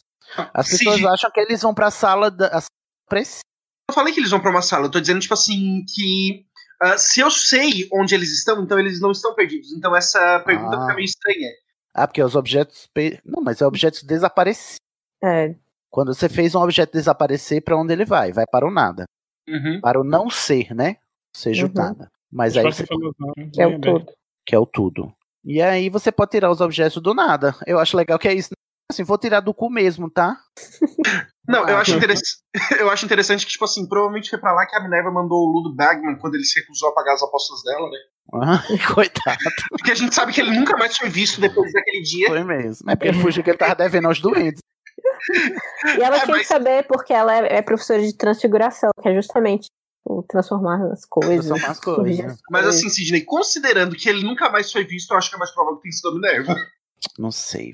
As 0.54 0.70
pessoas 0.70 0.98
Sim. 0.98 1.08
acham 1.08 1.32
que 1.32 1.40
eles 1.40 1.62
vão 1.62 1.74
para 1.74 1.88
a 1.88 1.92
sala 1.92 2.30
da 2.30 2.48
a 2.48 2.62
sala 2.62 2.68
precisa. 3.10 3.42
Eu 3.90 3.96
falei 3.96 4.14
que 4.14 4.20
eles 4.20 4.30
vão 4.32 4.40
pra 4.40 4.52
uma 4.52 4.62
sala, 4.62 4.86
eu 4.86 4.92
tô 4.92 5.00
dizendo, 5.00 5.20
tipo 5.20 5.34
assim, 5.34 5.84
que 5.94 6.46
ah, 6.82 6.98
se 6.98 7.20
eu 7.20 7.30
sei 7.32 7.88
onde 7.92 8.14
eles 8.16 8.32
estão, 8.32 8.62
então 8.64 8.78
eles 8.80 9.00
não 9.02 9.12
estão 9.12 9.34
perdidos. 9.36 9.72
Então 9.72 9.96
essa 9.96 10.40
pergunta 10.42 10.78
Ah. 10.78 10.82
fica 10.82 10.94
meio 10.96 11.06
estranha. 11.06 11.50
Ah, 11.94 12.08
porque 12.08 12.24
os 12.24 12.36
objetos. 12.36 12.88
Não, 13.26 13.42
mas 13.42 13.60
é 13.62 13.66
objetos 13.66 14.04
desaparecidos. 14.04 14.78
É. 15.24 15.56
Quando 15.92 16.14
você 16.14 16.30
fez 16.30 16.56
um 16.56 16.62
objeto 16.62 16.94
desaparecer, 16.94 17.62
para 17.64 17.78
onde 17.78 17.92
ele 17.94 18.06
vai? 18.06 18.32
Vai 18.32 18.46
para 18.50 18.66
o 18.66 18.72
nada. 18.72 19.04
Uhum. 19.48 19.80
Para 19.82 20.00
o 20.00 20.04
não 20.04 20.30
ser, 20.30 20.74
né? 20.74 20.96
Seja, 21.36 21.66
o 21.66 21.68
Uhum. 21.68 21.74
nada. 21.76 22.10
Mas 22.32 22.56
aí 22.56 22.64
você 22.64 22.84
é 23.58 23.68
o 23.68 23.76
aberto. 23.76 24.00
tudo. 24.00 24.12
que 24.46 24.56
é 24.56 24.60
o 24.60 24.66
tudo. 24.66 25.14
E 25.44 25.62
aí 25.62 25.90
você 25.90 26.12
pode 26.12 26.32
tirar 26.32 26.50
os 26.50 26.62
objetos 26.62 27.02
do 27.02 27.14
nada. 27.14 27.56
Eu 27.68 27.78
acho 27.80 27.98
legal 27.98 28.18
que 28.18 28.28
é 28.28 28.34
isso. 28.34 28.50
Assim, 28.90 29.04
vou 29.04 29.18
tirar 29.18 29.40
do 29.42 29.54
cu 29.54 29.70
mesmo, 29.70 30.10
tá? 30.10 30.38
Não, 31.48 31.68
eu 31.68 31.78
acho, 31.78 31.92
uhum. 31.92 31.98
interess- 31.98 32.42
eu 32.80 32.90
acho 32.90 33.04
interessante 33.06 33.46
que, 33.46 33.52
tipo 33.52 33.66
assim, 33.66 33.88
provavelmente 33.88 34.30
foi 34.30 34.40
pra 34.40 34.54
lá 34.54 34.66
que 34.66 34.76
a 34.76 34.82
Minerva 34.84 35.12
mandou 35.12 35.40
o 35.40 35.52
Ludo 35.52 35.76
Bagman 35.76 36.16
quando 36.18 36.36
ele 36.36 36.44
se 36.44 36.60
recusou 36.60 36.90
a 36.90 36.94
pagar 36.94 37.14
as 37.14 37.24
apostas 37.24 37.62
dela, 37.64 37.90
né? 37.90 37.98
Ah, 38.34 38.64
Coitado. 38.94 39.38
Porque 39.70 39.92
a 39.92 39.96
gente 39.96 40.14
sabe 40.16 40.32
que 40.32 40.40
ele 40.40 40.52
nunca 40.58 40.78
mais 40.78 40.96
foi 40.98 41.10
visto 41.10 41.42
depois 41.42 41.74
daquele 41.74 42.02
dia. 42.04 42.28
Foi 42.28 42.44
mesmo. 42.44 42.90
É 42.90 42.96
porque 42.96 43.10
ele 43.10 43.20
fugiu 43.22 43.44
que 43.44 43.50
ele 43.50 43.58
tava 43.58 43.76
devendo 43.76 44.08
aos 44.08 44.22
doentes. 44.22 44.62
E 45.98 46.02
ela 46.04 46.18
É, 46.18 46.20
tinha 46.22 46.36
mas- 46.36 46.42
que 46.42 46.46
saber 46.48 46.88
porque 46.88 47.14
ela 47.14 47.36
é, 47.36 47.58
é 47.58 47.62
professora 47.62 48.02
de 48.02 48.16
transfiguração, 48.16 48.90
que 49.02 49.08
é 49.10 49.14
justamente 49.16 49.68
o 50.06 50.24
transformar 50.24 50.82
as 50.92 51.06
coisas. 51.06 51.46
Transformar 51.46 51.72
as 51.72 51.80
coisas. 51.80 52.38
Mas 52.50 52.62
coisas. 52.64 52.76
assim, 52.80 52.90
Sidney, 52.90 53.22
considerando 53.24 53.96
que 53.96 54.10
ele 54.10 54.24
nunca 54.24 54.50
mais 54.50 54.72
foi 54.72 54.84
visto, 54.84 55.12
eu 55.12 55.18
acho 55.18 55.30
que 55.30 55.36
é 55.36 55.40
mais 55.40 55.52
provável 55.52 55.78
que 55.78 55.84
tenha 55.84 55.92
sido 55.94 56.14
Minerva. 56.16 56.56
Não 57.18 57.32
sei. 57.32 57.74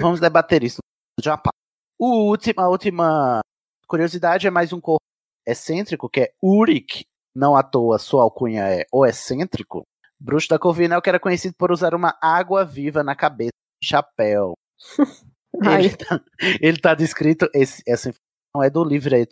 Vamos 0.00 0.20
debater 0.20 0.62
isso 0.62 0.78
já. 1.20 1.36
pá. 1.36 1.50
O 1.98 2.28
último, 2.30 2.60
a 2.60 2.68
última 2.68 3.40
curiosidade 3.86 4.46
é 4.46 4.50
mais 4.50 4.72
um 4.72 4.80
corpo 4.80 5.02
excêntrico, 5.46 6.08
que 6.08 6.20
é 6.20 6.32
Uric. 6.42 7.04
Não 7.34 7.56
à 7.56 7.62
toa, 7.64 7.98
sua 7.98 8.22
alcunha 8.22 8.62
é 8.68 8.86
o 8.92 9.04
excêntrico. 9.04 9.82
Bruxo 10.20 10.48
da 10.48 10.58
Corvinal 10.58 11.02
que 11.02 11.08
era 11.08 11.18
conhecido 11.20 11.54
por 11.58 11.72
usar 11.72 11.94
uma 11.94 12.16
água 12.22 12.64
viva 12.64 13.02
na 13.02 13.16
cabeça 13.16 13.50
do 13.82 13.86
chapéu. 13.86 14.54
Ai. 15.62 15.86
Ele 15.86 15.96
tá, 15.96 16.20
ele 16.60 16.78
tá 16.78 16.94
descrito, 16.94 17.48
esse, 17.54 17.82
essa 17.86 18.08
informação 18.10 18.64
é 18.64 18.70
do 18.70 18.84
livro 18.84 19.14
aí, 19.14 19.26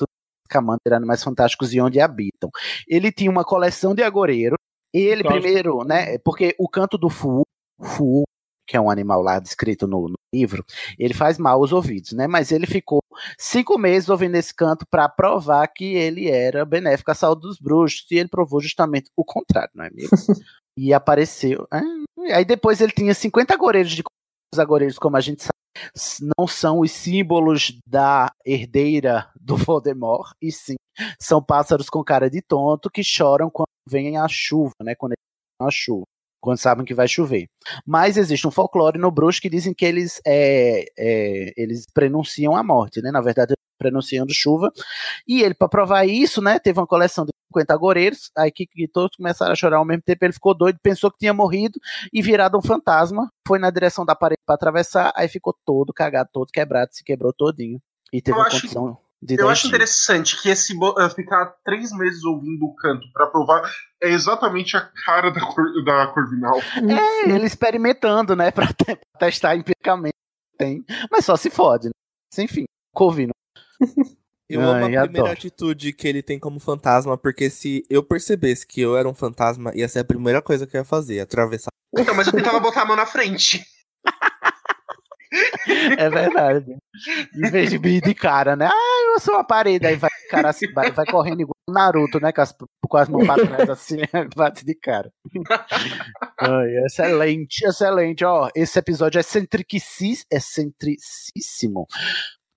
Scamander, 0.49 0.93
Animais 0.93 1.23
Fantásticos 1.23 1.73
e 1.73 1.81
Onde 1.81 2.01
Habitam. 2.01 2.51
Ele 2.87 3.11
tinha 3.11 3.31
uma 3.31 3.45
coleção 3.45 3.95
de 3.95 4.03
agoreiros, 4.03 4.59
ele 4.93 5.25
primeiro, 5.25 5.85
né, 5.85 6.19
porque 6.19 6.55
o 6.59 6.69
canto 6.69 6.99
do 6.99 7.09
Fu, 7.09 7.43
Fu, 7.81 8.25
que 8.69 8.77
é 8.77 8.81
um 8.81 8.91
animal 8.91 9.23
lá 9.23 9.39
descrito 9.39 9.87
no, 9.87 10.09
no 10.09 10.15
livro, 10.35 10.65
ele 10.99 11.15
faz 11.15 11.39
mal 11.39 11.59
aos 11.59 11.73
ouvidos, 11.73 12.13
né, 12.13 12.27
mas 12.27 12.53
ele 12.53 12.67
ficou 12.67 13.01
cinco 13.39 13.79
meses 13.79 14.09
ouvindo 14.09 14.35
esse 14.37 14.55
canto 14.55 14.87
para 14.91 15.09
provar 15.09 15.67
que 15.69 15.95
ele 15.95 16.29
era 16.29 16.65
benéfico 16.65 17.11
à 17.11 17.15
saúde 17.15 17.43
dos 17.43 17.59
bruxos, 17.59 18.07
e 18.11 18.17
ele 18.17 18.29
provou 18.29 18.61
justamente 18.61 19.11
o 19.17 19.25
contrário, 19.25 19.71
não 19.75 19.87
é 19.87 19.91
mesmo? 19.91 20.11
e 20.77 20.93
apareceu. 20.93 21.67
ah, 21.71 21.81
Aí 22.35 22.45
depois 22.45 22.81
ele 22.81 22.93
tinha 22.93 23.15
50 23.15 23.53
agoureiros 23.55 23.93
de 23.93 24.03
os 24.55 24.59
agoureiros, 24.59 24.99
como 24.99 25.17
a 25.17 25.21
gente 25.21 25.43
sabe, 25.43 25.52
não 26.37 26.47
são 26.47 26.81
os 26.81 26.91
símbolos 26.91 27.79
da 27.87 28.33
herdeira 28.45 29.31
do 29.41 29.57
Voldemort, 29.57 30.33
e 30.41 30.53
sim 30.53 30.77
são 31.21 31.43
pássaros 31.43 31.89
com 31.89 32.05
cara 32.05 32.29
de 32.29 32.43
tonto 32.43 32.91
que 32.91 33.03
choram 33.03 33.51
quando 33.51 33.69
vem 33.89 34.17
a 34.17 34.27
chuva, 34.29 34.75
né? 34.83 34.95
Quando 34.95 35.15
a 35.61 35.71
chuva, 35.71 36.05
quando 36.41 36.59
sabem 36.59 36.85
que 36.85 36.95
vai 36.95 37.09
chover. 37.09 37.47
Mas 37.87 38.17
existe 38.17 38.47
um 38.47 38.51
folclore 38.51 38.99
no 38.99 39.11
bruxo 39.11 39.41
que 39.41 39.49
dizem 39.51 39.75
que 39.75 39.85
eles 39.85 40.21
é, 40.27 40.85
é, 40.99 41.53
eles 41.57 41.87
prenunciam 41.93 42.57
a 42.57 42.63
morte, 42.63 43.01
né? 43.01 43.11
Na 43.11 43.21
verdade, 43.21 43.55
prenunciando 43.79 44.33
chuva. 44.33 44.73
E 45.27 45.43
ele, 45.43 45.55
para 45.55 45.69
provar 45.69 46.07
isso, 46.07 46.41
né, 46.41 46.59
teve 46.59 46.79
uma 46.79 46.87
coleção 46.87 47.25
de 47.25 47.33
50 47.53 47.75
agoureiros, 47.75 48.31
aí 48.37 48.51
que, 48.51 48.67
que 48.67 48.89
todos 48.89 49.17
começaram 49.17 49.53
a 49.53 49.57
chorar 49.57 49.77
ao 49.79 49.85
mesmo 49.85 50.03
tempo, 50.03 50.25
ele 50.25 50.33
ficou 50.33 50.55
doido, 50.57 50.79
pensou 50.83 51.11
que 51.11 51.19
tinha 51.19 51.33
morrido 51.35 51.79
e 52.13 52.21
virado 52.23 52.57
um 52.59 52.63
fantasma, 52.63 53.29
foi 53.47 53.59
na 53.59 53.71
direção 53.71 54.05
da 54.05 54.15
parede 54.15 54.41
para 54.47 54.55
atravessar, 54.55 55.13
aí 55.15 55.29
ficou 55.29 55.55
todo 55.65 55.93
cagado, 55.93 56.29
todo 56.33 56.51
quebrado, 56.51 56.91
se 56.95 57.05
quebrou 57.05 57.33
todinho. 57.33 57.79
E 58.13 58.21
teve 58.21 58.37
Eu 58.37 58.41
uma 58.41 58.47
acho- 58.49 58.61
condição 58.61 58.99
de 59.23 59.35
Eu 59.35 59.39
10 59.39 59.49
acho 59.51 59.61
dias. 59.63 59.69
interessante 59.75 60.43
que 60.43 60.49
esse 60.49 60.73
eh, 60.75 61.11
ficar 61.11 61.55
três 61.65 61.93
meses 61.93 62.25
ouvindo 62.25 62.65
o 62.65 62.75
canto 62.75 63.07
pra 63.13 63.29
provar 63.29 63.63
é 64.03 64.09
exatamente 64.09 64.77
a 64.77 64.81
cara 65.05 65.31
da, 65.31 65.41
cor, 65.41 65.65
da 65.85 66.09
Corvinal. 66.09 66.59
É, 66.59 67.31
ele 67.31 67.47
experimentando, 67.47 68.35
né, 68.35 68.51
pra, 68.53 68.67
te- 68.67 68.85
pra 68.97 68.97
testar 69.21 69.55
empiricamente. 69.57 70.13
Tem. 70.59 70.85
Mas 71.11 71.25
só 71.25 71.37
se 71.37 71.51
fode, 71.51 71.87
né? 71.87 71.93
Mas, 72.33 72.45
Enfim, 72.45 72.65
Corvino. 72.95 73.33
Eu 74.55 74.61
amo 74.63 74.85
a 74.85 74.89
primeira 74.89 75.05
adoro. 75.05 75.33
atitude 75.33 75.93
que 75.93 76.07
ele 76.07 76.23
tem 76.23 76.39
como 76.39 76.61
fantasma, 76.61 77.17
porque 77.17 77.49
se 77.49 77.85
eu 77.89 78.03
percebesse 78.03 78.67
que 78.67 78.81
eu 78.81 78.97
era 78.97 79.09
um 79.09 79.15
fantasma, 79.15 79.73
ia 79.75 79.89
ser 79.89 80.01
a 80.01 80.05
primeira 80.05 80.43
coisa 80.43 80.67
que 80.67 80.77
eu 80.77 80.81
ia 80.81 80.85
fazer, 80.85 81.21
atravessar. 81.21 81.71
Então, 81.97 82.15
mas 82.15 82.27
eu 82.27 82.33
tentava 82.33 82.59
botar 82.61 82.83
a 82.83 82.85
mão 82.85 82.97
na 82.97 83.07
frente. 83.07 83.65
É 85.97 86.11
verdade. 86.11 86.77
Em 87.35 87.51
vez 87.51 87.71
de 87.71 87.79
vir 87.79 88.03
de 88.03 88.15
cara, 88.15 88.55
né? 88.55 88.69
Ah, 88.71 89.13
eu 89.15 89.21
sou 89.21 89.35
uma 89.35 89.45
parede. 89.45 89.87
Aí 89.87 89.97
vai, 89.97 90.11
cara, 90.31 90.51
assim, 90.51 90.71
vai, 90.73 90.91
vai 90.91 91.07
correndo 91.07 91.41
igual 91.41 91.55
o 91.67 91.73
Naruto, 91.73 92.21
né? 92.21 92.33
Com 92.33 92.41
as, 92.43 92.55
com 92.87 92.97
as 92.97 93.09
mãos 93.09 93.27
pra 93.27 93.35
trás 93.37 93.71
assim, 93.71 93.97
bate 94.37 94.65
de 94.65 94.75
cara. 94.75 95.11
Ai, 96.39 96.85
excelente, 96.85 97.65
excelente. 97.65 98.25
Ó, 98.25 98.51
esse 98.55 98.79
episódio 98.79 99.19
é 99.19 99.23
centricis, 99.23 100.27
é 100.31 100.39
centricíssimo. 100.39 101.87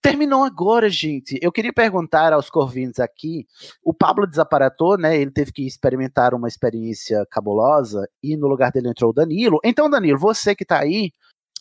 Terminou 0.06 0.44
agora, 0.44 0.88
gente. 0.88 1.40
Eu 1.42 1.52
queria 1.52 1.74
perguntar 1.74 2.32
aos 2.32 2.48
corvinhos 2.48 3.00
aqui. 3.00 3.48
O 3.84 3.92
Pablo 3.92 4.28
desaparatou, 4.28 5.00
né? 5.00 5.18
Ele 5.20 5.32
teve 5.32 5.52
que 5.52 5.66
experimentar 5.66 6.36
uma 6.36 6.48
experiência 6.48 7.26
cabulosa 7.32 8.08
e 8.22 8.38
no 8.38 8.46
lugar 8.46 8.72
dele 8.72 8.90
entrou 8.90 9.10
o 9.10 9.14
Danilo. 9.14 9.60
Então, 9.64 9.90
Danilo, 9.90 10.20
você 10.20 10.56
que 10.56 10.64
tá 10.64 10.80
aí, 10.80 11.12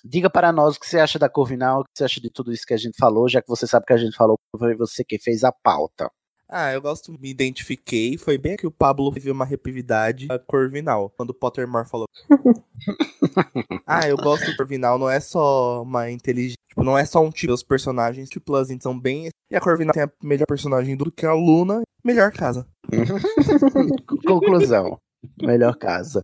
diga 0.05 0.29
para 0.29 0.53
nós 0.53 0.77
o 0.77 0.81
que 0.81 0.87
você 0.87 0.99
acha 0.99 1.19
da 1.19 1.27
Corvinal, 1.27 1.81
o 1.81 1.85
que 1.85 1.91
você 1.95 2.05
acha 2.05 2.21
de 2.21 2.29
tudo 2.29 2.53
isso 2.53 2.67
que 2.67 2.75
a 2.75 2.77
gente 2.77 2.99
falou, 2.99 3.31
já 3.31 3.41
que 3.41 3.49
você 3.49 3.67
sabe 3.67 3.87
que 3.87 3.95
a 3.95 3.97
gente 3.97 4.15
falou, 4.15 4.39
foi 4.59 4.77
você 4.77 5.03
que 5.03 5.19
fez 5.19 5.43
a 5.43 5.51
pauta. 5.51 6.11
Ah, 6.49 6.73
eu 6.73 6.81
gosto, 6.81 7.13
me 7.13 7.31
identifiquei. 7.31 8.19
Foi 8.19 8.37
bem 8.37 8.57
que 8.57 8.67
o 8.67 8.71
Pablo 8.71 9.13
teve 9.13 9.31
uma 9.31 9.45
repetividade 9.45 10.29
a 10.31 10.39
Corvinal, 10.39 11.11
quando 11.17 11.31
o 11.31 11.35
Pottermore 11.35 11.89
falou. 11.89 12.07
ah, 13.87 14.07
eu 14.09 14.17
gosto 14.17 14.51
do 14.51 14.57
Corvinal, 14.57 14.99
não 14.99 15.09
é 15.09 15.21
só 15.21 15.83
uma 15.83 16.11
inteligência. 16.11 16.59
Tipo, 16.69 16.85
não 16.85 16.99
é 16.99 17.05
só 17.05 17.23
um 17.23 17.31
tipo 17.31 17.53
dos 17.53 17.63
personagens, 17.63 18.29
tipo, 18.29 18.55
as 18.55 18.69
são 18.81 18.99
bem. 18.99 19.29
E 19.51 19.57
a 19.57 19.61
Corvinal 19.61 19.95
tem 19.95 20.03
a 20.03 20.11
melhor 20.23 20.47
personagem 20.47 20.97
do 20.97 21.11
que 21.11 21.25
a 21.25 21.33
Luna, 21.33 21.83
melhor 22.05 22.33
casa. 22.33 22.67
Conclusão. 24.27 24.99
Melhor 25.41 25.77
casa. 25.77 26.21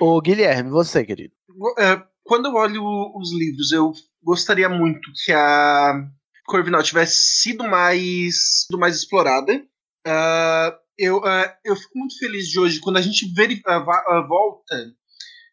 Ô, 0.00 0.20
Guilherme, 0.20 0.70
você, 0.70 1.04
querido. 1.04 1.32
É, 1.78 2.02
quando 2.24 2.46
eu 2.46 2.54
olho 2.54 2.82
os 3.16 3.32
livros, 3.32 3.72
eu 3.72 3.92
gostaria 4.22 4.68
muito 4.68 5.10
que 5.24 5.32
a 5.32 6.06
Corvinal 6.48 6.82
tivesse 6.82 7.18
sido 7.42 7.64
mais, 7.68 8.64
sido 8.66 8.78
mais 8.78 8.96
explorada. 8.96 9.62
Ah, 10.06 10.74
eu, 10.98 11.24
ah, 11.24 11.56
eu 11.64 11.76
fico 11.76 11.98
muito 11.98 12.18
feliz 12.18 12.48
de 12.48 12.58
hoje 12.58 12.80
quando 12.80 12.96
a 12.96 13.02
gente 13.02 13.26
ah, 13.66 13.78
va- 13.78 14.04
ah, 14.08 14.26
volta 14.26 14.74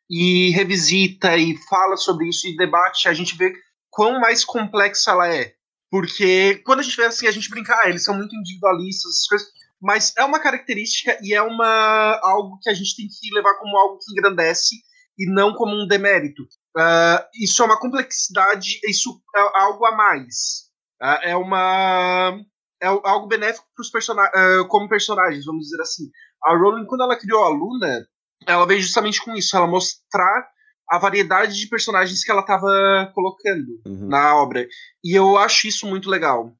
e 0.09 0.49
revisita 0.51 1.35
e 1.38 1.57
fala 1.69 1.97
sobre 1.97 2.30
isso 2.30 2.47
e 2.47 2.55
debate, 2.55 3.07
a 3.09 3.13
gente 3.13 3.35
vê 3.35 3.53
quão 3.89 4.19
mais 4.19 4.45
complexa 4.45 5.11
ela 5.11 5.34
é. 5.34 5.53
Porque 5.91 6.61
quando 6.65 6.80
a 6.80 6.84
gente 6.84 6.97
vê 6.97 7.05
assim, 7.05 7.27
a 7.27 7.31
gente 7.31 7.49
brinca, 7.49 7.76
ah, 7.84 7.89
eles 7.89 8.03
são 8.03 8.15
muito 8.15 8.35
individualistas, 8.35 9.11
essas 9.11 9.27
coisas, 9.27 9.47
mas 9.81 10.13
é 10.17 10.23
uma 10.23 10.39
característica 10.39 11.17
e 11.22 11.34
é 11.34 11.41
uma 11.41 12.19
algo 12.23 12.57
que 12.61 12.69
a 12.69 12.73
gente 12.73 12.95
tem 12.95 13.07
que 13.07 13.34
levar 13.34 13.55
como 13.55 13.77
algo 13.77 13.99
que 13.99 14.11
engrandece 14.11 14.76
e 15.17 15.30
não 15.31 15.53
como 15.53 15.76
um 15.76 15.88
demérito. 15.88 16.43
Ah, 16.77 17.27
isso 17.41 17.61
é 17.61 17.65
uma 17.65 17.80
complexidade, 17.80 18.80
isso 18.88 19.22
é 19.35 19.39
algo 19.59 19.85
a 19.85 19.95
mais. 19.95 20.65
Ah, 21.01 21.19
é 21.23 21.35
uma 21.35 22.39
é 22.81 22.88
algo 22.88 23.27
benéfico 23.27 23.65
para 23.76 23.81
os 23.81 23.89
personagens, 23.89 24.67
como 24.67 24.88
personagens, 24.89 25.45
vamos 25.45 25.63
dizer 25.63 25.81
assim. 25.81 26.03
A 26.43 26.55
Rowling, 26.55 26.85
quando 26.85 27.01
ela 27.03 27.17
criou 27.17 27.43
a 27.43 27.49
Luna, 27.49 28.05
ela 28.45 28.65
veio 28.67 28.81
justamente 28.81 29.23
com 29.23 29.34
isso, 29.34 29.55
ela 29.55 29.65
mostrar 29.67 30.47
a 30.89 30.99
variedade 30.99 31.59
de 31.59 31.67
personagens 31.67 32.23
que 32.23 32.30
ela 32.30 32.41
estava 32.41 33.11
colocando 33.15 33.81
na 33.85 34.35
obra. 34.35 34.67
E 35.03 35.13
eu 35.17 35.35
acho 35.38 35.67
isso 35.67 35.88
muito 35.88 36.09
legal. 36.09 36.53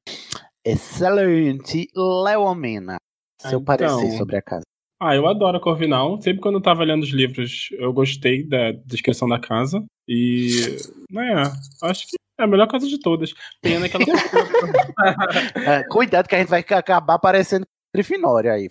Excelente. 0.64 1.88
Leomena. 1.94 2.96
Seu 3.40 3.60
Então. 3.60 3.64
parecer 3.64 4.16
sobre 4.16 4.36
a 4.36 4.42
casa. 4.42 4.62
Ah, 5.00 5.14
eu 5.14 5.28
adoro 5.28 5.58
a 5.58 5.60
Corvinal. 5.60 6.20
Sempre 6.20 6.40
quando 6.40 6.56
eu 6.56 6.62
tava 6.62 6.82
lendo 6.82 7.02
os 7.04 7.10
livros, 7.10 7.68
eu 7.72 7.92
gostei 7.92 8.42
da 8.48 8.72
descrição 8.84 9.28
da 9.28 9.38
casa. 9.38 9.84
E. 10.08 10.76
né, 11.10 11.42
acho 11.82 12.06
que 12.08 12.16
é 12.38 12.44
a 12.44 12.46
melhor 12.46 12.66
casa 12.66 12.86
de 12.86 12.98
todas. 12.98 13.32
Pena 13.60 13.88
que 13.88 13.96
ela. 13.96 14.04
É, 15.80 15.84
cuidado 15.84 16.28
que 16.28 16.34
a 16.34 16.38
gente 16.38 16.48
vai 16.48 16.60
acabar 16.60 17.18
parecendo 17.18 17.66
Grifinória 17.94 18.52
aí. 18.52 18.68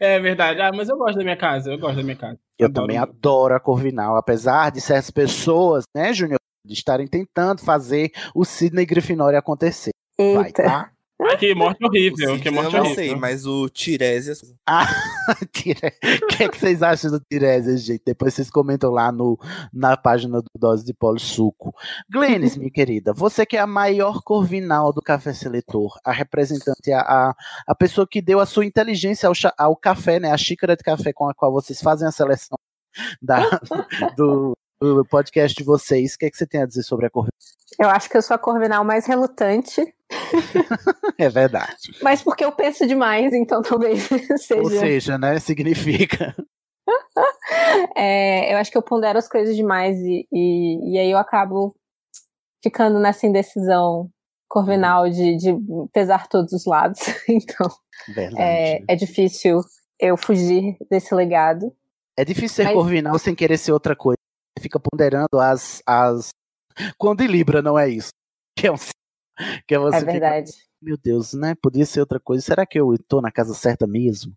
é 0.00 0.20
verdade. 0.20 0.60
Ah, 0.60 0.70
mas 0.72 0.88
eu 0.88 0.96
gosto 0.96 1.18
da 1.18 1.24
minha 1.24 1.36
casa. 1.36 1.72
Eu 1.72 1.78
gosto 1.78 1.96
da 1.96 2.02
minha 2.02 2.16
casa. 2.16 2.38
Eu 2.58 2.72
também 2.72 2.96
adoro 2.96 3.54
a 3.54 3.60
Corvinal, 3.60 4.16
apesar 4.16 4.70
de 4.70 4.80
certas 4.80 5.10
pessoas, 5.10 5.84
né, 5.94 6.12
Júnior, 6.12 6.38
de 6.64 6.72
estarem 6.72 7.06
tentando 7.06 7.60
fazer 7.60 8.10
o 8.34 8.44
Sidney 8.44 8.86
Grifinória 8.86 9.38
acontecer. 9.38 9.90
Vai, 10.18 10.52
tá? 10.52 10.90
Ah, 11.18 11.36
que 11.36 11.54
morte 11.54 11.82
horrível. 11.84 12.38
Que 12.38 12.48
Eu 12.48 12.52
morte 12.52 12.72
não 12.72 12.80
horrível. 12.80 12.94
sei, 12.94 13.14
mas 13.16 13.46
o 13.46 13.68
Tiresias. 13.70 14.42
Ah, 14.66 14.86
Tire- 15.52 15.92
O 16.22 16.26
que, 16.28 16.44
é 16.44 16.48
que 16.48 16.58
vocês 16.58 16.82
acham 16.82 17.10
do 17.10 17.20
Tiresias, 17.20 17.82
gente? 17.82 18.02
Depois 18.04 18.34
vocês 18.34 18.50
comentam 18.50 18.90
lá 18.90 19.10
no, 19.10 19.38
na 19.72 19.96
página 19.96 20.40
do 20.42 20.50
Dose 20.58 20.84
de 20.84 20.92
Polo 20.92 21.18
Suco. 21.18 21.74
Glennis, 22.10 22.56
minha 22.56 22.70
querida, 22.70 23.12
você 23.14 23.46
que 23.46 23.56
é 23.56 23.60
a 23.60 23.66
maior 23.66 24.20
corvinal 24.22 24.92
do 24.92 25.00
Café 25.00 25.32
Seletor, 25.32 25.98
a 26.04 26.12
representante, 26.12 26.92
a, 26.92 27.00
a, 27.00 27.34
a 27.66 27.74
pessoa 27.74 28.06
que 28.06 28.20
deu 28.20 28.38
a 28.38 28.46
sua 28.46 28.66
inteligência 28.66 29.26
ao, 29.28 29.34
ao 29.58 29.74
café, 29.76 30.20
né? 30.20 30.30
A 30.30 30.36
xícara 30.36 30.76
de 30.76 30.82
café 30.82 31.12
com 31.12 31.28
a 31.28 31.34
qual 31.34 31.50
vocês 31.50 31.80
fazem 31.80 32.06
a 32.06 32.12
seleção 32.12 32.58
da, 33.22 33.40
do, 34.16 34.56
do 34.80 35.04
podcast 35.04 35.56
de 35.56 35.64
vocês. 35.64 36.14
O 36.14 36.18
que, 36.18 36.26
é 36.26 36.30
que 36.30 36.36
você 36.36 36.46
tem 36.46 36.62
a 36.62 36.66
dizer 36.66 36.82
sobre 36.82 37.06
a 37.06 37.10
corvinal? 37.10 37.32
Eu 37.78 37.88
acho 37.90 38.08
que 38.08 38.16
eu 38.16 38.22
sou 38.22 38.34
a 38.34 38.38
Corvinal 38.38 38.84
mais 38.84 39.06
relutante, 39.06 39.82
É 41.18 41.28
verdade. 41.28 41.74
mas 42.00 42.22
porque 42.22 42.44
eu 42.44 42.52
penso 42.52 42.86
demais, 42.86 43.32
então 43.34 43.60
talvez 43.60 44.04
seja. 44.38 44.62
Ou 44.62 44.70
seja, 44.70 45.18
né? 45.18 45.38
Significa. 45.38 46.34
É, 47.96 48.52
eu 48.52 48.58
acho 48.58 48.70
que 48.70 48.76
eu 48.78 48.82
pondero 48.82 49.18
as 49.18 49.28
coisas 49.28 49.56
demais 49.56 49.98
e, 49.98 50.26
e, 50.32 50.92
e 50.92 50.98
aí 50.98 51.10
eu 51.10 51.18
acabo 51.18 51.74
ficando 52.62 52.98
nessa 53.00 53.26
indecisão 53.26 54.08
corvinal 54.48 55.08
de, 55.08 55.36
de 55.36 55.52
pesar 55.92 56.28
todos 56.28 56.52
os 56.52 56.64
lados. 56.66 57.00
Então 57.28 57.68
é, 58.36 58.82
é 58.86 58.96
difícil 58.96 59.60
eu 59.98 60.16
fugir 60.16 60.76
desse 60.90 61.14
legado. 61.14 61.72
É 62.16 62.24
difícil 62.24 62.56
ser 62.56 62.64
Mas- 62.64 62.74
corvinal 62.74 63.18
sem 63.18 63.34
querer 63.34 63.56
ser 63.58 63.72
outra 63.72 63.96
coisa. 63.96 64.18
Fica 64.60 64.80
ponderando 64.80 65.38
as, 65.40 65.82
as. 65.86 66.30
Quando 66.98 67.22
em 67.22 67.26
Libra 67.26 67.62
não 67.62 67.78
é 67.78 67.88
isso. 67.88 68.10
Que 68.58 68.66
é 68.68 68.72
um 68.72 68.76
Que 69.66 69.74
é 69.74 69.78
você 69.78 69.96
É 69.96 70.00
fica, 70.00 70.12
verdade. 70.12 70.50
meu 70.80 70.96
Deus, 70.96 71.34
né? 71.34 71.54
Podia 71.62 71.84
ser 71.84 72.00
outra 72.00 72.18
coisa. 72.18 72.42
Será 72.42 72.64
que 72.64 72.80
eu 72.80 72.94
tô 73.06 73.20
na 73.20 73.30
casa 73.30 73.52
certa 73.54 73.86
mesmo? 73.86 74.32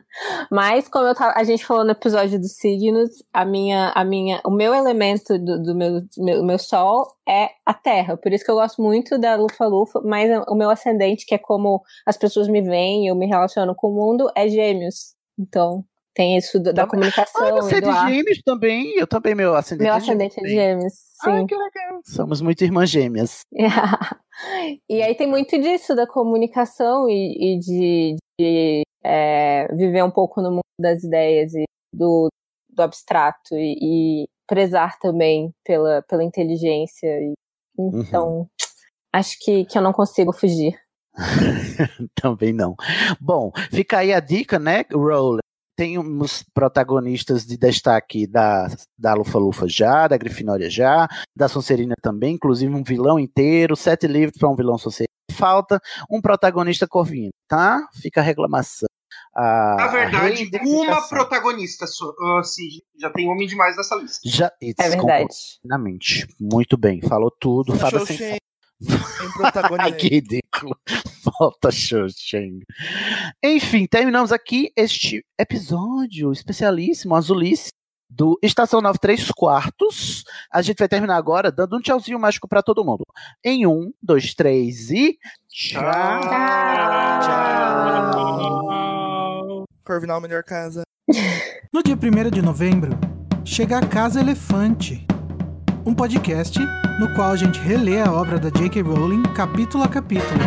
Mas, 0.52 0.90
como 0.90 1.08
eu 1.08 1.16
tava- 1.16 1.34
a 1.40 1.44
gente 1.46 1.66
falou 1.66 1.86
no 1.86 1.92
episódio 1.92 2.38
dos 2.40 2.56
signos, 2.58 3.10
a 3.34 3.46
minha, 3.46 3.92
a 3.96 4.04
minha, 4.04 4.42
o 4.46 4.52
meu 4.52 4.74
elemento 4.76 5.38
do, 5.40 5.62
do 5.64 5.76
meu, 5.76 6.02
meu, 6.18 6.44
meu 6.44 6.60
sol 6.60 7.16
é 7.28 7.50
a 7.66 7.74
terra. 7.74 8.18
Por 8.18 8.34
isso 8.34 8.44
que 8.44 8.52
eu 8.52 8.56
gosto 8.56 8.82
muito 8.82 9.18
da 9.18 9.36
Lufa 9.36 9.66
Lufa, 9.68 10.02
mas 10.04 10.30
o 10.50 10.56
meu 10.56 10.70
ascendente, 10.70 11.26
que 11.26 11.36
é 11.36 11.38
como 11.38 11.82
as 12.06 12.18
pessoas 12.18 12.48
me 12.50 12.62
veem, 12.62 13.08
eu 13.08 13.16
me 13.16 13.26
relaciono 13.26 13.74
com 13.76 13.88
o 13.90 13.96
mundo, 13.96 14.30
é 14.36 14.50
gêmeos. 14.50 15.14
Então, 15.38 15.86
tem 16.14 16.38
isso 16.38 16.60
do- 16.60 16.74
da 16.74 16.86
comunicação 16.88 17.46
Ah, 17.46 17.62
você 17.62 17.76
é 17.78 17.82
de 17.82 17.92
gêmeos 18.08 18.42
também? 18.44 18.98
Eu 18.98 19.08
também, 19.08 19.36
meu 19.36 19.56
ascendente 19.56 19.86
Meu 19.86 19.94
é 19.94 19.98
ascendente 19.98 20.34
é 20.40 20.44
de 20.44 20.50
também. 20.50 20.56
gêmeos, 20.56 20.94
sim. 20.94 21.30
Ai, 21.30 21.46
que 21.46 21.56
legal. 21.56 22.02
Somos 22.06 22.42
muito 22.42 22.64
irmãs 22.64 22.90
gêmeas. 22.90 23.42
e 24.90 25.02
aí 25.02 25.16
tem 25.16 25.28
muito 25.28 25.60
disso 25.60 25.96
da 25.96 26.08
comunicação 26.08 27.10
e, 27.10 27.56
e 27.56 27.60
de, 27.60 28.16
de, 28.40 28.82
é, 29.04 29.68
viver 29.76 30.04
um 30.04 30.12
pouco 30.12 30.42
no 30.42 30.50
mundo 30.52 30.64
das 30.80 31.04
ideias 31.04 31.54
e 31.54 31.64
do, 31.94 32.30
do 32.70 32.82
abstrato 32.82 33.54
e, 33.56 34.24
e 34.24 34.28
prezar 34.48 34.98
também 35.00 35.54
pela, 35.64 36.02
pela 36.04 36.24
inteligência. 36.24 37.08
E, 37.08 37.34
então, 37.78 38.48
acho 39.14 39.38
que, 39.40 39.66
que 39.66 39.78
eu 39.78 39.82
não 39.82 39.94
consigo 39.94 40.34
fugir. 40.34 40.76
Também 42.16 42.54
não. 42.54 42.76
Bom, 43.20 43.52
fica 43.72 44.00
aí 44.00 44.14
a 44.14 44.20
dica, 44.20 44.58
né, 44.60 44.86
Roller? 44.92 45.42
Tem 45.80 45.98
uns 45.98 46.44
protagonistas 46.54 47.46
de 47.46 47.58
destaque 47.58 48.28
da, 48.28 48.68
da 48.98 49.14
Lufa 49.14 49.40
Lufa 49.40 49.66
já, 49.66 50.10
da 50.10 50.18
Grifinória 50.18 50.70
já, 50.70 51.08
da 51.34 51.48
Sonserina 51.48 51.96
também, 52.02 52.36
inclusive 52.36 52.76
um 52.76 52.84
vilão 52.84 53.18
inteiro, 53.18 53.78
sete 53.78 54.06
livros 54.06 54.38
para 54.38 54.50
um 54.50 54.58
vilão 54.58 54.78
Sonserina. 54.78 55.08
Falta 55.32 55.80
um 56.12 56.20
protagonista 56.20 56.86
corvino, 56.86 57.30
tá? 57.48 57.88
Fica 57.94 58.20
a 58.20 58.24
reclamação. 58.26 58.90
A, 59.34 59.76
Na 59.78 59.88
verdade, 59.88 60.50
a 60.54 60.64
uma 60.66 61.08
protagonista 61.08 61.88
só, 61.88 62.12
Cid. 62.44 62.84
Já 63.00 63.10
tem 63.10 63.30
homem 63.30 63.48
demais 63.48 63.78
nessa 63.78 63.96
lista. 63.96 64.20
Já, 64.26 64.52
É 64.62 64.90
verdade. 64.90 65.28
plenamente. 65.62 66.28
Muito 66.38 66.78
bem, 66.78 67.02
falou 67.02 67.32
tudo. 67.32 67.74
Xoxen. 67.78 68.18
sem 68.18 68.38
Tem 68.86 69.32
protagonista. 69.34 69.84
Ai, 69.84 69.94
que 69.98 70.08
ridículo. 70.08 70.76
Volta, 71.40 71.72
Xoxen. 71.72 72.62
Enfim, 73.44 73.86
terminamos 73.86 74.32
aqui 74.32 74.72
este 74.76 75.26
episódio 75.38 76.32
especialíssimo, 76.32 77.16
azulice, 77.16 77.72
do 78.10 78.40
Estação 78.42 78.82
93 78.82 79.32
Quartos. 79.32 80.24
A 80.52 80.62
gente 80.62 80.80
vai 80.80 80.88
terminar 80.88 81.16
agora 81.16 81.52
dando 81.52 81.78
um 81.78 81.82
tchauzinho 81.82 82.20
mágico 82.20 82.48
pra 82.48 82.64
todo 82.64 82.84
mundo. 82.84 83.06
Em 83.44 83.68
um, 83.68 83.94
dois, 84.02 84.34
três 84.34 84.90
e. 84.90 85.20
Tchau! 85.48 85.82
Corvinal, 89.86 90.20
melhor 90.20 90.44
casa. 90.44 90.84
No 91.72 91.84
dia 91.84 91.96
1 91.96 92.30
de 92.32 92.42
novembro, 92.42 92.92
chega 93.46 93.78
a 93.78 93.86
Casa 93.86 94.20
Elefante, 94.20 95.06
um 95.90 95.94
podcast 95.96 96.60
no 97.00 97.12
qual 97.16 97.32
a 97.32 97.36
gente 97.36 97.60
relê 97.62 98.00
a 98.00 98.12
obra 98.14 98.38
da 98.38 98.50
J.K. 98.52 98.84
Rowling 98.84 99.24
capítulo 99.34 99.84
a 99.84 99.88
capítulo. 99.88 100.40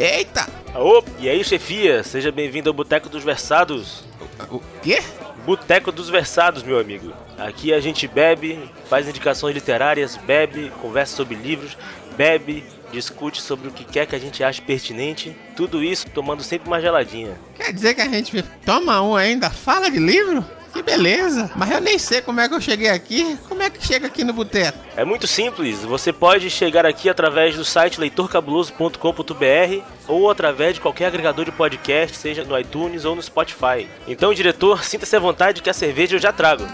Eita! 0.00 0.48
Ô, 0.74 1.04
e 1.20 1.28
aí, 1.28 1.44
chefia? 1.44 2.02
Seja 2.02 2.32
bem-vindo 2.32 2.68
ao 2.68 2.74
Boteco 2.74 3.08
dos 3.08 3.22
Versados. 3.22 4.02
O 4.50 4.60
quê? 4.82 5.00
Boteco 5.46 5.92
dos 5.92 6.10
Versados, 6.10 6.64
meu 6.64 6.80
amigo. 6.80 7.12
Aqui 7.38 7.72
a 7.72 7.78
gente 7.78 8.08
bebe, 8.08 8.58
faz 8.90 9.08
indicações 9.08 9.54
literárias, 9.54 10.16
bebe, 10.16 10.72
conversa 10.82 11.14
sobre 11.14 11.36
livros, 11.36 11.78
bebe, 12.16 12.64
discute 12.90 13.40
sobre 13.40 13.68
o 13.68 13.72
que 13.72 13.84
quer 13.84 14.06
que 14.06 14.16
a 14.16 14.18
gente 14.18 14.42
ache 14.42 14.60
pertinente. 14.60 15.36
Tudo 15.54 15.84
isso 15.84 16.10
tomando 16.10 16.42
sempre 16.42 16.66
uma 16.66 16.80
geladinha. 16.80 17.38
Quer 17.54 17.72
dizer 17.72 17.94
que 17.94 18.00
a 18.00 18.08
gente 18.08 18.42
toma 18.66 19.00
um 19.02 19.14
ainda? 19.14 19.50
Fala 19.50 19.88
de 19.88 20.00
livro? 20.00 20.44
Que 20.72 20.82
beleza! 20.82 21.50
Mas 21.54 21.70
eu 21.70 21.80
nem 21.80 21.98
sei 21.98 22.22
como 22.22 22.40
é 22.40 22.48
que 22.48 22.54
eu 22.54 22.60
cheguei 22.60 22.88
aqui. 22.88 23.38
Como 23.48 23.62
é 23.62 23.68
que 23.68 23.84
chega 23.86 24.06
aqui 24.06 24.24
no 24.24 24.32
boteco? 24.32 24.78
É 24.96 25.04
muito 25.04 25.26
simples, 25.26 25.84
você 25.84 26.12
pode 26.12 26.48
chegar 26.48 26.86
aqui 26.86 27.10
através 27.10 27.54
do 27.56 27.64
site 27.64 28.00
leitorcabuloso.com.br 28.00 29.82
ou 30.08 30.30
através 30.30 30.74
de 30.74 30.80
qualquer 30.80 31.06
agregador 31.06 31.44
de 31.44 31.52
podcast, 31.52 32.16
seja 32.16 32.42
no 32.44 32.58
iTunes 32.58 33.04
ou 33.04 33.14
no 33.14 33.22
Spotify. 33.22 33.86
Então, 34.08 34.32
diretor, 34.32 34.82
sinta-se 34.82 35.14
à 35.14 35.20
vontade 35.20 35.60
que 35.60 35.68
a 35.68 35.74
cerveja 35.74 36.16
eu 36.16 36.20
já 36.20 36.32
trago. 36.32 36.64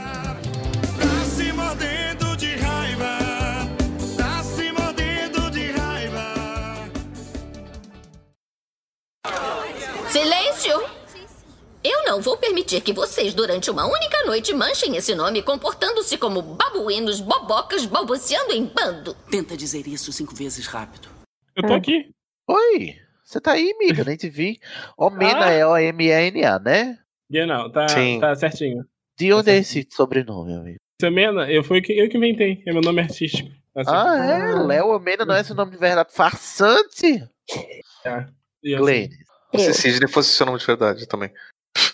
Silêncio! 10.10 10.97
Eu 11.90 12.04
não 12.04 12.20
vou 12.20 12.36
permitir 12.36 12.82
que 12.82 12.92
vocês, 12.92 13.32
durante 13.32 13.70
uma 13.70 13.86
única 13.86 14.22
noite, 14.26 14.52
manchem 14.52 14.94
esse 14.96 15.14
nome 15.14 15.40
comportando-se 15.42 16.18
como 16.18 16.42
babuínos 16.42 17.18
bobocas 17.18 17.86
balbuciando 17.86 18.52
em 18.52 18.66
bando. 18.66 19.14
Tenta 19.30 19.56
dizer 19.56 19.86
isso 19.88 20.12
cinco 20.12 20.34
vezes 20.34 20.66
rápido. 20.66 21.08
Eu 21.56 21.66
tô 21.66 21.72
aqui. 21.72 22.10
Oi, 22.46 22.94
você 23.24 23.40
tá 23.40 23.52
aí, 23.52 23.72
amiga? 23.72 24.04
Nem 24.04 24.18
te 24.18 24.28
vi. 24.28 24.60
Omena 24.98 25.46
Ah. 25.46 25.50
é 25.50 25.66
O-M-E-N-A, 25.66 26.58
né? 26.58 26.98
Não, 27.30 27.72
tá, 27.72 27.88
Sim. 27.88 28.20
tá 28.20 28.34
certinho. 28.34 28.84
De 29.18 29.32
onde 29.32 29.50
é 29.50 29.56
esse 29.56 29.86
sobrenome, 29.90 30.54
amigo? 30.54 30.78
Semena, 31.00 31.50
eu 31.50 31.64
fui 31.64 31.80
que 31.80 31.92
eu 31.98 32.08
que 32.10 32.18
inventei. 32.18 32.62
É 32.66 32.72
meu 32.72 32.82
nome 32.82 33.00
artístico. 33.00 33.48
Assim. 33.74 33.90
Ah, 33.90 34.16
é? 34.16 34.54
Léo 34.56 34.88
Omena 34.88 35.24
não 35.24 35.34
é 35.34 35.40
esse 35.40 35.54
nome 35.54 35.70
de 35.70 35.78
verdade. 35.78 36.12
Farsante? 36.12 37.26
É. 38.04 38.26
Glenn. 38.76 39.08
Se 39.56 39.72
Sidney 39.72 40.08
fosse 40.08 40.30
seu 40.32 40.44
nome 40.44 40.58
de 40.58 40.66
verdade 40.66 41.06
também. 41.06 41.30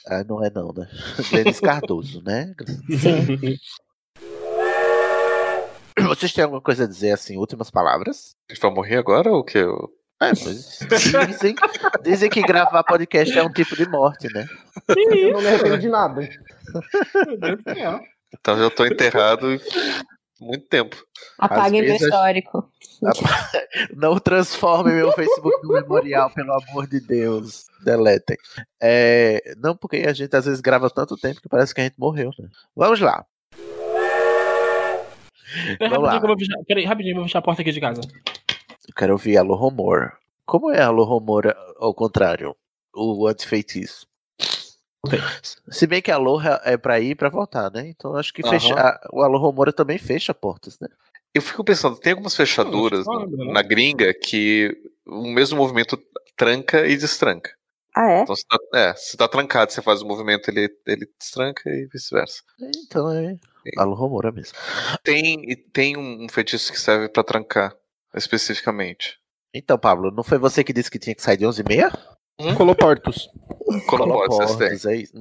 Ah, 0.06 0.24
não 0.24 0.44
é 0.44 0.51
não, 0.51 0.73
né? 0.73 0.89
Glennis 1.31 1.61
Cardoso, 1.61 2.23
né? 2.23 2.55
Vocês 6.09 6.32
têm 6.32 6.44
alguma 6.44 6.61
coisa 6.61 6.85
a 6.85 6.89
dizer, 6.89 7.12
assim, 7.12 7.36
últimas 7.36 7.70
palavras? 7.70 8.35
A 8.48 8.52
gente 8.52 8.61
vai 8.61 8.70
morrer 8.73 8.97
agora 8.97 9.31
ou 9.31 9.39
o 9.39 9.44
quê? 9.44 9.65
É, 10.20 10.28
mas 10.28 10.78
dizem, 11.28 11.55
dizem 12.02 12.31
que 12.31 12.43
gravar 12.43 12.82
podcast 12.85 13.36
é 13.36 13.43
um 13.43 13.52
tipo 13.52 13.77
de 13.77 13.89
morte, 13.89 14.32
né? 14.32 14.47
Eu 14.89 15.32
não 15.32 15.40
me 15.40 15.47
arrependo 15.48 15.78
de 15.78 15.89
nada. 15.89 16.28
Então 18.32 18.59
já 18.59 18.70
tô 18.70 18.85
enterrado 18.85 19.48
há 19.48 19.59
muito 20.45 20.66
tempo. 20.66 20.97
Apaguem 21.39 21.81
Às 21.81 21.87
meu 21.87 21.97
histórico. 21.97 22.71
Não 23.95 24.19
transforme 24.19 24.93
meu 24.93 25.12
Facebook 25.12 25.66
no 25.66 25.75
memorial, 25.75 26.31
pelo 26.31 26.53
amor 26.53 26.87
de 26.87 27.01
Deus. 27.01 27.66
Deletem. 27.85 28.37
É, 28.81 29.55
não, 29.59 29.77
porque 29.77 29.99
a 29.99 30.12
gente 30.15 30.35
às 30.35 30.47
vezes 30.47 30.61
grava 30.61 30.89
tanto 30.89 31.16
tempo 31.19 31.41
que 31.41 31.49
parece 31.49 31.75
que 31.75 31.81
a 31.83 31.85
gente 31.85 31.99
morreu, 31.99 32.31
né? 32.39 32.49
Vamos 32.75 33.01
lá. 33.01 33.27
Peraí, 35.79 35.91
Vamos 35.91 36.05
lá. 36.05 36.12
rapidinho, 36.12 36.29
vou 36.29 36.39
fechar, 36.39 36.65
peraí, 36.66 36.85
rapidinho, 36.85 37.12
eu 37.12 37.16
vou 37.16 37.25
fechar 37.25 37.39
a 37.41 37.43
porta 37.43 37.62
aqui 37.62 37.73
de 37.73 37.81
casa. 37.81 38.01
Eu 38.01 38.95
quero 38.97 39.12
ouvir 39.12 39.37
Alô 39.37 39.55
Rumor. 39.55 40.12
Como 40.47 40.71
é 40.71 40.81
Alô 40.81 41.05
Rumor 41.05 41.55
ao 41.79 41.95
contrário? 41.95 42.57
O 42.95 43.27
antifeitiço. 43.27 44.07
Se 45.68 45.86
bem 45.86 46.01
que 46.02 46.10
Alô 46.10 46.40
é 46.64 46.76
pra 46.76 47.01
ir 47.01 47.10
e 47.10 47.14
pra 47.14 47.28
voltar, 47.28 47.70
né? 47.70 47.89
Então 47.89 48.14
acho 48.16 48.32
que 48.32 48.43
fecha, 48.43 48.74
a- 48.74 49.01
o 49.12 49.22
Alô 49.22 49.39
Rumor 49.39 49.72
também 49.72 49.98
fecha 49.98 50.32
portas, 50.35 50.78
né? 50.81 50.89
Eu 51.35 51.43
fico 51.43 51.64
pensando, 51.64 51.97
tem 51.97 52.12
algumas 52.12 52.36
fechaduras 52.36 53.06
Não, 53.06 53.20
no- 53.20 53.26
não, 53.36 53.44
não. 53.47 53.52
na 53.52 53.62
gringa 53.62 54.12
que 54.14 54.76
o 55.06 55.26
mesmo 55.32 55.56
movimento 55.59 56.01
tranca 56.36 56.86
e 56.86 56.97
destranca. 56.97 57.51
Ah, 57.97 58.10
é? 58.10 58.20
Então, 58.22 58.35
se 58.35 58.44
tá, 58.47 58.59
é, 58.74 58.94
se 58.94 59.16
tá 59.16 59.28
trancado, 59.28 59.72
você 59.72 59.81
faz 59.81 60.02
o 60.02 60.06
movimento, 60.06 60.48
ele, 60.51 60.68
ele 60.86 61.09
destranca 61.18 61.68
e 61.70 61.86
vice-versa. 61.93 62.43
Então 62.60 63.10
é 63.12 63.36
Alô 63.78 63.94
Rumor 63.94 64.32
mesmo. 64.32 64.56
Tem, 65.02 65.48
e 65.51 65.55
tem 65.56 65.97
um, 65.97 66.28
feitiço 66.28 66.72
que 66.72 66.78
serve 66.81 67.09
pra 67.09 67.22
trancar, 67.22 67.74
especificamente. 68.14 69.18
Então, 69.55 69.78
Pablo, 69.78 70.10
não 70.10 70.24
foi 70.24 70.39
você 70.39 70.64
que 70.64 70.72
disse 70.72 70.90
que 70.90 70.98
tinha 70.98 71.14
que 71.14 71.22
sair 71.22 71.36
de 71.36 71.44
11h30? 71.47 71.93
Coloportos. 72.56 73.28
Coloportos, 73.89 74.36
Coloportos, 74.39 74.86
é 74.86 74.97
isso. 74.97 75.12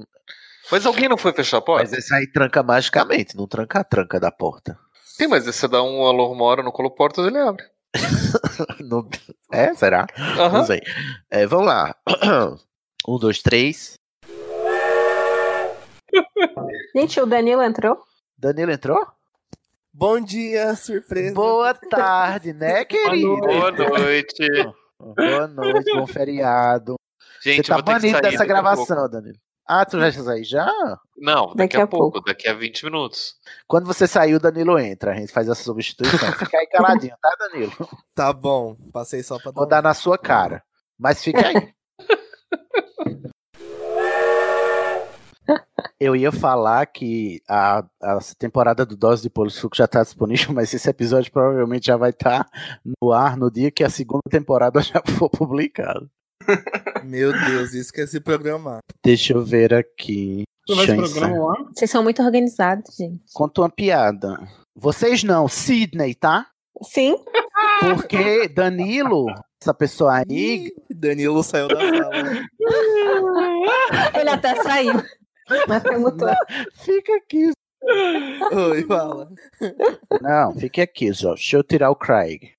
Mas 0.70 0.84
alguém 0.86 1.08
não 1.08 1.16
foi 1.18 1.32
fechar 1.32 1.58
a 1.58 1.60
porta? 1.60 1.82
Mas 1.84 1.92
esse 1.92 2.12
aí 2.14 2.26
tranca 2.26 2.62
magicamente, 2.62 3.36
não 3.36 3.46
tranca 3.46 3.80
a 3.80 3.84
tranca 3.84 4.18
da 4.18 4.30
porta. 4.30 4.78
Sim, 5.04 5.28
mas 5.28 5.44
você 5.46 5.68
dá 5.68 5.82
um 5.82 6.04
alô 6.06 6.32
uma 6.32 6.44
hora 6.44 6.62
no 6.62 6.72
Coloportos, 6.72 7.24
ele 7.26 7.38
abre. 7.38 7.64
Não- 8.80 9.08
É, 9.52 9.72
será? 9.74 10.06
Aham. 10.18 10.58
Não 10.58 10.66
sei. 10.66 10.80
É, 11.30 11.46
vamos 11.46 11.66
lá. 11.66 11.94
Um, 13.06 13.18
dois, 13.18 13.42
três. 13.42 13.98
Gente, 16.96 17.20
o 17.20 17.26
Danilo 17.26 17.62
entrou? 17.62 17.98
Danilo 18.38 18.72
entrou? 18.72 19.06
Bom 19.92 20.18
dia, 20.18 20.74
surpresa. 20.74 21.34
Boa 21.34 21.74
tarde, 21.74 22.54
né, 22.54 22.82
querido? 22.86 23.40
Boa 23.46 23.70
noite. 23.70 24.48
Boa 24.98 25.46
noite, 25.46 25.92
bom 25.92 26.06
feriado. 26.06 26.94
Gente, 27.44 27.66
Você 27.66 27.74
tá 27.74 27.82
banido 27.82 28.10
sair 28.10 28.22
dessa 28.22 28.46
gravação, 28.46 28.96
pouco. 28.96 29.10
Danilo. 29.10 29.36
Ah, 29.66 29.84
tu 29.84 30.00
já 30.00 30.10
sair 30.12 30.44
já? 30.44 30.66
Não, 31.16 31.48
daqui, 31.48 31.56
Daqui 31.56 31.76
a, 31.76 31.84
a 31.84 31.86
pouco, 31.86 32.20
daqui 32.22 32.48
a 32.48 32.54
20 32.54 32.86
minutos. 32.86 33.34
Quando 33.66 33.84
você 33.86 34.06
sair, 34.06 34.34
o 34.34 34.40
Danilo 34.40 34.78
entra. 34.78 35.12
A 35.12 35.14
gente 35.14 35.30
faz 35.30 35.46
essa 35.46 35.62
substituição. 35.62 36.32
Fica 36.38 36.56
aí 36.56 36.66
caladinho, 36.68 37.14
tá, 37.20 37.36
Danilo? 37.38 37.72
Tá 38.14 38.32
bom, 38.32 38.74
passei 38.90 39.22
só 39.22 39.38
pra 39.38 39.50
dar 39.50 39.60
Vou 39.60 39.68
dar 39.68 39.82
na 39.82 39.92
sua 39.92 40.16
cara. 40.16 40.62
Mas 40.98 41.22
fica 41.22 41.46
aí. 41.46 41.74
Eu 46.00 46.16
ia 46.16 46.32
falar 46.32 46.86
que 46.86 47.42
a, 47.48 47.84
a 48.02 48.18
temporada 48.38 48.86
do 48.86 48.96
Dose 48.96 49.22
de 49.22 49.28
Polissuco 49.30 49.76
já 49.76 49.84
está 49.84 50.02
disponível, 50.02 50.54
mas 50.54 50.72
esse 50.72 50.88
episódio 50.88 51.30
provavelmente 51.30 51.86
já 51.86 51.96
vai 51.96 52.10
estar 52.10 52.48
no 53.02 53.12
ar 53.12 53.36
no 53.36 53.50
dia 53.50 53.70
que 53.70 53.84
a 53.84 53.90
segunda 53.90 54.22
temporada 54.30 54.80
já 54.82 55.02
for 55.18 55.28
publicada. 55.28 56.08
Meu 57.04 57.32
Deus, 57.32 57.74
esqueci 57.74 58.14
de 58.14 58.20
programar. 58.20 58.78
Deixa 59.04 59.32
eu 59.32 59.44
ver 59.44 59.74
aqui. 59.74 60.44
Vocês 60.66 61.90
são 61.90 62.02
muito 62.02 62.22
organizados, 62.22 62.96
gente. 62.96 63.22
Conta 63.34 63.60
uma 63.60 63.70
piada. 63.70 64.38
Vocês 64.74 65.22
não, 65.22 65.46
Sidney, 65.46 66.14
tá? 66.14 66.46
Sim. 66.82 67.16
Porque 67.80 68.48
Danilo, 68.48 69.26
essa 69.60 69.74
pessoa 69.74 70.22
aí. 70.26 70.72
Danilo 70.90 71.42
saiu 71.42 71.68
da 71.68 71.76
sala. 71.76 72.46
Ele 74.18 74.30
até 74.30 74.62
saiu. 74.62 74.94
Mas 75.68 75.82
perguntou. 75.82 76.30
Fica 76.72 77.14
aqui. 77.16 77.52
Oi, 78.52 78.82
fala. 78.86 79.30
Não, 80.22 80.54
fique 80.54 80.80
aqui, 80.80 81.12
Jorge. 81.12 81.42
Deixa 81.42 81.56
eu 81.58 81.62
tirar 81.62 81.90
o 81.90 81.96
Craig. 81.96 82.52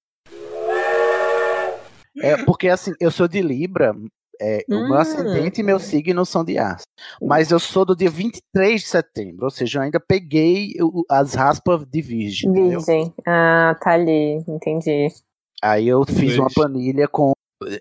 É, 2.21 2.43
porque 2.45 2.67
assim, 2.69 2.93
eu 2.99 3.11
sou 3.11 3.27
de 3.27 3.41
Libra, 3.41 3.95
é, 4.41 4.63
o 4.69 4.73
meu 4.75 4.93
Hum. 4.93 4.93
ascendente 4.95 5.61
e 5.61 5.63
meu 5.63 5.79
signo 5.79 6.25
são 6.25 6.43
de 6.43 6.57
aço. 6.57 6.85
Mas 7.21 7.51
eu 7.51 7.59
sou 7.59 7.85
do 7.85 7.95
dia 7.95 8.09
23 8.09 8.81
de 8.81 8.87
setembro, 8.87 9.45
ou 9.45 9.49
seja, 9.51 9.79
eu 9.79 9.83
ainda 9.83 9.99
peguei 9.99 10.73
as 11.09 11.33
raspas 11.33 11.85
de 11.85 12.01
virgem. 12.01 12.49
entendeu? 12.49 12.79
Virgem. 12.79 13.13
Ah, 13.27 13.75
tá 13.81 13.91
ali. 13.91 14.43
Entendi. 14.47 15.07
Aí 15.61 15.87
eu 15.87 16.05
fiz 16.05 16.37
uma 16.37 16.47
Vixe. 16.47 16.55
planilha 16.55 17.07
com 17.07 17.31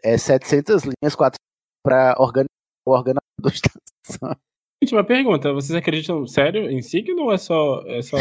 é, 0.02 0.16
700 0.16 0.84
linhas, 0.84 1.14
4 1.14 1.38
para 1.84 2.14
organizar 2.18 2.48
o 2.86 2.92
organador 2.92 3.22
da 3.40 4.36
uma 4.92 5.04
pergunta, 5.04 5.52
vocês 5.52 5.74
acreditam 5.74 6.26
sério 6.26 6.70
em 6.70 6.82
signo 6.82 7.22
ou 7.24 7.32
é 7.32 7.38
só. 7.38 7.82
É 7.86 8.02
só... 8.02 8.16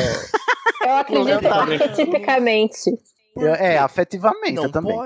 Eu 0.81 0.95
acredito 0.95 1.45
arquetipicamente. 1.47 2.91
Eu- 3.35 3.53
é, 3.55 3.77
afetivamente 3.77 4.57
eu 4.57 4.71
também. 4.71 4.97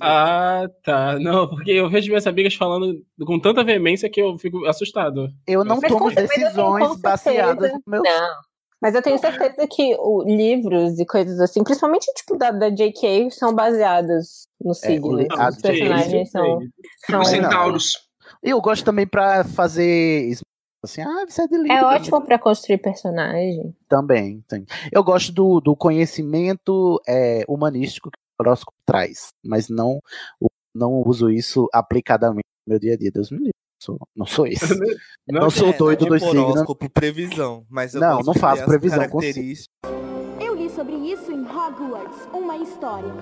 Ah, 0.00 0.62
tá. 0.82 1.18
Não, 1.18 1.48
porque 1.48 1.70
eu 1.72 1.88
vejo 1.90 2.08
minhas 2.08 2.26
amigas 2.26 2.54
falando 2.54 2.94
com 3.26 3.38
tanta 3.38 3.62
veemência 3.64 4.08
que 4.10 4.20
eu 4.22 4.38
fico 4.38 4.64
assustado. 4.66 5.28
Eu 5.46 5.64
não 5.64 5.78
Mas 5.80 5.92
tomo 5.92 6.10
decisões 6.10 6.96
baseadas 7.00 7.72
no 7.72 7.80
meu. 7.86 8.02
Não. 8.02 8.28
Mas 8.80 8.94
eu 8.94 9.00
tenho 9.02 9.18
certeza 9.18 9.66
que 9.66 9.96
o, 9.98 10.22
livros 10.26 10.98
e 10.98 11.06
coisas 11.06 11.40
assim, 11.40 11.64
principalmente 11.64 12.04
tipo 12.14 12.36
da, 12.36 12.50
da 12.50 12.68
JK, 12.68 13.30
são 13.30 13.54
baseados 13.54 14.46
no 14.62 14.74
signo. 14.74 15.16
li- 15.16 15.28
a 15.30 15.48
Os 15.48 15.56
personagens 15.60 16.30
são. 16.30 16.58
são 17.06 17.20
Os 17.20 17.28
centauros. 17.28 17.92
E 18.42 18.50
eu 18.50 18.60
gosto 18.60 18.84
também 18.84 19.06
pra 19.06 19.42
fazer 19.44 20.34
assim, 20.84 21.02
ah, 21.02 21.24
você 21.28 21.42
é 21.42 21.46
de 21.46 21.56
Libra. 21.56 21.74
É 21.74 21.84
ótimo 21.84 22.20
pra 22.22 22.38
construir 22.38 22.78
personagem. 22.78 23.74
Também, 23.88 24.42
tem. 24.48 24.64
Eu 24.92 25.02
gosto 25.02 25.32
do, 25.32 25.60
do 25.60 25.74
conhecimento 25.76 27.00
é, 27.06 27.44
humanístico 27.48 28.10
que 28.10 28.18
o 28.18 28.42
horóscopo 28.42 28.76
traz, 28.86 29.28
mas 29.44 29.68
não, 29.68 30.00
não 30.74 31.02
uso 31.06 31.30
isso 31.30 31.68
aplicadamente 31.72 32.46
no 32.66 32.72
meu 32.72 32.78
dia 32.78 32.94
a 32.94 32.96
dia. 32.96 33.10
Deus 33.10 33.30
me 33.30 33.38
livre. 33.38 33.52
Sou- 33.82 33.98
não 34.16 34.24
sou 34.24 34.46
esse. 34.46 34.64
Não, 35.28 35.50
sou 35.50 35.68
é, 35.68 35.72
doido 35.72 35.98
tipo 36.00 36.10
dos 36.12 36.22
signos. 36.22 36.50
horóscopo, 36.50 36.88
previsão. 36.88 37.66
Mas 37.68 37.94
eu 37.94 38.00
Não, 38.00 38.20
não 38.20 38.32
faço 38.34 38.64
previsão 38.64 39.08
com 39.08 39.18
características. 39.18 39.68
Eu 40.40 40.54
li 40.54 40.70
sobre 40.70 40.94
isso 40.94 41.30
em 41.32 41.42
Hogwarts, 41.42 42.28
uma 42.32 42.56
história. 42.58 43.12